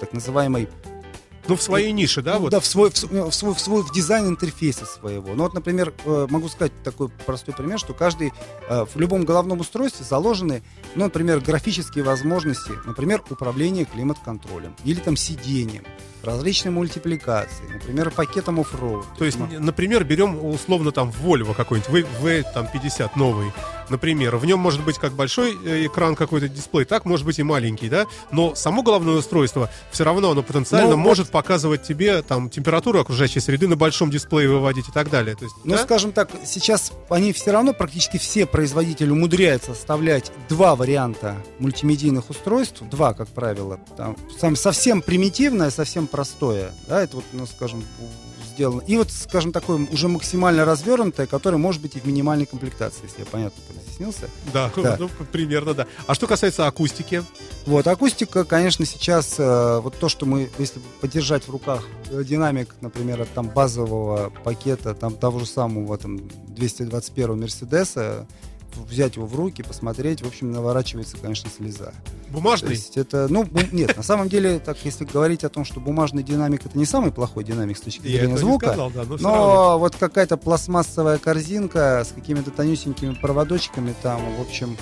так 0.00 0.14
называемый 0.14 0.66
Ну, 1.46 1.56
в 1.56 1.62
своей 1.62 1.92
нише, 1.92 2.22
да, 2.22 2.36
ну, 2.36 2.40
вот. 2.40 2.52
да, 2.52 2.60
в 2.60 2.64
свой, 2.64 2.88
в, 2.88 2.94
в 2.94 3.34
свой, 3.34 3.54
в 3.54 3.60
свой 3.60 3.82
в 3.82 3.92
дизайн 3.92 4.28
интерфейса 4.28 4.86
своего. 4.86 5.34
Ну 5.34 5.42
вот, 5.42 5.52
например, 5.52 5.92
э, 6.06 6.26
могу 6.30 6.48
сказать 6.48 6.72
такой 6.82 7.10
простой 7.26 7.52
пример, 7.52 7.78
что 7.78 7.92
каждый 7.92 8.32
э, 8.70 8.86
в 8.86 8.98
любом 8.98 9.26
головном 9.26 9.60
устройстве 9.60 10.06
заложены, 10.06 10.62
ну, 10.94 11.04
например, 11.04 11.40
графические 11.40 12.02
возможности, 12.02 12.72
например, 12.86 13.22
управление 13.28 13.84
климат-контролем 13.84 14.74
или 14.84 15.00
там 15.00 15.18
сидением, 15.18 15.84
различные 16.24 16.72
мультипликации, 16.72 17.64
например, 17.72 18.10
пакетом 18.10 18.60
оффроуд. 18.60 19.06
То 19.18 19.24
есть, 19.24 19.38
например, 19.38 20.04
берем 20.04 20.44
условно 20.44 20.92
там 20.92 21.10
Volvo 21.10 21.54
какой-нибудь, 21.54 22.06
V, 22.20 22.44
там 22.54 22.66
50 22.72 23.16
новый, 23.16 23.52
например. 23.88 24.36
В 24.36 24.46
нем 24.46 24.58
может 24.58 24.84
быть 24.84 24.98
как 24.98 25.12
большой 25.12 25.56
э, 25.64 25.86
экран 25.86 26.14
какой-то 26.14 26.48
дисплей, 26.48 26.84
так 26.84 27.04
может 27.04 27.26
быть 27.26 27.38
и 27.38 27.42
маленький, 27.42 27.88
да? 27.88 28.06
Но 28.30 28.54
само 28.54 28.82
головное 28.82 29.14
устройство 29.14 29.70
все 29.90 30.04
равно 30.04 30.30
оно 30.30 30.42
потенциально 30.42 30.90
Ну, 30.90 30.96
может 30.96 31.30
показывать 31.30 31.82
тебе 31.82 32.22
там 32.22 32.50
температуру 32.50 33.00
окружающей 33.00 33.40
среды 33.40 33.66
на 33.68 33.76
большом 33.76 34.10
дисплее 34.10 34.48
выводить 34.48 34.88
и 34.88 34.92
так 34.92 35.10
далее. 35.10 35.34
То 35.36 35.44
есть, 35.44 35.56
Ну, 35.64 35.74
да? 35.76 35.82
скажем 35.82 36.12
так, 36.12 36.30
сейчас 36.44 36.92
они 37.08 37.32
все 37.32 37.50
равно, 37.52 37.72
практически 37.72 38.16
все 38.18 38.46
производители 38.46 39.10
умудряются 39.10 39.72
оставлять 39.72 40.30
два 40.48 40.76
варианта 40.76 41.36
мультимедийных 41.58 42.30
устройств, 42.30 42.82
два, 42.82 43.14
как 43.14 43.28
правило. 43.28 43.80
Там, 43.96 44.16
совсем 44.56 45.02
примитивное, 45.02 45.70
совсем 45.70 46.06
простое, 46.10 46.72
да, 46.88 47.02
это 47.02 47.16
вот, 47.16 47.24
ну, 47.32 47.46
скажем, 47.46 47.84
сделано. 48.52 48.82
И 48.86 48.96
вот, 48.96 49.10
скажем, 49.10 49.52
такое 49.52 49.86
уже 49.90 50.08
максимально 50.08 50.64
развернутое, 50.64 51.26
которое 51.26 51.56
может 51.56 51.80
быть 51.80 51.96
и 51.96 52.00
в 52.00 52.06
минимальной 52.06 52.46
комплектации, 52.46 53.04
если 53.04 53.20
я 53.20 53.26
понятно 53.26 53.62
разъяснился. 53.74 54.28
Да, 54.52 54.70
Да. 54.76 54.96
ну, 54.98 55.08
примерно, 55.32 55.74
да. 55.74 55.86
А 56.06 56.14
что 56.14 56.26
касается 56.26 56.66
акустики, 56.66 57.22
Вот, 57.66 57.86
акустика, 57.86 58.44
конечно, 58.44 58.86
сейчас, 58.86 59.34
э, 59.38 59.80
вот 59.82 59.94
то, 59.98 60.08
что 60.08 60.24
мы, 60.24 60.48
если 60.58 60.80
подержать 61.02 61.46
в 61.46 61.50
руках 61.50 61.84
э, 62.10 62.24
динамик, 62.24 62.74
например, 62.80 63.20
от 63.20 63.28
там 63.28 63.48
базового 63.48 64.32
пакета, 64.44 64.94
там 64.94 65.14
того 65.14 65.40
же 65.40 65.46
самого, 65.46 65.96
там, 65.98 66.20
221 66.48 67.38
Мерседеса, 67.38 68.26
взять 68.76 69.16
его 69.16 69.26
в 69.26 69.34
руки, 69.34 69.62
посмотреть, 69.62 70.22
в 70.22 70.26
общем, 70.26 70.52
наворачивается, 70.52 71.16
конечно, 71.16 71.50
слеза. 71.50 71.92
То 72.26 72.32
бумажный, 72.32 72.70
есть 72.70 72.96
это, 72.96 73.26
ну, 73.28 73.46
нет, 73.72 73.96
на 73.96 74.02
самом 74.02 74.28
деле, 74.28 74.58
так, 74.58 74.76
если 74.84 75.04
говорить 75.04 75.44
о 75.44 75.48
том, 75.48 75.64
что 75.64 75.80
бумажный 75.80 76.22
динамик 76.22 76.64
это 76.64 76.78
не 76.78 76.84
самый 76.84 77.12
плохой 77.12 77.44
динамик 77.44 77.76
с 77.76 77.80
точки 77.80 78.02
зрения 78.02 78.36
звука, 78.36 78.66
сказал, 78.68 78.90
да, 78.90 79.04
но 79.04 79.16
но 79.18 79.78
вот 79.78 79.96
какая-то 79.96 80.36
пластмассовая 80.36 81.18
корзинка 81.18 82.04
с 82.04 82.12
какими-то 82.12 82.50
тонюсенькими 82.50 83.14
проводочками 83.14 83.94
там, 84.02 84.20
в 84.36 84.40
общем, 84.40 84.76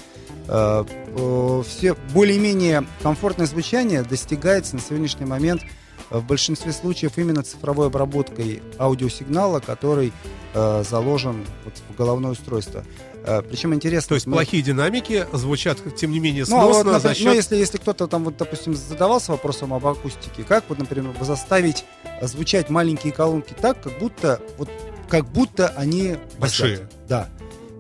э, 0.47 0.85
э, 0.85 1.63
все 1.67 1.95
более-менее 2.13 2.87
комфортное 3.03 3.47
звучание 3.47 4.03
достигается 4.03 4.77
на 4.77 4.83
сегодняшний 4.83 5.27
момент 5.27 5.63
в 6.11 6.25
большинстве 6.25 6.73
случаев 6.73 7.13
именно 7.17 7.43
цифровой 7.43 7.89
обработкой 7.89 8.63
аудиосигнала, 8.79 9.61
который 9.61 10.13
э, 10.55 10.85
заложен 10.89 11.45
вот 11.65 11.75
в 11.89 11.97
головное 11.97 12.33
устройство. 12.33 12.85
Э, 13.25 13.43
причем 13.43 13.75
интересно... 13.75 14.11
То 14.11 14.15
есть 14.15 14.27
мы- 14.27 14.35
плохие 14.35 14.63
динамики 14.63 15.27
звучат, 15.33 15.79
тем 15.97 16.13
не 16.13 16.21
менее, 16.21 16.45
ну, 16.49 16.57
а 16.59 16.67
вот, 16.67 16.83
сносно 16.83 16.93
например, 16.93 17.01
за 17.01 17.09
ну, 17.09 17.15
счет... 17.31 17.35
если, 17.35 17.57
если 17.57 17.79
кто-то 17.79 18.07
там, 18.07 18.25
вот, 18.25 18.37
допустим, 18.37 18.75
задавался 18.75 19.33
вопросом 19.33 19.75
об 19.75 19.87
акустике, 19.87 20.45
как 20.45 20.65
вот, 20.69 20.79
например, 20.79 21.13
заставить 21.21 21.85
звучать 22.23 22.71
маленькие 22.71 23.13
колонки 23.13 23.55
так, 23.61 23.83
как 23.83 23.99
будто, 23.99 24.41
вот, 24.57 24.71
как 25.09 25.27
будто 25.31 25.69
они 25.77 26.17
басят. 26.39 26.39
Большие. 26.39 26.89
Да. 27.09 27.29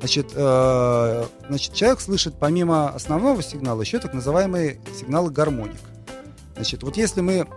Значит, 0.00 0.32
э, 0.34 1.26
значит, 1.48 1.74
человек 1.74 2.00
слышит 2.00 2.34
помимо 2.38 2.90
основного 2.90 3.42
сигнала 3.42 3.82
еще 3.82 3.98
так 3.98 4.14
называемые 4.14 4.80
сигналы 4.96 5.30
гармоник. 5.30 5.80
Значит, 6.54 6.82
вот 6.82 6.96
если 6.96 7.20
мы 7.20 7.48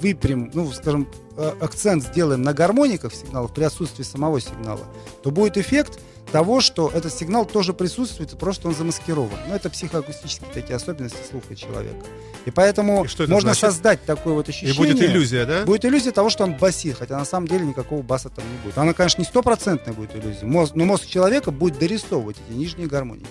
выпрям, 0.00 0.50
ну, 0.54 0.70
скажем, 0.72 1.08
э, 1.36 1.52
акцент 1.60 2.04
сделаем 2.04 2.42
на 2.42 2.52
гармониках 2.52 3.14
сигналов 3.14 3.52
при 3.52 3.64
отсутствии 3.64 4.02
самого 4.04 4.40
сигнала, 4.40 4.84
то 5.22 5.30
будет 5.30 5.56
эффект 5.56 6.00
того, 6.32 6.60
что 6.60 6.90
этот 6.94 7.12
сигнал 7.12 7.44
тоже 7.44 7.72
присутствует, 7.74 8.38
просто 8.38 8.68
он 8.68 8.74
замаскирован. 8.74 9.36
Но 9.48 9.56
это 9.56 9.68
психоакустические 9.68 10.48
такие 10.54 10.76
особенности 10.76 11.18
слуха 11.28 11.56
человека. 11.56 12.06
И 12.44 12.50
поэтому 12.52 13.04
И 13.04 13.08
что 13.08 13.24
можно 13.26 13.52
значит? 13.52 13.60
создать 13.60 14.04
такое 14.04 14.34
вот 14.34 14.46
И 14.48 14.50
ощущение. 14.52 14.76
будет 14.76 15.02
иллюзия, 15.02 15.44
да? 15.44 15.64
Будет 15.64 15.84
иллюзия 15.84 16.12
того, 16.12 16.30
что 16.30 16.44
он 16.44 16.56
басит, 16.56 16.96
хотя 16.98 17.18
на 17.18 17.24
самом 17.24 17.48
деле 17.48 17.66
никакого 17.66 18.02
баса 18.02 18.28
там 18.28 18.44
не 18.50 18.58
будет. 18.64 18.78
Она, 18.78 18.92
конечно, 18.94 19.20
не 19.20 19.26
стопроцентная 19.26 19.92
будет 19.92 20.14
иллюзия, 20.14 20.46
мозг, 20.46 20.74
но 20.76 20.84
мозг 20.84 21.06
человека 21.06 21.50
будет 21.50 21.78
дорисовывать 21.80 22.36
эти 22.48 22.56
нижние 22.56 22.86
гармоники. 22.86 23.26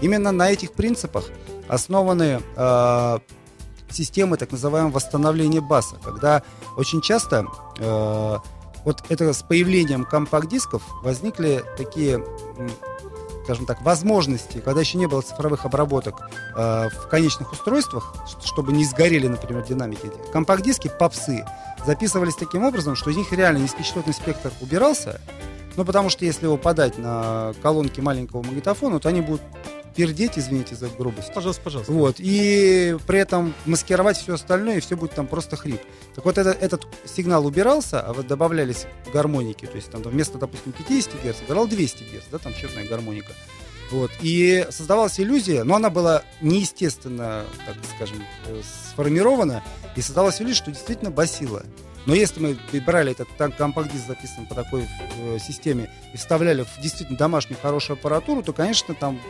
Именно 0.00 0.32
на 0.32 0.50
этих 0.50 0.72
принципах 0.72 1.26
основаны 1.68 2.40
э, 2.56 3.18
системы 3.90 4.36
так 4.36 4.52
называемого 4.52 4.92
восстановления 4.92 5.60
баса, 5.60 5.96
когда 6.02 6.42
очень 6.76 7.00
часто 7.00 7.46
э, 7.78 8.36
вот 8.84 9.04
это 9.08 9.32
с 9.32 9.42
появлением 9.42 10.04
компакт-дисков 10.04 10.82
возникли 11.02 11.62
такие, 11.76 12.24
скажем 13.44 13.66
так, 13.66 13.82
возможности, 13.82 14.58
когда 14.58 14.80
еще 14.80 14.98
не 14.98 15.06
было 15.06 15.20
цифровых 15.20 15.64
обработок 15.64 16.20
э, 16.56 16.88
в 16.88 17.08
конечных 17.08 17.52
устройствах, 17.52 18.14
чтобы 18.44 18.72
не 18.72 18.84
сгорели, 18.84 19.26
например, 19.26 19.64
динамики. 19.64 20.10
Компакт-диски, 20.32 20.90
попсы, 20.98 21.44
записывались 21.86 22.36
таким 22.36 22.64
образом, 22.64 22.96
что 22.96 23.10
из 23.10 23.16
них 23.16 23.32
реально 23.32 23.58
низкочастотный 23.58 24.14
спектр 24.14 24.52
убирался, 24.60 25.20
ну, 25.76 25.84
потому 25.84 26.10
что 26.10 26.24
если 26.24 26.46
его 26.46 26.56
подать 26.56 26.98
на 26.98 27.54
колонки 27.62 28.00
маленького 28.00 28.42
магнитофона, 28.42 28.98
то 28.98 29.08
они 29.08 29.20
будут 29.20 29.42
пердеть, 29.94 30.38
извините 30.38 30.74
за 30.74 30.88
грубость. 30.88 31.32
Пожалуйста, 31.34 31.62
пожалуйста. 31.62 31.92
Вот, 31.92 32.16
и 32.18 32.96
при 33.06 33.18
этом 33.18 33.54
маскировать 33.66 34.16
все 34.16 34.34
остальное, 34.34 34.78
и 34.78 34.80
все 34.80 34.96
будет 34.96 35.12
там 35.12 35.26
просто 35.26 35.56
хрип. 35.56 35.80
Так 36.14 36.24
вот, 36.24 36.38
это, 36.38 36.50
этот 36.50 36.86
сигнал 37.04 37.46
убирался, 37.46 38.00
а 38.00 38.12
вот 38.12 38.26
добавлялись 38.26 38.86
гармоники, 39.12 39.66
то 39.66 39.76
есть 39.76 39.90
там 39.90 40.02
вместо, 40.02 40.38
допустим, 40.38 40.72
50 40.72 41.14
Гц, 41.24 41.36
играл 41.46 41.66
200 41.66 42.02
Гц, 42.04 42.24
да, 42.30 42.38
там 42.38 42.54
черная 42.54 42.86
гармоника. 42.86 43.32
Вот, 43.90 44.12
и 44.20 44.66
создавалась 44.70 45.18
иллюзия, 45.18 45.64
но 45.64 45.74
она 45.74 45.90
была 45.90 46.22
неестественно, 46.40 47.44
так 47.66 47.76
скажем, 47.96 48.22
э, 48.46 48.62
сформирована, 48.92 49.64
и 49.96 50.00
создавалась 50.00 50.40
иллюзия, 50.40 50.54
что 50.54 50.70
действительно 50.70 51.10
басила. 51.10 51.64
Но 52.06 52.14
если 52.14 52.40
мы 52.40 52.80
брали 52.80 53.12
этот 53.12 53.28
компакт-диск, 53.56 54.06
записан 54.06 54.46
по 54.46 54.54
такой 54.54 54.86
э, 55.16 55.38
системе, 55.38 55.90
и 56.14 56.16
вставляли 56.16 56.62
в 56.62 56.80
действительно 56.80 57.18
домашнюю 57.18 57.58
хорошую 57.60 57.98
аппаратуру, 57.98 58.42
то, 58.42 58.52
конечно, 58.52 58.94
там 58.94 59.20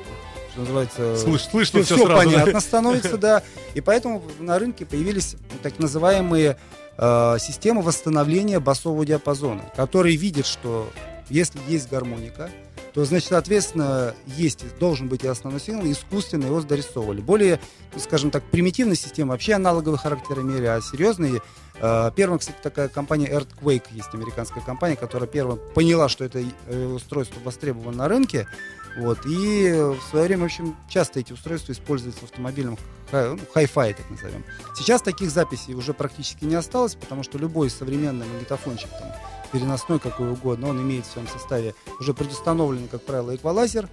что 0.61 0.73
называется... 0.73 1.17
Слыш, 1.17 1.43
слышно 1.43 1.83
все, 1.83 1.97
все, 1.97 2.07
сразу. 2.07 2.23
понятно 2.23 2.61
становится, 2.61 3.19
да. 3.19 3.43
И 3.75 3.81
поэтому 3.81 4.23
на 4.39 4.59
рынке 4.59 4.85
появились 4.85 5.37
так 5.63 5.79
называемые 5.79 6.57
э, 6.99 7.37
системы 7.41 7.83
восстановления 7.83 8.61
басового 8.61 9.05
диапазона, 9.07 9.63
которые 9.77 10.17
видят, 10.17 10.47
что 10.47 10.89
если 11.29 11.61
есть 11.69 11.89
гармоника, 11.89 12.51
то, 12.93 13.05
значит, 13.05 13.29
соответственно, 13.29 14.15
есть, 14.27 14.65
должен 14.79 15.09
быть 15.09 15.23
и 15.23 15.29
основной 15.29 15.61
сигнал, 15.61 15.85
искусственно 15.87 16.47
его 16.47 16.61
дорисовывали. 16.61 17.21
Более, 17.21 17.61
скажем 17.97 18.31
так, 18.31 18.43
примитивная 18.51 18.97
система 18.97 19.33
вообще 19.33 19.55
аналоговый 19.55 19.99
характер 19.99 20.41
имели, 20.41 20.67
а 20.67 20.81
серьезные 20.81 21.41
э, 21.81 22.11
Первая, 22.17 22.39
кстати, 22.39 22.57
такая 22.63 22.89
компания 22.89 23.29
Earthquake, 23.29 23.85
есть 23.93 24.13
американская 24.13 24.63
компания, 24.63 24.97
которая 24.97 25.29
первая 25.29 25.57
поняла, 25.57 26.09
что 26.09 26.25
это 26.25 26.43
э, 26.67 26.87
устройство 26.87 27.41
востребовано 27.45 27.97
на 27.97 28.09
рынке. 28.09 28.49
Вот, 28.97 29.21
и 29.25 29.71
в 29.73 30.01
свое 30.11 30.27
время, 30.27 30.43
в 30.43 30.47
общем, 30.47 30.77
часто 30.89 31.21
эти 31.21 31.33
устройства 31.33 31.73
используются 31.73 32.21
в 32.21 32.25
автомобильном 32.25 32.77
ну, 33.13 33.39
хай-фай, 33.53 33.95
так 33.95 34.09
назовем. 34.11 34.45
Сейчас 34.77 35.03
таких 35.03 35.31
записей 35.31 35.75
уже 35.75 35.95
практически 35.95 36.45
не 36.45 36.55
осталось, 36.55 36.95
потому 36.95 37.23
что 37.23 37.39
любой 37.39 37.69
современный 37.71 38.27
магнитофончик, 38.27 38.89
там, 38.91 39.13
переносной 39.53 39.99
какой 39.99 40.31
угодно, 40.31 40.69
он 40.69 40.81
имеет 40.81 41.07
в 41.07 41.11
своем 41.11 41.27
составе 41.27 41.75
уже 41.99 42.15
предустановленный, 42.15 42.89
как 42.89 43.03
правило, 43.03 43.35
эквалайзер. 43.35 43.89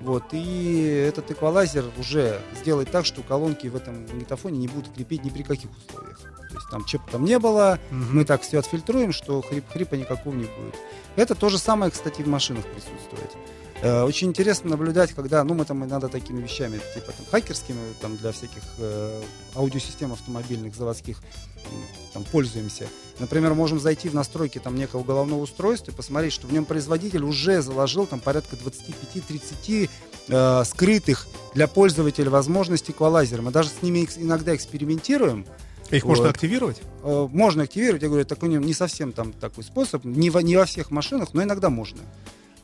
Вот, 0.00 0.24
и 0.32 0.82
этот 1.08 1.30
эквалайзер 1.30 1.84
уже 1.98 2.40
сделает 2.60 2.90
так, 2.90 3.06
что 3.06 3.22
колонки 3.22 3.68
в 3.68 3.76
этом 3.76 4.02
магнитофоне 4.02 4.58
не 4.58 4.68
будут 4.68 4.94
крепить 4.94 5.24
ни 5.24 5.30
при 5.30 5.42
каких 5.42 5.70
условиях. 5.70 6.18
То 6.20 6.54
есть 6.54 6.70
там 6.70 6.84
чего 6.84 7.02
там 7.10 7.24
не 7.24 7.38
было, 7.38 7.78
Мгм. 7.90 8.18
мы 8.18 8.24
так 8.24 8.42
все 8.42 8.58
отфильтруем, 8.58 9.12
что 9.12 9.40
хрип, 9.42 9.64
хрипа 9.70 9.94
никакого 9.94 10.34
не 10.34 10.44
будет. 10.44 10.74
Это 11.16 11.34
то 11.34 11.48
же 11.48 11.58
самое, 11.58 11.90
кстати, 11.90 12.22
в 12.22 12.28
машинах 12.28 12.64
присутствует. 12.66 13.30
Э, 13.82 14.02
Очень 14.04 14.28
интересно 14.28 14.70
наблюдать, 14.70 15.12
когда, 15.12 15.42
ну, 15.44 15.54
мы 15.54 15.64
там 15.64 15.84
иногда 15.84 16.08
такими 16.08 16.40
вещами, 16.40 16.80
типа 16.94 17.12
там 17.12 17.26
хакерскими, 17.30 17.78
там 18.00 18.16
для 18.16 18.32
всяких 18.32 18.62
э, 18.78 19.22
аудиосистем 19.54 20.12
автомобильных, 20.12 20.74
заводских, 20.74 21.18
там 22.12 22.24
пользуемся. 22.24 22.86
Например, 23.18 23.54
можем 23.54 23.78
зайти 23.80 24.08
в 24.08 24.14
настройки 24.14 24.58
там 24.58 24.76
некого 24.76 25.02
головного 25.04 25.40
устройства 25.42 25.90
и 25.90 25.94
посмотреть, 25.94 26.32
что 26.32 26.46
в 26.46 26.52
нем 26.52 26.64
производитель 26.64 27.22
уже 27.24 27.62
заложил 27.62 28.06
там 28.06 28.20
порядка 28.20 28.56
25-30 28.56 29.90
э, 30.28 30.64
скрытых 30.64 31.26
для 31.54 31.68
пользователя 31.68 32.30
возможностей 32.30 32.92
эквалайзера. 32.92 33.42
Мы 33.42 33.50
даже 33.50 33.68
с 33.68 33.82
ними 33.82 34.08
иногда 34.16 34.54
экспериментируем, 34.54 35.46
Их 35.90 36.04
можно 36.04 36.24
Вот. 36.26 36.30
активировать? 36.34 36.80
Э, 37.02 37.28
можно 37.30 37.64
активировать, 37.64 38.02
я 38.02 38.08
говорю, 38.08 38.24
такой 38.24 38.48
не, 38.48 38.56
не 38.56 38.72
совсем 38.74 39.12
там 39.12 39.32
такой 39.32 39.62
способ, 39.64 40.04
не 40.04 40.30
во, 40.30 40.42
не 40.42 40.56
во 40.56 40.64
всех 40.64 40.90
машинах, 40.90 41.34
но 41.34 41.42
иногда 41.42 41.68
можно. 41.70 42.00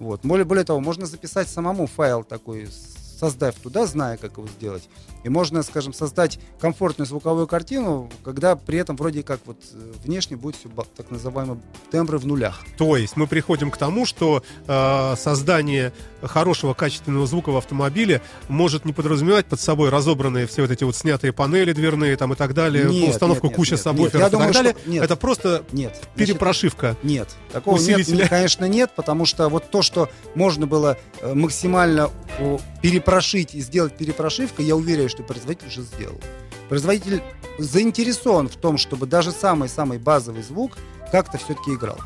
Вот. 0.01 0.23
Более, 0.25 0.47
более 0.47 0.65
того, 0.65 0.81
можно 0.81 1.07
записать 1.07 1.49
самому 1.49 1.87
файл 1.87 2.25
такой, 2.25 2.67
создав 2.67 3.55
туда, 3.57 3.87
зная, 3.87 4.17
как 4.17 4.39
его 4.39 4.49
сделать. 4.49 4.89
И 5.25 5.29
можно, 5.29 5.63
скажем, 5.63 5.93
создать 5.93 6.39
комфортную 6.59 7.07
звуковую 7.07 7.47
картину, 7.47 8.11
когда 8.25 8.57
при 8.57 8.79
этом 8.79 8.97
вроде 8.97 9.23
как 9.23 9.41
вот 9.47 9.59
э, 9.73 9.93
внешне 10.05 10.37
будет 10.37 10.57
все 10.57 10.69
так 10.97 11.11
называемые 11.11 11.61
тембры 11.91 12.19
в 12.19 12.27
нулях. 12.27 12.63
То 12.79 12.97
есть 12.97 13.17
мы 13.17 13.27
приходим 13.27 13.71
к 13.71 13.77
тому, 13.77 14.07
что 14.07 14.43
э, 14.67 15.15
создание 15.17 15.93
хорошего 16.23 16.75
качественного 16.75 17.27
звука 17.27 17.51
в 17.51 17.57
автомобиле 17.57 18.21
может 18.49 18.85
не 18.85 18.93
подразумевать 18.93 19.47
под 19.47 19.61
собой 19.61 19.89
разобранные 19.91 20.47
все 20.47 20.63
вот 20.63 20.71
эти 20.71 20.85
вот 20.85 20.97
снятые 20.97 21.33
панели 21.33 21.73
дверные 21.73 22.17
там 22.17 22.33
и 22.33 22.37
так 22.37 22.55
далее, 22.55 22.85
Нет, 22.87 23.11
установку 23.15 23.47
нет, 23.47 23.53
нет, 23.53 23.57
кучи 23.57 23.71
нет, 23.73 23.81
сабвуферов 23.81 24.15
нет. 24.15 24.21
И 24.21 24.25
так 24.25 24.33
думаю, 24.33 24.53
далее. 24.53 24.77
что- 24.79 24.91
нет. 24.91 25.05
Это 25.05 25.17
просто 25.17 25.65
Нет. 25.73 25.93
Значит, 25.95 26.15
перепрошивка. 26.15 26.97
Нет, 27.03 27.29
такого 27.53 27.77
нет, 27.79 27.99
Усилителя. 28.01 28.23
не- 28.25 28.29
конечно, 28.29 28.65
нет, 28.67 28.91
потому 28.97 29.25
что 29.27 29.49
вот 29.49 29.71
то, 29.71 29.83
что 29.83 30.09
можно 30.35 30.67
было 30.67 30.97
э, 31.21 31.35
максимально 31.35 32.11
о, 32.39 32.59
перепрошить 32.83 33.55
и 33.55 33.61
сделать 33.61 33.95
перепрошивкой, 33.97 34.65
я 34.65 34.77
уверен, 34.77 35.09
что 35.11 35.23
производитель 35.23 35.69
уже 35.69 35.83
сделал. 35.83 36.21
Производитель 36.69 37.23
заинтересован 37.59 38.49
в 38.49 38.57
том, 38.57 38.79
чтобы 38.79 39.07
даже 39.07 39.33
самый-самый 39.33 39.99
базовый 39.99 40.43
звук 40.43 40.73
как-то 41.13 41.39
все-таки 41.39 41.75
играл. 41.75 41.99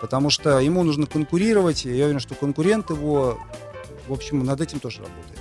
Потому 0.00 0.30
что 0.30 0.58
ему 0.58 0.82
нужно 0.82 1.06
конкурировать, 1.06 1.86
и 1.86 1.96
я 1.96 2.04
уверен, 2.06 2.20
что 2.20 2.34
конкурент 2.34 2.90
его, 2.90 3.38
в 4.08 4.12
общем, 4.12 4.44
над 4.44 4.60
этим 4.60 4.80
тоже 4.80 4.98
работает. 4.98 5.38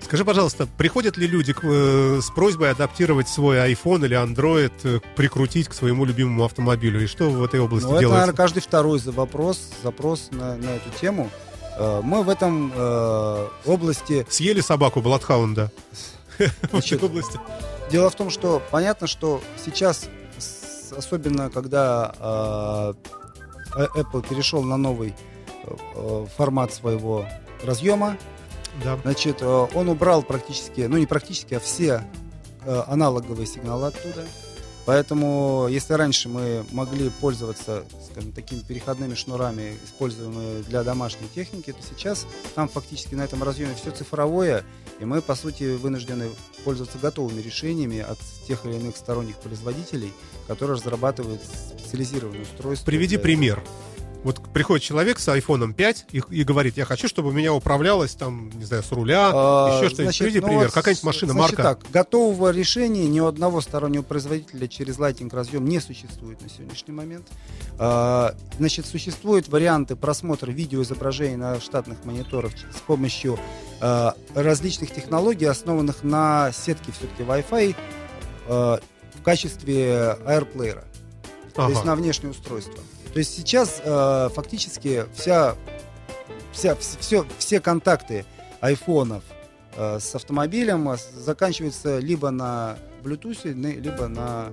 Скажи, 0.00 0.24
пожалуйста, 0.24 0.66
приходят 0.78 1.18
ли 1.18 1.26
люди 1.26 1.52
к, 1.52 1.60
э, 1.62 2.20
с 2.22 2.30
просьбой 2.30 2.70
адаптировать 2.70 3.28
свой 3.28 3.58
iPhone 3.58 4.06
или 4.06 4.16
Android, 4.16 4.72
э, 4.84 5.00
прикрутить 5.16 5.68
к 5.68 5.74
своему 5.74 6.06
любимому 6.06 6.44
автомобилю? 6.46 7.02
И 7.04 7.06
что 7.06 7.28
в 7.28 7.44
этой 7.44 7.60
области 7.60 7.84
Ну, 7.84 7.92
это, 7.92 8.00
делается? 8.00 8.20
наверное, 8.20 8.36
каждый 8.36 8.60
второй 8.62 9.00
вопрос, 9.00 9.60
запрос 9.82 10.28
на, 10.30 10.56
на 10.56 10.70
эту 10.76 10.88
тему. 10.98 11.28
Э, 11.78 12.00
Мы 12.02 12.22
в 12.22 12.30
этом 12.30 12.72
э, 12.74 13.48
области 13.66 14.26
Съели 14.30 14.62
собаку 14.62 15.02
Бладхаунда 15.02 15.70
Значит, 16.70 16.98
этой 16.98 17.08
области? 17.08 17.38
Дело 17.90 18.10
в 18.10 18.14
том, 18.14 18.30
что 18.30 18.62
понятно, 18.70 19.06
что 19.06 19.40
сейчас, 19.64 20.08
особенно 20.96 21.50
когда 21.50 22.14
э, 22.18 22.94
э, 23.76 23.86
Apple 24.00 24.26
перешел 24.28 24.62
на 24.62 24.76
новый 24.76 25.14
э, 25.64 25.76
э, 25.94 26.26
формат 26.36 26.72
своего 26.72 27.26
разъема, 27.64 28.16
Да. 28.84 28.98
значит, 29.02 29.38
э, 29.40 29.66
он 29.74 29.88
убрал 29.88 30.22
практически, 30.22 30.82
ну 30.82 30.98
не 30.98 31.06
практически, 31.06 31.54
а 31.54 31.60
все 31.60 32.04
э, 32.64 32.82
аналоговые 32.86 33.46
сигналы 33.46 33.88
оттуда. 33.88 34.26
Поэтому, 34.86 35.66
если 35.68 35.92
раньше 35.92 36.30
мы 36.30 36.64
могли 36.72 37.10
пользоваться, 37.10 37.84
скажем, 38.10 38.32
такими 38.32 38.60
переходными 38.60 39.14
шнурами, 39.14 39.76
используемыми 39.84 40.62
для 40.62 40.82
домашней 40.82 41.28
техники, 41.34 41.72
то 41.72 41.78
сейчас 41.82 42.26
там 42.54 42.70
фактически 42.70 43.14
на 43.14 43.20
этом 43.22 43.42
разъеме 43.42 43.74
все 43.74 43.90
цифровое, 43.90 44.64
и 45.00 45.04
мы, 45.04 45.22
по 45.22 45.34
сути, 45.34 45.76
вынуждены 45.76 46.28
пользоваться 46.64 46.98
готовыми 46.98 47.40
решениями 47.40 48.00
от 48.00 48.18
тех 48.46 48.64
или 48.66 48.74
иных 48.74 48.96
сторонних 48.96 49.36
производителей, 49.36 50.12
которые 50.46 50.76
разрабатывают 50.76 51.40
специализированные 51.42 52.42
устройства. 52.42 52.86
Приведи 52.86 53.16
пример. 53.16 53.62
Вот 54.24 54.52
приходит 54.52 54.82
человек 54.84 55.20
с 55.20 55.28
iPhone 55.28 55.72
5 55.72 56.06
и, 56.10 56.22
и 56.30 56.42
говорит, 56.42 56.76
я 56.76 56.84
хочу, 56.84 57.06
чтобы 57.06 57.28
у 57.28 57.32
меня 57.32 57.54
управлялось 57.54 58.14
там, 58.14 58.50
не 58.58 58.64
знаю, 58.64 58.82
с 58.82 58.90
руля, 58.90 59.30
А, 59.32 59.78
еще 59.78 59.88
что-нибудь. 59.94 60.18
Приведи 60.18 60.40
ну 60.40 60.46
пример. 60.48 60.64
вот, 60.64 60.72
Какая-нибудь 60.74 61.04
машина, 61.04 61.32
значит 61.32 61.58
марка. 61.58 61.62
так, 61.80 61.90
готового 61.92 62.50
решения 62.50 63.06
ни 63.06 63.20
у 63.20 63.26
одного 63.26 63.60
стороннего 63.60 64.02
производителя 64.02 64.66
через 64.66 64.98
Lighting 64.98 65.32
разъем 65.32 65.64
не 65.66 65.78
существует 65.80 66.40
на 66.42 66.48
сегодняшний 66.48 66.92
момент. 66.94 67.28
А, 67.78 68.34
Значит, 68.58 68.86
существуют 68.86 69.48
варианты 69.48 69.94
просмотра 69.94 70.50
видеоизображений 70.50 71.36
на 71.36 71.60
штатных 71.60 72.04
мониторах 72.04 72.52
с 72.76 72.80
помощью 72.80 73.38
а, 73.80 74.14
различных 74.34 74.92
технологий, 74.92 75.46
основанных 75.46 76.02
на 76.02 76.50
сетке 76.52 76.90
все-таки 76.90 77.22
Wi-Fi 77.22 77.76
а, 78.48 78.80
в 79.14 79.22
качестве 79.22 80.16
AirPlayer. 80.26 80.84
То 81.54 81.68
есть 81.68 81.80
Ага. 81.80 81.86
на 81.88 81.96
внешнее 81.96 82.30
устройство. 82.30 82.78
То 83.18 83.20
есть 83.20 83.34
сейчас 83.34 83.82
э, 83.84 84.28
фактически 84.32 85.06
вся, 85.12 85.56
вся, 86.52 86.76
все, 86.76 87.26
все 87.36 87.58
контакты 87.58 88.24
айфонов 88.60 89.24
э, 89.74 89.98
с 89.98 90.14
автомобилем 90.14 90.88
э, 90.88 90.96
заканчиваются 91.16 91.98
либо 91.98 92.30
на 92.30 92.78
Bluetooth, 93.02 93.42
либо 93.80 94.06
на 94.06 94.52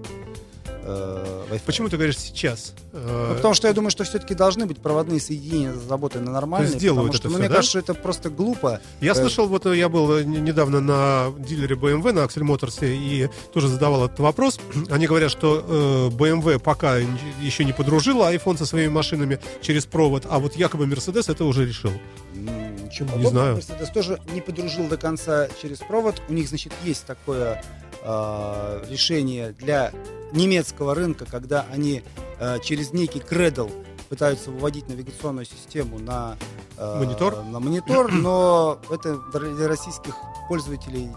э. 0.85 1.59
Почему 1.65 1.89
ты 1.89 1.97
говоришь 1.97 2.17
сейчас? 2.17 2.73
Э, 2.93 3.27
Ну, 3.29 3.35
потому 3.35 3.53
что 3.53 3.67
я 3.67 3.73
думаю, 3.73 3.91
что 3.91 4.03
все-таки 4.03 4.35
должны 4.35 4.65
быть 4.65 4.79
проводные 4.79 5.19
соединения 5.19 5.71
разработаны 5.73 6.29
нормально. 6.29 6.67
сделают 6.67 7.11
потому 7.11 7.13
что, 7.13 7.27
это 7.27 7.27
ну, 7.27 7.33
всё, 7.33 7.39
мне 7.39 7.49
да? 7.49 7.55
кажется, 7.55 7.69
что 7.69 7.79
это 7.79 7.93
просто 7.93 8.29
глупо. 8.29 8.81
Я 9.01 9.11
Э, 9.11 9.15
слышал, 9.15 9.47
вот 9.47 9.65
э, 9.65 9.77
я 9.77 9.89
был 9.89 10.17
э, 10.17 10.23
недавно 10.23 10.79
на 10.79 11.33
дилере 11.39 11.75
BMW 11.75 12.11
на 12.11 12.19
Axel 12.19 12.43
Motors 12.43 12.79
и 12.81 13.29
тоже 13.53 13.67
задавал 13.67 14.05
этот 14.05 14.19
вопрос. 14.19 14.59
Они 14.89 15.07
говорят, 15.07 15.31
что 15.31 15.65
э, 15.67 16.15
BMW 16.15 16.59
пока 16.59 16.97
еще 17.41 17.65
не 17.65 17.73
подружила 17.73 18.33
iPhone 18.33 18.57
со 18.57 18.65
своими 18.65 18.89
машинами 18.89 19.39
через 19.61 19.85
провод, 19.85 20.25
а 20.29 20.39
вот 20.39 20.55
якобы 20.55 20.85
Mercedes 20.85 21.31
это 21.31 21.45
уже 21.45 21.65
решил. 21.65 21.91
Ничего 22.33 23.17
Не 23.17 23.27
знаю. 23.27 23.57
Mercedes 23.57 23.91
тоже 23.93 24.19
не 24.33 24.41
подружил 24.41 24.87
до 24.87 24.97
конца 24.97 25.47
через 25.61 25.79
провод. 25.79 26.21
У 26.29 26.33
них, 26.33 26.47
значит, 26.47 26.73
есть 26.83 27.05
такое 27.05 27.63
э, 28.03 28.83
решение 28.89 29.53
для 29.59 29.91
немецкого 30.35 30.93
рынка, 30.95 31.25
когда 31.25 31.65
они 31.71 32.03
э, 32.39 32.59
через 32.61 32.93
некий 32.93 33.19
кредл 33.19 33.69
пытаются 34.09 34.51
выводить 34.51 34.87
навигационную 34.87 35.45
систему 35.45 35.97
на 35.99 36.37
э, 36.77 36.99
Монитор? 36.99 37.43
на 37.45 37.59
монитор, 37.59 38.11
но 38.11 38.79
это 38.91 39.17
для 39.33 39.67
российских 39.67 40.15
пользователей 40.47 41.09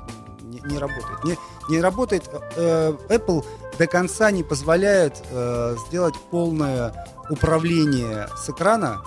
не, 0.43 0.61
не 0.61 0.78
работает. 0.78 1.24
Не, 1.24 1.36
не 1.69 1.81
работает. 1.81 2.31
Э, 2.57 2.93
Apple 3.09 3.45
до 3.78 3.86
конца 3.86 4.31
не 4.31 4.43
позволяет 4.43 5.23
э, 5.31 5.77
сделать 5.86 6.15
полное 6.31 7.07
управление 7.31 8.28
с 8.36 8.49
экрана 8.49 9.03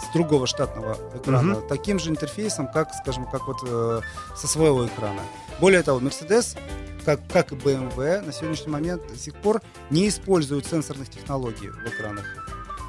с 0.00 0.12
другого 0.12 0.46
штатного 0.46 0.96
экрана 1.14 1.58
Мгм. 1.58 1.68
таким 1.68 1.98
же 2.00 2.10
интерфейсом, 2.10 2.66
как, 2.66 2.88
скажем, 2.94 3.26
как 3.30 3.46
вот 3.46 3.58
э, 3.64 4.00
со 4.34 4.48
своего 4.48 4.86
экрана. 4.86 5.20
Более 5.60 5.82
того, 5.82 6.00
Mercedes, 6.00 6.58
как, 7.04 7.20
как 7.28 7.52
и 7.52 7.56
BMW, 7.56 8.24
на 8.24 8.32
сегодняшний 8.32 8.72
момент 8.72 9.02
до 9.06 9.16
сих 9.16 9.34
пор 9.34 9.62
не 9.90 10.08
используют 10.08 10.66
сенсорных 10.66 11.10
технологий 11.10 11.68
в 11.68 11.86
экранах. 11.86 12.24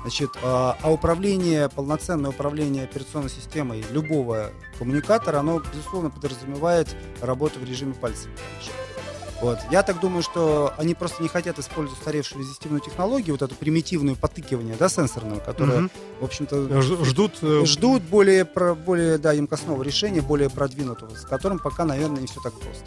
Значит, 0.04 0.32
а, 0.44 0.78
а 0.82 0.92
управление, 0.92 1.70
полноценное 1.70 2.32
управление 2.32 2.84
операционной 2.84 3.30
системой 3.30 3.86
любого 3.92 4.52
коммуникатора, 4.78 5.40
оно, 5.40 5.62
безусловно, 5.74 6.10
подразумевает 6.10 6.94
работу 7.22 7.60
в 7.60 7.64
режиме 7.64 7.94
пальцев. 7.94 8.30
Вот. 9.42 9.60
Я 9.72 9.84
так 9.84 10.00
думаю, 10.00 10.24
что 10.24 10.74
они 10.78 10.94
просто 10.94 11.22
не 11.22 11.28
хотят 11.28 11.60
использовать 11.60 12.00
устаревшую 12.00 12.42
резистивную 12.42 12.82
технологию, 12.82 13.34
вот 13.34 13.42
эту 13.42 13.56
примитивную 13.56 14.16
потыкивание, 14.16 14.76
да, 14.78 14.88
сенсорного, 14.88 15.40
которое, 15.40 15.84
угу. 15.84 15.90
в 16.22 16.24
общем-то, 16.26 16.82
ждут, 16.82 17.40
э, 17.42 17.64
ждут 17.66 18.04
более, 18.04 18.46
более 18.46 19.18
да, 19.18 19.34
емкостного 19.34 19.84
решения, 19.84 20.22
более 20.22 20.50
продвинутого, 20.50 21.14
с 21.16 21.26
которым 21.26 21.60
пока, 21.60 21.84
наверное, 21.84 22.22
не 22.22 22.28
все 22.28 22.40
так 22.42 22.54
просто. 22.54 22.86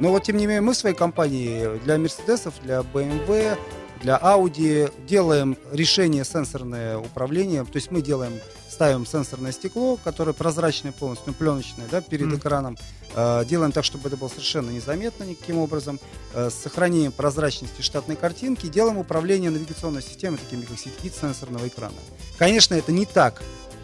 Но 0.00 0.10
вот, 0.10 0.24
тем 0.24 0.36
не 0.36 0.46
менее, 0.46 0.60
мы 0.60 0.72
в 0.72 0.76
своей 0.76 0.94
компании 0.94 1.78
для 1.84 1.98
Мерседесов, 1.98 2.54
для 2.62 2.80
BMW, 2.80 3.58
для 4.00 4.16
Audi 4.18 4.92
делаем 5.06 5.56
решение 5.72 6.24
сенсорное 6.24 6.98
управление, 6.98 7.64
то 7.64 7.76
есть 7.76 7.90
мы 7.90 8.00
делаем 8.00 8.32
ставим 8.70 9.06
сенсорное 9.06 9.50
стекло, 9.50 9.98
которое 10.04 10.32
прозрачное 10.32 10.92
полностью, 10.92 11.34
пленочное, 11.34 11.86
да, 11.90 12.00
перед 12.00 12.28
mm. 12.28 12.38
экраном. 12.38 12.78
Э, 13.16 13.44
делаем 13.44 13.72
так, 13.72 13.84
чтобы 13.84 14.06
это 14.08 14.16
было 14.16 14.28
совершенно 14.28 14.70
незаметно 14.70 15.24
никаким 15.24 15.58
образом. 15.58 15.98
Э, 16.32 16.48
сохраняем 16.50 17.10
прозрачности 17.10 17.82
штатной 17.82 18.14
картинки. 18.14 18.68
Делаем 18.68 18.98
управление 18.98 19.50
навигационной 19.50 20.02
системой, 20.02 20.38
такими 20.38 20.62
как 20.64 20.78
сеть 20.78 20.94
сенсорного 21.12 21.66
экрана. 21.66 21.96
Конечно, 22.36 22.74
это 22.74 22.92
не 22.92 23.04
так 23.04 23.42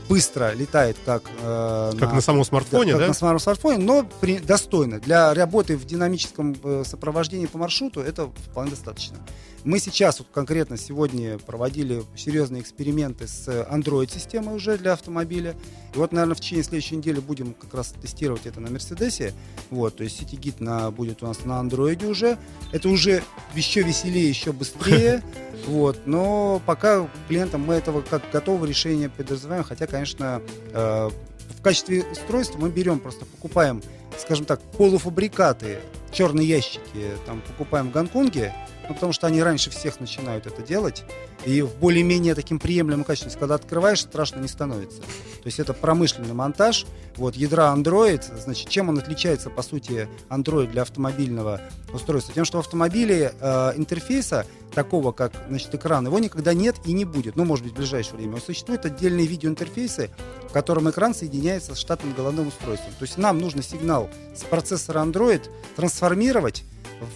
быстро 0.09 0.53
летает, 0.53 0.97
как, 1.05 1.23
э, 1.43 1.93
как 1.99 2.11
на, 2.11 2.17
на 2.17 2.21
самом 2.21 2.45
смартфоне, 2.45 2.93
да? 2.93 2.99
Как 2.99 3.09
на 3.09 3.15
самом 3.15 3.39
смартфоне, 3.39 3.79
но 3.79 4.07
при, 4.21 4.39
достойно. 4.39 5.01
Для 5.01 5.35
работы 5.35 5.77
в 5.77 5.85
динамическом 5.85 6.57
э, 6.63 6.83
сопровождении 6.87 7.47
по 7.47 7.59
маршруту 7.59 8.01
это 8.01 8.29
вполне 8.51 8.71
достаточно. 8.71 9.19
Мы 9.65 9.79
сейчас, 9.79 10.19
вот 10.19 10.29
конкретно 10.31 10.77
сегодня 10.77 11.39
проводили 11.39 12.03
серьезные 12.15 12.61
эксперименты 12.61 13.27
с 13.27 13.49
Android-системой 13.49 14.55
уже 14.57 14.77
для 14.77 14.93
автомобиля. 14.93 15.57
И 15.95 15.99
вот, 15.99 16.13
наверное, 16.13 16.35
в 16.35 16.41
течение 16.41 16.65
следующей 16.65 16.97
недели 16.97 17.19
будем 17.19 17.55
как 17.55 17.73
раз 17.73 17.95
тестировать 18.01 18.45
это 18.45 18.61
на 18.61 18.71
Мерседесе. 18.71 19.33
Вот, 19.71 19.97
то 19.97 20.05
есть 20.05 20.21
CityGit 20.21 20.57
на, 20.63 20.91
будет 20.91 21.23
у 21.23 21.27
нас 21.27 21.47
на 21.47 21.63
Android 21.63 22.07
уже. 22.07 22.37
Это 22.73 22.91
уже 22.91 23.23
еще 23.55 23.83
веселее, 23.83 24.29
еще 24.29 24.53
быстрее. 24.53 25.23
Вот, 25.67 26.01
но 26.05 26.61
пока 26.67 27.09
клиентам 27.27 27.63
мы 27.63 27.75
этого 27.75 28.03
как 28.03 28.23
готового 28.31 28.67
решения 28.67 29.09
подразумеваем, 29.09 29.65
хотя, 29.65 29.87
конечно, 29.87 30.43
э, 30.73 31.11
в 31.57 31.63
качестве 31.63 32.05
устройства 32.13 32.59
мы 32.59 32.69
берем, 32.69 33.01
просто 33.01 33.25
покупаем, 33.25 33.81
скажем 34.19 34.45
так, 34.45 34.61
полуфабрикаты, 34.77 35.79
черные 36.13 36.47
ящики, 36.47 37.13
там 37.25 37.41
покупаем 37.41 37.89
в 37.89 37.93
Гонконге, 37.93 38.53
ну, 38.89 38.95
потому 38.95 39.13
что 39.13 39.27
они 39.27 39.43
раньше 39.43 39.71
всех 39.71 40.01
начинают 40.01 40.47
это 40.47 40.63
делать. 40.63 41.05
И 41.45 41.63
в 41.63 41.75
более-менее 41.77 42.35
таким 42.35 42.59
приемлемом 42.59 43.05
качестве, 43.05 43.39
когда 43.39 43.55
открываешь, 43.55 44.01
страшно 44.01 44.41
не 44.41 44.49
становится. 44.49 45.01
То 45.01 45.47
есть 45.47 45.59
это 45.59 45.75
промышленный 45.75 46.33
монтаж. 46.33 46.87
Вот 47.17 47.37
ядра 47.37 47.75
Android, 47.77 48.23
значит, 48.39 48.69
чем 48.69 48.89
он 48.89 48.99
отличается, 48.99 49.51
по 49.51 49.63
сути, 49.63 50.09
Android 50.31 50.71
для 50.71 50.83
автомобильного 50.83 51.61
устройства? 51.93 52.35
Тем, 52.35 52.45
что 52.45 52.59
в 52.59 52.61
автомобиле 52.61 53.35
э, 53.39 53.73
интерфейса 53.77 54.47
такого, 54.75 55.13
как 55.13 55.33
значит, 55.49 55.75
экран, 55.75 56.07
его 56.07 56.19
никогда 56.19 56.53
нет 56.55 56.77
и 56.85 56.93
не 56.93 57.05
будет. 57.05 57.37
Ну, 57.37 57.45
может 57.45 57.65
быть, 57.65 57.75
в 57.75 57.77
ближайшее 57.77 58.17
время. 58.17 58.41
Существуют 58.41 58.85
отдельные 58.85 59.27
видеоинтерфейсы, 59.27 60.11
в 60.49 60.53
котором 60.53 60.91
экран 60.91 61.15
соединяется 61.15 61.75
с 61.75 61.79
штатным 61.79 62.15
головным 62.15 62.49
устройством. 62.49 62.93
То 62.99 63.05
есть 63.05 63.17
нам 63.19 63.39
нужно 63.39 63.63
сигнал 63.63 64.11
с 64.35 64.43
процессора 64.45 65.01
Android 65.01 65.43
трансформировать 65.77 66.65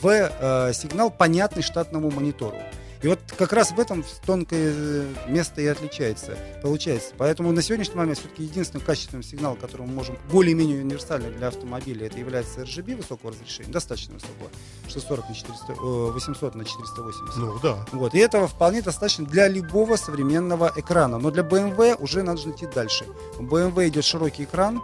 в 0.00 0.06
э, 0.06 0.72
сигнал, 0.72 1.10
понятный 1.10 1.62
штатному 1.62 2.10
монитору. 2.10 2.56
И 3.02 3.06
вот 3.06 3.20
как 3.36 3.52
раз 3.52 3.70
в 3.70 3.78
этом 3.78 4.04
тонкое 4.26 4.72
э, 4.74 5.06
место 5.28 5.60
и 5.60 5.66
отличается, 5.66 6.36
получается. 6.62 7.14
Поэтому 7.16 7.52
на 7.52 7.62
сегодняшний 7.62 7.94
момент 7.94 8.18
все-таки 8.18 8.42
единственный 8.42 8.80
качественный 8.80 9.22
сигнал, 9.22 9.54
который 9.54 9.86
мы 9.86 9.92
можем 9.92 10.18
более-менее 10.30 10.82
универсальный 10.82 11.30
для 11.30 11.48
автомобиля, 11.48 12.06
это 12.06 12.18
является 12.18 12.62
RGB 12.62 12.96
высокого 12.96 13.30
разрешения, 13.30 13.70
достаточно 13.70 14.14
высокого, 14.14 14.50
640 14.88 15.28
на 15.28 15.34
400, 15.34 15.72
800 15.74 16.54
на 16.56 16.64
480. 16.64 17.36
Ну 17.36 17.58
да. 17.62 17.86
Вот, 17.92 18.14
и 18.14 18.18
этого 18.18 18.48
вполне 18.48 18.82
достаточно 18.82 19.24
для 19.26 19.46
любого 19.46 19.94
современного 19.94 20.72
экрана. 20.74 21.18
Но 21.18 21.30
для 21.30 21.44
BMW 21.44 21.96
уже 22.00 22.22
надо 22.24 22.50
идти 22.50 22.66
дальше. 22.66 23.06
У 23.38 23.44
BMW 23.44 23.88
идет 23.88 24.04
широкий 24.04 24.44
экран, 24.44 24.82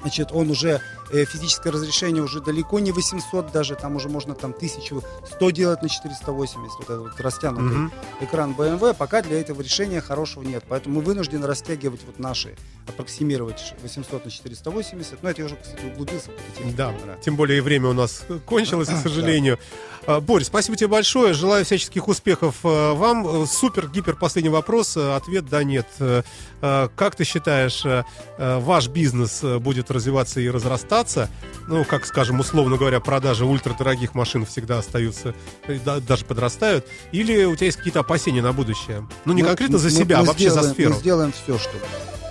Значит, 0.00 0.30
он 0.32 0.50
уже, 0.50 0.80
э, 1.10 1.24
физическое 1.24 1.70
разрешение 1.70 2.22
уже 2.22 2.40
далеко 2.40 2.78
не 2.78 2.92
800 2.92 3.52
даже, 3.52 3.74
там 3.74 3.96
уже 3.96 4.08
можно 4.08 4.34
там 4.34 4.52
1100 4.52 5.50
делать 5.50 5.82
на 5.82 5.88
480, 5.88 6.76
вот 6.78 6.84
этот 6.84 6.98
вот 6.98 7.20
растянутый 7.20 7.78
mm-hmm. 7.78 8.24
экран 8.24 8.52
BMW, 8.52 8.94
пока 8.94 9.22
для 9.22 9.40
этого 9.40 9.60
решения 9.60 10.00
хорошего 10.00 10.42
нет, 10.42 10.64
поэтому 10.68 10.96
мы 10.96 11.02
вынуждены 11.02 11.46
растягивать 11.46 12.00
вот 12.06 12.18
наши, 12.18 12.56
аппроксимировать 12.88 13.74
800 13.82 14.24
на 14.24 14.30
480, 14.30 15.22
но 15.22 15.30
это 15.30 15.42
я 15.42 15.46
уже, 15.46 15.56
кстати, 15.56 15.84
углубился. 15.86 16.30
Да, 16.76 16.94
тем 17.22 17.36
более 17.36 17.62
время 17.62 17.88
у 17.88 17.92
нас 17.92 18.24
кончилось, 18.46 18.88
к 18.88 18.96
сожалению. 18.96 19.58
А, 20.06 20.20
Борис, 20.20 20.46
спасибо 20.46 20.76
тебе 20.76 20.88
большое. 20.88 21.34
Желаю 21.34 21.66
всяческих 21.66 22.08
успехов 22.08 22.56
а, 22.64 22.94
вам. 22.94 23.46
Супер-гипер 23.46 24.16
последний 24.16 24.48
вопрос. 24.48 24.96
Ответ 24.96 25.46
да 25.48 25.62
нет. 25.64 25.86
А, 26.00 26.88
как 26.96 27.14
ты 27.14 27.24
считаешь, 27.24 27.84
ваш 28.38 28.88
бизнес 28.88 29.42
будет 29.60 29.90
развиваться 29.90 30.40
и 30.40 30.48
разрастаться? 30.48 31.28
Ну, 31.66 31.84
как, 31.84 32.06
скажем, 32.06 32.40
условно 32.40 32.78
говоря, 32.78 33.00
продажи 33.00 33.44
ультрадорогих 33.44 34.14
машин 34.14 34.46
всегда 34.46 34.78
остаются, 34.78 35.34
даже 35.84 36.24
подрастают. 36.24 36.86
Или 37.12 37.44
у 37.44 37.54
тебя 37.54 37.66
есть 37.66 37.76
какие-то 37.76 38.00
опасения 38.00 38.40
на 38.40 38.54
будущее? 38.54 39.06
Ну, 39.26 39.34
не 39.34 39.42
мы, 39.42 39.48
конкретно 39.48 39.76
за 39.76 39.90
себя, 39.90 40.18
мы, 40.18 40.22
а 40.22 40.26
вообще 40.26 40.48
сделаем, 40.48 40.64
за 40.64 40.72
сферу. 40.72 40.94
Мы 40.94 41.00
сделаем 41.00 41.32
все, 41.32 41.58
чтобы 41.58 41.84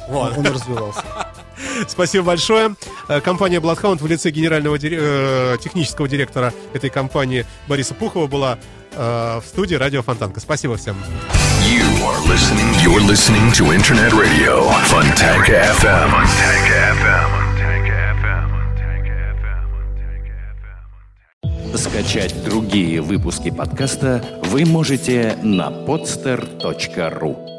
вот. 0.07 0.37
он 0.37 0.45
развивался. 0.45 1.03
Спасибо 1.87 2.25
большое. 2.25 2.75
Э, 3.07 3.21
компания 3.21 3.59
Bloodhound 3.59 3.97
в 3.97 4.07
лице 4.07 4.29
генерального 4.29 4.77
э, 4.81 5.57
технического 5.61 6.07
директора 6.07 6.53
этой 6.73 6.89
компании 6.89 7.45
Бориса 7.67 7.93
Пухова 7.93 8.27
была 8.27 8.57
э, 8.93 9.39
в 9.43 9.47
студии 9.47 9.75
Радио 9.75 10.01
Фонтанка. 10.01 10.39
Спасибо 10.39 10.77
всем. 10.77 10.95
You 11.63 11.83
are 12.03 12.19
listening, 12.27 12.73
you're 12.83 13.01
listening 13.07 13.51
to 13.53 13.71
Internet 13.73 14.13
Radio, 14.13 14.69
Fontanka 14.85 15.73
FM. 15.81 16.09
Fontanka 16.11 16.93
FM. 17.01 17.37
Скачать 21.77 22.33
другие 22.43 23.01
выпуски 23.01 23.51
подкаста 23.51 24.23
вы 24.45 24.65
можете 24.65 25.37
на 25.43 25.69
podster.ru 25.69 27.56